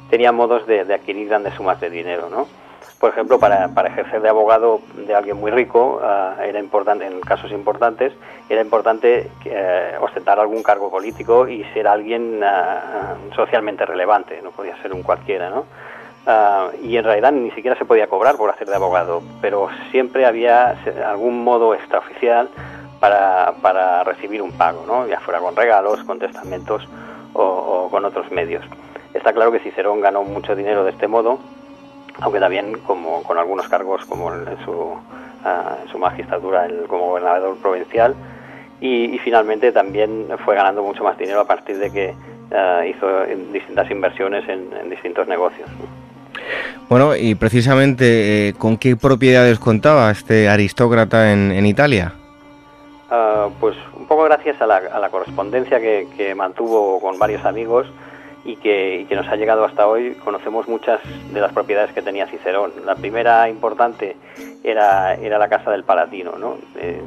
tenía 0.10 0.32
modos 0.32 0.66
de, 0.68 0.82
adquirir 0.82 1.28
grandes 1.28 1.54
sumas 1.56 1.80
de 1.80 1.90
dinero, 1.90 2.30
¿no? 2.30 2.48
por 3.00 3.10
ejemplo, 3.12 3.40
para, 3.40 3.66
ejercer 3.88 4.22
de 4.22 4.30
abogado 4.30 4.80
de 4.96 5.14
alguien 5.14 5.38
muy 5.38 5.52
rico, 5.52 6.00
ah, 6.02 6.36
era 6.44 6.60
importante, 6.60 7.06
en 7.06 7.20
casos 7.20 7.52
importantes, 7.52 8.14
era 8.50 8.62
importante 8.62 9.30
eh, 9.46 9.96
ostentar 10.00 10.40
algún 10.40 10.64
cargo 10.64 10.90
político 10.90 11.48
y 11.48 11.64
ser 11.74 11.88
alguien 11.88 12.42
ah, 12.44 13.16
socialmente 13.36 13.86
relevante, 13.86 14.42
no 14.42 14.52
podía 14.52 14.82
ser 14.82 14.94
un 14.94 15.04
cualquiera, 15.04 15.50
¿no? 15.50 15.66
Ah, 16.26 16.70
y 16.82 16.98
en 16.98 17.04
realidad 17.04 17.32
ni 17.32 17.52
siquiera 17.52 17.78
se 17.78 17.86
podía 17.86 18.08
cobrar 18.08 18.38
por 18.38 18.50
hacer 18.50 18.68
de 18.68 18.76
abogado, 18.76 19.22
pero 19.42 19.70
siempre 19.92 20.26
había 20.26 20.76
algún 21.08 21.44
modo 21.44 21.76
extraoficial 21.76 22.50
para, 23.00 24.04
recibir 24.04 24.42
un 24.42 24.52
pago, 24.54 24.84
¿no? 24.88 25.06
ya 25.06 25.20
fuera 25.20 25.40
con 25.40 25.56
regalos, 25.56 26.04
con 26.06 26.18
testamentos 26.18 26.88
o 27.34 27.88
con 27.92 28.04
otros 28.04 28.32
medios. 28.32 28.66
Está 29.16 29.32
claro 29.32 29.52
que 29.52 29.60
Cicerón 29.60 30.02
ganó 30.02 30.24
mucho 30.24 30.58
dinero 30.58 30.84
de 30.84 30.92
este 30.92 31.08
modo, 31.08 31.40
aunque 32.20 32.40
también 32.40 32.78
como 32.80 33.24
con 33.24 33.38
algunos 33.38 33.68
cargos 33.70 34.04
como 34.06 34.34
en 34.34 34.46
su, 34.66 34.94
ah, 35.46 35.78
su 35.90 35.98
magistratura 35.98 36.66
el, 36.66 36.84
como 36.88 37.08
gobernador 37.08 37.58
provincial 37.58 38.14
y, 38.82 39.18
finalmente 39.20 39.72
también 39.72 40.28
fue 40.44 40.56
ganando 40.56 40.84
mucho 40.84 41.04
más 41.04 41.18
dinero 41.18 41.40
a 41.40 41.46
partir 41.48 41.78
de 41.78 41.92
que 41.92 42.14
ah, 42.54 42.86
hizo 42.86 43.08
distintas 43.54 43.90
inversiones 43.90 44.48
en, 44.50 44.90
distintos 44.90 45.28
negocios. 45.30 45.70
Bueno, 46.90 47.16
y 47.16 47.36
precisamente, 47.36 48.50
eh, 48.50 48.54
¿con 48.54 48.78
qué 48.78 48.98
propiedades 48.98 49.60
contaba 49.60 50.12
este 50.12 50.50
aristócrata 50.50 51.32
en, 51.32 51.66
Italia? 51.66 52.14
Ah, 53.10 53.48
pues 53.62 53.78
un 53.98 54.06
poco 54.08 54.26
gracias 54.26 54.62
a 54.62 54.68
la, 54.68 55.10
correspondencia 55.10 55.80
que, 55.80 56.06
que, 56.18 56.36
mantuvo 56.36 57.00
con 57.00 57.18
varios 57.18 57.46
amigos 57.46 57.88
y 58.46 58.58
que, 58.58 59.08
nos 59.10 59.28
ha 59.28 59.36
llegado 59.36 59.66
hasta 59.66 59.88
hoy, 59.88 60.14
conocemos 60.24 60.68
muchas 60.68 61.02
de 61.34 61.42
las 61.42 61.52
propiedades 61.52 61.92
que 61.92 62.04
tenía 62.04 62.28
Cicerón. 62.28 62.72
La 62.86 62.96
primera 62.96 63.50
importante 63.50 64.16
era, 64.64 65.16
era 65.16 65.40
la 65.40 65.50
casa 65.50 65.72
del 65.72 65.84
Palatino, 65.84 66.34
¿no? 66.38 66.58
de, 66.76 67.02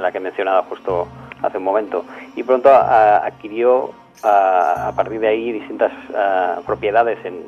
la 0.00 0.12
que 0.12 0.18
he 0.18 0.20
mencionado 0.20 0.62
justo 0.64 1.08
hace 1.40 1.56
un 1.56 1.64
momento. 1.64 2.04
Y 2.36 2.42
pronto 2.42 2.70
adquirió 2.70 3.90
a, 4.22 4.92
partir 4.94 5.18
de 5.20 5.28
ahí 5.28 5.50
distintas 5.50 5.92
propiedades 6.66 7.18
en, 7.24 7.42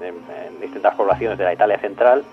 distintas 0.58 0.94
poblaciones 0.94 1.36
de 1.36 1.44
la 1.44 1.52
Italia 1.52 1.78
central 1.78 2.24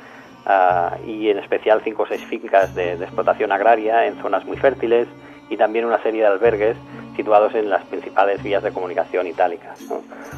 y 1.05 1.29
en 1.29 1.39
especial 1.39 1.81
cinco 1.83 2.03
o 2.03 2.07
seis 2.07 2.23
fincas 2.23 2.73
de, 2.73 2.95
de 2.95 3.03
explotación 3.03 3.51
agraria 3.51 4.05
en 4.05 4.15
zonas 4.21 4.45
muy 4.45 4.55
fértiles 4.55 5.07
y 5.49 5.57
también 5.57 5.85
una 5.85 6.01
serie 6.01 6.21
de 6.21 6.27
albergues 6.27 6.77
situados 7.15 7.53
en 7.55 7.69
las 7.69 7.83
principales 7.85 8.41
vías 8.41 8.63
de 8.63 8.71
comunicación 8.71 9.27
itálicas. 9.27 9.79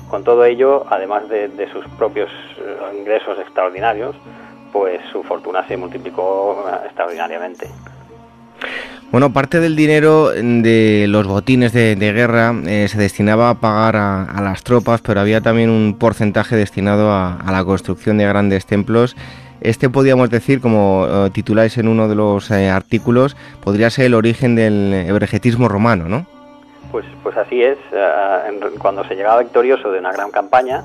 Con 0.10 0.24
todo 0.24 0.46
ello, 0.46 0.86
además 0.90 1.30
de, 1.30 1.70
sus 1.72 1.86
propios 1.98 2.30
eh, 2.58 2.98
ingresos 2.98 3.38
extraordinarios, 3.40 4.16
pues 4.72 5.00
su 5.12 5.22
fortuna 5.24 5.68
se 5.68 5.78
multiplicó 5.78 6.66
eh, 6.68 6.86
extraordinariamente. 6.86 7.68
Bueno, 9.12 9.34
parte 9.34 9.60
del 9.60 9.76
dinero 9.76 10.30
de 10.30 11.06
los 11.10 11.28
botines 11.28 11.74
de, 11.74 11.96
guerra 11.96 12.56
eh, 12.66 12.88
se 12.88 12.98
destinaba 12.98 13.50
a 13.50 13.56
pagar 13.56 13.98
a, 13.98 14.42
las 14.42 14.64
tropas, 14.64 15.02
pero 15.02 15.20
había 15.20 15.42
también 15.42 15.70
un 15.70 15.98
porcentaje 16.00 16.56
destinado 16.56 17.12
a, 17.12 17.38
la 17.52 17.66
construcción 17.66 18.18
de 18.18 18.26
grandes 18.26 18.66
templos. 18.66 19.18
Este 19.62 19.90
podríamos 19.90 20.30
decir, 20.30 20.60
como 20.60 21.08
eh, 21.08 21.30
tituláis 21.32 21.78
en 21.78 21.88
uno 21.88 22.08
de 22.08 22.16
los 22.16 22.50
eh, 22.52 22.70
artículos, 22.70 23.38
podría 23.64 23.90
ser 23.90 24.06
el 24.06 24.16
origen 24.16 24.56
del 24.56 24.94
ebregetismo 24.94 25.68
romano, 25.68 26.10
¿no? 26.10 26.26
Pues, 26.92 27.06
pues 27.24 27.38
así 27.38 27.64
es. 27.64 27.78
cuando 28.80 29.04
se 29.06 29.16
llegaba 29.16 29.42
victorioso 29.42 29.92
de 29.92 30.00
una 30.00 30.12
gran 30.12 30.32
campaña, 30.32 30.84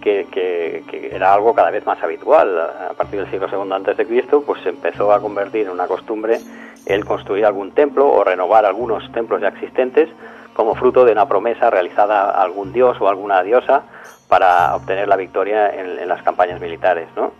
que, 0.00 0.26
que, 0.30 1.10
era 1.14 1.32
algo 1.32 1.54
cada 1.54 1.70
vez 1.70 1.86
más 1.86 2.02
habitual. 2.02 2.58
A 2.58 2.94
partir 2.94 3.20
del 3.20 3.30
siglo 3.30 3.48
II 3.50 3.72
antes 3.72 3.96
de 3.96 4.06
Cristo, 4.06 4.42
pues 4.44 4.62
se 4.62 4.70
empezó 4.70 5.12
a 5.12 5.20
convertir 5.20 5.66
en 5.66 5.70
una 5.70 5.86
costumbre 5.86 6.38
el 6.86 7.04
construir 7.04 7.44
algún 7.44 7.72
templo 7.72 8.08
o 8.10 8.24
renovar 8.24 8.64
algunos 8.64 9.10
templos 9.12 9.40
ya 9.40 9.48
existentes 9.48 10.08
como 10.54 10.74
fruto 10.74 11.04
de 11.04 11.12
una 11.12 11.26
promesa 11.26 11.70
realizada 11.70 12.30
a 12.30 12.42
algún 12.42 12.72
dios 12.72 12.96
o 13.00 13.08
alguna 13.08 13.42
diosa 13.42 13.82
para 14.28 14.74
obtener 14.74 15.08
la 15.08 15.16
victoria 15.16 15.70
en, 15.70 16.06
las 16.08 16.22
campañas 16.22 16.60
militares, 16.60 17.08
¿no? 17.16 17.32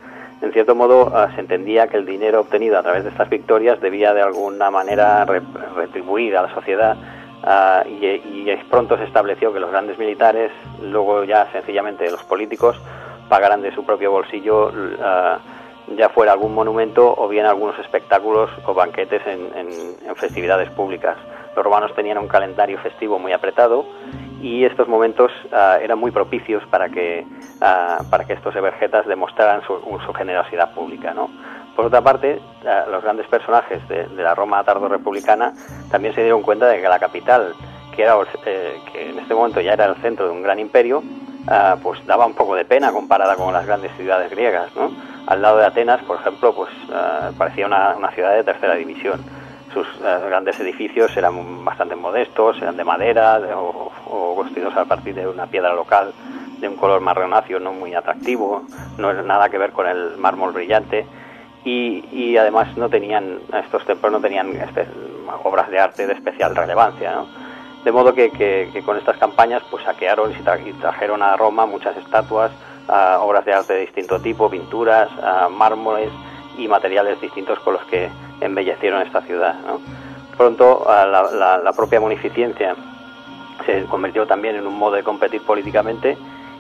En 0.43 0.53
cierto 0.53 0.75
modo 0.75 1.13
ah, 1.15 1.31
se 1.35 1.41
entendía 1.41 1.89
que 1.89 1.99
el 1.99 2.07
dinero 2.07 2.41
obtenido 2.41 2.79
a 2.79 2.83
través 2.83 3.05
de 3.05 3.11
estas 3.11 3.29
victorias 3.29 3.81
debía 3.81 4.15
de 4.15 4.23
alguna 4.23 4.71
manera 4.71 5.27
retribuir 5.75 6.37
a 6.37 6.43
la 6.43 6.55
sociedad 6.55 6.97
ah, 7.43 7.85
y, 7.87 8.51
pronto 8.71 8.97
se 8.97 9.05
estableció 9.05 9.53
que 9.53 9.61
los 9.61 9.71
grandes 9.71 9.99
militares, 9.99 10.51
luego 10.83 11.25
ya 11.25 11.51
sencillamente 11.53 12.11
los 12.11 12.23
políticos, 12.25 12.81
pagaran 13.29 13.63
de 13.63 13.75
su 13.75 13.85
propio 13.85 14.11
bolsillo 14.11 14.69
uh, 14.69 15.39
ya 15.97 16.09
fuera 16.09 16.33
algún 16.33 16.55
monumento 16.55 17.15
o 17.17 17.29
bien 17.29 17.47
algunos 17.47 17.79
espectáculos 17.79 18.51
o 18.65 18.75
banquetes 18.75 19.23
en, 19.27 19.51
festividades 20.17 20.71
públicas. 20.71 21.17
Los 21.55 21.65
romanos 21.65 21.93
tenían 21.95 22.19
un 22.19 22.29
calendario 22.29 22.79
festivo 22.79 23.19
muy 23.19 23.33
apretado 23.33 23.85
y 24.43 24.65
estos 24.65 24.89
momentos 24.89 25.31
ah, 25.53 25.79
eran 25.81 25.99
muy 25.99 26.11
propicios 26.11 26.63
para 26.71 26.89
que, 26.89 27.27
ah, 27.61 27.99
para 28.11 28.25
que 28.25 28.33
estos 28.33 28.55
evergetas 28.57 29.07
demostraran 29.07 29.63
su, 29.67 29.81
generosidad 30.15 30.73
pública. 30.73 31.13
¿no? 31.13 31.31
Por 31.77 31.87
otra 31.87 32.01
parte, 32.01 32.41
ah, 32.67 32.85
los 32.91 33.03
grandes 33.03 33.27
personajes 33.27 33.87
de, 33.89 34.09
la 34.17 34.35
Roma 34.35 34.63
tardo-republicana 34.65 35.53
también 35.91 36.15
se 36.15 36.23
dieron 36.23 36.43
cuenta 36.43 36.67
de 36.69 36.81
que 36.81 36.89
la 36.89 36.99
capital, 36.99 37.55
que, 37.95 38.03
era, 38.03 38.17
eh, 38.47 38.79
que 38.93 39.11
en 39.11 39.19
este 39.19 39.35
momento 39.35 39.61
ya 39.61 39.75
era 39.75 39.87
el 39.87 39.97
centro 39.97 40.27
de 40.27 40.33
un 40.33 40.43
gran 40.43 40.59
imperio, 40.59 41.03
pues 41.83 42.07
daba 42.07 42.27
un 42.27 42.35
poco 42.35 42.55
de 42.55 42.65
pena 42.65 42.93
comparada 42.93 43.35
con 43.35 43.53
las 43.53 43.67
grandes 43.67 43.91
ciudades 43.97 44.31
griegas. 44.31 44.71
¿no? 44.77 44.93
Al 45.27 45.43
lado 45.43 45.59
de 45.59 45.67
Atenas, 45.67 46.01
por 46.05 46.19
ejemplo, 46.19 46.55
pues 46.55 46.71
parecía 47.37 47.67
una, 47.67 48.11
ciudad 48.15 48.35
de 48.35 48.45
tercera 48.45 48.75
división. 48.77 49.21
Sus 49.73 49.87
eh, 49.87 50.19
grandes 50.27 50.59
edificios 50.61 51.17
eran 51.17 51.65
bastante 51.65 51.95
modestos, 51.95 52.61
eran 52.61 52.77
de 52.77 52.85
madera 52.85 53.41
o, 53.57 54.35
construidos 54.35 54.77
a 54.77 54.85
partir 54.85 55.15
de 55.15 55.29
una 55.29 55.47
piedra 55.47 55.75
local 55.75 56.13
de 56.59 56.69
un 56.69 56.77
color 56.77 57.01
marronáceo 57.01 57.61
no 57.61 57.73
muy 57.73 57.95
atractivo, 57.95 58.65
no 58.99 59.11
era 59.11 59.23
nada 59.23 59.49
que 59.49 59.59
ver 59.59 59.71
con 59.73 59.87
el 59.87 60.17
mármol 60.17 60.53
brillante 60.53 61.07
y, 61.65 62.37
además 62.37 62.77
no 62.77 62.89
tenían 62.89 63.39
estos 63.53 63.85
templos 63.85 64.11
no 64.11 64.21
tenían 64.21 64.53
obras 65.45 65.71
de 65.71 65.79
arte 65.79 66.07
de 66.07 66.15
especial 66.15 66.57
relevancia, 66.57 67.25
De 67.85 67.93
modo 67.93 68.15
que, 68.15 68.83
con 68.85 68.97
estas 68.97 69.19
campañas 69.19 69.63
pues 69.71 69.85
saquearon 69.85 70.33
y 70.33 70.73
trajeron 70.73 71.23
a 71.23 71.37
Roma 71.37 71.67
muchas 71.67 71.97
estatuas, 71.97 72.51
obras 72.89 73.45
de 73.45 73.53
arte 73.53 73.75
de 73.75 73.81
distinto 73.81 74.21
tipo, 74.21 74.51
pinturas, 74.51 75.09
mármoles 75.51 76.11
y 76.61 76.69
materiales 76.69 77.21
distintos 77.21 77.59
con 77.61 77.75
los 77.75 77.85
que 77.85 78.09
embellecieron 78.41 79.03
esta 79.03 79.23
ciudad. 79.23 79.57
Pronto 80.37 80.85
la, 80.87 81.73
propia 81.77 82.01
munificencia 82.01 82.75
se 83.67 83.85
convirtió 83.85 84.27
también 84.27 84.57
en 84.57 84.67
un 84.67 84.79
modo 84.79 84.97
de 84.97 85.03
competir 85.03 85.43
políticamente 85.43 86.17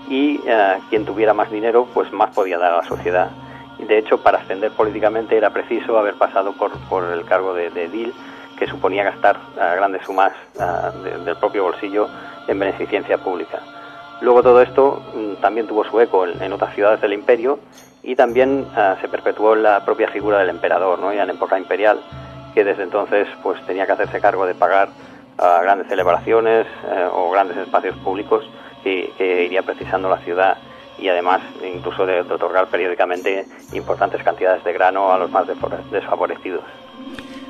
y 0.09 0.40
eh, 0.46 0.78
quien 0.88 1.05
tuviera 1.05 1.32
más 1.32 1.51
dinero 1.51 1.86
pues 1.94 2.12
más 2.12 2.30
podía 2.34 2.59
dar 2.59 2.72
a 2.72 2.76
la 2.78 2.84
sociedad. 2.84 3.30
De 3.78 3.98
hecho, 3.98 4.22
para 4.22 4.38
ascender 4.38 4.72
políticamente 4.72 5.36
era 5.36 5.51
preciso 5.51 5.98
haber 5.98 6.14
pasado 6.14 6.53
por, 6.53 7.05
el 7.05 7.24
cargo 7.24 7.55
de, 7.55 7.66
edil, 7.68 8.12
que 8.59 8.66
suponía 8.66 9.05
gastar 9.05 9.36
eh, 9.57 9.72
grandes 9.76 10.03
sumas 10.05 10.32
eh, 10.59 11.18
del 11.24 11.36
propio 11.36 11.64
bolsillo 11.64 12.09
en 12.46 12.59
beneficencia 12.59 13.16
pública. 13.18 13.61
Luego 14.20 14.42
todo 14.42 14.61
esto 14.61 15.03
mm, 15.14 15.40
también 15.40 15.66
tuvo 15.66 15.84
su 15.84 15.98
eco 16.01 16.26
en, 16.26 16.53
otras 16.53 16.74
ciudades 16.74 17.01
del 17.01 17.14
imperio 17.14 17.59
y 18.03 18.16
también 18.16 18.66
ah, 18.76 18.96
se 19.01 19.09
perpetuó 19.09 19.55
la 19.55 19.84
propia 19.84 20.09
figura 20.09 20.38
del 20.38 20.51
emperador, 20.51 20.98
¿no? 20.98 21.12
ya 21.12 21.24
en 21.24 21.30
época 21.30 21.59
imperial, 21.59 22.01
que 22.55 22.64
desde 22.64 22.82
entonces 22.82 23.28
pues 23.42 23.61
tenía 23.66 23.86
que 23.86 23.92
hacerse 23.92 24.20
cargo 24.20 24.46
de 24.46 24.55
pagar 24.55 24.88
ah, 25.38 25.61
grandes 25.62 25.88
celebraciones 25.88 26.66
eh, 26.66 27.09
o 27.12 27.30
grandes 27.30 27.57
espacios 27.59 27.96
públicos 27.98 28.44
que, 28.82 29.12
que, 29.18 29.44
iría 29.44 29.62
precisando 29.62 30.09
la 30.09 30.18
ciudad 30.18 30.57
y 30.98 31.09
además 31.09 31.40
incluso 31.62 32.07
de 32.07 32.20
otorgar 32.20 32.66
periódicamente 32.68 33.46
importantes 33.72 34.22
cantidades 34.22 34.64
de 34.64 34.72
grano 34.72 35.12
a 35.12 35.18
los 35.18 35.30
más 35.30 35.46
desfavorecidos. 35.90 36.64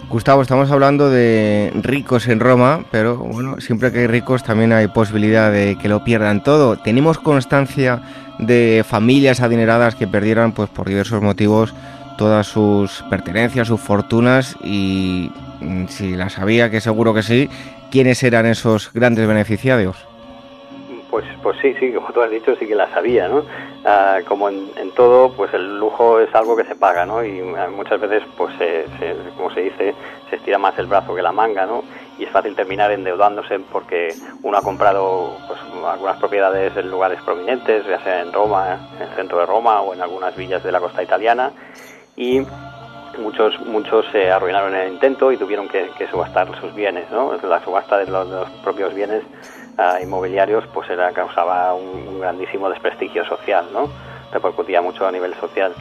Gustavo, 0.09 0.43
estamos 0.43 0.73
hablando 0.73 1.09
de 1.09 1.71
ricos 1.83 2.27
en 2.27 2.41
Roma, 2.41 2.85
pero 2.91 3.17
bueno, 3.17 3.61
siempre 3.61 3.93
que 3.93 4.01
hay 4.01 4.07
ricos 4.09 4.43
también 4.43 4.73
hay 4.73 4.89
posibilidad 4.89 5.53
de 5.53 5.79
que 5.81 5.89
lo 5.89 6.03
pierdan 6.03 6.43
todo. 6.43 6.77
Tenemos 6.77 7.19
constancia 7.21 8.03
de 8.41 8.85
familias 8.87 9.41
adineradas 9.41 9.95
que 9.95 10.07
perdieran, 10.07 10.53
pues 10.53 10.69
por 10.71 10.89
diversos 10.89 11.23
motivos, 11.23 11.75
todas 12.17 12.47
sus 12.47 13.03
pertenencias, 13.09 13.69
sus 13.69 13.81
fortunas 13.81 14.57
y 14.63 15.31
mm, 15.61 15.87
si 15.87 16.17
las 16.17 16.39
había, 16.39 16.71
que 16.71 16.81
seguro 16.81 17.15
que 17.15 17.23
sí, 17.23 17.49
¿quiénes 17.91 18.23
eran 18.23 18.47
esos 18.47 18.93
grandes 18.93 19.27
beneficiarios? 19.27 20.07
Pues, 21.11 21.25
pues 21.43 21.59
sí, 21.61 21.75
sí, 21.81 21.93
como 21.93 22.13
tú 22.13 22.21
has 22.23 22.31
dicho, 22.31 22.55
sí 22.57 22.67
que 22.67 22.75
las 22.75 22.95
había, 22.97 23.29
¿no? 23.29 23.45
Ah, 23.85 24.19
como 24.29 24.49
en, 24.49 24.71
todo, 24.95 25.33
pues 25.33 25.53
el 25.55 25.79
lujo 25.79 26.21
es 26.21 26.33
algo 26.35 26.57
que 26.57 26.65
se 26.65 26.77
paga, 26.77 27.05
¿no? 27.05 27.25
Y 27.25 27.41
ah, 27.59 27.69
muchas 27.75 28.01
veces, 28.01 28.23
pues, 28.37 28.53
como 29.37 29.51
se 29.53 29.63
dice, 29.63 29.95
se 30.29 30.37
estira 30.37 30.59
más 30.59 30.79
el 30.79 30.87
brazo 30.87 31.15
que 31.15 31.23
la 31.23 31.33
manga, 31.33 31.67
¿no? 31.67 31.83
Y 32.21 32.25
es 32.25 32.31
fácil 32.31 32.55
terminar 32.55 32.93
endeudándose 32.93 33.59
porque 33.73 34.15
uno 34.43 34.59
ha 34.59 34.63
comprado 34.63 35.39
pues, 35.49 35.59
algunas 35.87 36.19
propiedades 36.19 36.77
en 36.77 36.91
lugares 36.91 37.19
prominentes, 37.23 37.87
ya 37.87 37.99
sea 38.05 38.21
en 38.21 38.31
Roma, 38.31 38.91
en 38.97 39.09
el 39.09 39.15
centro 39.17 39.39
de 39.39 39.47
Roma 39.47 39.81
o 39.81 39.95
en 39.95 40.03
algunas 40.03 40.37
villas 40.37 40.63
de 40.63 40.71
la 40.71 40.81
costa 40.81 41.03
italiana, 41.03 41.51
y 42.17 42.43
muchos 43.19 43.59
muchos 43.61 44.05
se 44.13 44.31
arruinaron 44.31 44.75
en 44.75 44.81
el 44.83 44.93
intento 44.93 45.33
y 45.33 45.39
tuvieron 45.39 45.67
que, 45.69 45.89
subastar 46.11 46.49
sus 46.61 46.75
bienes, 46.75 47.11
¿no? 47.11 47.35
La 47.43 47.65
subasta 47.65 47.97
de 47.97 48.07
los 48.07 48.51
propios 48.63 48.93
bienes 48.95 49.23
inmobiliarios 50.03 50.67
pues 50.75 50.91
era 50.91 51.11
causaba 51.13 51.73
un, 51.73 52.21
grandísimo 52.21 52.69
desprestigio 52.69 53.25
social, 53.25 53.67
¿no? 53.73 53.89
Repercutía 54.31 54.83
mucho 54.83 55.07
a 55.07 55.13
nivel 55.13 55.35
social. 55.37 55.73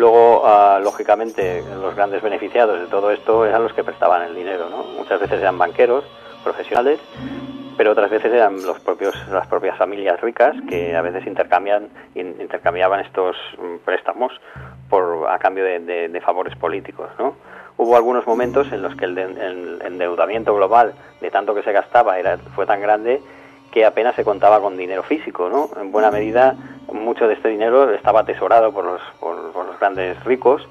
Luego, 0.00 0.46
ah, 0.46 0.80
lógicamente, 0.82 1.62
los 1.78 1.94
grandes 1.94 2.22
beneficiados 2.22 2.80
de 2.80 2.86
todo 2.86 3.10
esto 3.10 3.44
eran 3.44 3.62
los 3.62 3.74
que 3.74 3.84
prestaban 3.84 4.22
el 4.22 4.34
dinero, 4.34 4.70
¿no? 4.70 4.82
Muchas 4.82 5.20
veces 5.20 5.38
eran 5.38 5.58
banqueros, 5.58 6.04
profesionales, 6.42 6.98
pero 7.76 7.92
otras 7.92 8.10
veces 8.10 8.32
eran 8.32 8.62
los 8.64 8.80
propios, 8.80 9.14
las 9.28 9.46
propias 9.46 9.76
familias 9.76 10.18
ricas 10.22 10.56
que 10.70 10.96
a 10.96 11.02
veces 11.02 11.26
intercambian, 11.26 11.90
intercambiaban 12.14 13.00
estos 13.00 13.36
mm, 13.58 13.84
préstamos 13.84 14.32
por, 14.88 15.28
a 15.28 15.38
cambio 15.38 15.64
de, 15.64 16.22
favores 16.24 16.56
políticos, 16.56 17.10
¿no? 17.18 17.36
Hubo 17.76 17.94
algunos 17.94 18.26
momentos 18.26 18.72
en 18.72 18.80
los 18.80 18.96
que 18.96 19.04
el, 19.04 19.18
el, 19.18 19.82
endeudamiento 19.84 20.54
global 20.54 20.94
de 21.20 21.30
tanto 21.30 21.54
que 21.54 21.62
se 21.62 21.72
gastaba 21.72 22.18
era, 22.18 22.38
fue 22.54 22.64
tan 22.64 22.80
grande 22.80 23.20
que 23.70 23.84
apenas 23.84 24.16
se 24.16 24.24
contaba 24.24 24.60
con 24.60 24.78
dinero 24.78 25.02
físico, 25.02 25.50
¿no? 25.50 25.68
En 25.78 25.92
buena 25.92 26.10
medida, 26.10 26.56
mucho 26.92 27.26
de 27.26 27.34
este 27.34 27.48
dinero 27.48 27.92
estaba 27.92 28.20
atesorado 28.20 28.72
por 28.72 28.84
los, 28.84 29.00
por, 29.18 29.36
los 29.36 29.78
grandes 29.78 30.22
ricos, 30.24 30.66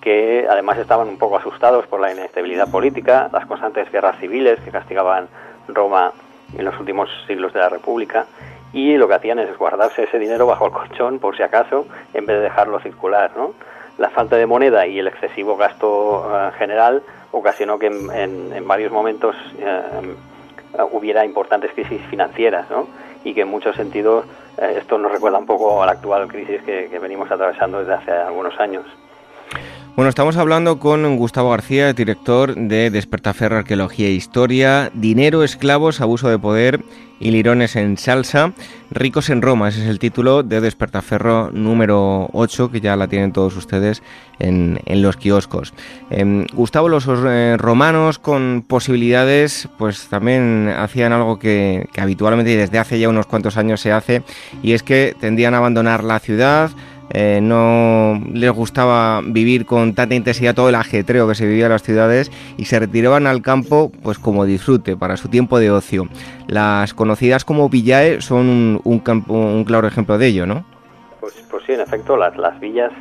que 0.00 0.46
además 0.48 0.78
estaban 0.78 1.08
un 1.08 1.18
poco 1.18 1.36
asustados 1.36 1.86
por 1.86 2.00
la 2.00 2.12
inestabilidad 2.12 2.70
política, 2.70 3.30
las 3.32 3.46
constantes 3.46 3.90
guerras 3.90 4.18
civiles 4.18 4.60
que 4.60 4.70
castigaban 4.70 5.28
Roma 5.68 6.12
en 6.56 6.64
los 6.64 6.78
últimos 6.78 7.08
siglos 7.26 7.52
de 7.52 7.60
la 7.60 7.68
República, 7.68 8.26
y 8.72 8.96
lo 8.96 9.08
que 9.08 9.14
hacían 9.14 9.38
es 9.38 9.56
guardarse 9.56 10.02
ese 10.02 10.18
dinero 10.18 10.46
bajo 10.46 10.66
el 10.66 10.72
colchón, 10.72 11.18
por 11.20 11.36
si 11.36 11.42
acaso, 11.42 11.86
en 12.12 12.26
vez 12.26 12.36
de 12.36 12.42
dejarlo 12.42 12.80
circular, 12.80 13.30
¿no? 13.36 13.54
La 13.98 14.10
falta 14.10 14.36
de 14.36 14.46
moneda 14.46 14.86
y 14.86 14.98
el 14.98 15.06
excesivo 15.06 15.56
gasto 15.56 16.28
eh, 16.28 16.50
general 16.58 17.02
ocasionó 17.30 17.78
que 17.78 17.86
en, 17.86 18.66
varios 18.66 18.90
momentos 18.90 19.36
eh, 19.60 20.16
hubiera 20.90 21.24
importantes 21.24 21.72
crisis 21.72 22.00
financieras, 22.10 22.68
¿no? 22.70 22.88
Y 23.22 23.34
que 23.34 23.42
en 23.42 23.48
muchos 23.48 23.76
sentidos 23.76 24.24
esto 24.58 24.98
nos 24.98 25.10
recuerda 25.10 25.38
un 25.38 25.46
poco 25.46 25.82
a 25.82 25.86
la 25.86 25.92
actual 25.92 26.28
crisis 26.28 26.62
que, 26.62 26.98
venimos 26.98 27.30
atravesando 27.30 27.80
desde 27.80 27.94
hace 27.94 28.12
algunos 28.12 28.58
años. 28.60 28.84
Bueno, 29.96 30.08
estamos 30.08 30.36
hablando 30.36 30.80
con 30.80 31.16
Gustavo 31.16 31.50
García, 31.50 31.92
director 31.92 32.56
de 32.56 32.90
Despertaferro 32.90 33.58
Arqueología 33.58 34.08
e 34.08 34.10
Historia, 34.10 34.90
Dinero, 34.92 35.44
Esclavos, 35.44 36.00
Abuso 36.00 36.28
de 36.28 36.36
Poder 36.36 36.80
y 37.20 37.30
Lirones 37.30 37.76
en 37.76 37.96
Salsa, 37.96 38.54
Ricos 38.90 39.30
en 39.30 39.40
Roma. 39.40 39.68
Ese 39.68 39.84
es 39.84 39.88
el 39.88 40.00
título 40.00 40.42
de 40.42 40.60
Despertaferro 40.60 41.52
número 41.52 42.28
8, 42.32 42.72
que 42.72 42.80
ya 42.80 42.96
la 42.96 43.06
tienen 43.06 43.32
todos 43.32 43.56
ustedes 43.56 44.02
en, 44.40 44.80
los 45.00 45.16
kioscos. 45.16 45.72
Em, 46.10 46.44
Gustavo, 46.52 46.88
los 46.88 47.06
eh, 47.06 47.56
romanos 47.56 48.18
con 48.18 48.64
posibilidades, 48.66 49.68
pues 49.78 50.08
también 50.08 50.74
hacían 50.76 51.12
algo 51.12 51.38
que, 51.38 51.88
que 51.92 52.00
habitualmente 52.00 52.50
y 52.50 52.56
desde 52.56 52.80
hace 52.80 52.98
ya 52.98 53.08
unos 53.08 53.26
cuantos 53.26 53.56
años 53.56 53.80
se 53.80 53.92
hace, 53.92 54.24
y 54.60 54.72
es 54.72 54.82
que 54.82 55.14
tendían 55.20 55.54
a 55.54 55.58
abandonar 55.58 56.02
la 56.02 56.18
ciudad, 56.18 56.72
eh, 57.10 57.40
no 57.42 58.20
les 58.32 58.50
gustaba 58.50 59.20
vivir 59.24 59.66
con 59.66 59.94
tanta 59.94 60.14
intensidad 60.14 60.54
todo 60.54 60.68
el 60.68 60.74
ajetreo 60.74 61.28
que 61.28 61.34
se 61.34 61.46
vivía 61.46 61.66
en 61.66 61.72
las 61.72 61.82
ciudades 61.82 62.30
y 62.56 62.64
se 62.64 62.78
retiraban 62.78 63.26
al 63.26 63.42
campo 63.42 63.92
pues 64.02 64.18
como 64.18 64.44
disfrute 64.44 64.96
para 64.96 65.16
su 65.16 65.28
tiempo 65.28 65.58
de 65.58 65.70
ocio. 65.70 66.08
Las 66.48 66.94
conocidas 66.94 67.44
como 67.44 67.68
villae 67.68 68.20
son 68.20 68.80
un, 68.82 68.98
campo, 69.00 69.34
un 69.34 69.64
claro 69.64 69.86
ejemplo 69.86 70.18
de 70.18 70.26
ello, 70.28 70.46
¿no? 70.46 70.64
Pues, 71.20 71.34
pues 71.50 71.64
sí, 71.66 71.72
en 71.72 71.80
efecto, 71.80 72.16
las, 72.16 72.36
las 72.36 72.58
villas 72.58 72.92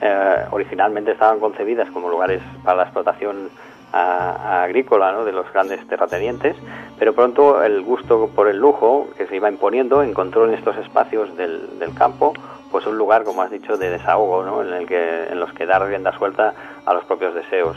eh, 0.00 0.44
originalmente 0.50 1.12
estaban 1.12 1.38
concebidas 1.38 1.88
como 1.90 2.08
lugares 2.08 2.42
para 2.64 2.78
la 2.78 2.82
explotación 2.84 3.50
agrícola 3.94 5.12
¿no? 5.12 5.24
de 5.26 5.32
los 5.32 5.52
grandes 5.52 5.86
terratenientes, 5.86 6.56
pero 6.98 7.12
pronto 7.12 7.62
el 7.62 7.82
gusto 7.82 8.30
por 8.34 8.48
el 8.48 8.56
lujo 8.56 9.08
que 9.18 9.26
se 9.26 9.36
iba 9.36 9.50
imponiendo 9.50 10.02
encontró 10.02 10.46
en 10.46 10.54
estos 10.54 10.78
espacios 10.78 11.36
del 11.36 11.92
campo 11.94 12.32
pues 12.72 12.86
un 12.86 12.96
lugar, 12.96 13.22
como 13.22 13.42
has 13.42 13.50
dicho, 13.50 13.76
de 13.76 13.90
desahogo, 13.90 14.42
¿no? 14.42 14.62
en, 14.62 14.72
el 14.72 14.86
que, 14.86 15.26
en 15.28 15.38
los 15.38 15.52
que 15.52 15.66
dar 15.66 15.86
rienda 15.86 16.16
suelta 16.16 16.54
a 16.86 16.94
los 16.94 17.04
propios 17.04 17.34
deseos, 17.34 17.76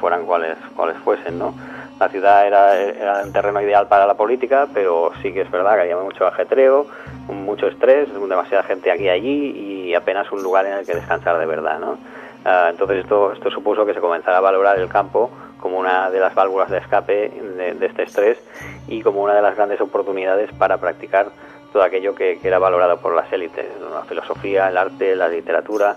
fueran 0.00 0.26
cuales, 0.26 0.56
cuales 0.76 0.98
fuesen. 0.98 1.38
¿no? 1.38 1.54
La 1.98 2.08
ciudad 2.10 2.46
era, 2.46 2.78
era 2.78 3.22
un 3.24 3.32
terreno 3.32 3.60
ideal 3.62 3.88
para 3.88 4.06
la 4.06 4.14
política, 4.14 4.68
pero 4.72 5.12
sí 5.22 5.32
que 5.32 5.40
es 5.40 5.50
verdad 5.50 5.74
que 5.76 5.80
había 5.80 5.96
mucho 5.96 6.26
ajetreo, 6.26 6.86
mucho 7.28 7.66
estrés, 7.68 8.08
demasiada 8.12 8.62
gente 8.64 8.92
aquí 8.92 9.04
y 9.04 9.08
allí 9.08 9.50
y 9.88 9.94
apenas 9.94 10.30
un 10.30 10.42
lugar 10.42 10.66
en 10.66 10.74
el 10.74 10.86
que 10.86 10.94
descansar 10.94 11.38
de 11.38 11.46
verdad. 11.46 11.78
¿no? 11.78 11.96
Ah, 12.44 12.68
entonces 12.68 12.98
esto, 12.98 13.32
esto 13.32 13.50
supuso 13.50 13.86
que 13.86 13.94
se 13.94 14.00
comenzara 14.00 14.36
a 14.36 14.40
valorar 14.40 14.78
el 14.78 14.88
campo 14.88 15.30
como 15.58 15.78
una 15.78 16.10
de 16.10 16.20
las 16.20 16.34
válvulas 16.34 16.68
de 16.68 16.76
escape 16.76 17.30
de 17.30 17.86
este 17.86 18.02
estrés 18.02 18.38
y 18.86 19.00
como 19.00 19.22
una 19.22 19.34
de 19.34 19.40
las 19.40 19.56
grandes 19.56 19.80
oportunidades 19.80 20.52
para 20.52 20.76
practicar 20.76 21.28
todo 21.74 21.82
aquello 21.82 22.14
que, 22.14 22.38
era 22.44 22.60
valorado 22.60 22.98
por 22.98 23.16
las 23.16 23.30
élites, 23.32 23.66
la 23.92 24.04
filosofía, 24.04 24.68
el 24.68 24.76
arte, 24.76 25.16
la 25.16 25.28
literatura 25.28 25.96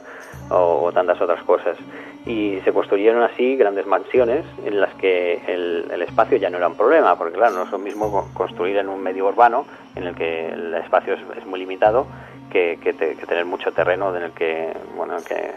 o, 0.50 0.92
tantas 0.92 1.22
otras 1.22 1.44
cosas. 1.44 1.78
Y 2.26 2.60
se 2.66 2.74
construyeron 2.74 3.22
así 3.22 3.56
grandes 3.56 3.86
mansiones 3.86 4.44
en 4.66 4.82
las 4.82 4.92
que 4.96 5.40
el, 5.48 6.02
espacio 6.02 6.38
ya 6.38 6.50
no 6.50 6.58
era 6.58 6.68
un 6.68 6.76
problema, 6.76 7.16
porque 7.16 7.36
claro, 7.36 7.54
no 7.54 7.64
es 7.64 7.72
lo 7.72 7.78
mismo 7.78 8.28
construir 8.34 8.78
en 8.78 8.90
un 8.90 9.04
medio 9.04 9.28
urbano 9.28 9.68
en 9.96 10.08
el 10.08 10.16
que 10.16 10.48
el 10.48 10.74
espacio 10.74 11.14
es, 11.14 11.46
muy 11.46 11.60
limitado 11.60 12.08
que, 12.50 12.80
tener 13.28 13.46
mucho 13.46 13.72
terreno 13.72 14.16
en 14.16 14.24
el 14.24 14.32
que, 14.32 14.74
bueno, 14.96 15.18
que 15.24 15.52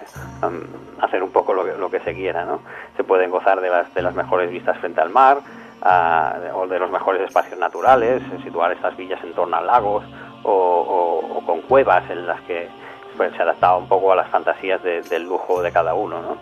um, 0.47 0.61
hacer 1.03 1.23
un 1.23 1.31
poco 1.31 1.55
lo 1.55 1.65
que, 1.65 1.79
lo 1.79 1.91
que 1.91 2.01
se 2.01 2.13
quiera, 2.13 2.45
¿no? 2.45 2.61
Se 2.99 3.05
pueden 3.05 3.31
gozar 3.31 3.63
de 3.63 3.71
las, 3.71 3.95
de 3.95 4.03
las 4.03 4.15
mejores 4.15 4.51
vistas 4.51 4.77
frente 4.81 5.01
al 5.01 5.09
mar, 5.09 5.39
o 5.83 6.67
de 6.67 6.79
los 6.79 6.91
mejores 6.91 7.23
espacios 7.23 7.59
naturales, 7.59 8.23
situar 8.43 8.73
estas 8.73 8.97
villas 8.97 9.23
en 9.25 9.33
torno 9.33 9.57
a 9.57 9.61
lagos 9.61 10.05
o, 10.43 11.43
con 11.47 11.63
cuevas 11.63 12.09
en 12.11 12.27
las 12.27 12.41
que 12.43 12.69
pues, 13.17 13.33
se 13.35 13.43
adaptaba 13.43 13.77
un 13.77 13.89
poco 13.89 14.13
a 14.13 14.17
las 14.17 14.29
fantasías 14.29 14.83
del 14.83 15.25
lujo 15.25 15.63
de 15.63 15.73
cada 15.73 15.95
uno. 15.95 16.21
¿no? 16.21 16.37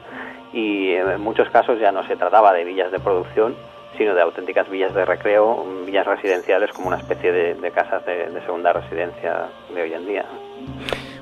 Y 0.53 0.93
en 0.93 1.21
muchos 1.21 1.49
casos 1.51 1.79
ya 1.79 1.93
no 1.93 2.07
se 2.07 2.17
trataba 2.17 2.53
de 2.53 2.65
villas 2.65 2.91
de 2.91 2.99
producción, 2.99 3.57
sino 3.97 4.15
de 4.15 4.23
auténticas 4.23 4.69
villas 4.69 4.95
de 4.95 5.05
recreo, 5.05 5.65
villas 5.85 6.07
residenciales 6.07 6.73
como 6.73 6.89
una 6.89 6.99
especie 6.99 7.33
de, 7.33 7.71
casas 7.71 8.05
de, 8.07 8.31
de 8.31 8.41
segunda 8.43 8.73
residencia 8.73 9.49
de 9.75 9.83
hoy 9.83 9.93
en 9.93 10.07
día. 10.07 10.25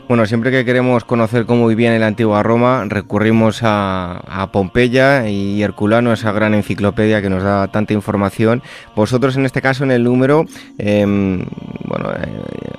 Bueno, 0.09 0.25
siempre 0.25 0.53
que 0.53 0.65
queremos 0.65 1.05
conocer 1.05 1.47
cómo 1.47 1.67
vivía 1.67 1.93
en 1.93 2.01
la 2.01 2.07
antigua 2.07 2.41
Roma, 2.45 2.85
recurrimos 2.87 3.63
a, 3.65 4.49
Pompeya 4.53 5.29
y 5.29 5.61
Herculano, 5.61 6.13
esa 6.13 6.31
gran 6.31 6.55
enciclopedia 6.55 7.21
que 7.21 7.29
nos 7.29 7.43
da 7.43 7.67
tanta 7.67 7.93
información. 7.93 8.63
Vosotros, 8.95 9.37
en 9.37 9.47
este 9.47 9.61
caso, 9.61 9.83
en 9.83 9.91
el 9.91 10.05
número, 10.05 10.45
em, 10.79 11.45
bueno, 11.89 12.13
eh, 12.13 12.29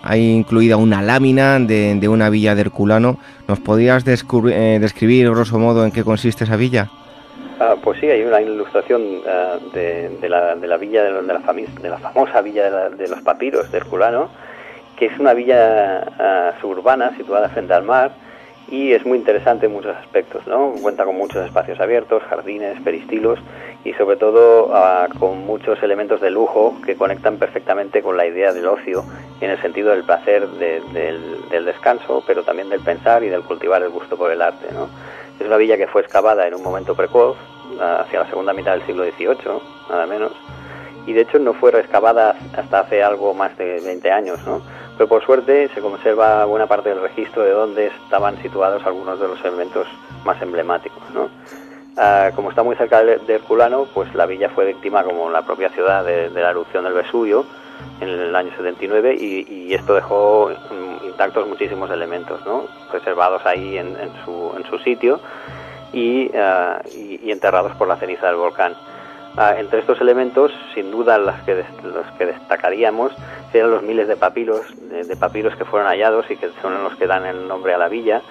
hay 0.04 0.32
incluida 0.32 0.78
una 0.78 1.02
lámina 1.02 1.60
de, 1.60 2.08
una 2.08 2.30
villa 2.30 2.56
de 2.56 2.62
Herculano. 2.62 3.20
¿Nos 3.50 3.60
podías 3.60 4.06
eh, 4.08 4.78
describir, 4.80 5.30
grosso 5.30 5.60
modo, 5.60 5.84
en 5.84 5.92
qué 5.92 6.06
consiste 6.06 6.46
esa 6.46 6.56
villa? 6.56 6.90
Ah, 7.60 7.76
pues 7.84 8.00
sí, 8.00 8.08
hay 8.08 8.22
una 8.22 8.40
ilustración 8.40 9.02
ah, 9.28 9.58
de, 9.74 10.30
la, 10.30 10.78
villa, 10.78 11.04
de, 11.04 11.12
la, 11.12 11.24
de 11.82 11.90
la 11.90 11.98
famosa 11.98 12.42
villa 12.42 12.90
de, 12.90 13.08
los 13.10 13.22
papiros 13.22 13.70
de 13.70 13.80
Herculano 13.80 14.30
que 14.98 15.06
es 15.06 15.20
una 15.20 15.34
villa 15.34 16.04
uh, 16.20 16.60
suburbana 16.60 17.16
situada 17.16 17.50
frente 17.50 17.74
al 17.74 17.84
mar 17.84 18.12
y 18.70 18.92
es 18.92 19.06
muy 19.06 19.18
interesante 19.18 19.68
en 19.68 19.72
muchos 19.72 19.96
aspectos, 19.96 20.46
¿no? 20.46 20.74
Cuenta 20.82 21.06
con 21.06 21.16
muchos 21.16 21.46
espacios 21.46 21.80
abiertos, 21.80 22.22
jardines, 22.24 22.82
peristilos 22.82 23.40
y 23.86 23.94
sobre 23.94 24.18
todo 24.18 24.66
uh, 24.66 25.18
con 25.20 25.46
muchos 25.46 25.82
elementos 25.84 26.20
de 26.20 26.32
lujo 26.32 26.76
que 26.86 26.96
conectan 26.96 27.38
perfectamente 27.38 28.02
con 28.02 28.18
la 28.18 28.26
idea 28.26 28.52
del 28.52 28.68
ocio 28.68 29.06
en 29.40 29.52
el 29.52 29.62
sentido 29.62 29.92
del 29.92 30.04
placer 30.04 30.48
del, 30.48 31.66
descanso, 31.66 32.24
pero 32.26 32.44
también 32.44 32.70
del 32.70 32.82
pensar 32.82 33.24
y 33.24 33.30
del 33.30 33.44
cultivar 33.44 33.82
el 33.84 33.90
gusto 33.90 34.18
por 34.18 34.32
el 34.32 34.42
arte, 34.42 34.68
¿no? 34.74 34.90
Es 35.40 35.46
una 35.46 35.58
villa 35.58 35.78
que 35.78 35.88
fue 35.88 36.02
excavada 36.02 36.48
en 36.48 36.56
un 36.56 36.64
momento 36.64 36.96
precoz, 36.96 37.38
hacia 37.80 38.22
la 38.22 38.30
segunda 38.30 38.54
mitad 38.54 38.72
del 38.72 38.86
siglo 38.86 39.04
XVIII, 39.04 39.62
nada 39.90 40.08
menos, 40.08 40.32
y 41.08 41.14
de 41.14 41.22
hecho 41.22 41.40
no 41.40 41.54
fue 41.54 41.72
rescavada 41.72 42.36
hasta 42.56 42.82
hace 42.82 43.02
algo 43.02 43.34
más 43.34 43.58
de 43.58 43.82
20 43.82 44.12
años, 44.12 44.40
¿no? 44.46 44.62
pero 44.98 45.08
por 45.08 45.26
suerte 45.26 45.70
se 45.74 45.82
conserva 45.82 46.46
buena 46.46 46.68
parte 46.68 46.90
del 46.90 47.02
registro 47.02 47.44
de 47.44 47.52
dónde 47.52 47.88
estaban 48.04 48.40
situados 48.42 48.86
algunos 48.86 49.20
de 49.20 49.28
los 49.28 49.40
elementos 49.46 49.88
más 50.26 50.42
emblemáticos. 50.42 51.04
¿no? 51.14 51.30
Ah, 51.98 52.30
como 52.36 52.52
está 52.52 52.62
muy 52.62 52.76
cerca 52.76 53.04
de, 53.04 53.20
Herculano, 53.28 53.88
pues 53.92 54.14
la 54.14 54.28
villa 54.28 54.50
fue 54.50 54.66
víctima, 54.66 55.04
como 55.04 55.32
la 55.32 55.42
propia 55.42 55.70
ciudad, 55.70 56.06
de, 56.06 56.30
la 56.30 56.52
erupción 56.52 56.84
del 56.84 56.94
Vesubio 56.94 57.44
en 58.02 58.10
el 58.10 58.36
año 58.36 58.52
79 58.56 59.16
y, 59.20 59.74
esto 59.74 59.96
dejó 59.96 60.52
intactos 61.04 61.48
muchísimos 61.48 61.90
elementos, 61.90 62.46
¿no? 62.46 62.66
preservados 62.92 63.46
ahí 63.46 63.78
en, 63.78 63.96
su, 64.24 64.54
en 64.56 64.64
su, 64.70 64.78
sitio 64.80 65.20
ah, 66.36 66.82
y, 66.96 67.32
enterrados 67.32 67.76
por 67.76 67.88
la 67.88 67.98
ceniza 67.98 68.28
del 68.28 68.36
volcán. 68.36 68.76
Ah, 69.40 69.54
entre 69.56 69.82
estos 69.82 70.02
elementos, 70.02 70.52
sin 70.74 70.90
duda, 70.90 71.20
los 71.20 71.36
que, 71.42 71.64
los 71.84 72.08
que 72.18 72.26
destacaríamos 72.26 73.12
serían 73.52 73.70
los 73.70 73.84
miles 73.84 74.08
de 74.08 74.16
papiros, 74.16 74.62
de, 74.90 75.16
papiros 75.16 75.56
que 75.56 75.64
fueron 75.64 75.88
hallados 75.88 76.26
y 76.32 76.38
que 76.38 76.50
son 76.60 76.84
los 76.84 76.96
que 76.96 77.06
dan 77.06 77.24
el 77.24 77.48
nombre 77.48 77.72
a 77.76 77.78
la 77.78 77.88
villa. 77.88 78.24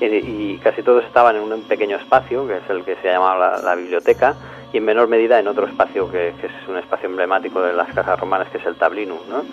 Y, 0.00 0.56
casi 0.64 0.82
todos 0.82 1.04
estaban 1.04 1.36
en 1.36 1.42
un 1.42 1.62
pequeño 1.64 1.98
espacio, 1.98 2.48
que 2.48 2.56
es 2.56 2.70
el 2.70 2.82
que 2.82 2.96
se 2.96 3.08
llamaba 3.08 3.58
la, 3.58 3.74
biblioteca, 3.74 4.36
y 4.72 4.78
en 4.78 4.86
menor 4.86 5.06
medida 5.06 5.38
en 5.38 5.48
otro 5.48 5.66
espacio 5.66 6.10
que, 6.10 6.28
es 6.28 6.68
un 6.68 6.78
espacio 6.78 7.10
emblemático 7.10 7.60
de 7.60 7.74
las 7.74 7.92
casas 7.92 8.18
romanas, 8.18 8.48
que 8.48 8.56
es 8.56 8.64
el 8.64 8.76
tablinum. 8.76 9.18
¿no? 9.28 9.44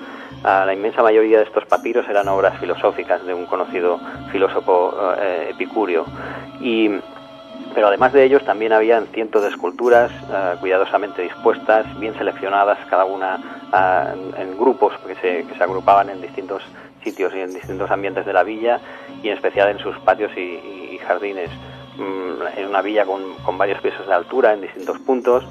Ah, 0.45 0.63
la 0.65 0.73
inmensa 0.73 1.03
mayoría 1.03 1.39
de 1.39 1.43
estos 1.43 1.65
papiros 1.65 2.07
eran 2.07 2.29
obras 2.29 2.57
filosóficas 2.57 3.25
de 3.25 3.33
un 3.33 3.47
conocido 3.47 3.99
filósofo 4.31 5.13
eh. 5.19 5.53
Y 6.61 6.89
pero 7.73 7.87
además 7.87 8.13
de 8.13 8.23
ellos 8.23 8.43
también 8.45 8.73
habían 8.73 9.07
cientos 9.07 9.43
de 9.43 9.49
esculturas 9.49 10.11
eh, 10.11 10.55
cuidadosamente 10.59 11.21
dispuestas, 11.21 11.85
bien 11.99 12.13
seleccionadas, 12.17 12.77
cada 12.89 13.05
una 13.05 13.39
eh, 13.73 14.41
en 14.41 14.57
grupos 14.57 14.93
que 15.05 15.15
se, 15.15 15.45
que 15.45 15.55
se, 15.55 15.63
agrupaban 15.63 16.09
en 16.09 16.21
distintos 16.21 16.63
sitios 17.03 17.33
y 17.33 17.39
en 17.39 17.53
distintos 17.53 17.89
ambientes 17.91 18.25
de 18.25 18.33
la 18.33 18.43
villa 18.43 18.79
y 19.23 19.29
en 19.29 19.35
especial 19.35 19.69
en 19.69 19.79
sus 19.79 19.97
patios 19.99 20.31
y, 20.37 20.99
jardines. 21.07 21.49
Mm, 21.97 22.59
en 22.59 22.67
una 22.67 22.81
villa 22.81 23.05
con, 23.05 23.33
con, 23.43 23.57
varios 23.57 23.81
pisos 23.81 24.07
de 24.07 24.13
altura 24.13 24.53
en 24.53 24.61
distintos 24.61 24.97
puntos 24.99 25.43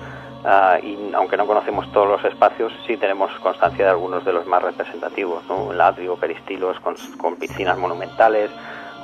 eh, 0.44 0.80
y 0.82 1.14
aunque 1.14 1.36
no 1.36 1.46
conocemos 1.46 1.90
todos 1.92 2.08
los 2.08 2.24
espacios, 2.24 2.72
sí 2.86 2.96
tenemos 2.96 3.30
constancia 3.40 3.84
de 3.84 3.90
algunos 3.90 4.24
de 4.24 4.32
los 4.32 4.46
más 4.46 4.62
representativos, 4.62 5.44
¿no? 5.48 5.72
el 5.72 5.80
atrio, 5.80 6.16
peristilos 6.16 6.78
con, 6.80 6.94
con 7.18 7.36
piscinas 7.36 7.76
monumentales, 7.76 8.50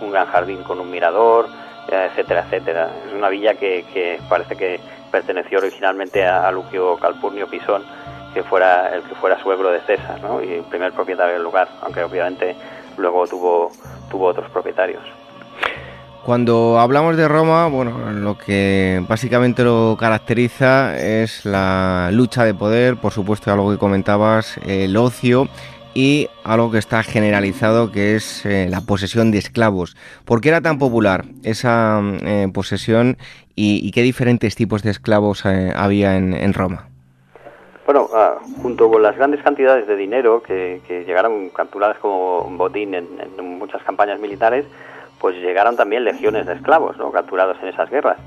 un 0.00 0.10
gran 0.12 0.26
jardín 0.26 0.62
con 0.62 0.80
un 0.80 0.90
mirador, 0.90 1.46
etcétera, 1.88 2.44
etcétera. 2.46 2.90
Es 3.06 3.12
una 3.12 3.28
villa 3.28 3.54
que, 3.54 4.20
parece 4.28 4.56
que 4.56 4.80
perteneció 5.10 5.58
originalmente 5.58 6.26
a, 6.26 6.50
Lucio 6.50 6.96
Calpurnio 6.96 7.48
Pisón, 7.48 7.84
que 8.34 8.42
fuera 8.42 8.94
el 8.94 9.02
que 9.02 9.14
fuera 9.14 9.40
suegro 9.42 9.70
de 9.70 9.80
César, 9.80 10.20
¿no? 10.20 10.42
y 10.42 10.54
el 10.54 10.64
primer 10.64 10.92
propietario 10.92 11.34
del 11.34 11.42
lugar, 11.42 11.68
aunque 11.82 12.02
obviamente 12.02 12.54
luego 12.96 13.26
tuvo, 13.26 13.70
tuvo 14.10 14.26
otros 14.26 14.50
propietarios. 14.50 15.02
Cuando 16.26 16.80
hablamos 16.80 17.16
de 17.16 17.28
Roma, 17.28 17.68
bueno, 17.68 18.10
lo 18.10 18.36
que 18.36 19.00
básicamente 19.08 19.62
lo 19.62 19.96
caracteriza 19.96 20.98
es 20.98 21.44
la 21.44 22.10
lucha 22.10 22.44
de 22.44 22.52
poder, 22.52 22.96
por 22.96 23.12
supuesto, 23.12 23.52
algo 23.52 23.70
que 23.70 23.78
comentabas, 23.78 24.58
el 24.66 24.96
ocio 24.96 25.46
y 25.96 26.28
algo 26.44 26.70
que 26.70 26.76
está 26.76 27.02
generalizado 27.02 27.90
que 27.90 28.16
es 28.16 28.44
eh, 28.44 28.68
la 28.68 28.82
posesión 28.82 29.30
de 29.30 29.38
esclavos. 29.38 29.96
¿Por 30.26 30.42
qué 30.42 30.50
era 30.50 30.60
tan 30.60 30.78
popular 30.78 31.24
esa 31.42 32.02
eh, 32.22 32.48
posesión 32.52 33.16
y, 33.54 33.90
qué 33.92 34.02
diferentes 34.02 34.54
tipos 34.54 34.82
de 34.82 34.90
esclavos 34.90 35.46
eh, 35.46 35.72
había 35.74 36.18
en, 36.18 36.52
Roma? 36.52 36.90
Bueno, 37.86 38.10
ah, 38.14 38.34
junto 38.60 38.90
con 38.90 39.02
las 39.02 39.16
grandes 39.16 39.42
cantidades 39.42 39.86
de 39.86 39.96
dinero 39.96 40.42
que, 40.42 40.82
llegaron 41.06 41.48
capturadas 41.48 41.96
como 41.96 42.42
botín 42.42 42.94
en, 42.94 43.06
muchas 43.58 43.82
campañas 43.82 44.20
militares, 44.20 44.66
pues 45.18 45.36
llegaron 45.36 45.76
también 45.76 46.04
legiones 46.04 46.44
de 46.44 46.52
esclavos 46.52 46.98
¿no? 46.98 47.10
capturados 47.10 47.56
en 47.62 47.68
esas 47.68 47.88
guerras 47.88 48.18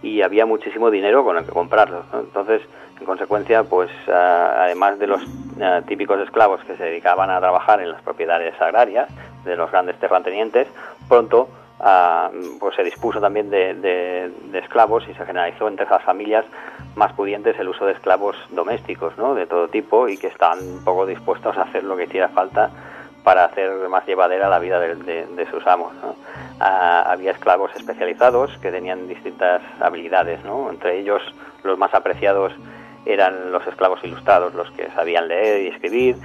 y 0.00 0.22
había 0.22 0.46
muchísimo 0.46 0.92
dinero 0.92 1.24
con 1.24 1.36
el 1.38 1.44
que 1.44 1.50
comprarlos. 1.50 2.04
Entonces, 2.14 2.62
en 2.98 3.06
consecuencia, 3.06 3.64
pues 3.64 3.90
además 4.08 4.98
de 4.98 5.06
los 5.06 5.22
típicos 5.86 6.20
esclavos 6.20 6.60
que 6.64 6.76
se 6.76 6.84
dedicaban 6.84 7.30
a 7.30 7.38
trabajar 7.38 7.80
en 7.80 7.90
las 7.90 8.02
propiedades 8.02 8.60
agrarias 8.60 9.08
de 9.44 9.56
los 9.56 9.70
grandes 9.70 9.98
terratenientes, 9.98 10.68
pronto 11.08 11.48
pues 12.58 12.74
se 12.74 12.82
dispuso 12.82 13.20
también 13.20 13.50
de, 13.50 14.30
esclavos 14.54 15.04
y 15.08 15.14
se 15.14 15.26
generalizó 15.26 15.68
entre 15.68 15.86
las 15.86 16.02
familias 16.02 16.44
más 16.94 17.12
pudientes 17.12 17.58
el 17.58 17.68
uso 17.68 17.84
de 17.84 17.92
esclavos 17.92 18.36
domésticos, 18.50 19.16
¿no? 19.18 19.34
de 19.34 19.46
todo 19.46 19.68
tipo 19.68 20.08
y 20.08 20.16
que 20.16 20.28
un 20.28 20.84
poco 20.84 21.04
dispuestos 21.04 21.56
a 21.58 21.62
hacer 21.62 21.84
lo 21.84 21.96
que 21.96 22.04
hiciera 22.04 22.28
falta 22.28 22.70
para 23.22 23.44
hacer 23.44 23.88
más 23.88 24.06
llevadera 24.06 24.48
la 24.48 24.58
vida 24.58 24.78
de, 24.80 25.46
sus 25.50 25.66
amos. 25.66 25.92
Ah, 26.60 27.04
había 27.08 27.32
esclavos 27.32 27.70
especializados 27.76 28.56
que 28.58 28.70
tenían 28.70 29.08
distintas 29.08 29.60
habilidades, 29.80 30.42
¿no? 30.44 30.70
entre 30.70 30.98
ellos 30.98 31.20
los 31.62 31.76
más 31.76 31.92
apreciados 31.92 32.52
eran 33.06 33.52
los 33.52 33.66
esclavos 33.66 34.02
ilustrados, 34.02 34.54
los 34.54 34.70
que 34.72 34.90
sabían 34.90 35.28
leer 35.28 35.62
y 35.62 35.68
escribir, 35.68 36.16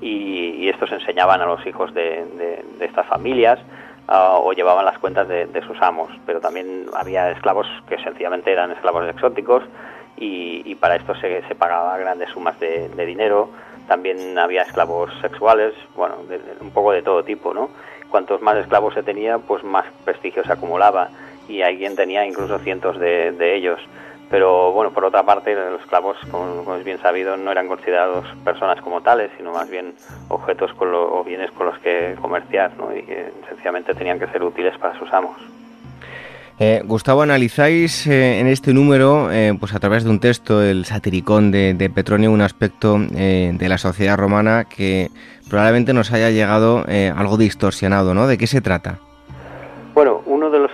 y, 0.00 0.68
estos 0.68 0.92
enseñaban 0.92 1.40
a 1.40 1.46
los 1.46 1.66
hijos 1.66 1.92
de, 1.94 2.62
estas 2.80 3.06
familias 3.06 3.58
ah, 4.06 4.38
o 4.38 4.52
llevaban 4.52 4.84
las 4.84 4.98
cuentas 4.98 5.26
de, 5.26 5.62
sus 5.66 5.80
amos. 5.80 6.10
Pero 6.26 6.40
también 6.40 6.86
había 6.94 7.30
esclavos 7.30 7.66
que 7.88 7.98
sencillamente 7.98 8.52
eran 8.52 8.70
esclavos 8.70 9.08
exóticos 9.08 9.64
y, 10.16 10.74
para 10.76 10.96
esto 10.96 11.14
se, 11.16 11.42
se 11.48 11.54
pagaba 11.54 11.96
grandes 11.98 12.30
sumas 12.30 12.58
de, 12.60 12.88
dinero 13.06 13.50
también 13.88 14.38
había 14.38 14.62
esclavos 14.62 15.10
sexuales, 15.22 15.72
bueno, 15.96 16.16
un 16.60 16.70
poco 16.72 16.92
de 16.92 17.00
todo 17.00 17.24
tipo, 17.24 17.54
¿no? 17.54 17.70
Cuantos 18.10 18.42
más 18.42 18.56
esclavos 18.58 18.92
se 18.92 19.02
tenía, 19.02 19.38
pues 19.38 19.64
más 19.64 19.86
prestigio 20.04 20.44
se 20.44 20.52
acumulaba 20.52 21.08
y 21.48 21.62
alguien 21.62 21.96
tenía 21.96 22.26
incluso 22.26 22.58
cientos 22.58 22.98
de, 22.98 23.54
ellos. 23.56 23.80
Pero 24.30 24.72
bueno, 24.72 24.92
por 24.92 25.04
otra 25.04 25.22
parte, 25.22 25.54
los 25.54 25.80
esclavos, 25.80 26.16
como, 26.30 26.74
es 26.76 26.84
bien 26.84 27.00
sabido, 27.00 27.36
no 27.36 27.50
eran 27.50 27.66
considerados 27.66 28.26
personas 28.44 28.80
como 28.82 29.00
tales, 29.00 29.30
sino 29.38 29.52
más 29.52 29.70
bien 29.70 29.94
objetos 30.28 30.72
con 30.74 30.94
o 30.94 31.24
bienes 31.24 31.50
con 31.52 31.66
los 31.66 31.78
que 31.78 32.14
comerciar, 32.20 32.76
¿no? 32.76 32.94
Y 32.94 33.02
que 33.04 33.32
sencillamente 33.48 33.94
tenían 33.94 34.18
que 34.18 34.26
ser 34.26 34.42
útiles 34.42 34.76
para 34.78 34.98
sus 34.98 35.10
amos. 35.12 35.36
Eh, 36.60 36.82
Gustavo, 36.84 37.22
analizáis 37.22 38.06
eh, 38.08 38.40
en 38.40 38.48
este 38.48 38.74
número, 38.74 39.30
eh, 39.30 39.56
pues 39.58 39.74
a 39.74 39.78
través 39.78 40.02
de 40.02 40.10
un 40.10 40.18
texto, 40.18 40.60
el 40.60 40.84
satiricón 40.84 41.52
de, 41.52 41.90
Petronio, 41.94 42.32
un 42.32 42.40
aspecto 42.40 42.98
de 42.98 43.68
la 43.68 43.78
sociedad 43.78 44.16
romana 44.16 44.64
que 44.64 45.08
probablemente 45.48 45.94
nos 45.94 46.12
haya 46.12 46.30
llegado 46.30 46.84
algo 47.14 47.36
distorsionado, 47.36 48.12
¿no? 48.12 48.26
¿De 48.26 48.36
qué 48.36 48.48
se 48.48 48.60
trata? 48.60 48.98
Bueno, 49.94 50.22
de 50.26 50.27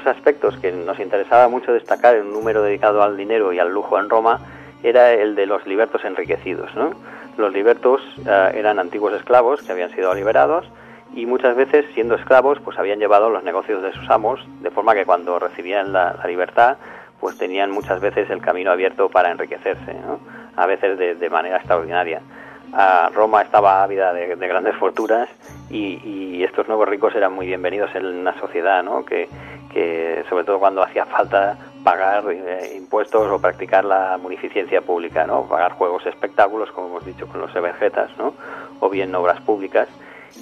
aspectos 0.07 0.57
que 0.59 0.73
nos 0.73 0.99
interesaba 0.99 1.49
mucho 1.49 1.73
destacar 1.73 2.17
en 2.17 2.27
un 2.27 2.33
número 2.33 2.63
dedicado 2.63 3.03
al 3.03 3.17
dinero 3.17 3.53
y 3.53 3.59
al 3.59 3.73
lujo 3.73 3.99
en 3.99 4.09
Roma 4.09 4.41
era 4.83 5.13
el 5.13 5.35
de 5.35 5.47
los 5.47 5.67
libertos 5.67 6.05
enriquecidos, 6.05 6.75
¿no? 6.75 6.91
Los 7.37 7.53
libertos 7.53 8.01
eran 8.27 8.79
antiguos 8.79 9.13
esclavos 9.15 9.63
que 9.63 9.73
habían 9.73 9.91
sido 9.91 10.15
liberados 10.15 10.67
y 11.15 11.27
muchas 11.27 11.57
veces 11.57 11.85
siendo 11.95 12.15
esclavos 12.15 12.59
pues 12.61 12.79
habían 12.79 12.99
llevado 12.99 13.31
los 13.31 13.43
negocios 13.43 13.83
de 13.83 13.93
sus 13.93 14.09
amos 14.11 14.41
de 14.63 14.71
forma 14.71 14.95
que 14.95 15.05
cuando 15.05 15.39
recibían 15.39 15.93
la, 15.93 16.19
libertad 16.27 16.77
pues 17.21 17.39
tenían 17.39 17.71
muchas 17.71 18.01
veces 18.01 18.29
el 18.31 18.41
camino 18.41 18.71
abierto 18.71 19.09
para 19.09 19.31
enriquecerse 19.31 19.97
a 20.57 20.67
veces 20.67 20.99
de, 20.99 21.31
manera 21.31 21.57
extraordinaria 21.57 22.21
Roma 23.15 23.43
estaba 23.43 23.83
ávida 23.83 24.13
de, 24.13 24.35
grandes 24.37 24.75
fortunas 24.77 25.29
y, 25.71 26.43
estos 26.45 26.69
nuevos 26.69 26.87
ricos 26.87 27.15
eran 27.15 27.33
muy 27.33 27.47
bienvenidos 27.47 27.95
en 27.95 28.05
una 28.05 28.39
sociedad 28.39 28.83
¿no? 28.83 29.05
que, 29.05 29.29
que 29.75 30.25
sobre 30.29 30.45
todo 30.45 30.59
cuando 30.61 30.83
hacía 30.83 31.05
falta 31.05 31.59
pagar 31.83 32.25
eh, 32.31 32.73
impuestos 32.77 33.29
o 33.31 33.39
practicar 33.41 33.85
la 33.85 34.17
munificencia 34.17 34.81
pública, 34.81 35.27
¿no? 35.27 35.47
pagar 35.47 35.73
juegos 35.73 36.07
espectáculos, 36.07 36.71
como 36.71 36.87
hemos 36.87 37.05
dicho 37.05 37.27
con 37.27 37.41
los 37.41 37.55
evergetas, 37.55 38.11
¿no? 38.17 38.33
o 38.81 38.89
bien 38.89 39.15
obras 39.15 39.41
públicas 39.43 39.89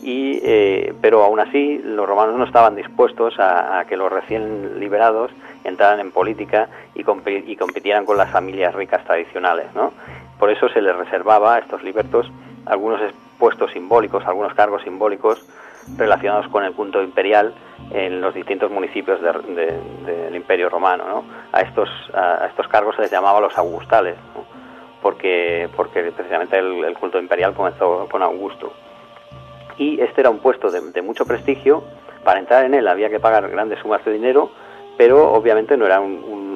y, 0.03 0.41
eh, 0.43 0.95
pero 1.01 1.23
aún 1.23 1.41
así 1.41 1.81
los 1.85 2.09
romanos 2.09 2.37
no 2.37 2.45
estaban 2.45 2.77
dispuestos 2.77 3.35
a, 3.39 3.85
que 3.89 3.97
los 3.97 4.11
recién 4.11 4.79
liberados 4.81 5.31
entraran 5.65 6.01
en 6.01 6.13
política 6.13 6.69
y, 6.95 7.05
compitieran 7.05 8.07
con 8.07 8.17
las 8.17 8.31
familias 8.31 8.75
ricas 8.75 9.05
tradicionales. 9.05 9.67
¿no? 9.75 9.93
Por 10.39 10.51
eso 10.51 10.69
se 10.69 10.81
les 10.81 10.97
reservaba 10.97 11.57
a 11.57 11.59
estos 11.59 11.83
libertos 11.83 12.31
algunos 12.67 13.01
puestos 13.39 13.73
simbólicos, 13.73 14.25
algunos 14.27 14.55
cargos 14.55 14.83
simbólicos 14.83 15.45
relacionados 15.97 16.49
con 16.49 16.65
el 16.65 16.73
culto 16.73 17.03
imperial 17.03 17.55
en 17.91 18.21
los 18.21 18.35
distintos 18.35 18.71
municipios 18.71 19.21
del 19.21 20.35
Imperio 20.35 20.69
Romano. 20.69 21.05
¿no? 21.07 21.25
A, 21.53 21.61
estos, 21.61 21.89
a 22.15 22.47
estos 22.47 22.69
cargos 22.69 22.97
se 22.97 23.03
les 23.03 23.11
llamaba 23.11 23.41
los 23.41 23.57
augustales, 23.59 24.17
porque, 25.01 25.69
porque 25.77 26.13
precisamente 26.13 26.59
el 26.59 26.97
culto 26.99 27.19
imperial 27.19 27.55
comenzó 27.55 28.09
con 28.11 28.23
Augusto 28.23 28.73
y 29.79 30.01
este 30.01 30.21
era 30.21 30.31
un 30.31 30.39
puesto 30.39 30.71
de, 30.71 31.03
mucho 31.03 31.25
prestigio. 31.25 31.83
Para 32.25 32.39
entrar 32.39 32.65
en 32.65 32.75
él 32.75 32.87
había 32.87 33.11
que 33.11 33.19
pagar 33.19 33.49
grandes 33.51 33.81
sumas 33.81 34.05
de 34.05 34.13
dinero, 34.13 34.51
pero 34.97 35.33
obviamente 35.33 35.77
no 35.77 35.87
era 35.87 36.01
un, 36.01 36.52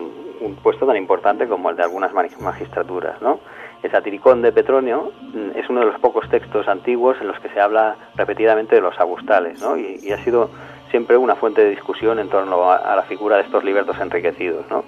puesto 0.63 0.87
tan 0.87 0.97
importante 0.97 1.47
como 1.47 1.71
el 1.71 1.77
de 1.77 1.83
algunas 1.83 2.13
magistraturas. 2.13 3.21
¿no? 3.23 3.41
El 3.83 3.91
satiricón 3.91 4.43
de 4.43 4.53
Petronio 4.53 5.13
mm, 5.33 5.59
es 5.59 5.69
uno 5.69 5.81
de 5.81 5.87
los 5.87 6.01
pocos 6.01 6.29
textos 6.29 6.69
antiguos 6.69 7.17
en 7.21 7.29
los 7.29 7.39
que 7.41 7.49
se 7.51 7.61
habla 7.61 7.97
repetidamente 8.15 8.75
de 8.75 8.81
los 8.81 8.99
agustales 8.99 9.61
¿no? 9.61 9.77
y, 9.77 10.11
ha 10.13 10.23
sido 10.25 10.51
siempre 10.91 11.17
una 11.17 11.35
fuente 11.35 11.63
de 11.63 11.71
discusión 11.71 12.19
en 12.19 12.29
torno 12.29 12.71
a, 12.71 12.97
la 12.97 13.03
figura 13.03 13.37
de 13.37 13.43
estos 13.43 13.65
libertos 13.65 13.99
enriquecidos. 13.99 14.69
¿no? 14.71 14.85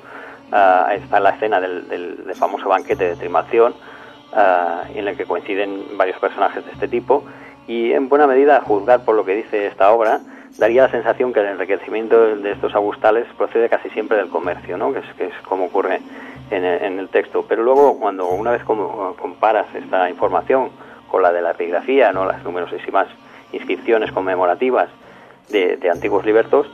Ah, 0.52 0.90
está 0.94 1.20
la 1.20 1.30
escena 1.30 1.60
del, 1.60 2.32
famoso 2.34 2.68
banquete 2.68 3.04
de 3.04 3.16
trimación, 3.16 3.74
ah, 4.32 4.84
en 4.94 5.08
el 5.08 5.16
que 5.16 5.24
coinciden 5.24 5.96
varios 5.96 6.18
personajes 6.18 6.64
de 6.64 6.72
este 6.72 6.88
tipo 6.88 7.24
y 7.68 7.92
en 7.92 8.08
buena 8.08 8.26
medida, 8.26 8.56
a 8.56 8.60
juzgar 8.62 9.04
por 9.04 9.14
lo 9.14 9.24
que 9.24 9.34
dice 9.34 9.66
esta 9.66 9.92
obra, 9.92 10.20
daría 10.56 10.82
la 10.82 10.90
sensación 10.90 11.32
que 11.32 11.40
el 11.40 11.46
enriquecimiento 11.46 12.36
de 12.36 12.52
estos 12.52 12.74
augustales 12.74 13.26
procede 13.36 13.68
casi 13.68 13.90
siempre 13.90 14.16
del 14.16 14.28
comercio, 14.28 14.78
¿no? 14.78 14.92
que, 14.92 15.00
es, 15.00 15.14
que 15.16 15.26
es 15.26 15.34
como 15.46 15.66
ocurre 15.66 16.00
en 16.50 16.64
el, 16.98 17.08
texto. 17.08 17.44
Pero 17.48 17.62
luego, 17.62 17.98
cuando 17.98 18.26
una 18.28 18.52
vez 18.52 18.62
comparas 18.64 19.66
esta 19.74 20.08
información 20.08 20.70
con 21.08 21.22
la 21.22 21.32
de 21.32 21.42
la 21.42 21.52
epigrafía, 21.52 22.12
¿no? 22.12 22.24
las 22.24 22.42
numerosísimas 22.42 23.08
inscripciones 23.52 24.12
conmemorativas 24.12 24.88
de, 25.50 25.78
antiguos 25.90 26.24
libertos, 26.24 26.66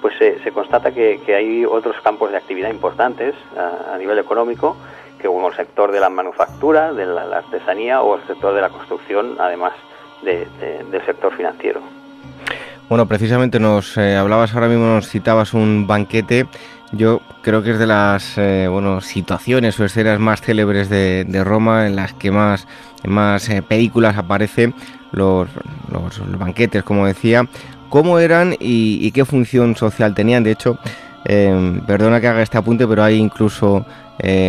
pues 0.00 0.14
se, 0.18 0.50
constata 0.52 0.92
que, 0.92 1.20
hay 1.34 1.64
otros 1.64 1.96
campos 2.02 2.30
de 2.30 2.36
actividad 2.36 2.70
importantes 2.70 3.34
a, 3.56 3.96
nivel 3.98 4.18
económico, 4.18 4.76
que 5.18 5.28
como 5.28 5.48
el 5.48 5.54
sector 5.54 5.92
de 5.92 6.00
la 6.00 6.08
manufactura, 6.08 6.92
de 6.92 7.06
la 7.06 7.38
artesanía 7.38 8.02
o 8.02 8.16
el 8.16 8.26
sector 8.26 8.54
de 8.54 8.60
la 8.60 8.70
construcción, 8.70 9.36
además 9.38 9.72
del 10.22 11.04
sector 11.06 11.34
financiero. 11.36 11.80
Bueno, 12.92 13.06
precisamente 13.06 13.58
nos 13.58 13.96
eh, 13.96 14.16
hablabas 14.16 14.52
ahora 14.52 14.68
mismo, 14.68 14.84
nos 14.84 15.08
citabas 15.08 15.54
un 15.54 15.86
banquete. 15.86 16.46
Yo 16.92 17.22
creo 17.40 17.62
que 17.62 17.70
es 17.70 17.78
de 17.78 17.86
las 17.86 18.36
eh, 18.36 18.68
bueno, 18.70 19.00
situaciones 19.00 19.80
o 19.80 19.86
escenas 19.86 20.20
más 20.20 20.42
célebres 20.42 20.90
de, 20.90 21.42
Roma 21.42 21.86
en 21.86 21.96
las 21.96 22.12
que 22.12 22.30
más, 22.30 22.68
más 23.06 23.48
eh, 23.48 23.62
películas 23.62 24.18
aparecen 24.18 24.74
los, 25.10 25.48
los, 25.90 26.38
banquetes, 26.38 26.82
como 26.82 27.06
decía. 27.06 27.48
¿Cómo 27.88 28.18
eran 28.18 28.54
y, 28.60 29.10
qué 29.12 29.24
función 29.24 29.74
social 29.74 30.14
tenían? 30.14 30.44
De 30.44 30.50
hecho, 30.50 30.76
perdona 31.86 32.20
que 32.20 32.28
haga 32.28 32.42
este 32.42 32.58
apunte, 32.58 32.86
pero 32.86 33.02
hay 33.04 33.16
incluso 33.16 33.86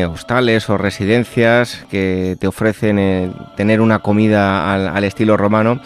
hostales 0.09 0.69
o 0.69 0.77
residencias 0.77 1.85
que 1.89 2.35
te 2.37 2.47
ofrecen 2.47 3.33
tener 3.55 3.79
una 3.79 3.99
comida 3.99 4.73
al, 4.93 5.03
estilo 5.05 5.37
romano. 5.37 5.79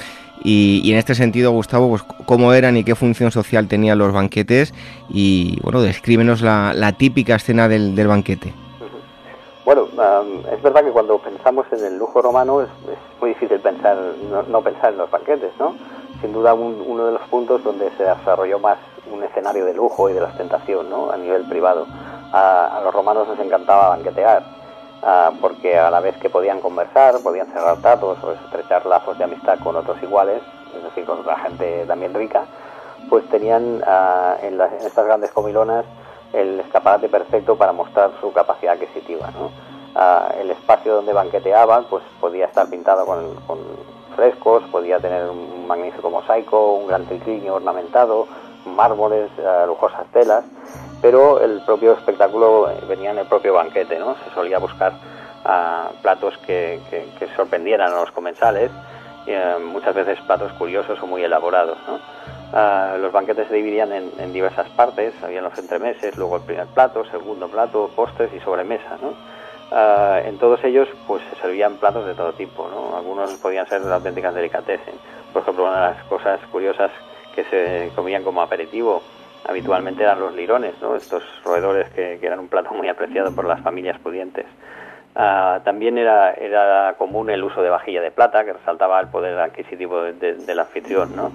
Y, 0.44 0.92
en 0.92 0.98
este 0.98 1.16
sentido, 1.16 1.52
Gustavo, 1.52 1.90
pues, 1.90 2.04
¿cómo 2.26 2.54
eran 2.54 2.78
y 2.78 2.84
qué 2.84 2.96
función 2.96 3.32
social 3.32 3.68
tenían 3.68 3.98
los 3.98 4.14
banquetes? 4.14 4.74
Y 5.10 5.60
bueno, 5.62 5.82
descríbenos 5.82 6.42
la, 6.42 6.94
típica 6.98 7.36
escena 7.36 7.68
del, 7.68 8.08
banquete. 8.08 8.54
Bueno, 9.66 9.88
es 10.54 10.62
verdad 10.62 10.84
que 10.84 10.92
cuando 10.92 11.18
pensamos 11.20 11.66
en 11.72 11.84
el 11.84 11.98
lujo 11.98 12.22
romano 12.22 12.62
es, 12.62 12.70
muy 13.20 13.30
difícil 13.32 13.60
pensar 13.60 13.98
no, 14.50 14.62
pensar 14.62 14.94
en 14.94 15.00
los 15.00 15.12
banquetes, 15.12 15.52
¿no? 15.60 15.76
Sin 16.22 16.32
duda 16.32 16.54
uno 16.54 17.06
de 17.08 17.12
los 17.14 17.22
puntos 17.30 17.64
donde 17.64 17.90
se 17.98 18.04
desarrolló 18.04 18.60
más 18.60 18.78
un 19.12 19.24
escenario 19.24 19.66
de 19.66 19.74
lujo 19.74 20.10
y 20.10 20.14
de 20.14 20.22
la 20.22 20.28
ostentación, 20.28 20.90
¿no? 20.90 21.12
A 21.12 21.18
nivel 21.18 21.44
privado. 21.50 21.86
A, 22.32 22.78
a 22.78 22.82
los 22.84 22.94
romanos 22.94 23.28
les 23.30 23.40
encantaba 23.46 23.90
banquetear 23.90 24.44
ah, 25.04 25.32
porque 25.42 25.78
a 25.78 25.90
la 25.90 26.00
vez 26.00 26.16
que 26.18 26.30
podían 26.30 26.60
conversar, 26.60 27.16
podían 27.24 27.48
cerrar 27.48 27.78
tratos 27.78 28.18
o 28.24 28.32
estrechar 28.32 28.86
lazos 28.86 29.18
de 29.18 29.24
amistad 29.24 29.60
con 29.60 29.76
otros 29.76 30.02
iguales, 30.02 30.42
es 30.76 30.84
decir, 30.84 31.06
con 31.06 31.20
otra 31.20 31.38
gente 31.40 31.86
también 31.86 32.14
rica, 32.14 32.46
pues 33.10 33.28
tenían 33.30 33.84
ah, 33.86 34.36
en, 34.42 34.60
estas 34.86 35.06
grandes 35.06 35.32
comilonas 35.32 35.86
el 36.34 36.60
escaparate 36.60 37.10
perfecto 37.10 37.56
para 37.56 37.72
mostrar 37.72 38.12
su 38.20 38.32
capacidad 38.34 38.74
adquisitiva. 38.74 39.30
el 40.40 40.52
espacio 40.52 40.96
donde 40.96 41.14
banqueteaban 41.14 41.86
pues 41.90 42.04
podía 42.20 42.46
estar 42.46 42.70
pintado 42.70 43.06
con, 43.06 43.36
con 43.48 43.60
frescos, 44.16 44.64
podía 44.72 45.00
tener 45.00 45.30
un 45.30 45.66
magnífico 45.68 46.10
mosaico, 46.10 46.74
un 46.74 46.88
gran 46.88 47.06
triclinio 47.06 47.56
ornamentado, 47.56 48.28
mármoles, 48.66 49.30
lujosas 49.66 50.06
telas, 50.12 50.44
pero 51.02 51.42
el 51.42 51.62
propio 51.62 51.94
espectáculo 51.94 52.70
venía 52.88 53.12
en 53.12 53.20
el 53.20 53.28
propio 53.28 53.54
banquete, 53.54 54.00
¿no? 54.00 54.16
Se 54.24 54.34
solía 54.34 54.58
buscar 54.58 54.94
ah, 55.46 55.90
platos 56.02 56.38
que, 56.40 56.80
sorprendieran 57.36 57.94
a 57.94 58.00
los 58.00 58.12
comensales, 58.12 58.72
eh, 59.28 59.56
muchas 59.62 59.94
veces 59.94 60.20
platos 60.22 60.52
curiosos 60.54 61.02
o 61.02 61.08
muy 61.08 61.24
elaborados, 61.24 61.78
ah, 62.54 62.96
los 63.00 63.12
banquetes 63.12 63.48
se 63.48 63.56
dividían 63.56 63.92
en, 63.92 64.34
diversas 64.34 64.70
partes, 64.70 65.14
había 65.24 65.42
los 65.42 65.58
entremeses, 65.58 66.18
luego 66.18 66.38
el 66.38 66.44
primer 66.44 66.68
plato, 66.68 67.06
segundo 67.06 67.48
plato, 67.48 67.92
postres 67.96 68.34
y 68.34 68.40
sobremesa, 68.40 68.98
ah, 69.72 70.20
en 70.24 70.38
todos 70.40 70.64
ellos 70.64 70.88
pues 71.06 71.22
se 71.30 71.42
servían 71.42 71.76
platos 71.78 72.06
de 72.06 72.16
todo 72.16 72.34
tipo, 72.34 72.68
Algunos 72.96 73.32
podían 73.36 73.68
ser 73.68 73.82
auténticas 73.84 74.34
delicatessen. 74.34 74.96
Por 75.32 75.44
ejemplo, 75.44 75.66
una 75.66 75.90
de 75.90 75.94
las 75.94 76.04
cosas 76.06 76.40
curiosas 76.52 76.90
que 77.36 77.44
se 77.44 77.92
comían 77.96 78.24
como 78.24 78.42
aperitivo 78.42 79.04
habitualmente 79.48 80.04
eran 80.04 80.20
los 80.20 80.34
lirones, 80.34 80.74
¿no? 80.82 80.96
estos 80.96 81.24
roedores 81.44 81.90
que, 81.92 82.20
eran 82.22 82.40
un 82.40 82.48
plato 82.48 82.72
muy 82.74 82.90
apreciado 82.90 83.34
por 83.34 83.46
las 83.46 83.62
familias 83.62 83.98
pudientes. 84.00 84.46
Ah, 85.16 85.62
también 85.64 85.98
era, 85.98 86.34
era 86.34 86.96
común 86.98 87.30
el 87.30 87.44
uso 87.44 87.62
de 87.62 87.70
vajilla 87.70 88.02
de 88.02 88.12
plata, 88.12 88.46
que 88.46 88.54
resaltaba 88.54 89.00
el 89.00 89.08
poder 89.08 89.40
adquisitivo 89.40 90.02
del 90.02 90.60
anfitrión. 90.60 91.16
¿no? 91.16 91.32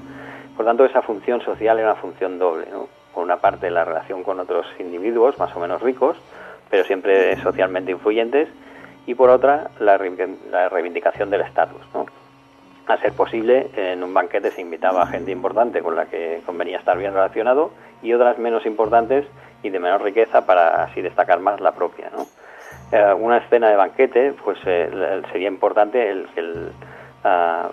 Por 0.57 0.65
tanto, 0.65 0.85
esa 0.85 1.03
función 1.03 1.41
social 1.41 1.79
era 1.79 1.93
una 1.93 2.01
función 2.01 2.39
doble. 2.39 2.67
¿no? 2.71 2.89
Por 3.13 3.25
una 3.25 3.39
parte, 3.39 3.71
la 3.71 3.85
relación 3.85 4.23
con 4.23 4.39
otros 4.39 4.67
individuos 4.79 5.39
más 5.39 5.55
o 5.57 5.61
menos 5.61 5.83
ricos, 5.83 6.17
pero 6.71 6.85
siempre 6.85 7.37
socialmente 7.43 7.91
influyentes, 7.91 8.49
y 9.05 9.15
por 9.15 9.31
otra, 9.31 9.71
la, 9.81 9.99
la 10.51 10.69
reivindicación 10.69 11.29
del 11.31 11.41
estatus. 11.41 11.83
¿no? 11.93 12.07
A 12.87 12.97
ser 12.99 13.13
posible, 13.13 13.71
en 13.77 14.03
un 14.03 14.13
banquete 14.13 14.51
se 14.51 14.61
invitaba 14.61 15.03
a 15.03 15.07
gente 15.07 15.31
importante 15.31 15.81
con 15.83 15.97
la 15.97 16.07
que 16.07 16.41
convenía 16.45 16.79
estar 16.79 16.99
bien 16.99 17.13
relacionado 17.13 17.71
y 18.03 18.13
otras 18.13 18.39
menos 18.39 18.67
importantes 18.67 19.27
y 19.63 19.71
de 19.71 19.79
menor 19.79 20.03
riqueza 20.03 20.45
para 20.47 20.85
así 20.85 21.01
destacar 21.01 21.41
más 21.41 21.61
la 21.61 21.73
propia. 21.73 22.11
¿no? 22.11 22.27
Eh, 22.91 23.15
una 23.15 23.39
escena 23.39 23.71
de 23.71 23.77
banquete, 23.77 24.35
pues 24.45 24.59
eh, 24.67 25.23
sería 25.31 25.49
importante 25.49 26.11
el, 26.11 26.73
ah, 27.25 27.71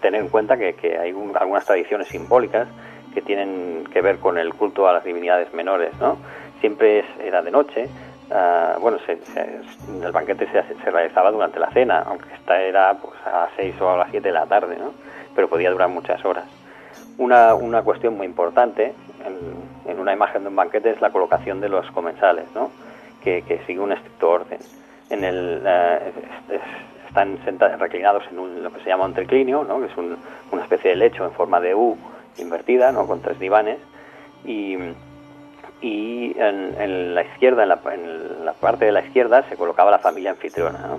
tener 0.00 0.22
en 0.22 0.28
cuenta 0.28 0.56
que, 0.56 0.98
hay 0.98 1.10
algunas 1.10 1.64
tradiciones 1.64 2.08
simbólicas 2.08 2.66
que 3.14 3.22
tienen 3.22 3.84
que 3.92 4.00
ver 4.00 4.18
con 4.18 4.38
el 4.38 4.54
culto 4.54 4.88
a 4.88 4.92
las 4.92 5.04
divinidades 5.04 5.52
menores. 5.54 5.92
¿no? 6.00 6.16
Siempre 6.60 7.04
era 7.22 7.42
de 7.42 7.50
noche, 7.50 7.88
Ah, 8.30 8.76
bueno, 8.80 8.98
el 9.06 10.12
banquete 10.12 10.48
se, 10.50 10.90
realizaba 10.90 11.30
durante 11.30 11.60
la 11.60 11.70
cena, 11.70 12.02
aunque 12.06 12.32
esta 12.34 12.60
era 12.60 12.94
pues, 12.94 13.14
a 13.24 13.42
las 13.42 13.50
6 13.56 13.80
o 13.80 13.90
a 13.90 13.98
las 13.98 14.10
7 14.10 14.26
de 14.26 14.34
la 14.34 14.46
tarde, 14.46 14.76
¿no? 14.76 14.92
pero 15.34 15.48
podía 15.48 15.70
durar 15.70 15.88
muchas 15.88 16.24
horas. 16.24 16.44
Una, 17.18 17.54
una 17.54 17.82
cuestión 17.82 18.16
muy 18.16 18.26
importante 18.26 18.94
en, 19.24 19.98
una 19.98 20.12
imagen 20.12 20.42
de 20.42 20.48
un 20.48 20.56
banquete 20.56 20.90
es 20.90 21.00
la 21.00 21.10
colocación 21.10 21.60
de 21.60 21.68
los 21.68 21.88
comensales, 21.92 22.46
¿no? 22.54 22.70
que, 23.22 23.42
sigue 23.66 23.80
un 23.80 23.92
estricto 23.92 24.30
orden. 24.30 24.58
En 25.10 25.24
el, 25.24 25.62
eh, 25.64 26.12
están 27.08 27.38
reclinados 27.78 28.24
en 28.30 28.62
lo 28.62 28.72
que 28.72 28.80
se 28.80 28.88
llama 28.88 29.04
un 29.04 29.14
triclinio, 29.14 29.64
¿no? 29.64 29.80
que 29.80 29.86
es 29.86 29.96
una 29.96 30.62
especie 30.62 30.90
de 30.90 30.96
lecho 30.96 31.24
en 31.24 31.32
forma 31.32 31.60
de 31.60 31.74
U 31.74 31.96
invertida, 32.38 32.92
¿no? 32.92 33.06
con 33.06 33.20
tres 33.22 33.38
divanes, 33.38 33.78
y 34.44 34.76
y 35.86 36.34
en, 36.36 37.14
la 37.14 37.22
izquierda, 37.22 37.62
en 37.62 38.44
la, 38.44 38.52
parte 38.54 38.86
de 38.86 38.92
la 38.92 39.02
izquierda, 39.02 39.44
se 39.48 39.56
colocaba 39.56 39.90
la 39.90 40.00
familia 40.00 40.32
anfitriona, 40.32 40.98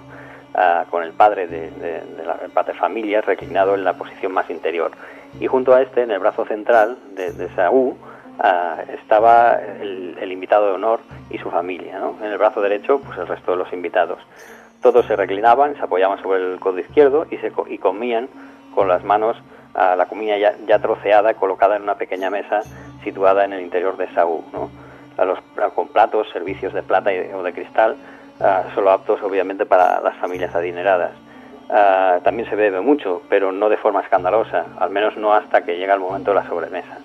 ah, 0.55 0.85
con 0.89 1.03
el 1.03 1.11
padre 1.11 1.47
de, 1.47 1.71
la 2.25 2.37
padre 2.53 2.73
familia 2.73 3.19
reclinado 3.19 3.75
en 3.75 3.83
la 3.83 3.93
posición 3.93 4.31
más 4.31 4.49
interior. 4.49 4.91
Y 5.41 5.47
junto 5.47 5.73
a 5.73 5.81
este, 5.81 6.03
en 6.03 6.11
el 6.11 6.19
brazo 6.19 6.45
central 6.45 6.97
de, 7.15 7.27
esa 7.45 7.69
U, 7.69 7.97
ah, 8.39 8.77
estaba 8.93 9.59
el, 9.81 10.31
invitado 10.31 10.67
de 10.67 10.73
honor 10.73 11.01
y 11.29 11.37
su 11.37 11.51
familia. 11.51 11.99
En 12.21 12.31
el 12.31 12.37
brazo 12.37 12.61
derecho, 12.61 13.01
pues 13.01 13.17
el 13.17 13.27
resto 13.27 13.51
de 13.51 13.57
los 13.57 13.73
invitados. 13.73 14.19
Todos 14.81 15.05
se 15.05 15.17
reclinaban, 15.17 15.75
se 15.75 15.81
apoyaban 15.81 16.21
sobre 16.21 16.39
el 16.39 16.59
codo 16.59 16.79
izquierdo 16.79 17.27
y, 17.29 17.37
se, 17.37 17.51
y 17.67 17.77
comían 17.77 18.29
con 18.73 18.87
las 18.87 19.03
manos 19.03 19.35
a 19.73 19.95
la 19.95 20.05
comida 20.05 20.37
ya, 20.37 20.55
ya, 20.65 20.79
troceada 20.79 21.33
colocada 21.35 21.75
en 21.75 21.83
una 21.83 21.95
pequeña 21.95 22.29
mesa 22.29 22.61
situada 23.03 23.45
en 23.45 23.53
el 23.53 23.61
interior 23.61 23.97
de 23.97 24.11
Saúl, 24.13 24.43
¿no? 24.51 24.69
los, 25.25 25.39
con 25.73 25.87
platos, 25.87 26.27
servicios 26.31 26.73
de 26.73 26.83
plata 26.83 27.11
o 27.35 27.43
de 27.43 27.53
cristal, 27.53 27.95
solo 28.75 28.91
aptos 28.91 29.21
obviamente 29.23 29.65
para 29.65 29.99
las 30.01 30.15
familias 30.17 30.53
adineradas. 30.53 31.11
también 32.23 32.49
se 32.49 32.55
bebe 32.55 32.81
mucho, 32.81 33.21
pero 33.29 33.51
no 33.51 33.69
de 33.69 33.77
forma 33.77 34.01
escandalosa, 34.01 34.65
al 34.79 34.89
menos 34.89 35.17
no 35.17 35.33
hasta 35.33 35.63
que 35.63 35.77
llega 35.77 35.93
el 35.93 35.99
momento 35.99 36.31
de 36.31 36.35
la 36.35 36.47
sobremesa. 36.47 36.97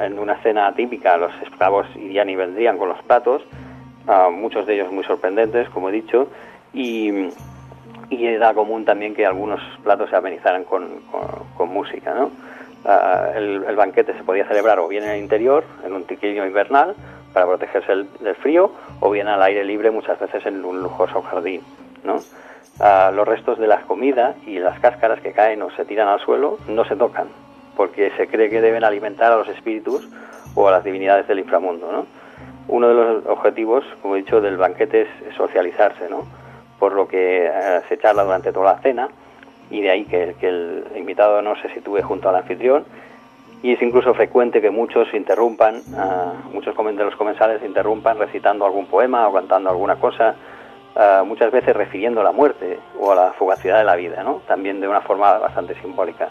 en 0.00 0.18
una 0.18 0.36
cena 0.42 0.72
típica 0.74 1.16
los 1.16 1.32
esclavos 1.42 1.86
irían 1.94 2.28
y 2.30 2.36
vendrían 2.36 2.78
con 2.78 2.88
los 2.88 3.02
platos, 3.02 3.42
muchos 4.32 4.66
de 4.66 4.74
ellos 4.74 4.90
muy 4.90 5.04
sorprendentes, 5.04 5.68
como 5.70 5.88
he 5.88 5.92
dicho, 5.92 6.28
y, 6.72 7.28
y 8.12 8.26
era 8.26 8.52
común 8.52 8.84
también 8.84 9.14
que 9.14 9.24
algunos 9.24 9.60
platos 9.82 10.10
se 10.10 10.16
amenizaran 10.16 10.64
con, 10.64 11.00
con 11.56 11.68
música. 11.68 12.14
¿no? 12.14 12.30
el, 13.34 13.76
banquete 13.76 14.14
se 14.14 14.24
podía 14.24 14.46
celebrar 14.46 14.78
o 14.80 14.88
bien 14.88 15.04
en 15.04 15.10
el 15.10 15.18
interior, 15.18 15.64
en 15.84 15.92
un 15.92 16.04
tiquillo 16.04 16.44
invernal, 16.44 16.94
para 17.32 17.46
protegerse 17.46 17.92
del 18.20 18.36
frío, 18.36 18.72
o 19.00 19.10
bien 19.10 19.28
al 19.28 19.42
aire 19.42 19.64
libre, 19.64 19.90
muchas 19.90 20.18
veces 20.18 20.44
en 20.46 20.64
un 20.64 20.82
lujoso 20.82 21.22
jardín. 21.22 21.62
¿no? 22.04 22.20
los 23.12 23.28
restos 23.28 23.58
de 23.58 23.66
las 23.68 23.84
comidas 23.84 24.34
y 24.46 24.58
las 24.58 24.80
cáscaras 24.80 25.20
que 25.20 25.32
caen 25.32 25.62
o 25.62 25.70
se 25.70 25.84
tiran 25.84 26.08
al 26.08 26.18
suelo 26.20 26.58
no 26.66 26.84
se 26.84 26.96
tocan, 26.96 27.28
porque 27.76 28.10
se 28.16 28.26
cree 28.26 28.50
que 28.50 28.60
deben 28.60 28.82
alimentar 28.82 29.30
a 29.30 29.36
los 29.36 29.48
espíritus 29.48 30.08
o 30.54 30.66
a 30.66 30.72
las 30.72 30.84
divinidades 30.84 31.28
del 31.28 31.38
inframundo. 31.38 31.92
¿no? 31.92 32.06
Uno 32.68 32.88
de 32.88 32.94
los 32.94 33.26
objetivos, 33.26 33.84
como 34.00 34.16
he 34.16 34.18
dicho, 34.18 34.40
del 34.40 34.56
banquete 34.56 35.02
es 35.02 35.36
socializarse, 35.36 36.08
¿no? 36.08 36.26
Por 36.82 36.94
lo 36.94 37.06
que 37.06 37.46
eh, 37.46 37.80
se 37.88 37.96
charla 37.96 38.24
durante 38.24 38.52
toda 38.52 38.74
la 38.74 38.80
cena 38.80 39.08
y 39.70 39.82
de 39.82 39.90
ahí 39.92 40.04
que, 40.04 40.34
el 40.40 40.84
invitado 40.96 41.40
no 41.40 41.54
se 41.62 41.72
sitúe 41.74 42.02
junto 42.02 42.28
al 42.28 42.34
anfitrión 42.34 42.84
y 43.62 43.74
es 43.74 43.82
incluso 43.82 44.12
frecuente 44.14 44.60
que 44.60 44.70
muchos 44.70 45.06
interrumpan, 45.14 45.76
uh, 45.76 46.52
muchos 46.52 46.74
de 46.76 47.04
los 47.04 47.14
comensales 47.14 47.62
interrumpan 47.62 48.18
recitando 48.18 48.66
algún 48.66 48.86
poema 48.86 49.28
o 49.28 49.32
cantando 49.32 49.70
alguna 49.70 49.94
cosa, 49.94 50.34
ah, 50.96 51.22
muchas 51.24 51.52
veces 51.52 51.76
refiriendo 51.76 52.20
a 52.20 52.24
la 52.24 52.32
muerte 52.32 52.80
o 52.98 53.12
a 53.12 53.14
la 53.14 53.32
fugacidad 53.34 53.78
de 53.78 53.84
la 53.84 53.94
vida, 53.94 54.24
¿no? 54.24 54.40
también 54.48 54.80
de 54.80 54.88
una 54.88 55.02
forma 55.02 55.38
bastante 55.38 55.80
simbólica. 55.80 56.30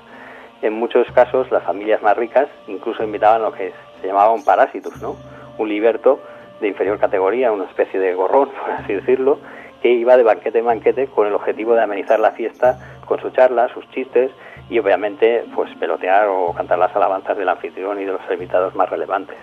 En 0.61 0.73
muchos 0.73 1.09
casos 1.13 1.49
las 1.49 1.63
familias 1.63 2.01
más 2.01 2.17
ricas 2.17 2.49
incluso 2.67 3.05
invitaban 3.05 3.41
lo 3.41 3.53
que 3.53 3.71
se 4.01 4.07
llamaba 4.07 4.33
un 4.33 4.43
parásitus, 4.43 5.01
¿no? 5.01 5.15
un 5.57 5.69
liberto 5.69 6.19
de 6.59 6.67
inferior 6.67 6.99
categoría, 6.99 7.53
una 7.53 7.67
especie 7.67 8.01
de 8.01 8.13
gorrón, 8.13 8.49
por 8.61 8.71
así 8.71 8.95
decirlo, 8.95 9.39
que 9.81 9.91
iba 9.91 10.17
de 10.17 10.23
banquete 10.23 10.59
en 10.59 10.65
banquete 10.65 11.07
con 11.07 11.27
el 11.27 11.33
objetivo 11.33 11.73
de 11.73 11.83
amenizar 11.83 12.19
la 12.19 12.31
fiesta 12.31 12.99
con 13.05 13.19
su 13.19 13.29
charla, 13.31 13.67
sus 13.73 13.89
chistes 13.91 14.31
y 14.69 14.79
obviamente 14.79 15.43
pues 15.55 15.69
pelotear 15.75 16.27
o 16.27 16.53
cantar 16.53 16.79
las 16.79 16.95
alabanzas 16.95 17.37
del 17.37 17.49
anfitrión 17.49 17.99
y 17.99 18.05
de 18.05 18.13
los 18.13 18.21
invitados 18.31 18.73
más 18.75 18.89
relevantes. 18.89 19.37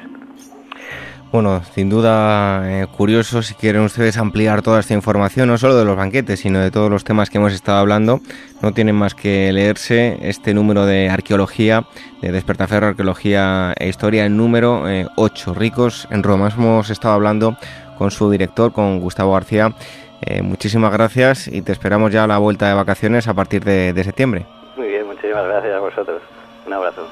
Bueno, 1.30 1.62
sin 1.74 1.90
duda 1.90 2.62
eh, 2.64 2.86
curioso 2.86 3.42
si 3.42 3.52
quieren 3.52 3.82
ustedes 3.82 4.16
ampliar 4.16 4.62
toda 4.62 4.80
esta 4.80 4.94
información, 4.94 5.48
no 5.48 5.58
solo 5.58 5.76
de 5.76 5.84
los 5.84 5.94
banquetes, 5.94 6.40
sino 6.40 6.58
de 6.58 6.70
todos 6.70 6.90
los 6.90 7.04
temas 7.04 7.28
que 7.28 7.36
hemos 7.36 7.52
estado 7.52 7.76
hablando, 7.76 8.20
no 8.62 8.72
tienen 8.72 8.94
más 8.94 9.14
que 9.14 9.52
leerse 9.52 10.16
este 10.22 10.54
número 10.54 10.86
de 10.86 11.10
arqueología, 11.10 11.84
de 12.22 12.32
Despertaferro, 12.32 12.86
Arqueología 12.86 13.74
e 13.78 13.88
Historia, 13.88 14.24
el 14.24 14.38
número 14.38 14.84
8, 15.16 15.50
eh, 15.50 15.54
Ricos 15.54 16.08
en 16.10 16.22
Roma. 16.22 16.48
Hemos 16.48 16.88
estado 16.88 17.12
hablando 17.12 17.58
con 17.98 18.10
su 18.10 18.30
director, 18.30 18.72
con 18.72 18.98
Gustavo 18.98 19.34
García, 19.34 19.74
eh, 20.22 20.42
muchísimas 20.42 20.92
gracias 20.92 21.48
y 21.48 21.62
te 21.62 21.72
esperamos 21.72 22.12
ya 22.12 22.24
a 22.24 22.26
la 22.26 22.38
vuelta 22.38 22.68
de 22.68 22.74
vacaciones 22.74 23.28
a 23.28 23.34
partir 23.34 23.64
de, 23.64 23.92
de 23.92 24.04
septiembre. 24.04 24.46
Muy 24.76 24.88
bien, 24.88 25.06
muchísimas 25.06 25.46
gracias 25.46 25.74
a 25.74 25.80
vosotros. 25.80 26.22
Un 26.66 26.72
abrazo. 26.72 27.08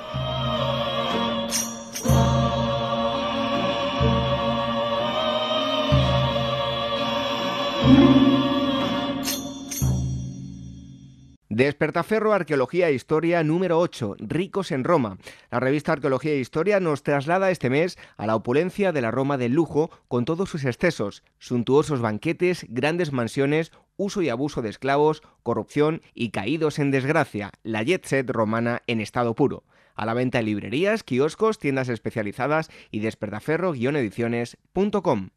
Despertaferro 11.48 12.32
Arqueología 12.32 12.88
e 12.88 12.94
Historia 12.94 13.44
número 13.44 13.78
8, 13.78 14.16
Ricos 14.18 14.72
en 14.72 14.82
Roma. 14.82 15.18
La 15.48 15.60
revista 15.60 15.92
Arqueología 15.92 16.32
e 16.32 16.40
Historia 16.40 16.80
nos 16.80 17.04
traslada 17.04 17.52
este 17.52 17.70
mes 17.70 17.96
a 18.16 18.26
la 18.26 18.34
opulencia 18.34 18.90
de 18.90 19.00
la 19.00 19.12
Roma 19.12 19.38
del 19.38 19.52
lujo 19.52 19.92
con 20.08 20.24
todos 20.24 20.50
sus 20.50 20.64
excesos, 20.64 21.22
suntuosos 21.38 22.00
banquetes, 22.00 22.66
grandes 22.68 23.12
mansiones, 23.12 23.70
uso 23.96 24.22
y 24.22 24.28
abuso 24.28 24.60
de 24.60 24.70
esclavos, 24.70 25.22
corrupción 25.44 26.02
y 26.14 26.30
caídos 26.30 26.80
en 26.80 26.90
desgracia, 26.90 27.52
la 27.62 27.84
jet 27.84 28.04
set 28.04 28.28
romana 28.28 28.82
en 28.88 29.00
estado 29.00 29.36
puro. 29.36 29.62
A 29.94 30.04
la 30.04 30.14
venta 30.14 30.40
en 30.40 30.46
librerías, 30.46 31.04
kioscos, 31.04 31.60
tiendas 31.60 31.88
especializadas 31.88 32.70
y 32.90 32.98
despertaferro-ediciones.com. 32.98 35.28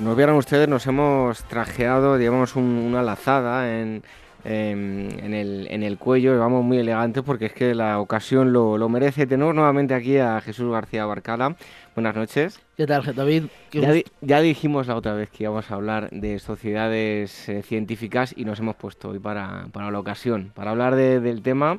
Si 0.00 0.06
nos 0.06 0.16
vieran 0.16 0.36
ustedes, 0.36 0.66
nos 0.66 0.86
hemos 0.86 1.44
trajeado, 1.44 2.16
digamos, 2.16 2.56
una 2.56 3.02
lazada 3.02 3.78
en, 3.78 4.02
en, 4.44 5.34
el, 5.34 5.66
en 5.68 5.82
el 5.82 5.98
cuello, 5.98 6.38
vamos 6.38 6.64
muy 6.64 6.78
elegantes 6.78 7.22
porque 7.22 7.44
es 7.44 7.52
que 7.52 7.74
la 7.74 8.00
ocasión 8.00 8.50
lo, 8.50 8.78
lo 8.78 8.88
merece. 8.88 9.26
Tenemos 9.26 9.54
nuevamente 9.54 9.92
aquí 9.92 10.16
a 10.16 10.40
Jesús 10.40 10.72
García 10.72 11.04
Barcala. 11.04 11.54
Buenas 11.94 12.16
noches. 12.16 12.62
¿Qué 12.78 12.86
tal, 12.86 13.14
David? 13.14 13.44
Ya, 13.72 13.92
ya, 14.22 14.40
dijimos 14.40 14.86
la 14.86 14.96
otra 14.96 15.12
vez 15.12 15.28
que 15.28 15.44
íbamos 15.44 15.70
a 15.70 15.74
hablar 15.74 16.08
de 16.08 16.38
sociedades 16.38 17.50
eh, 17.50 17.62
científicas 17.62 18.32
y 18.34 18.46
nos 18.46 18.58
hemos 18.58 18.76
puesto 18.76 19.10
hoy 19.10 19.18
para, 19.18 19.66
para 19.70 19.90
la 19.90 19.98
ocasión, 19.98 20.50
para 20.54 20.70
hablar 20.70 20.96
de, 20.96 21.20
del 21.20 21.42
tema. 21.42 21.78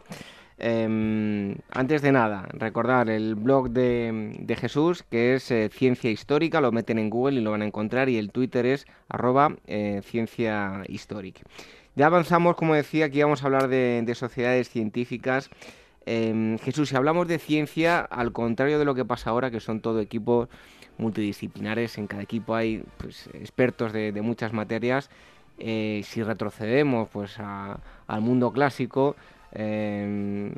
Eh, 0.64 1.56
antes 1.72 2.04
de 2.04 2.12
nada, 2.12 2.48
recordar 2.54 3.10
el 3.10 3.34
blog 3.34 3.72
de, 3.72 4.56
Jesús, 4.60 5.02
que 5.10 5.34
es 5.34 5.50
eh, 5.50 5.70
Ciencia 5.74 6.12
Histórica, 6.12 6.62
lo 6.62 6.72
meten 6.72 7.00
en 7.00 7.10
Google 7.10 7.40
y 7.40 7.44
lo 7.44 7.50
van 7.50 7.64
a 7.64 7.66
encontrar, 7.66 8.10
y 8.10 8.18
el 8.18 8.32
Twitter 8.32 8.68
es 8.68 8.86
arroba 9.10 9.56
eh, 9.66 10.02
Ciencia 10.04 10.84
Histórica. 10.88 11.42
Ya 11.96 12.06
avanzamos, 12.06 12.56
como 12.56 12.76
decía, 12.76 13.10
que 13.10 13.18
íbamos 13.18 13.42
a 13.42 13.48
hablar 13.48 13.70
de, 13.70 14.04
de 14.06 14.14
sociedades 14.14 14.70
científicas. 14.70 15.50
Em, 16.06 16.60
Jesús, 16.60 16.90
si 16.90 16.96
hablamos 16.96 17.28
de 17.28 17.40
ciencia, 17.40 18.02
al 18.02 18.32
contrario 18.32 18.78
de 18.78 18.86
lo 18.86 18.94
que 18.94 19.04
pasa 19.04 19.32
ahora, 19.32 19.50
que 19.50 19.60
son 19.60 19.82
todo 19.82 20.00
equipos 20.00 20.48
multidisciplinares, 21.00 21.98
en 21.98 22.06
cada 22.06 22.22
equipo 22.22 22.54
hay 22.54 22.84
pues, 22.98 23.28
expertos 23.34 23.94
de, 23.94 24.14
muchas 24.22 24.54
materias, 24.54 25.10
eh, 25.58 26.02
si 26.06 26.22
retrocedemos 26.22 27.10
pues, 27.10 27.40
al 27.40 28.22
mundo 28.22 28.52
clásico, 28.54 29.16
eh, 29.54 30.54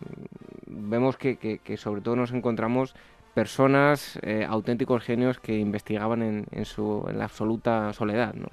vemos 0.67 1.17
que, 1.17 1.77
sobre 1.77 2.01
todo 2.01 2.15
nos 2.15 2.31
encontramos 2.31 2.95
personas, 3.33 4.19
eh, 4.21 4.45
auténticos 4.47 5.03
genios 5.03 5.39
que 5.39 5.57
investigaban 5.57 6.45
en, 6.51 6.65
su, 6.65 7.05
en 7.09 7.17
la 7.17 7.25
absoluta 7.25 7.91
soledad. 7.93 8.33
¿no? 8.35 8.47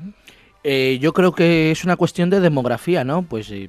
Eh, 0.64 0.99
yo 1.01 1.12
creo 1.12 1.32
que 1.32 1.70
es 1.70 1.84
una 1.84 1.97
cuestión 1.97 2.30
de 2.30 2.41
demografía, 2.41 3.05
¿no? 3.05 3.22
Pues 3.22 3.51
eh, 3.51 3.68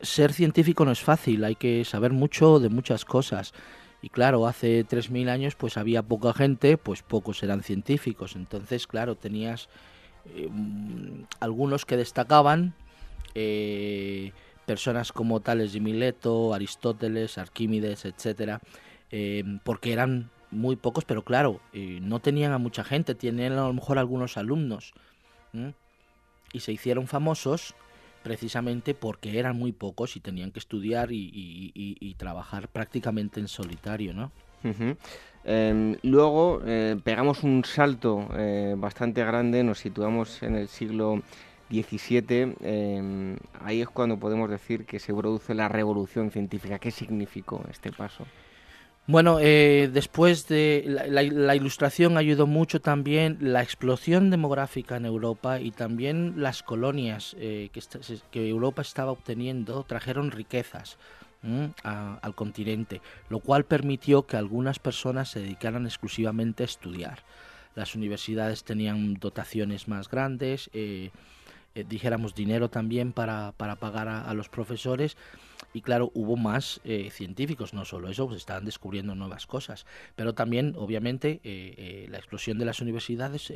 ser 0.00 0.32
científico 0.32 0.84
no 0.84 0.92
es 0.92 1.00
fácil, 1.00 1.44
hay 1.44 1.54
que 1.54 1.84
saber 1.84 2.12
mucho 2.12 2.60
de 2.60 2.68
muchas 2.68 3.04
cosas. 3.04 3.54
Y 4.02 4.10
claro, 4.10 4.46
hace 4.46 4.86
3.000 4.86 5.30
años 5.30 5.54
pues 5.56 5.78
había 5.78 6.02
poca 6.02 6.34
gente, 6.34 6.76
pues 6.76 7.02
pocos 7.02 7.42
eran 7.42 7.62
científicos. 7.62 8.36
Entonces, 8.36 8.86
claro, 8.86 9.14
tenías 9.16 9.68
algunos 11.40 11.86
que 11.86 11.96
destacaban, 11.96 12.74
personas 14.66 15.12
como 15.12 15.40
Tales 15.40 15.72
de 15.72 15.80
Mileto, 15.80 16.52
Aristóteles, 16.52 17.38
Arquímedes, 17.38 18.04
etcétera, 18.04 18.60
eh, 19.10 19.44
porque 19.64 19.92
eran 19.92 20.30
muy 20.50 20.76
pocos, 20.76 21.04
pero 21.04 21.22
claro, 21.22 21.60
eh, 21.72 21.98
no 22.02 22.20
tenían 22.20 22.52
a 22.52 22.58
mucha 22.58 22.84
gente, 22.84 23.14
tenían 23.14 23.52
a 23.52 23.66
lo 23.66 23.72
mejor 23.72 23.98
algunos 23.98 24.36
alumnos. 24.36 24.92
Y 26.52 26.60
se 26.60 26.72
hicieron 26.72 27.06
famosos 27.06 27.74
precisamente 28.22 28.92
porque 28.92 29.38
eran 29.38 29.56
muy 29.56 29.72
pocos 29.72 30.16
y 30.16 30.20
tenían 30.20 30.50
que 30.50 30.58
estudiar 30.58 31.08
y, 31.12 32.14
trabajar 32.18 32.68
prácticamente 32.68 33.40
en 33.40 33.48
solitario, 33.48 34.12
¿no? 34.12 34.32
Uh 34.64 34.94
luego 36.02 36.60
eh, 36.66 36.96
pegamos 37.04 37.44
un 37.44 37.64
salto 37.64 38.28
eh, 38.36 38.74
bastante 38.76 39.24
grande, 39.24 39.62
nos 39.62 39.78
situamos 39.78 40.42
en 40.42 40.56
el 40.56 40.68
siglo 40.68 41.22
XVII, 41.70 42.56
eh, 42.60 43.36
ahí 43.60 43.80
es 43.80 43.88
cuando 43.88 44.18
podemos 44.18 44.50
decir 44.50 44.84
que 44.84 44.98
se 44.98 45.14
produce 45.14 45.54
la 45.54 45.68
revolución 45.68 46.30
científica. 46.30 46.78
¿Qué 46.78 46.90
significó 46.90 47.64
este 47.70 47.92
paso? 47.92 48.24
Bueno, 49.08 49.38
eh, 49.40 49.88
después 49.92 50.48
de 50.48 50.84
la, 50.86 51.54
ilustración 51.54 52.18
ayudó 52.18 52.48
mucho 52.48 52.80
también 52.80 53.38
la 53.40 53.62
explosión 53.62 54.30
demográfica 54.30 54.96
en 54.96 55.06
Europa 55.06 55.60
y 55.60 55.70
también 55.70 56.34
las 56.38 56.64
colonias 56.64 57.36
eh, 57.38 57.70
que, 58.32 58.48
Europa 58.48 58.82
estaba 58.82 59.12
obteniendo 59.12 59.84
trajeron 59.84 60.32
riquezas 60.32 60.98
al 61.84 62.34
continente, 62.34 63.00
lo 63.28 63.38
cual 63.38 63.64
permitió 63.64 64.26
que 64.26 64.36
algunas 64.36 64.80
personas 64.80 65.30
se 65.30 65.38
dedicaran 65.38 65.86
exclusivamente 65.86 66.64
a 66.64 66.66
estudiar. 66.66 67.22
Las 67.76 67.94
universidades 67.94 68.64
tenían 68.64 69.14
dotaciones 69.14 69.86
más 69.86 70.08
grandes, 70.10 70.68
eh, 70.72 71.10
eh, 71.76 71.84
dijéramos 71.88 72.34
dinero 72.34 72.68
también 72.68 73.12
para, 73.12 73.52
para 73.56 73.76
pagar 73.76 74.08
a, 74.08 74.22
a, 74.22 74.34
los 74.34 74.48
profesores 74.48 75.16
y 75.72 75.82
claro, 75.82 76.10
hubo 76.14 76.36
más 76.36 76.80
eh, 76.84 77.10
científicos, 77.10 77.74
no 77.74 77.84
solo 77.84 78.08
eso, 78.08 78.26
pues 78.26 78.38
estaban 78.38 78.64
descubriendo 78.64 79.14
nuevas 79.14 79.46
cosas, 79.46 79.86
pero 80.14 80.34
también 80.34 80.74
obviamente 80.76 81.40
eh, 81.44 81.74
eh, 81.76 82.06
la 82.10 82.18
explosión 82.18 82.58
de 82.58 82.64
las 82.64 82.80
universidades 82.80 83.52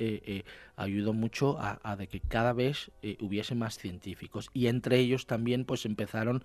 ayudó 0.76 1.12
mucho 1.12 1.58
a, 1.58 1.80
a, 1.82 1.96
de 1.96 2.06
que 2.06 2.20
cada 2.20 2.52
vez 2.52 2.90
hubiese 3.20 3.54
más 3.54 3.78
científicos 3.78 4.50
y 4.52 4.66
entre 4.66 4.98
ellos 4.98 5.26
también 5.26 5.64
pues 5.64 5.86
empezaron 5.86 6.44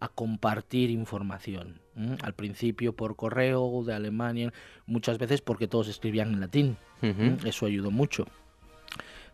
a 0.00 0.08
compartir 0.08 0.90
información. 0.90 1.80
¿eh? 1.96 2.16
Al 2.22 2.34
principio 2.34 2.94
por 2.94 3.16
correo 3.16 3.82
de 3.84 3.94
Alemania, 3.94 4.52
muchas 4.86 5.18
veces 5.18 5.40
porque 5.40 5.68
todos 5.68 5.88
escribían 5.88 6.32
en 6.34 6.40
latín. 6.40 6.76
Uh 7.02 7.06
-huh. 7.06 7.46
Eso 7.46 7.66
ayudó 7.66 7.90
mucho. 7.90 8.26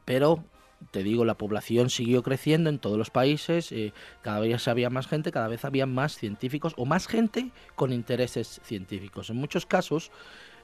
Pero 0.05 0.45
te 0.91 1.03
digo, 1.03 1.25
la 1.25 1.35
población 1.35 1.91
siguió 1.91 2.23
creciendo 2.23 2.71
en 2.71 2.79
todos 2.79 2.99
los 2.99 3.11
países, 3.11 3.71
eh, 3.73 3.93
cada 4.23 4.41
vez 4.41 4.67
había 4.67 4.91
más 4.91 5.07
gente, 5.07 5.31
cada 5.31 5.49
vez 5.49 5.65
había 5.65 5.87
más 5.87 6.17
científicos 6.17 6.75
o 6.77 6.87
más 6.87 7.07
gente 7.07 7.51
con 7.75 7.93
intereses 7.93 8.61
científicos. 8.65 9.31
En 9.31 9.37
muchos 9.37 9.67
casos, 9.67 10.11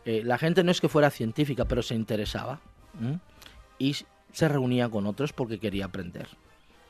eh, 0.04 0.22
la 0.24 0.38
gente 0.38 0.64
no 0.64 0.70
es 0.70 0.80
que 0.80 0.88
fuera 0.88 1.10
científica, 1.10 1.64
pero 1.66 1.82
se 1.82 1.94
interesaba 1.94 2.60
¿eh? 3.02 3.18
y 3.78 3.96
se 4.32 4.48
reunía 4.48 4.88
con 4.88 5.06
otros 5.06 5.32
porque 5.32 5.58
quería 5.58 5.86
aprender. 5.86 6.28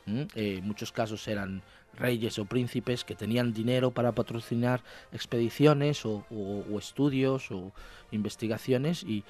en 0.07 0.65
muchos 0.65 0.93
casos 0.93 1.27
eran 1.27 1.63
reyes 1.99 2.39
o 2.39 2.45
príncipes 2.45 3.05
que 3.05 3.17
tenían 3.17 3.53
dinero 3.53 3.91
para 3.91 4.13
patrocinar 4.13 4.83
expediciones 5.13 6.07
o, 6.07 6.25
o 6.31 6.79
estudios 6.79 7.51
o 7.51 7.73
investigaciones 8.13 9.03
y, 9.03 9.25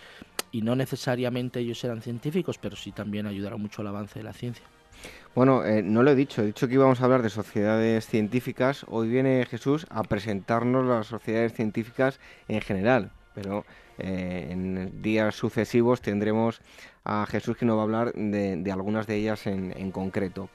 y, 0.57 0.63
no 0.63 0.77
necesariamente 0.77 1.61
ellos 1.61 1.83
eran 1.85 2.03
científicos, 2.03 2.59
pero 2.59 2.77
sí 2.77 2.93
también 2.93 3.27
ayudaron 3.27 3.61
mucho 3.61 3.83
al 3.83 3.89
avance 3.89 4.19
de 4.19 4.25
la 4.25 4.33
ciencia. 4.33 4.65
Bueno, 5.35 5.65
eh, 5.65 5.83
no 5.83 6.03
lo 6.03 6.11
he 6.11 6.15
dicho, 6.15 6.43
he 6.43 6.47
dicho 6.47 6.67
que 6.67 6.75
íbamos 6.75 7.01
a 7.01 7.05
hablar 7.05 7.23
de 7.23 7.31
sociedades 7.31 8.07
científicas. 8.07 8.87
Hoy 8.89 9.09
viene 9.09 9.45
Jesús 9.45 9.87
a 9.91 10.03
presentarnos 10.03 10.87
las 10.87 11.07
sociedades 11.07 11.53
científicas 11.53 12.19
en 12.49 12.61
general, 12.63 13.11
pero 13.35 13.67
eh, 13.99 14.49
en 14.51 15.03
días 15.03 15.35
sucesivos 15.35 16.01
tendremos 16.01 16.61
a 17.05 17.27
Jesús 17.27 17.57
que 17.57 17.67
nos 17.67 17.77
va 17.77 17.81
a 17.81 17.85
hablar 17.85 18.13
de, 18.15 18.73
algunas 18.73 19.07
de 19.07 19.17
ellas 19.17 19.47
en 19.47 19.91
concreto. 19.91 20.49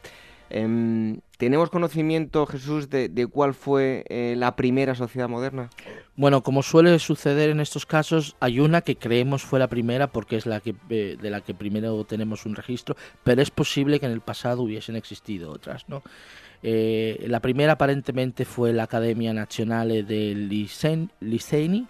Eh, 0.52 1.20
¿Tenemos 1.42 1.72
conocimiento, 1.72 2.46
Jesús, 2.46 2.88
de, 2.92 3.10
de 3.10 3.26
cuál 3.26 3.56
fue 3.56 4.06
eh, 4.10 4.36
la 4.38 4.56
primera 4.56 4.94
sociedad 4.94 5.28
moderna? 5.28 5.72
Bueno, 6.16 6.44
como 6.44 6.62
suele 6.62 7.00
suceder 7.00 7.50
en 7.50 7.60
estos 7.60 7.88
casos, 7.88 8.36
hay 8.40 8.60
una 8.60 8.82
que 8.82 8.96
creemos 8.96 9.42
fue 9.42 9.58
la 9.58 9.68
primera 9.68 10.06
porque 10.06 10.36
es 10.36 10.46
la 10.46 10.60
que 10.60 10.76
eh, 10.92 11.18
de 11.20 11.30
la 11.32 11.42
que 11.42 11.56
primero 11.56 12.04
tenemos 12.04 12.46
un 12.46 12.56
registro, 12.56 12.96
pero 13.24 13.42
es 13.42 13.50
posible 13.50 14.00
que 14.00 14.06
en 14.06 14.12
el 14.12 14.22
pasado 14.22 14.62
hubiesen 14.62 14.96
existido 14.96 15.52
otras, 15.52 15.90
¿no? 15.90 16.04
Eh, 16.62 17.26
la 17.28 17.40
primera 17.40 17.72
aparentemente 17.72 18.46
fue 18.46 18.72
la 18.72 18.84
Academia 18.84 19.34
Nazionale 19.34 20.04
del 20.04 20.48
Liceni, 20.48 21.88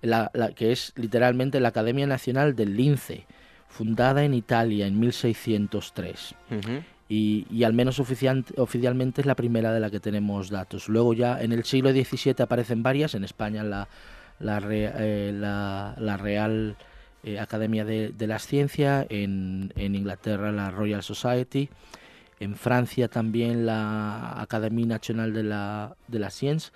la, 0.00 0.30
la, 0.32 0.52
que 0.52 0.72
es 0.72 0.94
literalmente 0.96 1.60
la 1.60 1.68
Academia 1.68 2.06
Nacional 2.06 2.56
del 2.56 2.74
Lince, 2.74 3.26
fundada 3.68 4.24
en 4.24 4.32
Italia 4.32 4.86
en 4.86 4.98
1603. 4.98 6.34
Uh 6.50 6.54
-huh 6.54 6.95
y, 7.08 7.46
y 7.50 7.64
al 7.64 7.72
menos 7.72 8.00
oficial, 8.00 8.44
oficialmente 8.56 9.20
es 9.20 9.26
la 9.26 9.36
primera 9.36 9.72
de 9.72 9.80
la 9.80 9.90
que 9.90 10.00
tenemos 10.00 10.50
datos. 10.50 10.88
Luego 10.88 11.14
ya 11.14 11.40
en 11.40 11.52
el 11.52 11.64
siglo 11.64 11.90
XVII 11.90 12.42
aparecen 12.42 12.82
varias, 12.82 13.14
en 13.14 13.24
España 13.24 13.62
la, 13.62 13.88
la, 14.40 14.60
eh, 14.70 15.32
la, 15.34 15.94
la 15.98 16.16
Real 16.16 16.76
Academia 17.40 17.84
de, 17.84 18.14
la 18.26 18.38
Ciencia, 18.38 19.04
en, 19.08 19.72
Inglaterra 19.76 20.52
la 20.52 20.70
Royal 20.70 21.02
Society, 21.02 21.68
en 22.38 22.54
Francia 22.54 23.08
también 23.08 23.66
la 23.66 24.40
Académie 24.40 24.86
Nationale 24.86 25.32
de 25.32 25.42
la, 25.42 25.96
de 26.06 26.18
la 26.20 26.30
Science, 26.30 26.70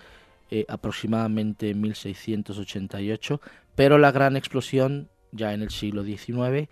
aproximadamente 0.67 1.71
en 1.71 1.81
1688, 1.81 3.41
pero 3.77 3.99
la 3.99 4.11
gran 4.11 4.37
explosión 4.37 5.09
ya 5.31 5.55
en 5.55 5.63
el 5.63 5.71
siglo 5.71 6.03
XIX, 6.03 6.69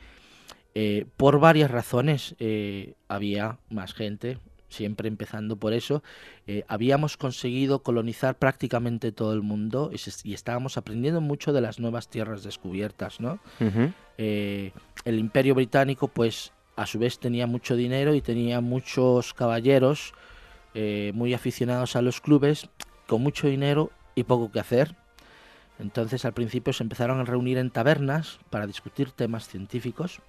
por 1.17 1.41
varias 1.41 1.71
razones, 1.71 2.37
había 3.09 3.59
más 3.71 3.95
gente, 3.95 4.39
siempre 4.69 5.09
empezando 5.09 5.57
por 5.57 5.73
eso, 5.73 6.03
eh, 6.47 6.65
habíamos 6.69 7.17
conseguido 7.17 7.83
colonizar 7.83 8.37
prácticamente 8.37 9.13
todo 9.13 9.33
el 9.33 9.43
mundo 9.43 9.91
y, 9.93 10.35
estábamos 10.35 10.77
aprendiendo 10.77 11.21
mucho 11.21 11.53
de 11.53 11.61
las 11.61 11.79
nuevas 11.79 12.09
tierras 12.09 12.43
descubiertas, 12.43 13.21
¿no? 13.21 13.39
Eh, 14.19 14.73
el 15.05 15.19
Imperio 15.19 15.55
Británico, 15.55 16.09
pues, 16.09 16.53
a 16.77 16.87
su 16.87 16.99
vez 16.99 17.19
tenía 17.19 17.47
mucho 17.47 17.77
dinero 17.77 18.15
y 18.15 18.21
tenía 18.21 18.61
muchos 18.61 19.35
caballeros 19.35 20.13
eh, 20.75 21.13
muy 21.15 21.35
aficionados 21.35 21.97
a 21.97 22.03
los 22.03 22.21
clubes, 22.21 22.69
con 23.07 23.23
mucho 23.23 23.49
dinero 23.49 23.91
y 24.15 24.25
poco 24.25 24.53
que 24.53 24.61
hacer. 24.61 24.95
Entonces, 25.79 26.25
al 26.25 26.35
principio 26.35 26.73
se 26.73 26.83
empezaron 26.83 27.21
a 27.21 27.25
reunir 27.25 27.57
en 27.59 27.71
tabernas 27.71 28.39
para 28.51 28.67
discutir 28.67 29.13
temas 29.13 29.49
científicos 29.49 30.21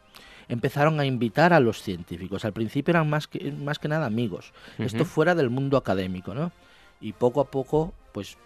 empezaron 0.49 0.99
a 0.99 1.05
invitar 1.05 1.53
a 1.53 1.59
los 1.59 1.81
científicos. 1.81 2.43
Al 2.43 2.53
principio 2.53 2.91
eran 2.91 3.09
más 3.09 3.27
que, 3.27 3.51
más 3.51 3.79
que 3.79 3.87
nada 3.87 4.05
amigos. 4.05 4.51
Esto 4.77 5.05
fuera 5.05 5.35
del 5.35 5.49
mundo 5.49 5.77
académico, 5.77 6.33
¿no? 6.33 6.51
Y 6.99 7.13
poco 7.13 7.39
a 7.39 7.45
poco, 7.45 7.93
pues 8.11 8.37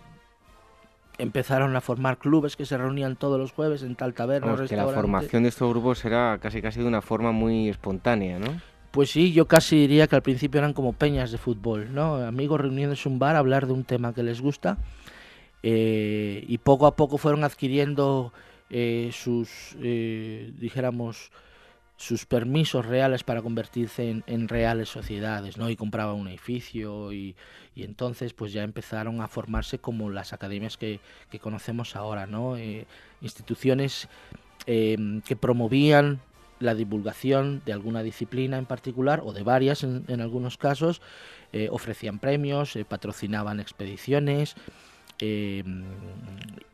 empezaron 1.18 1.76
a 1.76 1.82
formar 1.82 2.18
clubes 2.18 2.56
que 2.56 2.66
se 2.66 2.78
reunían 2.78 3.16
todos 3.16 3.40
los 3.40 3.52
jueves 3.52 3.84
en 3.84 3.96
tal 3.96 4.14
taberna. 4.14 4.56
que 4.68 4.76
la 4.76 4.88
formación 4.88 5.44
de 5.44 5.50
estos 5.50 5.70
grupos 5.70 6.04
era 6.06 6.38
casi 6.42 6.62
casi 6.62 6.80
de 6.82 6.86
una 6.86 7.02
forma 7.02 7.32
muy 7.32 7.70
espontánea, 7.70 8.38
¿no? 8.38 8.62
Pues 8.92 9.10
sí, 9.10 9.34
yo 9.34 9.48
casi 9.48 9.76
diría 9.76 10.08
que 10.08 10.16
al 10.16 10.22
principio 10.22 10.60
eran 10.60 10.74
como 10.74 10.94
peñas 10.94 11.32
de 11.32 11.40
fútbol, 11.40 11.94
¿no? 11.96 12.18
Amigos 12.18 12.62
reuniéndose 12.62 13.10
en 13.10 13.14
un 13.14 13.20
bar 13.20 13.36
a 13.36 13.40
hablar 13.40 13.66
de 13.66 13.74
un 13.74 13.86
tema 13.86 14.14
que 14.14 14.22
les 14.22 14.40
gusta 14.40 14.78
eh, 15.64 16.44
y 16.48 16.58
poco 16.60 16.86
a 16.86 16.96
poco 16.96 17.18
fueron 17.18 17.44
adquiriendo 17.44 18.34
eh, 18.70 19.10
sus, 19.14 19.76
eh, 19.82 20.52
dijéramos, 20.58 21.32
sus 22.04 22.26
permisos 22.26 22.86
reales 22.86 23.24
para 23.24 23.42
convertirse 23.42 24.22
en, 24.28 24.48
reales 24.50 24.90
sociedades, 24.90 25.58
¿no? 25.58 25.70
Y 25.70 25.78
compraba 25.78 26.14
un 26.14 26.28
edificio 26.28 27.14
y, 27.14 27.34
entonces 27.78 28.34
pues 28.34 28.52
ya 28.52 28.64
empezaron 28.64 29.22
a 29.22 29.30
formarse 29.30 29.80
como 29.80 30.10
las 30.10 30.34
academias 30.34 30.76
que, 30.76 31.00
conocemos 31.40 31.96
ahora, 31.96 32.28
¿no? 32.28 32.58
Eh, 32.58 32.88
instituciones 33.22 34.10
eh, 34.68 34.98
que 35.26 35.38
promovían 35.38 36.20
la 36.60 36.76
divulgación 36.76 37.62
de 37.66 37.72
alguna 37.72 38.04
disciplina 38.04 38.58
en 38.58 38.66
particular 38.66 39.22
o 39.24 39.32
de 39.32 39.44
varias 39.44 39.86
en, 39.86 40.20
algunos 40.20 40.58
casos, 40.58 41.02
eh, 41.54 41.70
ofrecían 41.72 42.20
premios, 42.20 42.78
patrocinaban 42.90 43.62
expediciones, 43.62 44.56
Em, 45.26 45.86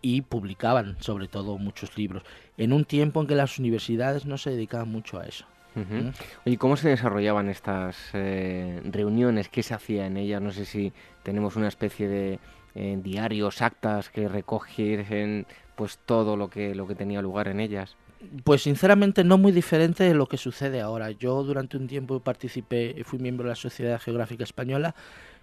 y 0.01 0.21
publicaban 0.21 0.95
sobre 1.01 1.27
todo 1.27 1.59
muchos 1.59 1.95
libros, 1.97 2.23
en 2.57 2.73
un 2.73 2.83
tiempo 2.83 3.21
en 3.21 3.27
que 3.27 3.35
las 3.35 3.59
universidades 3.59 4.25
no 4.25 4.39
se 4.39 4.49
dedicaban 4.49 4.89
mucho 4.89 5.19
a 5.19 5.25
eso. 5.25 5.45
¿Mm? 5.75 6.09
¿Y 6.45 6.57
cómo 6.57 6.75
se 6.75 6.89
desarrollaban 6.89 7.47
estas 7.47 7.95
eh, 8.13 8.81
reuniones? 8.85 9.49
¿Qué 9.49 9.61
se 9.61 9.75
hacía 9.75 10.07
en 10.07 10.17
ellas? 10.17 10.41
No 10.41 10.51
sé 10.51 10.65
si 10.65 10.93
tenemos 11.21 11.57
una 11.57 11.67
especie 11.67 12.07
de 12.07 12.39
eh, 12.73 12.97
diarios, 13.03 13.61
actas 13.61 14.09
que 14.09 14.27
recogen 14.27 15.45
pues 15.75 15.99
todo 16.03 16.35
lo 16.35 16.49
que, 16.49 16.73
lo 16.73 16.87
que 16.87 16.95
tenía 16.95 17.21
lugar 17.21 17.49
en 17.49 17.59
ellas. 17.59 17.97
Pues 18.43 18.63
sinceramente 18.63 19.23
no 19.23 19.37
muy 19.37 19.51
diferente 19.51 20.05
de 20.05 20.15
lo 20.15 20.25
que 20.25 20.37
sucede 20.37 20.81
ahora. 20.81 21.11
Yo 21.11 21.43
durante 21.43 21.77
un 21.77 21.87
tiempo 21.87 22.19
participé, 22.21 22.95
fui 23.03 23.19
miembro 23.19 23.43
de 23.43 23.49
la 23.49 23.55
Sociedad 23.55 24.01
Geográfica 24.01 24.43
Española 24.43 24.95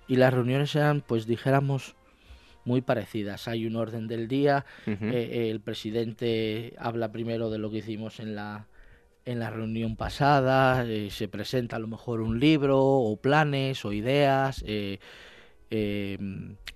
y 0.09 0.17
las 0.17 0.35
reuniones 0.35 0.75
eran, 0.75 1.03
pues 1.07 1.27
dijéramos, 1.27 1.95
muy 2.67 2.83
parecidas. 2.83 3.49
Hay 3.49 3.67
un 3.67 3.77
orden 3.77 4.09
del 4.09 4.29
día, 4.29 4.67
eh, 4.87 5.49
el 5.51 5.61
presidente 5.61 6.75
habla 6.79 7.13
primero 7.13 7.49
de 7.49 7.59
lo 7.59 7.71
que 7.71 7.79
hicimos 7.79 8.21
en 8.21 8.35
la, 8.35 8.67
en 9.25 9.39
la 9.39 9.51
reunión 9.51 9.97
pasada, 9.97 10.85
eh, 10.87 11.09
se 11.11 11.29
presenta 11.29 11.77
a 11.77 11.79
lo 11.79 11.87
mejor 11.87 12.21
un 12.21 12.39
libro 12.39 12.79
o 12.79 13.17
planes 13.17 13.85
o 13.85 13.93
ideas. 13.93 14.63
Eh, 14.67 14.99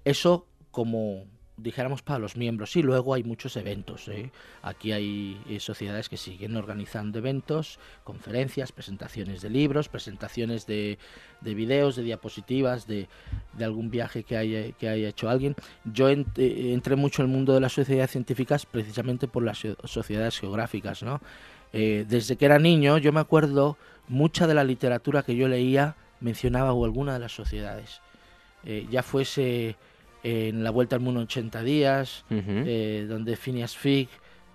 eso 0.05 0.47
como 0.70 1.26
dijéramos 1.62 2.02
para 2.02 2.18
los 2.18 2.36
miembros. 2.36 2.76
Y 2.76 2.82
luego 2.82 3.14
hay 3.14 3.22
muchos 3.22 3.56
eventos 3.56 4.08
¿eh? 4.08 4.30
aquí 4.62 4.92
hay 4.92 5.40
eh, 5.48 5.61
sociedades 5.61 6.08
que 6.08 6.16
siguen 6.16 6.56
organizando 6.56 7.18
eventos 7.18 7.78
conferencias 8.04 8.72
presentaciones 8.72 9.42
de 9.42 9.50
libros 9.50 9.88
presentaciones 9.88 10.66
de, 10.66 10.98
de 11.40 11.54
videos 11.54 11.96
de 11.96 12.02
diapositivas 12.02 12.86
de, 12.86 13.08
de, 13.52 13.64
algún 13.64 13.90
viaje 13.90 14.24
que 14.24 14.36
haya 14.36 14.72
que 14.72 14.88
haya 14.88 15.08
hecho 15.08 15.28
alguien. 15.28 15.54
Yo 15.84 16.08
eh, 16.08 16.24
entré 16.36 16.96
mucho 16.96 17.22
en 17.22 17.28
el 17.28 17.34
mundo 17.34 17.54
de 17.54 17.61
las 17.61 17.72
sociedades 17.72 18.11
científicas 18.11 18.66
precisamente 18.66 19.28
por 19.28 19.44
las 19.44 19.62
sociedades 19.84 20.38
geográficas 20.38 21.02
no 21.02 21.20
desde 21.72 22.34
que 22.34 22.46
era 22.46 22.58
niño 22.58 22.98
yo 22.98 23.12
me 23.12 23.20
acuerdo 23.20 23.76
mucha 24.08 24.48
de 24.48 24.54
la 24.54 24.64
literatura 24.64 25.22
que 25.22 25.36
yo 25.36 25.46
leía 25.46 25.94
mencionaba 26.18 26.70
alguna 26.70 27.12
de 27.12 27.20
las 27.20 27.32
sociedades. 27.32 28.00
Ya 28.90 29.02
fuese 29.04 29.76
en 30.22 30.62
La 30.64 30.70
Vuelta 30.70 30.96
al 30.96 31.02
Mundo 31.02 31.20
en 31.20 31.24
80 31.24 31.62
días, 31.62 32.24
eh, 32.30 33.06
donde 33.08 33.36
Phineas 33.36 33.76
Fig 33.76 34.08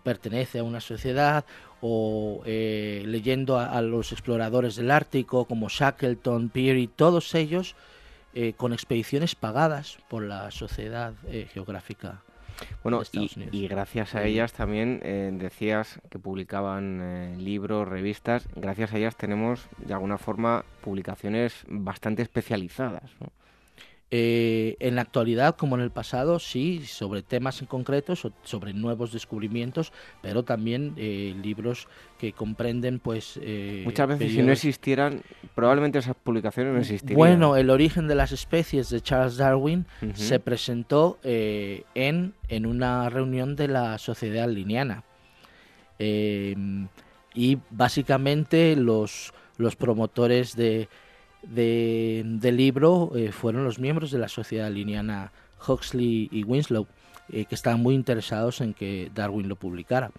pertenece 0.03 0.59
a 0.59 0.63
una 0.63 0.81
sociedad, 0.81 1.45
o 1.81 2.41
eh, 2.45 3.03
leyendo 3.05 3.59
a, 3.59 3.81
los 3.81 4.11
exploradores 4.11 4.75
del 4.75 4.91
Ártico 4.91 5.45
como 5.45 5.69
Shackleton, 5.69 6.49
Peary, 6.49 6.87
todos 6.87 7.35
ellos 7.35 7.75
eh, 8.33 8.53
con 8.53 8.73
expediciones 8.73 9.35
pagadas 9.35 9.97
por 10.07 10.23
la 10.23 10.51
Sociedad 10.51 11.13
Geográfica. 11.53 12.21
Bueno, 12.83 13.01
y, 13.11 13.29
y, 13.51 13.67
gracias 13.67 14.15
a 14.15 14.23
ellas 14.23 14.53
también 14.53 14.99
decías 15.39 15.99
que 16.09 16.19
publicaban 16.19 17.43
libros, 17.43 17.85
revistas. 17.85 18.47
Gracias 18.55 18.93
a 18.93 18.97
ellas 18.97 19.17
tenemos 19.17 19.67
de 19.77 19.93
alguna 19.93 20.17
forma 20.17 20.63
publicaciones 20.81 21.65
bastante 21.67 22.21
especializadas. 22.21 23.11
¿no? 23.19 23.27
Eh, 24.11 24.77
en 24.79 24.95
la 24.95 25.01
actualidad, 25.01 25.55
como 25.55 25.75
en 25.75 25.81
el 25.81 25.89
pasado, 25.89 26.37
sí, 26.37 26.85
sobre 26.85 27.23
temas 27.23 27.59
en 27.61 27.67
concreto, 27.67 28.13
sobre 28.43 28.71
nuevos 28.71 29.11
descubrimientos, 29.11 29.91
pero 30.21 30.43
también 30.43 30.93
eh, 30.95 31.35
libros 31.41 31.87
que 32.19 32.31
comprenden, 32.31 32.99
pues... 32.99 33.39
Eh, 33.41 33.81
Muchas 33.83 34.07
veces, 34.07 34.31
si 34.31 34.43
no 34.43 34.51
existieran, 34.51 35.23
probablemente 35.55 35.97
esas 35.97 36.15
publicaciones 36.15 36.73
no 36.73 36.79
existirían. 36.79 37.17
Bueno, 37.17 37.57
El 37.57 37.71
origen 37.71 38.07
de 38.07 38.13
las 38.13 38.31
especies 38.31 38.91
de 38.91 39.01
Charles 39.01 39.37
Darwin 39.37 39.87
se 40.13 40.39
presentó 40.39 41.17
en, 41.23 42.35
en 42.47 42.65
una 42.67 43.09
reunión 43.09 43.55
de 43.55 43.67
la 43.69 43.97
Sociedad 43.97 44.47
Lineana. 44.47 45.03
y 45.97 47.57
básicamente 47.71 48.75
los, 48.75 49.33
los 49.57 49.75
promotores 49.75 50.55
de 50.55 50.89
de, 51.47 52.23
del 52.25 52.57
libro 52.57 53.11
eh, 53.15 53.31
fueron 53.31 53.63
los 53.63 53.79
miembros 53.79 54.11
de 54.11 54.19
la 54.19 54.27
sociedad 54.27 54.71
liniana 54.71 55.31
Huxley 55.67 56.29
y 56.31 56.43
Winslow, 56.43 56.87
eh, 57.29 57.45
que 57.45 57.55
estaban 57.55 57.81
muy 57.81 57.95
interesados 57.95 58.61
en 58.61 58.73
que 58.73 59.11
Darwin 59.13 59.47
lo 59.47 59.55
publicara. 59.55 60.11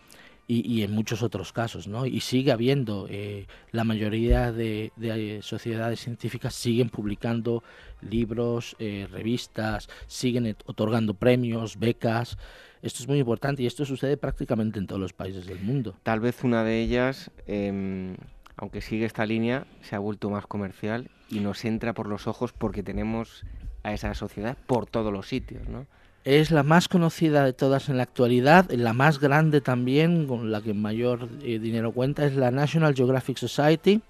Y, 0.48 0.82
en 0.82 0.92
muchos 0.92 1.24
otros 1.24 1.52
casos, 1.52 1.88
¿no? 1.88 2.06
Y 2.06 2.20
sigue 2.20 2.52
habiendo, 2.52 3.08
eh, 3.10 3.48
la 3.72 3.82
mayoría 3.82 4.52
de, 4.52 5.40
sociedades 5.42 5.98
científicas 5.98 6.54
siguen 6.54 6.88
publicando 6.88 7.64
libros, 8.00 8.76
revistas, 8.78 9.88
siguen 10.06 10.56
otorgando 10.66 11.14
premios, 11.14 11.80
becas. 11.80 12.38
Esto 12.80 13.02
es 13.02 13.08
muy 13.08 13.18
importante 13.18 13.64
y 13.64 13.66
esto 13.66 13.84
sucede 13.84 14.16
prácticamente 14.16 14.78
en 14.78 14.86
todos 14.86 15.00
los 15.00 15.12
países 15.12 15.46
del 15.46 15.58
mundo. 15.58 15.96
Tal 16.04 16.20
vez 16.20 16.44
una 16.44 16.62
de 16.62 16.80
ellas, 16.80 17.32
em, 17.48 18.14
aunque 18.56 18.80
sigue 18.80 19.04
esta 19.04 19.26
línea, 19.26 19.66
se 19.82 19.96
ha 19.96 19.98
vuelto 19.98 20.30
más 20.30 20.46
comercial 20.46 21.10
y 21.28 21.40
nos 21.40 21.64
entra 21.64 21.92
por 21.92 22.08
los 22.08 22.26
ojos 22.26 22.52
porque 22.52 22.82
tenemos 22.82 23.44
a 23.82 23.92
esa 23.92 24.14
sociedad 24.14 24.56
por 24.66 24.86
todos 24.86 25.12
los 25.12 25.28
sitios, 25.28 25.68
¿no? 25.68 25.86
Es 26.24 26.50
la 26.50 26.64
más 26.64 26.88
conocida 26.88 27.44
de 27.44 27.52
todas 27.52 27.88
en 27.88 27.98
la 27.98 28.02
actualidad, 28.02 28.68
la 28.72 28.92
más 28.92 29.20
grande 29.20 29.60
también, 29.60 30.26
con 30.26 30.50
la 30.50 30.60
que 30.60 30.74
mayor 30.74 31.28
eh, 31.42 31.60
dinero 31.60 31.92
cuenta, 31.92 32.26
es 32.26 32.34
la 32.34 32.50
National 32.50 32.96
Geographic 32.96 33.36
Society 33.36 34.00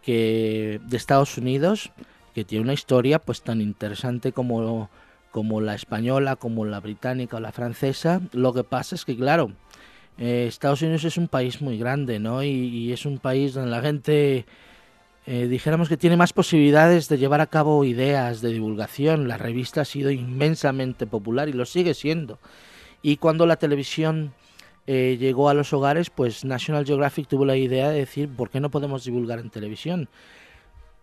que, 0.00 0.80
de 0.82 0.96
Estados 0.96 1.36
Unidos, 1.36 1.92
que 2.34 2.44
tiene 2.44 2.64
una 2.64 2.72
historia 2.72 3.18
pues 3.18 3.42
tan 3.42 3.60
interesante 3.60 4.32
como, 4.32 4.88
como 5.30 5.60
la 5.60 5.74
española, 5.74 6.36
como 6.36 6.64
la 6.64 6.80
británica 6.80 7.36
o 7.36 7.40
la 7.40 7.52
francesa. 7.52 8.22
Lo 8.32 8.54
que 8.54 8.64
pasa 8.64 8.94
es 8.94 9.04
que, 9.04 9.14
claro, 9.14 9.52
eh, 10.18 10.46
Estados 10.48 10.82
Unidos 10.82 11.04
es 11.04 11.16
un 11.16 11.28
país 11.28 11.60
muy 11.60 11.78
grande, 11.78 12.18
¿no? 12.18 12.42
y 12.42 12.92
es 12.92 13.06
un 13.06 13.18
país 13.18 13.54
donde 13.54 13.70
la 13.70 13.82
gente 13.82 14.46
eh, 15.28 15.48
dijéramos 15.48 15.88
que 15.88 15.96
tiene 15.96 16.16
más 16.16 16.32
posibilidades 16.32 17.08
de 17.08 17.18
llevar 17.18 17.40
a 17.40 17.48
cabo 17.48 17.84
ideas 17.84 18.40
de 18.40 18.50
divulgación. 18.50 19.26
La 19.26 19.36
revista 19.36 19.80
ha 19.80 19.84
sido 19.84 20.12
inmensamente 20.12 21.06
popular 21.06 21.48
y 21.48 21.52
lo 21.52 21.66
sigue 21.66 21.94
siendo. 21.94 22.38
Y 23.02 23.16
cuando 23.16 23.44
la 23.44 23.56
televisión 23.56 24.32
eh, 24.86 25.16
llegó 25.18 25.48
a 25.48 25.54
los 25.54 25.72
hogares, 25.72 26.10
pues 26.10 26.44
National 26.44 26.86
Geographic 26.86 27.26
tuvo 27.26 27.44
la 27.44 27.56
idea 27.56 27.90
de 27.90 27.98
decir, 27.98 28.28
¿por 28.28 28.50
qué 28.50 28.60
no 28.60 28.70
podemos 28.70 29.04
divulgar 29.04 29.40
en 29.40 29.50
televisión? 29.50 30.08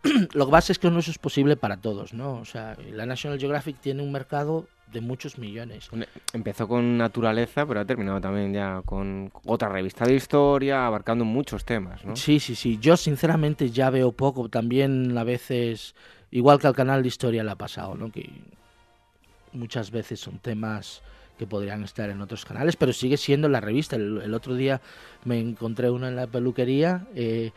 Lo 0.34 0.46
que 0.46 0.52
pasa 0.52 0.72
es 0.72 0.80
que 0.80 0.90
no 0.90 1.00
es 1.00 1.18
posible 1.18 1.58
para 1.58 1.78
todos, 1.78 2.14
¿no? 2.14 2.36
O 2.36 2.46
sea, 2.46 2.78
la 2.92 3.06
National 3.06 3.40
Geographic 3.40 3.82
tiene 3.82 4.04
un 4.04 4.12
mercado 4.14 4.68
de 4.92 5.02
muchos 5.02 5.38
millones. 5.38 5.90
Empezó 6.34 6.68
con 6.68 6.98
naturaleza, 6.98 7.66
pero 7.66 7.80
ha 7.80 7.86
terminado 7.86 8.22
también 8.22 8.54
ya 8.54 8.82
con 8.86 9.32
otra 9.46 9.70
revista 9.70 10.06
de 10.06 10.16
historia, 10.16 10.86
abarcando 10.86 11.26
muchos 11.26 11.66
temas, 11.66 12.06
¿no? 12.06 12.16
Sí, 12.16 12.40
sí, 12.40 12.56
sí. 12.56 12.78
Yo 12.80 12.96
sinceramente 12.96 13.72
ya 13.72 13.90
veo 13.90 14.12
poco. 14.12 14.50
También 14.50 15.18
a 15.18 15.24
veces, 15.24 15.96
igual 16.32 16.60
que 16.60 16.68
al 16.68 16.76
canal 16.76 17.02
de 17.02 17.08
historia 17.08 17.44
le 17.44 17.52
ha 17.52 17.56
pasado, 17.56 17.96
¿no? 17.96 18.12
Que 18.12 18.30
muchas 19.54 19.92
veces 19.92 20.20
son 20.20 20.40
temas 20.40 21.02
que 21.38 21.48
podrían 21.48 21.84
estar 21.84 22.10
en 22.10 22.22
otros 22.22 22.46
canales, 22.46 22.76
pero 22.76 22.94
sigue 22.94 23.18
siendo 23.18 23.50
la 23.50 23.60
revista. 23.60 23.96
El, 23.96 24.34
otro 24.34 24.56
día 24.56 24.82
me 25.26 25.40
encontré 25.40 25.90
una 25.90 26.08
en 26.08 26.16
la 26.16 26.28
peluquería 26.28 27.08
eh, 27.16 27.52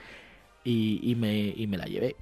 y, 0.64 1.14
me, 1.18 1.52
y 1.54 1.66
me 1.66 1.76
la 1.76 1.84
llevé. 1.84 2.16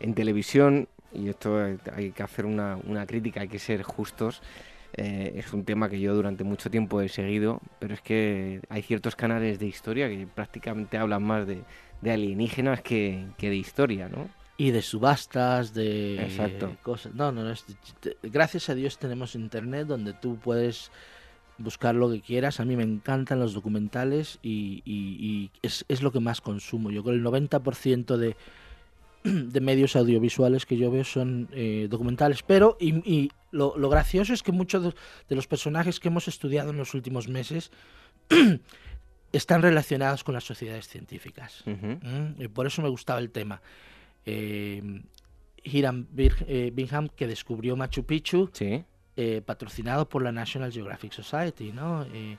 En 0.00 0.14
televisión, 0.14 0.88
y 1.16 1.28
esto 1.28 1.58
hay 1.94 2.12
que 2.12 2.22
hacer 2.22 2.46
una, 2.46 2.78
una 2.84 3.06
crítica, 3.06 3.40
hay 3.40 3.48
que 3.48 3.58
ser 3.58 3.82
justos, 3.82 4.42
eh, 4.92 5.32
es 5.36 5.52
un 5.52 5.64
tema 5.64 5.88
que 5.88 6.00
yo 6.00 6.14
durante 6.14 6.44
mucho 6.44 6.70
tiempo 6.70 7.00
he 7.00 7.08
seguido, 7.08 7.60
pero 7.78 7.94
es 7.94 8.00
que 8.00 8.60
hay 8.68 8.82
ciertos 8.82 9.16
canales 9.16 9.58
de 9.58 9.66
historia 9.66 10.08
que 10.08 10.26
prácticamente 10.26 10.96
hablan 10.96 11.22
más 11.22 11.46
de, 11.46 11.62
de 12.00 12.10
alienígenas 12.12 12.80
que, 12.80 13.26
que 13.36 13.50
de 13.50 13.56
historia, 13.56 14.08
¿no? 14.08 14.28
y 14.58 14.70
de 14.70 14.82
subastas, 14.82 15.74
de 15.74 16.22
Exacto. 16.22 16.76
cosas. 16.82 17.14
No, 17.14 17.30
no, 17.30 17.44
no. 17.44 17.54
gracias 18.22 18.68
a 18.70 18.74
Dios 18.74 18.98
tenemos 18.98 19.34
internet 19.34 19.86
donde 19.86 20.14
tú 20.14 20.38
puedes 20.38 20.90
buscar 21.58 21.94
lo 21.94 22.10
que 22.10 22.20
quieras. 22.20 22.60
A 22.60 22.64
mí 22.64 22.76
me 22.76 22.82
encantan 22.82 23.38
los 23.38 23.52
documentales 23.52 24.38
y, 24.42 24.82
y, 24.84 25.50
es, 25.62 25.84
es, 25.88 26.02
lo 26.02 26.10
que 26.10 26.20
más 26.20 26.40
consumo. 26.40 26.90
Yo 26.90 27.02
creo 27.02 27.14
que 27.14 27.18
el 27.18 27.50
90% 27.50 28.16
de, 28.16 28.36
de 29.52 29.60
medios 29.60 29.96
audiovisuales 29.96 30.66
que 30.66 30.76
yo 30.76 30.90
veo 30.90 31.04
son 31.04 31.48
eh, 31.52 31.86
documentales. 31.90 32.42
Pero, 32.42 32.76
y, 32.80 33.30
lo, 33.50 33.76
lo, 33.76 33.88
gracioso 33.88 34.32
es 34.32 34.42
que 34.42 34.52
muchos 34.52 34.94
de 35.28 35.36
los 35.36 35.46
personajes 35.46 36.00
que 36.00 36.08
hemos 36.08 36.28
estudiado 36.28 36.70
en 36.70 36.76
los 36.76 36.94
últimos 36.94 37.28
meses 37.28 37.70
están 39.32 39.62
relacionados 39.62 40.24
con 40.24 40.34
las 40.34 40.44
sociedades 40.44 40.88
científicas. 40.88 41.62
¿Mm? 41.66 42.42
Y 42.42 42.48
por 42.48 42.66
eso 42.66 42.82
me 42.82 42.88
gustaba 42.88 43.20
el 43.20 43.30
tema 43.30 43.60
eh, 44.26 44.82
Hiram 45.66 46.06
eh, 46.16 46.70
Bingham, 46.72 47.08
que 47.08 47.26
descubrió 47.26 47.76
Machu 47.76 48.04
Picchu, 48.04 48.50
eh, 49.16 49.42
patrocinado 49.44 50.08
por 50.08 50.22
la 50.22 50.32
National 50.32 50.72
Geographic 50.72 51.12
Society, 51.12 51.72
¿no? 51.72 52.06
Eh, 52.12 52.36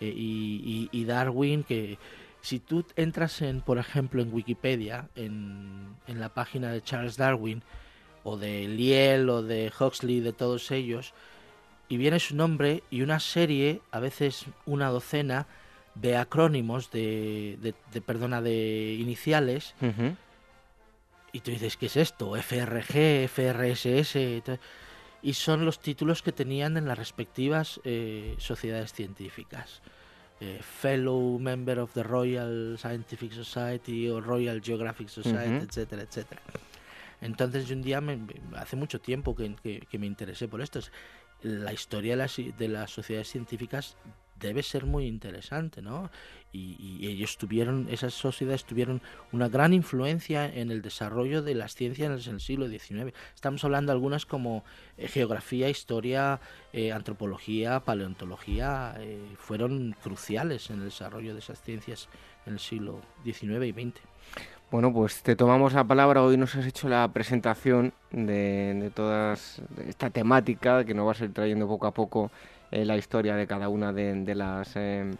y, 0.00 1.04
Darwin, 1.04 1.62
que 1.62 1.96
si 2.42 2.58
tú 2.58 2.84
entras, 2.96 3.40
en, 3.40 3.62
por 3.62 3.78
ejemplo, 3.78 4.20
en 4.20 4.32
Wikipedia, 4.32 5.08
en, 5.14 5.96
en 6.06 6.20
la 6.20 6.28
página 6.28 6.70
de 6.70 6.82
Charles 6.82 7.16
Darwin, 7.16 7.62
o 8.24 8.36
de 8.36 8.68
Liel, 8.68 9.30
o 9.30 9.42
de 9.42 9.72
Huxley, 9.78 10.20
de 10.20 10.32
todos 10.32 10.70
ellos, 10.70 11.14
y 11.88 11.96
viene 11.96 12.20
su 12.20 12.36
nombre 12.36 12.82
y 12.90 13.02
una 13.02 13.20
serie, 13.20 13.80
a 13.90 14.00
veces 14.00 14.46
una 14.66 14.88
docena, 14.90 15.46
de 15.94 16.16
acrónimos, 16.16 16.90
de, 16.90 17.58
de, 17.92 18.00
perdona, 18.00 18.40
de 18.40 18.96
iniciales, 18.98 19.74
y 21.32 21.40
tú 21.40 21.50
dices, 21.50 21.76
¿qué 21.76 21.86
es 21.86 21.96
esto? 21.96 22.34
FRG, 22.34 23.28
FRSS. 23.28 24.16
Y 25.22 25.34
son 25.34 25.64
los 25.64 25.80
títulos 25.80 26.22
que 26.22 26.32
tenían 26.32 26.76
en 26.76 26.86
las 26.86 26.98
respectivas 26.98 27.80
eh, 27.84 28.34
sociedades 28.38 28.92
científicas. 28.92 29.80
Eh, 30.44 30.60
fellow 30.60 31.38
Member 31.38 31.78
of 31.78 31.92
the 31.92 32.02
Royal 32.02 32.76
Scientific 32.76 33.32
Society 33.32 34.08
o 34.08 34.20
Royal 34.20 34.60
Geographic 34.60 35.08
Society, 35.08 35.64
etcétera, 35.64 36.02
etcétera. 36.02 36.42
Entonces, 37.20 37.70
un 37.70 37.80
día, 37.80 38.00
me, 38.00 38.18
hace 38.56 38.74
mucho 38.74 39.00
tiempo 39.00 39.36
que, 39.36 39.54
que, 39.88 39.98
me 40.00 40.06
interesé 40.06 40.48
por 40.48 40.60
esto. 40.60 40.80
La 41.42 41.72
historia 41.72 42.14
de 42.14 42.16
las, 42.16 42.36
de 42.36 42.68
las 42.68 42.90
sociedades 42.90 43.28
científicas 43.28 43.96
debe 44.42 44.62
ser 44.62 44.84
muy 44.84 45.06
interesante, 45.06 45.80
¿no? 45.82 46.10
Y, 46.52 47.06
ellos 47.08 47.38
tuvieron, 47.38 47.88
esas 47.90 48.12
sociedades 48.12 48.64
tuvieron 48.64 49.00
una 49.32 49.48
gran 49.48 49.72
influencia 49.72 50.46
en 50.46 50.70
el 50.70 50.82
desarrollo 50.82 51.42
de 51.42 51.54
las 51.54 51.74
ciencias 51.74 52.26
en 52.26 52.34
el 52.34 52.40
siglo 52.40 52.68
XIX. 52.68 53.14
Estamos 53.34 53.64
hablando 53.64 53.90
de 53.90 53.96
algunas 53.96 54.26
como 54.26 54.62
eh, 54.98 55.08
geografía, 55.08 55.70
historia, 55.70 56.40
eh, 56.72 56.92
antropología, 56.92 57.80
paleontología, 57.80 58.94
eh, 58.98 59.18
fueron 59.38 59.96
cruciales 60.02 60.68
en 60.70 60.80
el 60.80 60.84
desarrollo 60.86 61.32
de 61.32 61.38
esas 61.38 61.62
ciencias 61.62 62.08
en 62.44 62.54
el 62.54 62.60
siglo 62.60 63.00
XIX 63.24 63.64
y 63.64 63.72
XX. 63.72 64.00
Bueno, 64.70 64.92
pues 64.92 65.22
te 65.22 65.36
tomamos 65.36 65.74
la 65.74 65.84
palabra. 65.84 66.22
Hoy 66.22 66.36
nos 66.36 66.54
has 66.54 66.66
hecho 66.66 66.88
la 66.88 67.06
presentación 67.12 67.92
de, 68.10 68.74
de 68.74 68.90
toda 68.90 69.34
esta 69.86 70.10
temática 70.10 70.84
que 70.84 70.94
nos 70.94 71.06
vas 71.06 71.20
a 71.20 71.24
ir 71.24 71.32
trayendo 71.34 71.68
poco 71.68 71.86
a 71.86 71.92
poco 71.92 72.30
eh, 72.72 72.86
la 72.86 72.96
historia 72.96 73.36
de 73.36 73.46
cada 73.46 73.68
una 73.68 73.92
de, 73.92 74.34
las 74.34 74.72
eh, 74.76 75.10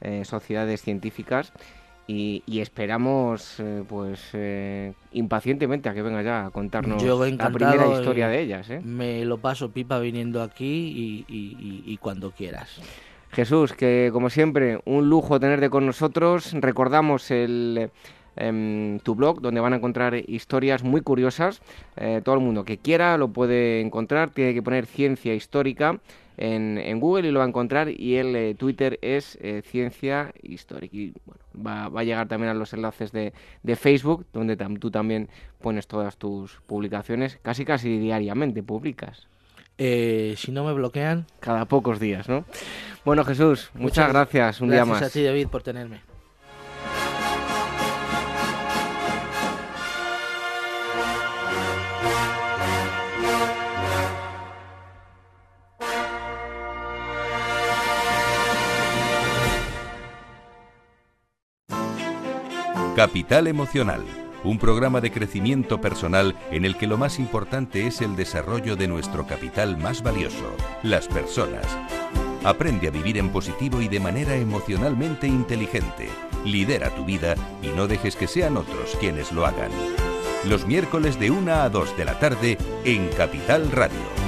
eh, 0.00 0.24
sociedades 0.24 0.82
científicas 0.82 1.52
y, 2.08 2.42
esperamos 2.48 3.62
pues 3.88 4.32
impacientemente 5.12 5.88
a 5.88 5.94
que 5.94 6.02
venga 6.02 6.22
ya 6.22 6.46
a 6.46 6.50
contarnos 6.50 7.02
la 7.02 7.50
primera 7.50 7.86
historia 7.92 8.28
de 8.28 8.40
ellas. 8.40 8.68
Me 8.84 9.24
lo 9.24 9.38
paso 9.38 9.70
pipa 9.70 9.98
viniendo 9.98 10.42
aquí 10.42 11.24
y, 11.28 11.96
cuando 11.98 12.32
quieras. 12.32 12.80
Jesús, 13.32 13.72
que 13.72 14.10
como 14.12 14.30
siempre, 14.30 14.80
un 14.84 15.08
lujo 15.08 15.40
tenerte 15.40 15.68
con 15.68 15.84
nosotros. 15.84 16.52
Recordamos 16.52 17.30
el 17.32 17.90
em, 18.36 19.00
tu 19.00 19.16
blog, 19.16 19.40
donde 19.40 19.60
van 19.60 19.72
a 19.72 19.76
encontrar 19.76 20.14
historias 20.14 20.84
muy 20.84 21.00
curiosas. 21.00 21.60
todo 22.24 22.34
el 22.36 22.40
mundo 22.40 22.64
que 22.64 22.78
quiera 22.78 23.16
lo 23.18 23.28
puede 23.28 23.80
encontrar, 23.80 24.30
tiene 24.30 24.54
que 24.54 24.62
poner 24.62 24.86
ciencia 24.86 25.34
histórica 25.34 26.00
en, 26.36 27.00
Google 27.00 27.28
y 27.28 27.30
lo 27.30 27.40
va 27.40 27.44
a 27.44 27.48
encontrar 27.48 27.88
y 27.88 28.16
el 28.16 28.34
eh, 28.36 28.54
Twitter 28.54 28.98
es 29.02 29.38
eh, 29.40 29.62
Ciencia 29.64 30.32
Histórica. 30.42 30.96
Y 30.96 31.12
bueno, 31.24 31.40
va, 31.94 32.00
a 32.00 32.04
llegar 32.04 32.28
también 32.28 32.50
a 32.50 32.54
los 32.54 32.72
enlaces 32.72 33.12
de, 33.12 33.32
Facebook, 33.76 34.26
donde 34.32 34.56
tú 34.78 34.90
también 34.90 35.28
pones 35.60 35.86
todas 35.86 36.16
tus 36.16 36.60
publicaciones, 36.66 37.38
casi 37.42 37.64
casi 37.64 37.98
diariamente 37.98 38.62
publicas. 38.62 39.28
Eh, 39.78 40.34
si 40.38 40.52
no 40.52 40.64
me 40.64 40.72
bloquean. 40.72 41.26
Cada 41.40 41.66
pocos 41.66 42.00
días, 42.00 42.28
¿no? 42.28 42.44
Bueno, 43.04 43.24
Jesús, 43.24 43.70
muchas, 43.74 44.08
gracias 44.08 44.60
un 44.60 44.70
día 44.70 44.84
más. 44.84 45.00
Gracias 45.00 45.10
a 45.10 45.12
ti, 45.12 45.22
David, 45.22 45.48
por 45.48 45.62
tenerme. 45.62 46.15
Capital 62.96 63.46
Emocional, 63.46 64.02
un 64.42 64.58
programa 64.58 65.02
de 65.02 65.12
crecimiento 65.12 65.82
personal 65.82 66.34
en 66.50 66.64
el 66.64 66.78
que 66.78 66.86
lo 66.86 66.96
más 66.96 67.18
importante 67.18 67.86
es 67.86 68.00
el 68.00 68.16
desarrollo 68.16 68.74
de 68.74 68.88
nuestro 68.88 69.26
capital 69.26 69.76
más 69.76 70.02
valioso, 70.02 70.56
las 70.82 71.06
personas. 71.06 71.66
Aprende 72.42 72.88
a 72.88 72.90
vivir 72.90 73.18
en 73.18 73.28
positivo 73.28 73.82
y 73.82 73.88
de 73.88 74.00
manera 74.00 74.34
emocionalmente 74.36 75.26
inteligente. 75.26 76.08
Lidera 76.46 76.88
tu 76.88 77.04
vida 77.04 77.34
y 77.60 77.66
no 77.66 77.86
dejes 77.86 78.16
que 78.16 78.26
sean 78.26 78.56
otros 78.56 78.96
quienes 78.98 79.30
lo 79.30 79.44
hagan. 79.44 79.70
Los 80.46 80.66
miércoles 80.66 81.20
de 81.20 81.30
1 81.30 81.52
a 81.52 81.68
2 81.68 81.98
de 81.98 82.04
la 82.06 82.18
tarde 82.18 82.56
en 82.86 83.08
Capital 83.08 83.70
Radio. 83.72 84.25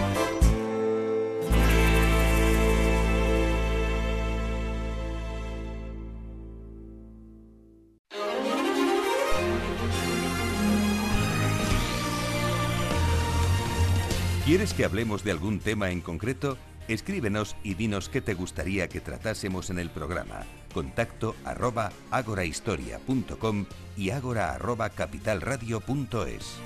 ¿Quieres 14.48 14.72
que 14.72 14.86
hablemos 14.86 15.24
de 15.24 15.30
algún 15.30 15.60
tema 15.60 15.90
en 15.90 16.00
concreto? 16.00 16.56
Escríbenos 16.88 17.54
y 17.62 17.74
dinos 17.74 18.08
qué 18.08 18.22
te 18.22 18.32
gustaría 18.32 18.88
que 18.88 19.02
tratásemos 19.02 19.68
en 19.68 19.78
el 19.78 19.90
programa. 19.90 20.46
Contacto 20.72 21.36
arroba 21.44 21.92
agorahistoria.com 22.10 23.66
y 23.94 24.08
agora 24.08 24.54
arroba 24.54 24.88
capitalradio.es. 24.88 26.60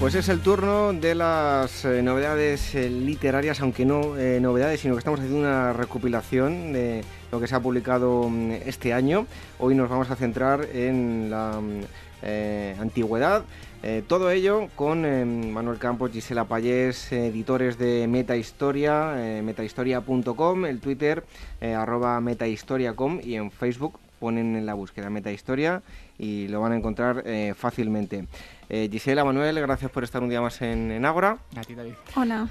Pues 0.00 0.14
es 0.14 0.30
el 0.30 0.40
turno 0.40 0.94
de 0.94 1.14
las 1.14 1.84
eh, 1.84 2.00
novedades 2.02 2.74
eh, 2.74 2.88
literarias, 2.88 3.60
aunque 3.60 3.84
no 3.84 4.16
eh, 4.16 4.40
novedades, 4.40 4.80
sino 4.80 4.94
que 4.94 5.00
estamos 5.00 5.20
haciendo 5.20 5.40
una 5.40 5.74
recopilación 5.74 6.72
de 6.72 7.04
lo 7.30 7.38
que 7.38 7.46
se 7.46 7.54
ha 7.54 7.60
publicado 7.60 8.26
mm, 8.26 8.52
este 8.64 8.94
año. 8.94 9.26
Hoy 9.58 9.74
nos 9.74 9.90
vamos 9.90 10.10
a 10.10 10.16
centrar 10.16 10.66
en 10.72 11.28
la 11.30 11.60
mm, 11.60 12.80
antigüedad, 12.80 13.44
todo 14.08 14.30
ello 14.30 14.68
con 14.76 15.52
Manuel 15.52 15.78
Campos, 15.78 16.12
Gisela 16.12 16.44
Payés, 16.44 17.12
editores 17.12 17.78
de 17.78 18.06
Metahistoria, 18.08 19.40
metahistoria.com, 19.42 20.66
el 20.66 20.80
Twitter 20.80 21.24
arroba 21.62 22.20
metahistoria.com 22.20 23.20
y 23.22 23.36
en 23.36 23.50
Facebook 23.50 23.98
ponen 24.20 24.54
en 24.54 24.66
la 24.66 24.74
búsqueda 24.74 25.10
Metahistoria 25.10 25.82
y 26.18 26.46
lo 26.46 26.60
van 26.60 26.72
a 26.72 26.76
encontrar 26.76 27.24
fácilmente. 27.56 28.26
Gisela, 28.68 29.24
Manuel, 29.24 29.58
gracias 29.60 29.90
por 29.90 30.04
estar 30.04 30.22
un 30.22 30.28
día 30.28 30.40
más 30.40 30.62
en, 30.62 30.92
en 30.92 31.04
Ágora. 31.04 31.38
A 31.56 31.62
ti, 31.62 31.74
David. 31.74 31.94
Hola. 32.14 32.48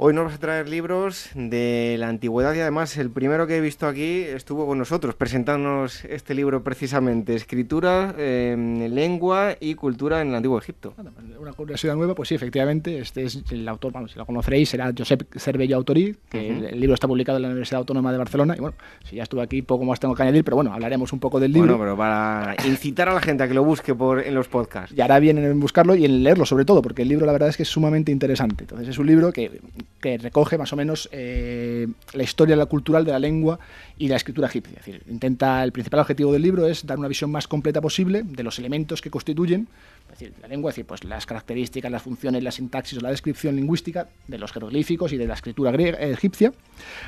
Hoy 0.00 0.14
nos 0.14 0.26
vas 0.26 0.34
a 0.36 0.38
traer 0.38 0.68
libros 0.68 1.28
de 1.34 1.96
la 1.98 2.08
antigüedad 2.08 2.54
y 2.54 2.60
además 2.60 2.96
el 2.98 3.10
primero 3.10 3.48
que 3.48 3.56
he 3.56 3.60
visto 3.60 3.88
aquí 3.88 4.20
estuvo 4.20 4.64
con 4.64 4.78
nosotros 4.78 5.16
presentándonos 5.16 6.04
este 6.04 6.36
libro 6.36 6.62
precisamente, 6.62 7.34
Escritura, 7.34 8.14
Lengua 8.16 9.56
y 9.58 9.74
Cultura 9.74 10.22
en 10.22 10.28
el 10.28 10.36
Antiguo 10.36 10.56
Egipto. 10.56 10.94
Pues, 10.94 11.08
una 11.36 11.52
curiosidad 11.52 11.96
nueva, 11.96 12.14
pues 12.14 12.28
sí, 12.28 12.36
efectivamente, 12.36 13.00
este 13.00 13.24
es 13.24 13.42
el 13.50 13.68
autor, 13.68 13.90
vamos, 13.90 14.12
si 14.12 14.18
lo 14.20 14.24
conoceréis, 14.24 14.68
será 14.68 14.92
Josep 14.96 15.36
Cervello 15.36 15.74
Autorí, 15.74 16.14
que 16.28 16.48
el, 16.48 16.78
libro 16.78 16.94
está 16.94 17.08
publicado 17.08 17.38
en 17.38 17.42
la 17.42 17.48
Universidad 17.48 17.80
Autónoma 17.80 18.12
de 18.12 18.18
Barcelona 18.18 18.54
y 18.56 18.60
bueno, 18.60 18.76
si 19.02 19.16
ya 19.16 19.24
estuve 19.24 19.42
aquí, 19.42 19.62
poco 19.62 19.84
más 19.84 19.98
tengo 19.98 20.14
que 20.14 20.22
añadir, 20.22 20.44
pero 20.44 20.54
bueno, 20.54 20.72
hablaremos 20.72 21.12
un 21.12 21.18
poco 21.18 21.40
del 21.40 21.52
libro. 21.52 21.76
Bueno, 21.76 21.82
pero 21.82 21.96
para 21.96 22.54
incitar 22.68 23.08
a 23.08 23.14
la 23.14 23.20
gente 23.20 23.42
a 23.42 23.48
que 23.48 23.54
lo 23.54 23.64
busque 23.64 23.96
por, 23.96 24.20
en 24.20 24.36
los 24.36 24.46
podcasts. 24.46 24.96
Y 24.96 25.00
hará 25.00 25.18
bien 25.18 25.38
en 25.38 25.58
buscarlo 25.58 25.96
y 25.96 26.04
en 26.04 26.22
leerlo 26.22 26.46
sobre 26.46 26.64
todo, 26.64 26.82
porque 26.82 27.02
el 27.02 27.08
libro 27.08 27.26
la 27.26 27.32
verdad 27.32 27.48
es 27.48 27.56
que 27.56 27.64
es 27.64 27.68
sumamente 27.68 28.12
interesante. 28.12 28.62
Entonces 28.62 28.86
es 28.86 28.98
un 28.98 29.08
libro 29.08 29.32
que 29.32 29.60
que 30.00 30.16
recoge 30.16 30.58
más 30.58 30.72
o 30.72 30.76
menos 30.76 31.08
eh, 31.12 31.88
la 32.12 32.22
historia 32.22 32.54
la 32.54 32.66
cultural 32.66 33.04
de 33.04 33.12
la 33.12 33.18
lengua 33.18 33.58
y 33.96 34.08
la 34.08 34.16
escritura 34.16 34.46
egipcia. 34.46 34.78
Es 34.78 34.86
decir, 34.86 35.02
intenta, 35.08 35.64
el 35.64 35.72
principal 35.72 36.00
objetivo 36.00 36.32
del 36.32 36.42
libro 36.42 36.66
es 36.66 36.86
dar 36.86 36.98
una 36.98 37.08
visión 37.08 37.32
más 37.32 37.48
completa 37.48 37.80
posible 37.80 38.22
de 38.22 38.42
los 38.44 38.58
elementos 38.58 39.02
que 39.02 39.10
constituyen 39.10 39.68
decir, 40.10 40.32
la 40.40 40.48
lengua, 40.48 40.70
es 40.70 40.76
decir, 40.76 40.86
pues 40.86 41.04
las 41.04 41.26
características, 41.26 41.90
las 41.90 42.02
funciones, 42.02 42.42
la 42.42 42.50
sintaxis 42.50 42.98
o 42.98 43.00
la 43.00 43.10
descripción 43.10 43.56
lingüística 43.56 44.08
de 44.26 44.38
los 44.38 44.52
jeroglíficos 44.52 45.12
y 45.12 45.16
de 45.16 45.26
la 45.26 45.34
escritura 45.34 45.70
griega, 45.70 45.98
eh, 45.98 46.12
egipcia, 46.12 46.52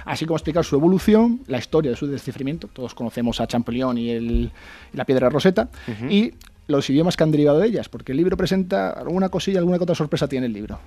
así 0.04 0.26
como 0.26 0.36
explicar 0.36 0.64
su 0.64 0.76
evolución, 0.76 1.40
la 1.46 1.58
historia 1.58 1.90
de 1.90 1.96
su 1.96 2.06
desciframiento. 2.06 2.68
Todos 2.72 2.94
conocemos 2.94 3.40
a 3.40 3.46
Champollion 3.46 3.98
y, 3.98 4.10
el, 4.10 4.52
la 4.92 5.04
piedra 5.04 5.28
roseta, 5.28 5.68
y 6.08 6.34
los 6.66 6.88
idiomas 6.88 7.16
que 7.16 7.24
han 7.24 7.32
derivado 7.32 7.58
de 7.58 7.66
ellas, 7.66 7.88
porque 7.88 8.12
el 8.12 8.18
libro 8.18 8.36
presenta 8.36 8.90
alguna 8.90 9.28
cosilla, 9.28 9.58
alguna 9.58 9.78
que 9.78 9.82
otra 9.82 9.96
sorpresa 9.96 10.28
tiene 10.28 10.46
el 10.46 10.52
libro. 10.52 10.78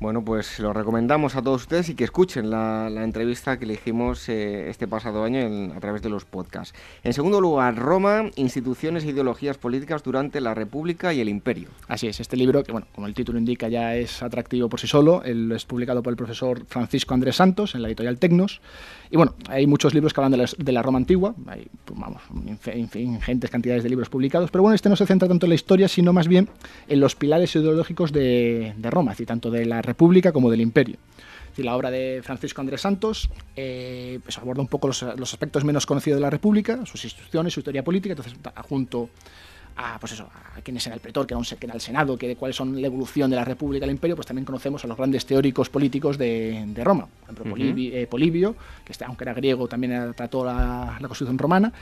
Bueno, 0.00 0.24
pues 0.24 0.58
lo 0.58 0.72
recomendamos 0.72 1.36
a 1.36 1.42
todos 1.42 1.62
ustedes 1.62 1.88
y 1.88 1.94
que 1.94 2.04
escuchen 2.04 2.50
la, 2.50 2.88
entrevista 3.04 3.58
que 3.58 3.64
le 3.64 3.74
hicimos 3.74 4.28
eh, 4.28 4.68
este 4.68 4.88
pasado 4.88 5.22
año 5.22 5.72
a 5.74 5.80
través 5.80 6.02
de 6.02 6.08
los 6.08 6.24
podcasts. 6.24 6.76
En 7.04 7.12
segundo 7.12 7.40
lugar, 7.40 7.76
Roma, 7.76 8.24
instituciones 8.34 9.04
e 9.04 9.10
ideologías 9.10 9.56
políticas 9.56 10.02
durante 10.02 10.40
la 10.40 10.52
República 10.52 11.14
y 11.14 11.20
el 11.20 11.28
Imperio. 11.28 11.68
Así 11.86 12.08
es, 12.08 12.18
este 12.18 12.36
libro, 12.36 12.64
que 12.64 12.72
bueno, 12.72 12.88
como 12.92 13.06
el 13.06 13.14
título 13.14 13.38
indica, 13.38 13.68
ya 13.68 13.94
es 13.94 14.22
atractivo 14.22 14.68
por 14.68 14.80
sí 14.80 14.88
solo, 14.88 15.22
es 15.22 15.64
publicado 15.64 16.02
por 16.02 16.12
el 16.12 16.16
profesor 16.16 16.66
Francisco 16.66 17.14
Andrés 17.14 17.36
Santos 17.36 17.74
en 17.74 17.82
la 17.82 17.88
editorial 17.88 18.18
Tecnos. 18.18 18.60
Y 19.10 19.16
bueno, 19.16 19.34
hay 19.48 19.66
muchos 19.68 19.94
libros 19.94 20.12
que 20.12 20.20
hablan 20.20 20.46
de 20.58 20.72
la, 20.72 20.82
Roma 20.82 20.98
antigua, 20.98 21.36
hay, 21.46 21.68
pues, 21.84 22.00
vamos, 22.00 22.20
ingentes 22.94 23.48
cantidades 23.48 23.84
de 23.84 23.90
libros 23.90 24.08
publicados, 24.08 24.50
pero 24.50 24.62
bueno, 24.62 24.74
este 24.74 24.88
no 24.88 24.96
se 24.96 25.06
centra 25.06 25.28
tanto 25.28 25.46
en 25.46 25.50
la 25.50 25.54
historia, 25.54 25.86
sino 25.86 26.12
más 26.12 26.26
bien 26.26 26.48
en 26.88 26.98
los 26.98 27.14
pilares 27.14 27.54
ideológicos 27.54 28.12
de, 28.12 28.74
de 28.76 28.90
Roma, 28.90 29.12
es 29.12 29.24
tanto 29.24 29.50
de 29.50 29.66
la 29.66 29.82
República 29.84 30.32
como 30.32 30.50
del 30.50 30.60
Imperio. 30.60 30.96
la 31.56 31.76
obra 31.76 31.90
de 31.90 32.20
Francisco 32.22 32.60
Andrés 32.60 32.80
Santos 32.80 33.30
eh, 33.56 34.18
pues 34.22 34.36
aborda 34.38 34.60
un 34.60 34.68
poco 34.68 34.88
los, 34.88 35.02
aspectos 35.02 35.64
menos 35.64 35.86
conocidos 35.86 36.18
de 36.18 36.22
la 36.22 36.30
República, 36.30 36.84
sus 36.86 37.04
instituciones, 37.04 37.52
su 37.52 37.60
historia 37.60 37.84
política, 37.84 38.12
entonces 38.12 38.34
junto 38.68 39.10
a, 39.76 39.98
pues 39.98 40.12
eso, 40.12 40.28
a 40.56 40.60
quién 40.60 40.76
era 40.76 40.94
el 40.94 41.00
pretor, 41.00 41.26
que 41.26 41.34
era, 41.34 41.74
el 41.74 41.80
Senado, 41.80 42.16
que 42.16 42.28
de 42.28 42.36
cuáles 42.36 42.56
son 42.56 42.80
la 42.80 42.86
evolución 42.86 43.28
de 43.30 43.36
la 43.36 43.44
República 43.44 43.84
y 43.84 43.88
el 43.88 43.94
Imperio, 43.94 44.14
pues 44.14 44.26
también 44.26 44.44
conocemos 44.44 44.84
a 44.84 44.86
los 44.86 44.96
grandes 44.96 45.26
teóricos 45.26 45.68
políticos 45.68 46.16
de, 46.16 46.64
Roma. 46.84 47.08
Por 47.26 47.46
ejemplo, 47.46 47.64
eh, 47.76 48.06
Polibio, 48.08 48.54
que 48.84 48.92
este, 48.92 49.04
aunque 49.04 49.24
era 49.24 49.34
griego, 49.34 49.66
también 49.66 50.14
trató 50.14 50.44
la, 50.44 50.96
la 51.00 51.08
Constitución 51.08 51.38
romana, 51.38 51.72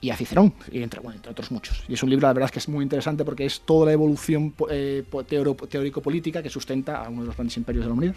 y 0.00 0.10
a 0.10 0.16
Cicerón, 0.16 0.52
y 0.70 0.82
entre, 0.82 1.00
bueno, 1.00 1.16
entre 1.16 1.32
otros 1.32 1.50
muchos. 1.50 1.84
Y 1.88 1.94
es 1.94 2.02
un 2.02 2.10
libro, 2.10 2.26
la 2.26 2.32
verdad, 2.34 2.50
que 2.50 2.58
es 2.58 2.68
muy 2.68 2.82
interesante 2.82 3.24
porque 3.24 3.46
es 3.46 3.60
toda 3.60 3.86
la 3.86 3.92
evolución 3.92 4.54
eh, 4.70 5.04
teórico-política 5.68 6.42
que 6.42 6.50
sustenta 6.50 7.02
a 7.02 7.08
uno 7.08 7.22
de 7.22 7.28
los 7.28 7.36
grandes 7.36 7.56
imperios 7.56 7.84
de 7.84 7.88
la 7.88 7.92
humanidad. 7.94 8.16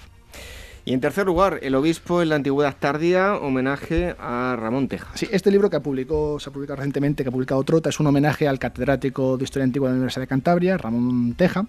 Y 0.89 0.93
en 0.93 1.01
tercer 1.01 1.27
lugar, 1.27 1.59
El 1.61 1.75
obispo 1.75 2.23
en 2.23 2.29
la 2.29 2.35
antigüedad 2.35 2.75
tardía, 2.79 3.35
homenaje 3.35 4.15
a 4.17 4.55
Ramón 4.59 4.87
Teja. 4.87 5.11
Sí, 5.13 5.27
este 5.31 5.51
libro 5.51 5.69
que 5.69 5.79
publicó, 5.79 6.39
se 6.39 6.49
ha 6.49 6.51
publicado 6.51 6.77
recientemente, 6.77 7.21
que 7.21 7.29
ha 7.29 7.31
publicado 7.31 7.63
Trota, 7.63 7.89
es 7.89 7.99
un 7.99 8.07
homenaje 8.07 8.47
al 8.47 8.57
catedrático 8.57 9.37
de 9.37 9.43
Historia 9.43 9.65
Antigua 9.65 9.89
de 9.89 9.93
la 9.93 9.97
Universidad 9.97 10.23
de 10.23 10.27
Cantabria, 10.27 10.79
Ramón 10.79 11.35
Teja. 11.35 11.67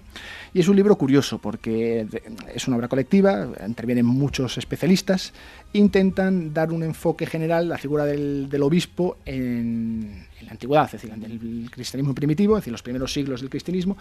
Y 0.55 0.61
es 0.61 0.69
un 0.69 0.77
libro 0.77 0.97
curioso 0.97 1.37
porque 1.37 2.07
es 2.55 2.67
una 2.67 2.79
obra 2.79 2.89
colectiva, 2.89 3.47
intervienen 3.67 4.07
muchos 4.07 4.57
especialistas, 4.57 5.35
intentan 5.75 6.55
dar 6.55 6.73
un 6.73 6.83
enfoque 6.83 7.27
general 7.27 7.67
a 7.67 7.69
la 7.69 7.79
figura 7.79 8.07
del, 8.07 8.49
del 8.49 8.63
obispo 8.63 9.19
en, 9.27 10.30
en 10.41 10.47
la 10.47 10.53
antigüedad, 10.53 10.87
es 10.87 10.93
decir, 10.93 11.11
en 11.11 11.23
el 11.23 11.71
cristianismo 11.71 12.15
primitivo, 12.15 12.57
es 12.57 12.63
decir, 12.63 12.73
los 12.73 12.83
primeros 12.83 13.13
siglos 13.13 13.41
del 13.41 13.51
cristianismo, 13.51 13.97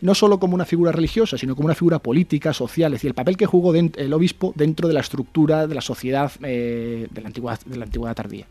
no 0.00 0.14
solo 0.14 0.38
como 0.38 0.54
una 0.54 0.64
figura 0.64 0.92
religiosa, 0.92 1.38
sino 1.38 1.54
como 1.54 1.66
una 1.66 1.74
figura 1.74 1.98
política, 1.98 2.52
social, 2.52 2.92
es 2.92 2.98
decir, 2.98 3.08
el 3.08 3.14
papel 3.14 3.36
que 3.36 3.46
jugó 3.46 3.74
el 3.74 4.12
obispo 4.12 4.52
dentro 4.56 4.88
de 4.88 4.94
la 4.94 5.00
estructura 5.00 5.66
de 5.66 5.74
la 5.74 5.80
sociedad 5.80 6.30
eh, 6.42 7.06
de, 7.10 7.20
la 7.20 7.28
antigüedad, 7.28 7.60
de 7.64 7.76
la 7.76 7.84
antigüedad 7.84 8.14
tardía. 8.14 8.46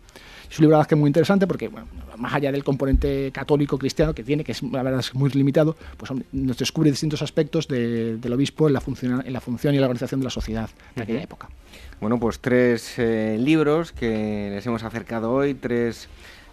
Es 0.50 0.60
un 0.60 0.66
libro 0.66 0.82
que 0.88 0.96
es 0.96 1.00
muy 1.00 1.08
interesante 1.08 1.48
porque, 1.48 1.70
más 2.18 2.34
allá 2.34 2.52
del 2.52 2.64
componente 2.64 3.32
católico 3.32 3.78
cristiano 3.78 4.14
que 4.14 4.24
tiene, 4.24 4.44
que 4.44 4.52
es 4.52 4.62
la 4.64 4.84
verdad 4.84 5.00
es 5.00 5.14
muy 5.14 5.30
limitado, 5.32 5.76
pues 5.98 6.12
nos 6.32 6.58
descubre 6.58 6.90
distintos 6.92 7.22
aspectos 7.22 7.68
del 7.68 8.34
obispo 8.34 8.68
en 8.68 8.74
la, 8.74 8.82
función, 8.82 9.24
en 9.26 9.34
la 9.34 9.42
función 9.42 9.74
y 9.76 9.80
la 9.80 9.86
organización 9.86 10.20
de 10.20 10.26
la 10.26 10.30
sociedad 10.30 10.70
de 10.96 11.04
aquella 11.04 11.24
época. 11.24 11.50
Bueno, 12.00 12.20
pues 12.20 12.40
tres 12.40 13.00
eh, 13.00 13.38
libros 13.40 13.92
que 13.92 14.50
les 14.52 14.66
hemos 14.66 14.84
acercado 14.84 15.32
hoy, 15.32 15.54
tres 15.54 16.08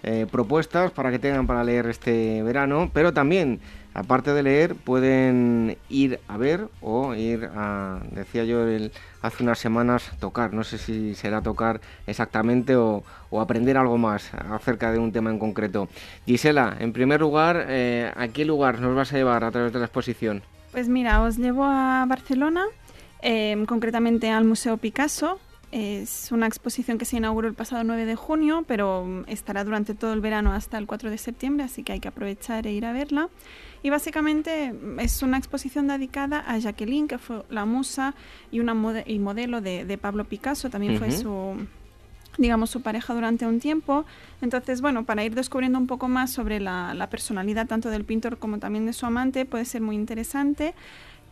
eh, 0.05 0.27
propuestas 0.31 0.91
para 0.91 1.11
que 1.11 1.19
tengan 1.19 1.47
para 1.47 1.63
leer 1.63 1.87
este 1.87 2.43
verano, 2.43 2.91
pero 2.93 3.13
también, 3.13 3.61
aparte 3.95 4.35
de 4.35 4.43
leer, 4.43 4.75
pueden 4.75 5.77
ir 5.89 6.19
a 6.27 6.37
ver 6.37 6.67
o 6.81 7.15
ir 7.15 7.49
a, 7.55 8.01
decía 8.11 8.43
yo 8.43 8.67
hace 9.23 9.43
unas 9.45 9.61
semanas, 9.61 10.11
tocar. 10.19 10.53
No 10.53 10.65
sé 10.65 10.79
si 10.79 11.15
será 11.15 11.41
tocar 11.41 11.81
exactamente 12.07 12.75
o, 12.75 13.05
aprender 13.41 13.77
algo 13.77 13.97
más 13.97 14.35
acerca 14.35 14.91
de 14.91 14.99
un 14.99 15.13
tema 15.13 15.31
en 15.31 15.39
concreto. 15.39 15.89
Gisela, 16.27 16.77
en 16.81 16.93
primer 16.93 17.21
lugar, 17.21 17.67
eh, 17.69 18.13
¿a 18.15 18.29
qué 18.29 18.45
lugar 18.45 18.81
nos 18.81 18.95
vas 18.95 19.13
a 19.13 19.17
llevar 19.17 19.45
a 19.45 19.51
través 19.51 19.73
de 19.73 19.79
la 19.79 19.87
exposición? 19.87 20.43
Pues 20.73 20.89
mira, 20.89 21.23
os 21.23 21.39
llevo 21.39 21.65
a 21.65 22.05
Barcelona, 22.09 22.65
eh, 23.23 23.63
concretamente 23.69 24.31
al 24.31 24.45
Museo 24.45 24.79
Picasso, 24.79 25.39
es 25.73 26.31
una 26.33 26.47
exposición 26.47 26.99
que 26.99 27.07
se 27.07 27.17
inauguró 27.17 27.49
el 27.49 27.55
pasado 27.55 27.83
9 27.83 28.05
de 28.05 28.15
junio, 28.15 28.63
pero 28.69 29.05
mm, 29.07 29.25
estará 29.27 29.65
durante 29.65 29.95
todo 29.95 30.13
el 30.13 30.21
verano 30.21 30.53
hasta 30.53 30.77
el 30.77 30.87
4 30.87 31.11
de 31.11 31.17
septiembre, 31.17 31.65
así 31.65 31.83
que 31.83 31.93
hay 31.93 32.01
que 32.01 32.09
aprovechar 32.09 32.67
e 32.67 32.73
ir 32.73 32.85
a 32.85 32.93
verla. 32.93 33.31
Y 33.83 33.89
básicamente 33.89 34.75
mm, 34.75 35.01
es 35.01 35.23
una 35.23 35.39
exposición 35.39 35.89
dedicada 35.89 36.45
a 36.47 36.59
Jacqueline, 36.59 37.09
que 37.09 37.17
fue 37.17 37.43
la 37.49 37.65
musa 37.65 38.15
y, 38.51 38.61
una 38.61 38.77
y 39.07 39.19
modelo 39.19 39.63
de, 39.63 39.99
Pablo 40.01 40.25
Picasso, 40.25 40.69
también 40.69 40.99
fue 40.99 41.11
su 41.11 41.67
digamos, 42.39 42.71
su 42.71 42.81
pareja 42.81 43.13
durante 43.13 43.47
un 43.47 43.61
tiempo. 43.61 44.07
Entonces, 44.41 44.81
bueno, 44.81 45.05
para 45.05 45.23
ir 45.23 45.35
descubriendo 45.35 45.79
un 45.79 45.87
poco 45.87 46.09
más 46.09 46.31
sobre 46.33 46.61
la, 46.61 46.95
la 46.95 47.11
personalidad 47.11 47.67
tanto 47.67 47.91
del 47.91 48.05
pintor 48.05 48.39
como 48.39 48.59
también 48.59 48.87
de 48.87 48.95
su 48.95 49.05
amante, 49.05 49.45
puede 49.45 49.67
ser 49.67 49.83
muy 49.83 49.97
interesante 49.97 50.75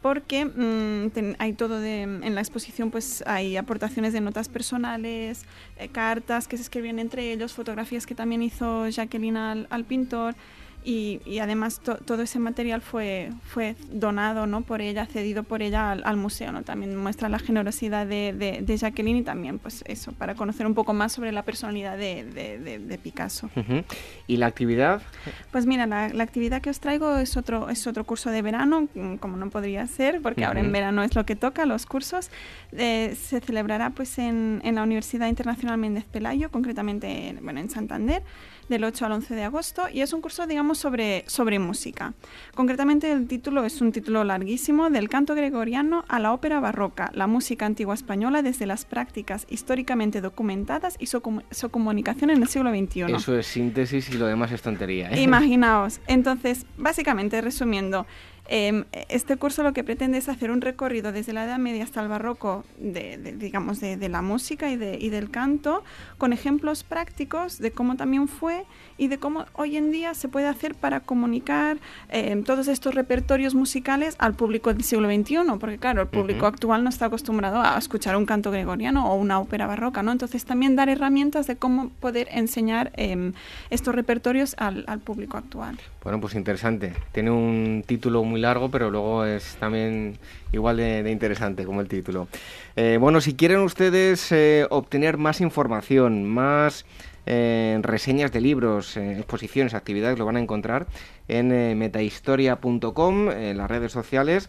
porque 0.03 0.45
mm, 0.45 1.35
hay 1.39 1.53
todo 1.53 1.81
de, 1.81 2.03
en 2.03 2.35
la 2.35 2.41
exposición 2.41 2.91
pues 2.91 3.23
hay 3.27 3.57
aportaciones 3.57 4.13
de 4.13 4.21
notas 4.21 4.49
personales, 4.49 5.45
eh, 5.77 5.89
cartas 5.89 6.49
que 6.49 6.57
se 6.57 6.63
escribían 6.63 6.99
entre 6.99 7.33
ellos, 7.33 7.53
fotografías 7.53 8.07
que 8.07 8.15
también 8.15 8.43
hizo 8.43 8.89
Jacqueline 8.89 9.37
al 9.37 9.85
pintor 9.85 10.35
y, 10.83 11.39
además 11.41 11.81
todo 11.81 12.23
ese 12.23 12.39
material 12.39 12.81
fue, 12.81 13.31
fue 13.45 13.77
donado 13.91 14.47
¿no? 14.47 14.63
por 14.63 14.81
ella, 14.81 15.07
cedido 15.07 15.43
por 15.43 15.63
ella 15.63 15.93
al, 15.93 16.17
museo. 16.17 16.53
¿no? 16.53 16.63
También 16.63 16.97
muestra 16.97 17.29
la 17.29 17.39
generosidad 17.39 18.07
de, 18.07 18.33
de, 18.33 18.77
Jacqueline 18.77 19.19
y 19.19 19.23
también 19.23 19.59
pues 19.59 19.85
eso, 19.87 20.13
para 20.13 20.35
conocer 20.35 20.67
un 20.67 20.75
poco 20.75 20.95
más 20.95 21.13
sobre 21.13 21.33
la 21.33 21.43
personalidad 21.43 21.99
de, 21.99 22.25
de 22.25 22.99
Picasso. 22.99 23.51
¿Y 24.27 24.37
la 24.37 24.47
actividad? 24.47 25.03
Pues 25.53 25.67
mira, 25.67 25.87
la, 25.87 26.09
la, 26.09 26.25
actividad 26.25 26.63
que 26.63 26.71
os 26.71 26.81
traigo 26.81 27.17
es 27.17 27.37
otro, 27.37 27.69
es 27.69 27.87
otro 27.87 28.05
curso 28.05 28.31
de 28.31 28.41
verano, 28.41 28.89
como 29.21 29.37
no 29.37 29.51
podría 29.51 29.87
ser, 29.87 30.23
porque 30.23 30.45
ahora 30.45 30.61
en 30.61 30.73
verano 30.73 31.03
es 31.03 31.15
lo 31.15 31.27
que 31.27 31.37
toca, 31.37 31.67
los 31.67 31.85
cursos. 31.85 32.31
Eh, 32.73 33.17
se 33.21 33.41
celebrará 33.41 33.91
pues 33.91 34.19
en, 34.19 34.61
en 34.65 34.77
la 34.77 34.83
Universidad 34.83 35.29
Internacional 35.29 35.77
Méndez 35.77 36.05
Pelayo, 36.05 36.51
concretamente 36.51 37.37
bueno, 37.43 37.61
en 37.61 37.69
Santander 37.69 38.23
del 38.71 38.85
8 38.85 39.05
al 39.05 39.13
11 39.13 39.35
de 39.35 39.45
agosto 39.45 39.83
y 39.93 40.01
es 40.01 40.15
un 40.15 40.23
curso, 40.23 40.47
digamos, 40.47 40.79
sobre, 40.79 41.25
sobre 41.27 41.59
música. 41.59 42.15
Concretamente 42.55 43.13
el 43.13 43.27
título 43.27 43.65
es 43.65 43.83
un 43.83 43.93
título 43.93 44.25
larguísimo, 44.25 44.89
del 44.89 45.11
canto 45.11 45.35
gregoriano 45.35 46.05
a 46.09 46.19
la 46.19 46.33
ópera 46.33 46.61
barroca, 46.61 47.11
la 47.13 47.27
música 47.27 47.67
antigua 47.67 47.95
española 47.95 48.41
desde 48.43 48.65
las 48.65 48.87
prácticas 48.87 49.47
históricamente 49.51 50.23
documentadas 50.23 50.97
y 50.99 51.07
su, 51.07 51.21
comunicación 51.71 52.31
en 52.31 52.43
el 52.43 52.49
siglo 52.49 52.71
XXI. 52.71 53.13
Eso 53.15 53.39
es 53.39 53.47
síntesis 53.47 54.09
y 54.11 54.15
lo 54.17 54.27
demás 54.27 54.53
es 54.53 54.63
tontería. 54.63 55.11
¿eh? 55.11 55.21
Imaginaos. 55.21 56.01
Entonces, 56.07 56.65
básicamente, 56.79 57.41
resumiendo, 57.41 58.07
este 58.49 59.37
curso 59.37 59.63
lo 59.63 59.73
que 59.73 59.85
pretende 59.85 60.19
es 60.19 60.29
hacer 60.29 60.51
un 60.51 60.61
recorrido 60.61 61.13
desde 61.13 61.33
la 61.33 61.45
Edad 61.45 61.59
Media 61.59 61.85
hasta 61.85 62.03
el 62.03 62.09
Barroco, 62.09 62.65
de, 62.79 63.35
digamos, 63.39 63.81
de, 63.81 64.09
la 64.09 64.23
música 64.23 64.71
y, 64.71 64.75
y, 64.75 65.11
del 65.11 65.31
canto, 65.31 65.85
con 66.19 66.33
ejemplos 66.33 66.83
prácticos 66.83 67.59
de 67.59 67.71
cómo 67.71 67.97
también 67.97 68.27
fue 68.29 68.65
y 69.01 69.09
de 69.09 69.19
cómo 69.19 69.47
hoy 69.55 69.77
en 69.77 69.93
día 69.93 70.13
se 70.15 70.29
puede 70.29 70.47
hacer 70.47 70.75
para 70.75 71.01
comunicar 71.01 71.79
em, 72.09 72.45
todos 72.45 72.69
estos 72.69 72.95
repertorios 72.95 73.55
musicales 73.55 74.15
al 74.19 74.35
público 74.35 74.73
del 74.75 74.85
siglo 74.85 75.09
XXI, 75.09 75.39
porque 75.59 75.79
claro, 75.79 76.03
el 76.03 76.09
público 76.09 76.47
actual 76.47 76.85
no 76.85 76.91
está 76.91 77.07
acostumbrado 77.07 77.63
a 77.63 77.79
escuchar 77.79 78.17
un 78.17 78.27
canto 78.27 78.51
gregoriano 78.51 79.11
o 79.11 79.15
una 79.15 79.39
ópera 79.41 79.67
barroca, 79.67 80.03
¿no? 80.03 80.13
Entonces 80.13 80.45
también 80.45 80.77
dar 80.77 80.89
herramientas 80.89 81.47
de 81.47 81.57
cómo 81.57 81.89
poder 82.01 82.29
enseñar 82.31 82.93
em, 82.95 83.33
estos 83.71 83.95
repertorios 83.95 84.55
al, 84.59 84.85
al 84.87 84.99
público 84.99 85.39
actual. 85.39 85.79
Bueno, 86.03 86.19
pues 86.19 86.35
interesante. 86.35 86.95
Tiene 87.13 87.31
un 87.31 87.85
título 87.87 88.25
muy 88.25 88.41
largo, 88.41 88.71
pero 88.71 88.91
luego 88.91 89.27
es 89.27 89.57
también 89.57 90.19
igual 90.51 90.79
de, 90.79 91.11
interesante 91.11 91.67
como 91.67 91.83
el 91.83 91.89
título. 91.89 92.27
Eh, 92.75 92.97
bueno, 92.99 93.21
si 93.21 93.35
quieren 93.35 93.61
ustedes 93.61 94.33
eh, 94.33 94.67
obtener 94.71 95.19
más 95.19 95.43
información, 95.43 96.25
más 96.25 96.87
eh, 97.27 97.79
reseñas 97.83 98.33
de 98.33 98.41
libros, 98.41 98.97
exposiciones, 98.97 99.75
actividades, 99.75 100.19
lo 100.19 100.25
van 100.25 100.37
a 100.37 100.41
encontrar 100.41 100.87
en 101.29 101.79
metahistoria.com, 101.79 103.31
en 103.31 103.59
las 103.59 103.71
redes 103.71 103.93
sociales, 103.93 104.49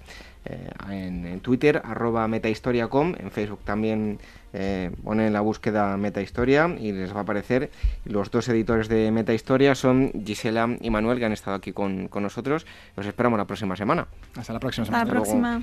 en, 0.89 1.39
Twitter, 1.41 1.81
arroba 1.83 2.27
metahistoria.com, 2.29 3.13
en 3.19 3.29
Facebook 3.29 3.59
también 3.65 4.19
eh, 4.53 4.91
ponen 5.03 5.33
la 5.33 5.41
búsqueda 5.41 5.97
Metahistoria 5.97 6.75
y 6.79 6.91
les 6.91 7.13
va 7.13 7.19
a 7.19 7.23
aparecer. 7.23 7.71
Los 8.05 8.31
dos 8.31 8.47
editores 8.49 8.87
de 8.89 9.11
Metahistoria 9.11 9.75
son 9.75 10.11
Gisela 10.25 10.77
y 10.79 10.89
Manuel, 10.89 11.19
que 11.19 11.25
han 11.25 11.31
estado 11.31 11.57
aquí 11.57 11.71
con, 11.71 12.09
nosotros. 12.13 12.65
Los 12.95 13.05
esperamos 13.05 13.37
la 13.37 13.45
próxima 13.45 13.75
semana. 13.75 14.07
Hasta 14.35 14.53
la 14.53 14.59
próxima 14.59 14.85
semana. 14.85 15.03
Hasta 15.03 15.13
la 15.13 15.21
próxima. 15.21 15.61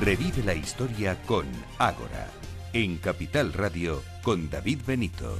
Revive 0.00 0.42
la 0.44 0.54
historia 0.54 1.16
con 1.26 1.46
Ágora, 1.78 2.26
en 2.72 2.96
Capital 2.96 3.52
Radio, 3.52 4.02
con 4.22 4.50
David 4.50 4.80
Benito. 4.84 5.38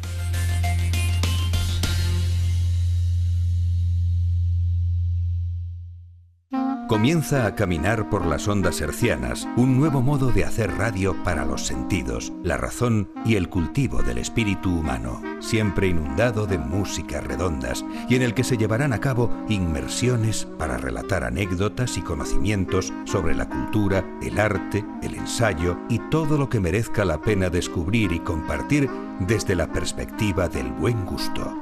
Comienza 6.93 7.47
a 7.47 7.55
caminar 7.55 8.11
por 8.11 8.27
las 8.27 8.47
ondas 8.49 8.83
hercianas 8.83 9.49
un 9.57 9.79
nuevo 9.79 10.03
modo 10.03 10.31
de 10.31 10.45
hacer 10.45 10.71
radio 10.77 11.17
para 11.25 11.47
los 11.47 11.67
sentidos, 11.67 12.35
la 12.43 12.59
razón 12.59 13.09
y 13.25 13.37
el 13.37 13.49
cultivo 13.49 14.03
del 14.03 14.19
espíritu 14.19 14.69
humano, 14.81 15.23
siempre 15.41 15.87
inundado 15.87 16.47
de 16.47 16.59
músicas 16.59 17.25
redondas 17.25 17.83
y 18.11 18.17
en 18.17 18.21
el 18.21 18.35
que 18.35 18.45
se 18.45 18.59
llevarán 18.59 18.93
a 18.93 19.01
cabo 19.01 19.31
inmersiones 19.49 20.47
para 20.59 20.77
relatar 20.77 21.25
anécdotas 21.25 21.97
y 21.97 22.03
conocimientos 22.03 22.93
sobre 23.07 23.35
la 23.35 23.49
cultura, 23.49 24.05
el 24.21 24.39
arte, 24.39 24.85
el 25.03 25.15
ensayo 25.15 25.79
y 25.89 25.99
todo 26.11 26.37
lo 26.37 26.51
que 26.51 26.61
merezca 26.61 27.07
la 27.07 27.23
pena 27.23 27.49
descubrir 27.49 28.13
y 28.13 28.21
compartir 28.21 28.91
desde 29.19 29.55
la 29.55 29.73
perspectiva 29.73 30.47
del 30.47 30.71
buen 30.71 31.07
gusto. 31.07 31.57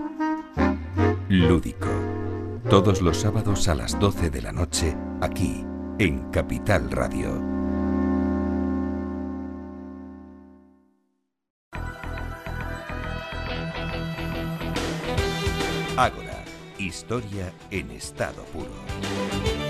Lúdico 1.29 2.10
todos 2.71 3.03
los 3.03 3.17
sábados 3.17 3.67
a 3.67 3.75
las 3.75 3.99
12 3.99 4.31
de 4.31 4.43
la 4.43 4.53
noche, 4.53 4.97
aquí, 5.21 5.67
en 5.99 6.31
Capital 6.31 6.89
Radio. 6.89 7.43
Ágora, 15.97 16.45
historia 16.79 17.53
en 17.73 17.91
estado 17.91 18.45
puro. 18.45 19.70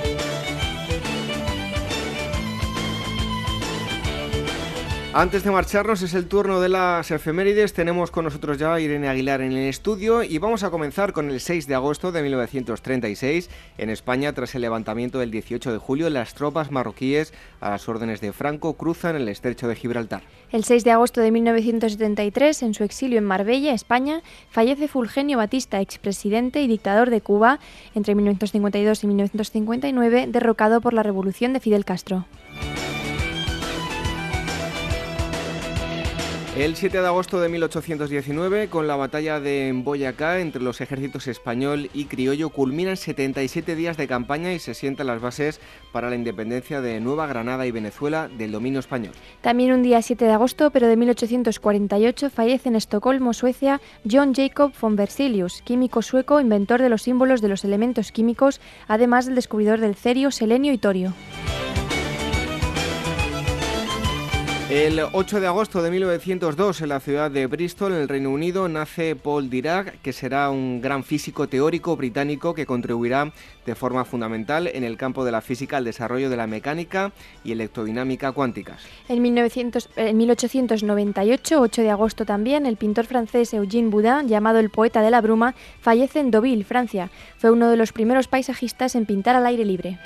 Antes 5.12 5.42
de 5.42 5.50
marcharnos 5.50 6.02
es 6.02 6.14
el 6.14 6.28
turno 6.28 6.60
de 6.60 6.68
las 6.68 7.10
efemérides. 7.10 7.72
Tenemos 7.72 8.12
con 8.12 8.26
nosotros 8.26 8.58
ya 8.58 8.74
a 8.74 8.80
Irene 8.80 9.08
Aguilar 9.08 9.40
en 9.40 9.50
el 9.50 9.68
estudio 9.68 10.22
y 10.22 10.38
vamos 10.38 10.62
a 10.62 10.70
comenzar 10.70 11.12
con 11.12 11.32
el 11.32 11.40
6 11.40 11.66
de 11.66 11.74
agosto 11.74 12.12
de 12.12 12.22
1936. 12.22 13.50
En 13.76 13.90
España, 13.90 14.32
tras 14.32 14.54
el 14.54 14.62
levantamiento 14.62 15.18
del 15.18 15.32
18 15.32 15.72
de 15.72 15.78
julio, 15.78 16.08
las 16.10 16.34
tropas 16.34 16.70
marroquíes 16.70 17.34
a 17.60 17.70
las 17.70 17.88
órdenes 17.88 18.20
de 18.20 18.32
Franco 18.32 18.74
cruzan 18.74 19.16
el 19.16 19.28
estrecho 19.28 19.66
de 19.66 19.74
Gibraltar. 19.74 20.22
El 20.52 20.62
6 20.62 20.84
de 20.84 20.92
agosto 20.92 21.20
de 21.20 21.32
1973, 21.32 22.62
en 22.62 22.74
su 22.74 22.84
exilio 22.84 23.18
en 23.18 23.24
Marbella, 23.24 23.74
España, 23.74 24.22
fallece 24.48 24.86
Fulgenio 24.86 25.38
Batista, 25.38 25.80
expresidente 25.80 26.62
y 26.62 26.68
dictador 26.68 27.10
de 27.10 27.20
Cuba 27.20 27.58
entre 27.96 28.14
1952 28.14 29.02
y 29.02 29.06
1959, 29.08 30.28
derrocado 30.28 30.80
por 30.80 30.94
la 30.94 31.02
revolución 31.02 31.52
de 31.52 31.58
Fidel 31.58 31.84
Castro. 31.84 32.26
El 36.56 36.74
7 36.74 37.00
de 37.00 37.06
agosto 37.06 37.40
de 37.40 37.48
1819, 37.48 38.68
con 38.70 38.88
la 38.88 38.96
batalla 38.96 39.38
de 39.38 39.70
Boyacá 39.72 40.40
entre 40.40 40.60
los 40.60 40.80
ejércitos 40.80 41.28
español 41.28 41.88
y 41.94 42.06
criollo, 42.06 42.50
culminan 42.50 42.96
77 42.96 43.76
días 43.76 43.96
de 43.96 44.08
campaña 44.08 44.52
y 44.52 44.58
se 44.58 44.74
sientan 44.74 45.06
las 45.06 45.20
bases 45.20 45.60
para 45.92 46.10
la 46.10 46.16
independencia 46.16 46.80
de 46.80 46.98
Nueva 46.98 47.28
Granada 47.28 47.66
y 47.66 47.70
Venezuela 47.70 48.28
del 48.36 48.50
dominio 48.50 48.80
español. 48.80 49.12
También 49.42 49.72
un 49.72 49.84
día 49.84 50.02
7 50.02 50.24
de 50.24 50.32
agosto, 50.32 50.72
pero 50.72 50.88
de 50.88 50.96
1848, 50.96 52.30
fallece 52.30 52.68
en 52.68 52.74
Estocolmo, 52.74 53.32
Suecia, 53.32 53.80
John 54.10 54.34
Jacob 54.34 54.72
von 54.78 54.96
Berzelius, 54.96 55.62
químico 55.62 56.02
sueco, 56.02 56.40
inventor 56.40 56.82
de 56.82 56.88
los 56.88 57.02
símbolos 57.02 57.42
de 57.42 57.48
los 57.48 57.64
elementos 57.64 58.10
químicos, 58.10 58.60
además 58.88 59.26
del 59.26 59.36
descubridor 59.36 59.78
del 59.78 59.94
cerio, 59.94 60.32
selenio 60.32 60.72
y 60.72 60.78
torio. 60.78 61.14
El 64.70 65.00
8 65.00 65.40
de 65.40 65.48
agosto 65.48 65.82
de 65.82 65.90
1902, 65.90 66.82
en 66.82 66.90
la 66.90 67.00
ciudad 67.00 67.28
de 67.28 67.48
Bristol, 67.48 67.92
en 67.92 68.02
el 68.02 68.08
Reino 68.08 68.30
Unido, 68.30 68.68
nace 68.68 69.16
Paul 69.16 69.50
Dirac, 69.50 70.00
que 70.00 70.12
será 70.12 70.48
un 70.48 70.80
gran 70.80 71.02
físico 71.02 71.48
teórico 71.48 71.96
británico 71.96 72.54
que 72.54 72.66
contribuirá 72.66 73.32
de 73.66 73.74
forma 73.74 74.04
fundamental 74.04 74.70
en 74.72 74.84
el 74.84 74.96
campo 74.96 75.24
de 75.24 75.32
la 75.32 75.40
física 75.40 75.78
al 75.78 75.84
desarrollo 75.84 76.30
de 76.30 76.36
la 76.36 76.46
mecánica 76.46 77.10
y 77.42 77.50
electrodinámica 77.50 78.30
cuánticas. 78.30 78.80
En, 79.08 79.20
1898, 79.20 81.60
8 81.60 81.82
de 81.82 81.90
agosto 81.90 82.24
también, 82.24 82.64
el 82.64 82.76
pintor 82.76 83.06
francés 83.06 83.52
Eugène 83.52 83.90
Boudin, 83.90 84.28
llamado 84.28 84.60
el 84.60 84.70
poeta 84.70 85.02
de 85.02 85.10
la 85.10 85.20
bruma, 85.20 85.56
fallece 85.80 86.20
en 86.20 86.30
Deauville, 86.30 86.62
Francia. 86.62 87.10
Fue 87.38 87.50
uno 87.50 87.70
de 87.70 87.76
los 87.76 87.90
primeros 87.90 88.28
paisajistas 88.28 88.94
en 88.94 89.04
pintar 89.04 89.34
al 89.34 89.46
aire 89.46 89.64
libre. 89.64 89.98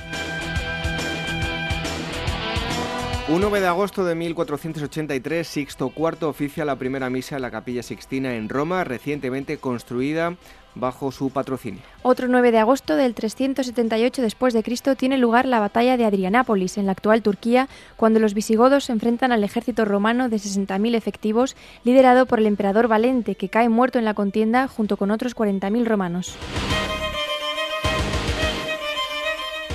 Un 3.26 3.40
9 3.40 3.60
de 3.60 3.66
agosto 3.66 4.04
de 4.04 4.14
1483, 4.14 5.48
Sixto 5.48 5.90
IV 5.96 6.26
oficia 6.28 6.66
la 6.66 6.76
primera 6.76 7.08
misa 7.08 7.36
en 7.36 7.42
la 7.42 7.50
Capilla 7.50 7.82
Sixtina 7.82 8.34
en 8.34 8.50
Roma, 8.50 8.84
recientemente 8.84 9.56
construida 9.56 10.36
bajo 10.74 11.10
su 11.10 11.30
patrocinio. 11.30 11.80
Otro 12.02 12.28
9 12.28 12.52
de 12.52 12.58
agosto 12.58 12.96
del 12.96 13.14
378 13.14 14.20
después 14.20 14.52
de 14.52 14.62
Cristo 14.62 14.94
tiene 14.94 15.16
lugar 15.16 15.46
la 15.46 15.58
batalla 15.58 15.96
de 15.96 16.04
Adrianápolis 16.04 16.76
en 16.76 16.84
la 16.84 16.92
actual 16.92 17.22
Turquía, 17.22 17.70
cuando 17.96 18.20
los 18.20 18.34
visigodos 18.34 18.84
se 18.84 18.92
enfrentan 18.92 19.32
al 19.32 19.42
ejército 19.42 19.86
romano 19.86 20.28
de 20.28 20.36
60.000 20.36 20.94
efectivos, 20.94 21.56
liderado 21.82 22.26
por 22.26 22.40
el 22.40 22.46
emperador 22.46 22.88
Valente, 22.88 23.36
que 23.36 23.48
cae 23.48 23.70
muerto 23.70 23.98
en 23.98 24.04
la 24.04 24.12
contienda 24.12 24.68
junto 24.68 24.98
con 24.98 25.10
otros 25.10 25.34
40.000 25.34 25.86
romanos. 25.86 26.36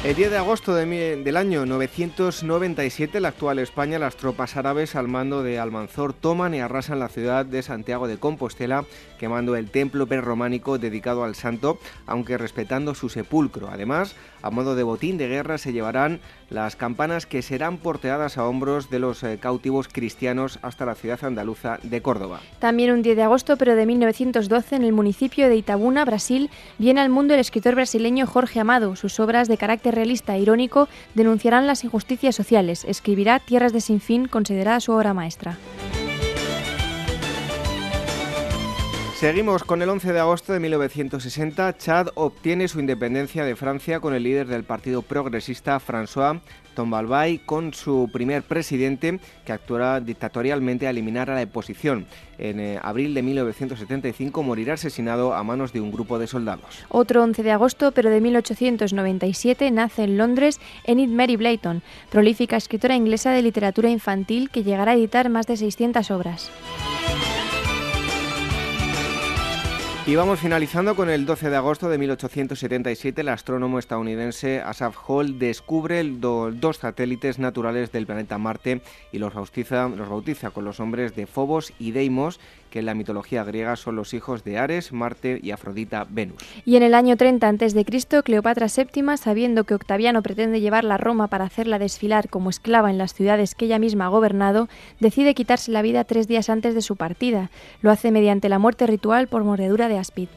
El 0.01 0.15
10 0.15 0.31
de 0.31 0.37
agosto 0.37 0.75
del 0.75 1.35
año 1.35 1.65
997, 1.65 3.17
en 3.17 3.23
la 3.23 3.27
actual 3.27 3.59
España, 3.59 3.99
las 3.99 4.15
tropas 4.15 4.55
árabes 4.55 4.95
al 4.95 5.09
mando 5.09 5.43
de 5.43 5.59
Almanzor 5.59 6.13
toman 6.13 6.53
y 6.53 6.61
arrasan 6.61 6.99
la 6.99 7.09
ciudad 7.09 7.45
de 7.45 7.61
Santiago 7.61 8.07
de 8.07 8.17
Compostela, 8.17 8.85
quemando 9.19 9.57
el 9.57 9.69
templo 9.69 10.07
prerrománico 10.07 10.77
dedicado 10.77 11.25
al 11.25 11.35
santo, 11.35 11.79
aunque 12.05 12.37
respetando 12.37 12.95
su 12.95 13.09
sepulcro. 13.09 13.67
Además, 13.69 14.15
a 14.41 14.49
modo 14.51 14.75
de 14.75 14.83
botín 14.83 15.17
de 15.17 15.27
guerra 15.27 15.57
se 15.57 15.73
llevarán 15.73 16.21
las 16.49 16.77
campanas 16.77 17.25
que 17.25 17.41
serán 17.41 17.77
porteadas 17.77 18.37
a 18.37 18.47
hombros 18.47 18.89
de 18.89 18.99
los 18.99 19.21
eh, 19.23 19.37
cautivos 19.37 19.89
cristianos 19.89 20.59
hasta 20.61 20.85
la 20.85 20.95
ciudad 20.95 21.23
andaluza 21.25 21.77
de 21.83 22.01
Córdoba. 22.01 22.39
También 22.59 22.91
un 22.91 23.01
10 23.01 23.17
de 23.17 23.23
agosto, 23.23 23.57
pero 23.57 23.75
de 23.75 23.85
1912, 23.85 24.77
en 24.77 24.83
el 24.83 24.93
municipio 24.93 25.49
de 25.49 25.57
Itabuna, 25.57 26.05
Brasil, 26.05 26.49
viene 26.77 27.01
al 27.01 27.09
mundo 27.09 27.33
el 27.33 27.41
escritor 27.41 27.75
brasileño 27.75 28.25
Jorge 28.25 28.61
Amado. 28.61 28.95
Sus 28.95 29.19
obras 29.19 29.49
de 29.49 29.57
carácter 29.57 29.88
realista 29.91 30.35
e 30.35 30.39
irónico 30.39 30.87
denunciarán 31.15 31.67
las 31.67 31.83
injusticias 31.83 32.35
sociales. 32.35 32.85
Escribirá 32.85 33.39
Tierras 33.39 33.73
de 33.73 33.81
Sin 33.81 34.01
Fin, 34.01 34.27
considerada 34.27 34.79
su 34.79 34.91
obra 34.93 35.13
maestra. 35.13 35.57
Seguimos 39.19 39.65
con 39.65 39.81
el 39.81 39.89
11 39.89 40.13
de 40.13 40.19
agosto 40.21 40.53
de 40.53 40.61
1960. 40.61 41.77
Chad 41.77 42.07
obtiene 42.15 42.69
su 42.69 42.79
independencia 42.79 43.43
de 43.43 43.57
Francia 43.57 43.99
con 43.99 44.13
el 44.13 44.23
líder 44.23 44.47
del 44.47 44.63
Partido 44.63 45.01
Progresista, 45.01 45.77
François 45.81 46.39
Tombalbay 46.79 47.39
con 47.39 47.73
su 47.73 48.09
primer 48.09 48.41
presidente 48.43 49.19
que 49.43 49.51
actuará 49.51 49.99
dictatorialmente 49.99 50.87
a 50.87 50.91
eliminar 50.91 51.29
a 51.29 51.35
la 51.35 51.43
oposición. 51.43 52.05
En 52.37 52.61
eh, 52.61 52.79
abril 52.81 53.13
de 53.13 53.21
1975 53.21 54.43
morirá 54.43 54.75
asesinado 54.75 55.33
a 55.33 55.43
manos 55.43 55.73
de 55.73 55.81
un 55.81 55.91
grupo 55.91 56.17
de 56.19 56.27
soldados. 56.27 56.85
Otro 56.87 57.21
11 57.21 57.43
de 57.43 57.51
agosto, 57.51 57.91
pero 57.91 58.09
de 58.09 58.21
1897, 58.21 59.71
nace 59.71 60.05
en 60.05 60.17
Londres 60.17 60.61
Enid 60.85 61.09
Mary 61.09 61.35
Blayton, 61.35 61.81
prolífica 62.09 62.55
escritora 62.55 62.95
inglesa 62.95 63.31
de 63.31 63.41
literatura 63.41 63.89
infantil 63.89 64.49
que 64.49 64.63
llegará 64.63 64.91
a 64.91 64.95
editar 64.95 65.27
más 65.27 65.47
de 65.47 65.57
600 65.57 66.11
obras. 66.11 66.49
Y 70.09 70.15
vamos 70.15 70.39
finalizando 70.39 70.95
con 70.95 71.07
el 71.11 71.27
12 71.27 71.51
de 71.51 71.55
agosto 71.55 71.87
de 71.87 71.99
1877. 71.99 73.21
El 73.21 73.27
astrónomo 73.27 73.77
estadounidense 73.77 74.59
Asaph 74.59 74.95
Hall 75.07 75.37
descubre 75.37 76.03
dos 76.03 76.77
satélites 76.77 77.37
naturales 77.37 77.91
del 77.91 78.07
planeta 78.07 78.39
Marte 78.39 78.81
y 79.11 79.19
los 79.19 79.35
bautiza, 79.35 79.87
los 79.87 80.09
bautiza 80.09 80.49
con 80.49 80.65
los 80.65 80.79
nombres 80.79 81.15
de 81.15 81.27
Phobos 81.27 81.73
y 81.77 81.91
Deimos, 81.91 82.39
que 82.69 82.79
en 82.79 82.85
la 82.85 82.93
mitología 82.93 83.43
griega 83.43 83.75
son 83.75 83.95
los 83.95 84.13
hijos 84.13 84.43
de 84.43 84.57
Ares, 84.57 84.91
Marte 84.93 85.39
y 85.41 85.51
Afrodita 85.51 86.05
Venus. 86.09 86.37
Y 86.65 86.75
en 86.75 86.83
el 86.83 86.93
año 86.93 87.17
30 87.17 87.47
a.C., 87.47 88.23
Cleopatra 88.23 88.67
VII, 88.67 89.17
sabiendo 89.17 89.63
que 89.63 89.73
Octaviano 89.73 90.21
pretende 90.21 90.61
llevarla 90.61 90.95
a 90.95 90.97
Roma 90.97 91.27
para 91.27 91.45
hacerla 91.45 91.79
desfilar 91.79 92.29
como 92.29 92.49
esclava 92.49 92.89
en 92.89 92.97
las 92.97 93.13
ciudades 93.13 93.55
que 93.55 93.65
ella 93.65 93.79
misma 93.79 94.05
ha 94.05 94.09
gobernado, 94.09 94.69
decide 94.99 95.33
quitarse 95.33 95.71
la 95.71 95.81
vida 95.81 96.03
tres 96.03 96.27
días 96.27 96.49
antes 96.49 96.75
de 96.75 96.81
su 96.81 96.95
partida. 96.95 97.49
Lo 97.81 97.91
hace 97.91 98.11
mediante 98.11 98.49
la 98.49 98.59
muerte 98.59 98.87
ritual 98.87 99.27
por 99.27 99.43
mordedura 99.43 99.87
de 99.87 99.97
áspid. 99.97 100.29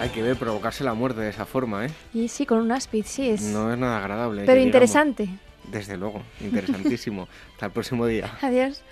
Hay 0.00 0.10
que 0.10 0.20
ver 0.20 0.36
provocarse 0.36 0.84
la 0.84 0.92
muerte 0.92 1.22
de 1.22 1.30
esa 1.30 1.46
forma, 1.46 1.86
¿eh? 1.86 1.90
Y 2.12 2.28
sí, 2.28 2.44
con 2.44 2.58
un 2.58 2.70
áspid, 2.72 3.06
sí 3.06 3.30
es. 3.30 3.40
No 3.40 3.72
es 3.72 3.78
nada 3.78 3.96
agradable. 3.96 4.42
Pero 4.44 4.60
interesante. 4.60 5.30
Desde 5.74 5.96
luego, 5.96 6.22
interesantísimo. 6.40 7.26
Hasta 7.54 7.66
el 7.66 7.72
próximo 7.72 8.06
día. 8.06 8.38
Adiós. 8.42 8.84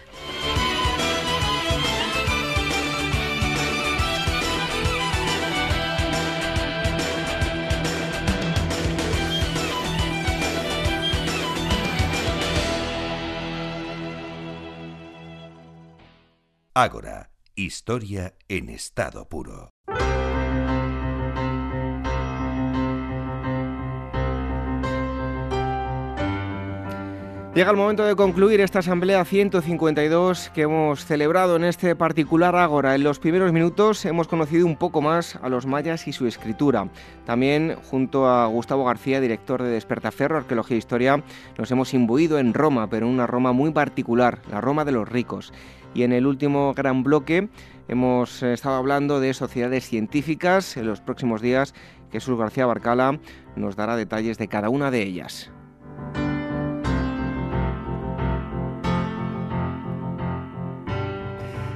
Ágora, 16.74 17.30
historia 17.54 18.34
en 18.48 18.70
estado 18.70 19.28
puro. 19.28 19.70
Llega 27.55 27.70
el 27.70 27.77
momento 27.77 28.07
de 28.07 28.16
concluir 28.16 28.62
esta 28.62 28.79
asamblea 28.79 29.27
152 29.27 30.49
que 30.55 30.62
hemos 30.62 31.05
celebrado 31.05 31.57
en 31.57 31.65
este 31.65 31.95
particular 31.95 32.57
Ágora. 32.57 32.95
En 32.95 33.03
los 33.03 33.19
primeros 33.19 33.53
minutos 33.53 34.07
hemos 34.07 34.27
conocido 34.27 34.65
un 34.65 34.77
poco 34.77 35.03
más 35.03 35.37
a 35.37 35.51
los 35.51 35.66
mayas 35.66 36.09
y 36.09 36.15
su 36.15 36.27
escritura. 36.27 36.89
También, 37.27 37.77
junto 37.91 38.27
a 38.27 38.47
Gustavo 38.47 38.87
García, 38.87 39.20
director 39.20 39.62
de 39.62 39.69
Despertaferro, 39.69 40.39
Arqueología 40.39 40.77
e 40.77 40.79
Historia, 40.79 41.23
nos 41.59 41.70
hemos 41.70 41.93
imbuido 41.93 42.39
en 42.39 42.55
Roma, 42.55 42.89
pero 42.89 43.07
una 43.07 43.27
Roma 43.27 43.53
muy 43.53 43.70
particular, 43.70 44.41
la 44.51 44.62
Roma 44.62 44.87
de 44.87 44.93
los 44.93 45.07
ricos. 45.07 45.53
Y 45.93 46.05
en 46.05 46.15
el 46.15 46.27
último 46.27 46.73
gran 46.73 47.03
bloque 47.03 47.51
hemos 47.87 48.43
estado 48.43 48.77
hablando 48.77 49.20
de 49.20 49.35
sociedades 49.35 49.87
científicas. 49.87 50.79
En 50.79 50.87
los 50.87 51.03
próximos 51.03 51.43
días, 51.43 51.74
Jesús 52.12 52.39
García 52.39 52.65
Barcala 52.65 53.20
nos 53.57 53.77
dará 53.77 53.95
detalles 53.97 54.39
de 54.39 54.49
cada 54.49 54.70
una 54.70 54.91
de 54.91 55.03
ellas. 55.03 55.53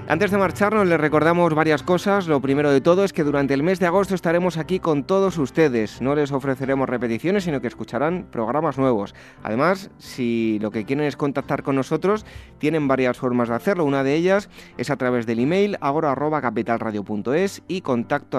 Antes 0.09 0.31
de 0.31 0.39
marcharnos 0.39 0.87
les 0.87 1.01
recordamos 1.01 1.53
varias 1.53 1.83
cosas. 1.83 2.29
Lo 2.29 2.41
primero 2.41 2.71
de 2.71 2.81
todo 2.81 3.03
es 3.03 3.13
que 3.13 3.25
durante 3.25 3.55
el 3.55 3.65
mes 3.65 3.81
de 3.81 3.87
agosto 3.87 4.15
estaremos 4.15 4.57
aquí 4.57 4.79
con 4.79 5.03
todos 5.03 5.37
ustedes. 5.37 6.01
No 6.01 6.15
les 6.15 6.31
ofreceremos 6.31 6.89
repeticiones, 6.89 7.43
sino 7.43 7.61
que 7.61 7.67
escucharán 7.67 8.29
programas 8.31 8.79
nuevos. 8.79 9.17
Además, 9.43 9.91
si 9.99 10.61
lo 10.61 10.71
que 10.71 10.85
quieren 10.85 11.07
es 11.07 11.17
contactar 11.17 11.65
con 11.65 11.75
nosotros, 11.75 12.25
tienen 12.59 12.87
varias 12.87 13.19
formas 13.19 13.49
de 13.49 13.57
hacerlo. 13.57 13.85
Una 13.85 14.05
de 14.05 14.15
ellas 14.15 14.49
es 14.79 14.91
a 14.91 14.97
través 14.97 15.27
del 15.27 15.41
email 15.41 15.77
agora@capitalradio.es 15.81 17.65
y 17.67 17.81
contacto 17.81 18.39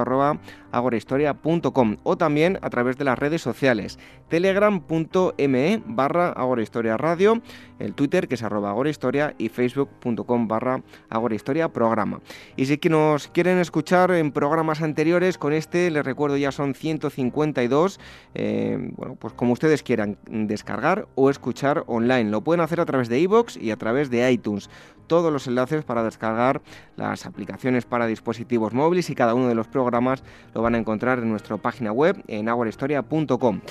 agorahistoria.com 0.72 1.98
o 2.04 2.18
también 2.18 2.60
a 2.62 2.70
través 2.70 2.98
de 2.98 3.06
las 3.06 3.18
redes 3.18 3.42
sociales 3.42 3.98
telegram.me 4.28 5.82
barra 5.86 6.30
agorahistoriaradio, 6.32 7.42
el 7.80 7.94
Twitter 7.94 8.28
que 8.28 8.36
es 8.36 8.44
arroba 8.44 8.72
agorahistoria 8.72 9.36
y 9.38 9.50
facebook.com 9.50 10.48
barra 10.48 10.82
agorahistoria 11.10 11.70
programa. 11.70 12.22
Y 12.56 12.66
si 12.66 12.78
nos 12.90 13.28
quieren 13.28 13.60
escuchar 13.60 14.12
en 14.12 14.32
programas 14.32 14.82
anteriores, 14.82 15.38
con 15.38 15.54
este 15.54 15.92
les 15.92 16.06
recuerdo 16.06 16.38
ya 16.38 16.52
son 16.52 16.74
152, 16.74 18.00
eh, 18.36 18.92
bueno, 18.96 19.16
pues 19.16 19.34
como 19.34 19.54
ustedes 19.54 19.84
quieran 19.84 20.18
descargar 20.28 21.08
o 21.16 21.30
escuchar 21.30 21.84
online. 21.88 22.30
Lo 22.30 22.42
pueden 22.42 22.62
hacer 22.62 22.80
a 22.80 22.86
través 22.86 23.10
de 23.10 23.20
iVoox 23.20 23.58
y 23.58 23.72
a 23.72 23.78
través 23.78 24.10
de 24.10 24.30
iTunes 24.32 24.70
todos 25.08 25.32
los 25.32 25.48
enlaces 25.48 25.84
para 25.84 26.04
descargar 26.04 26.62
las 26.96 27.26
aplicaciones 27.26 27.86
para 27.86 28.08
dispositivos 28.08 28.74
móviles 28.74 29.10
y 29.10 29.16
cada 29.16 29.34
uno 29.34 29.48
de 29.48 29.56
los 29.56 29.68
programas 29.68 30.24
lo 30.54 30.62
van 30.62 30.76
a 30.76 30.78
encontrar 30.78 31.20
en 31.20 31.30
nuestra 31.30 31.58
página 31.58 31.92
web 31.92 32.24
en 32.28 32.50
aguahistoria.com. 32.50 33.62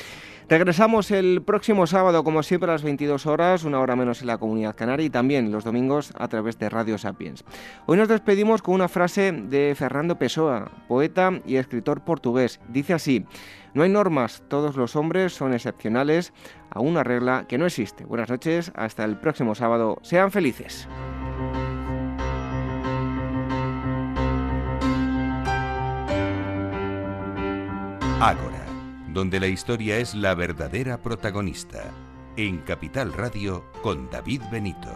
Regresamos 0.48 1.10
el 1.10 1.42
próximo 1.42 1.88
sábado, 1.88 2.22
como 2.22 2.40
siempre, 2.44 2.70
a 2.70 2.74
las 2.74 2.84
22 2.84 3.26
horas, 3.26 3.64
una 3.64 3.80
hora 3.80 3.96
menos 3.96 4.20
en 4.20 4.28
la 4.28 4.38
comunidad 4.38 4.76
canaria 4.76 5.04
y 5.04 5.10
también 5.10 5.50
los 5.50 5.64
domingos 5.64 6.12
a 6.16 6.28
través 6.28 6.56
de 6.56 6.68
Radio 6.68 6.98
Sapiens. 6.98 7.44
Hoy 7.86 7.96
nos 7.96 8.06
despedimos 8.06 8.62
con 8.62 8.76
una 8.76 8.86
frase 8.86 9.32
de 9.32 9.74
Fernando 9.76 10.18
Pessoa, 10.18 10.70
poeta 10.86 11.32
y 11.46 11.56
escritor 11.56 12.04
portugués. 12.04 12.60
Dice 12.68 12.94
así, 12.94 13.26
no 13.74 13.82
hay 13.82 13.90
normas, 13.90 14.44
todos 14.46 14.76
los 14.76 14.94
hombres 14.94 15.32
son 15.32 15.52
excepcionales 15.52 16.32
a 16.70 16.78
una 16.78 17.02
regla 17.02 17.46
que 17.48 17.58
no 17.58 17.66
existe. 17.66 18.04
Buenas 18.04 18.30
noches, 18.30 18.70
hasta 18.76 19.02
el 19.02 19.16
próximo 19.16 19.56
sábado, 19.56 19.98
sean 20.02 20.30
felices. 20.30 20.88
Ágora, 28.20 28.64
donde 29.12 29.38
la 29.38 29.46
historia 29.46 29.98
es 29.98 30.14
la 30.14 30.34
verdadera 30.34 31.02
protagonista. 31.02 31.84
En 32.38 32.58
Capital 32.58 33.12
Radio 33.12 33.66
con 33.82 34.08
David 34.08 34.40
Benito. 34.50 34.88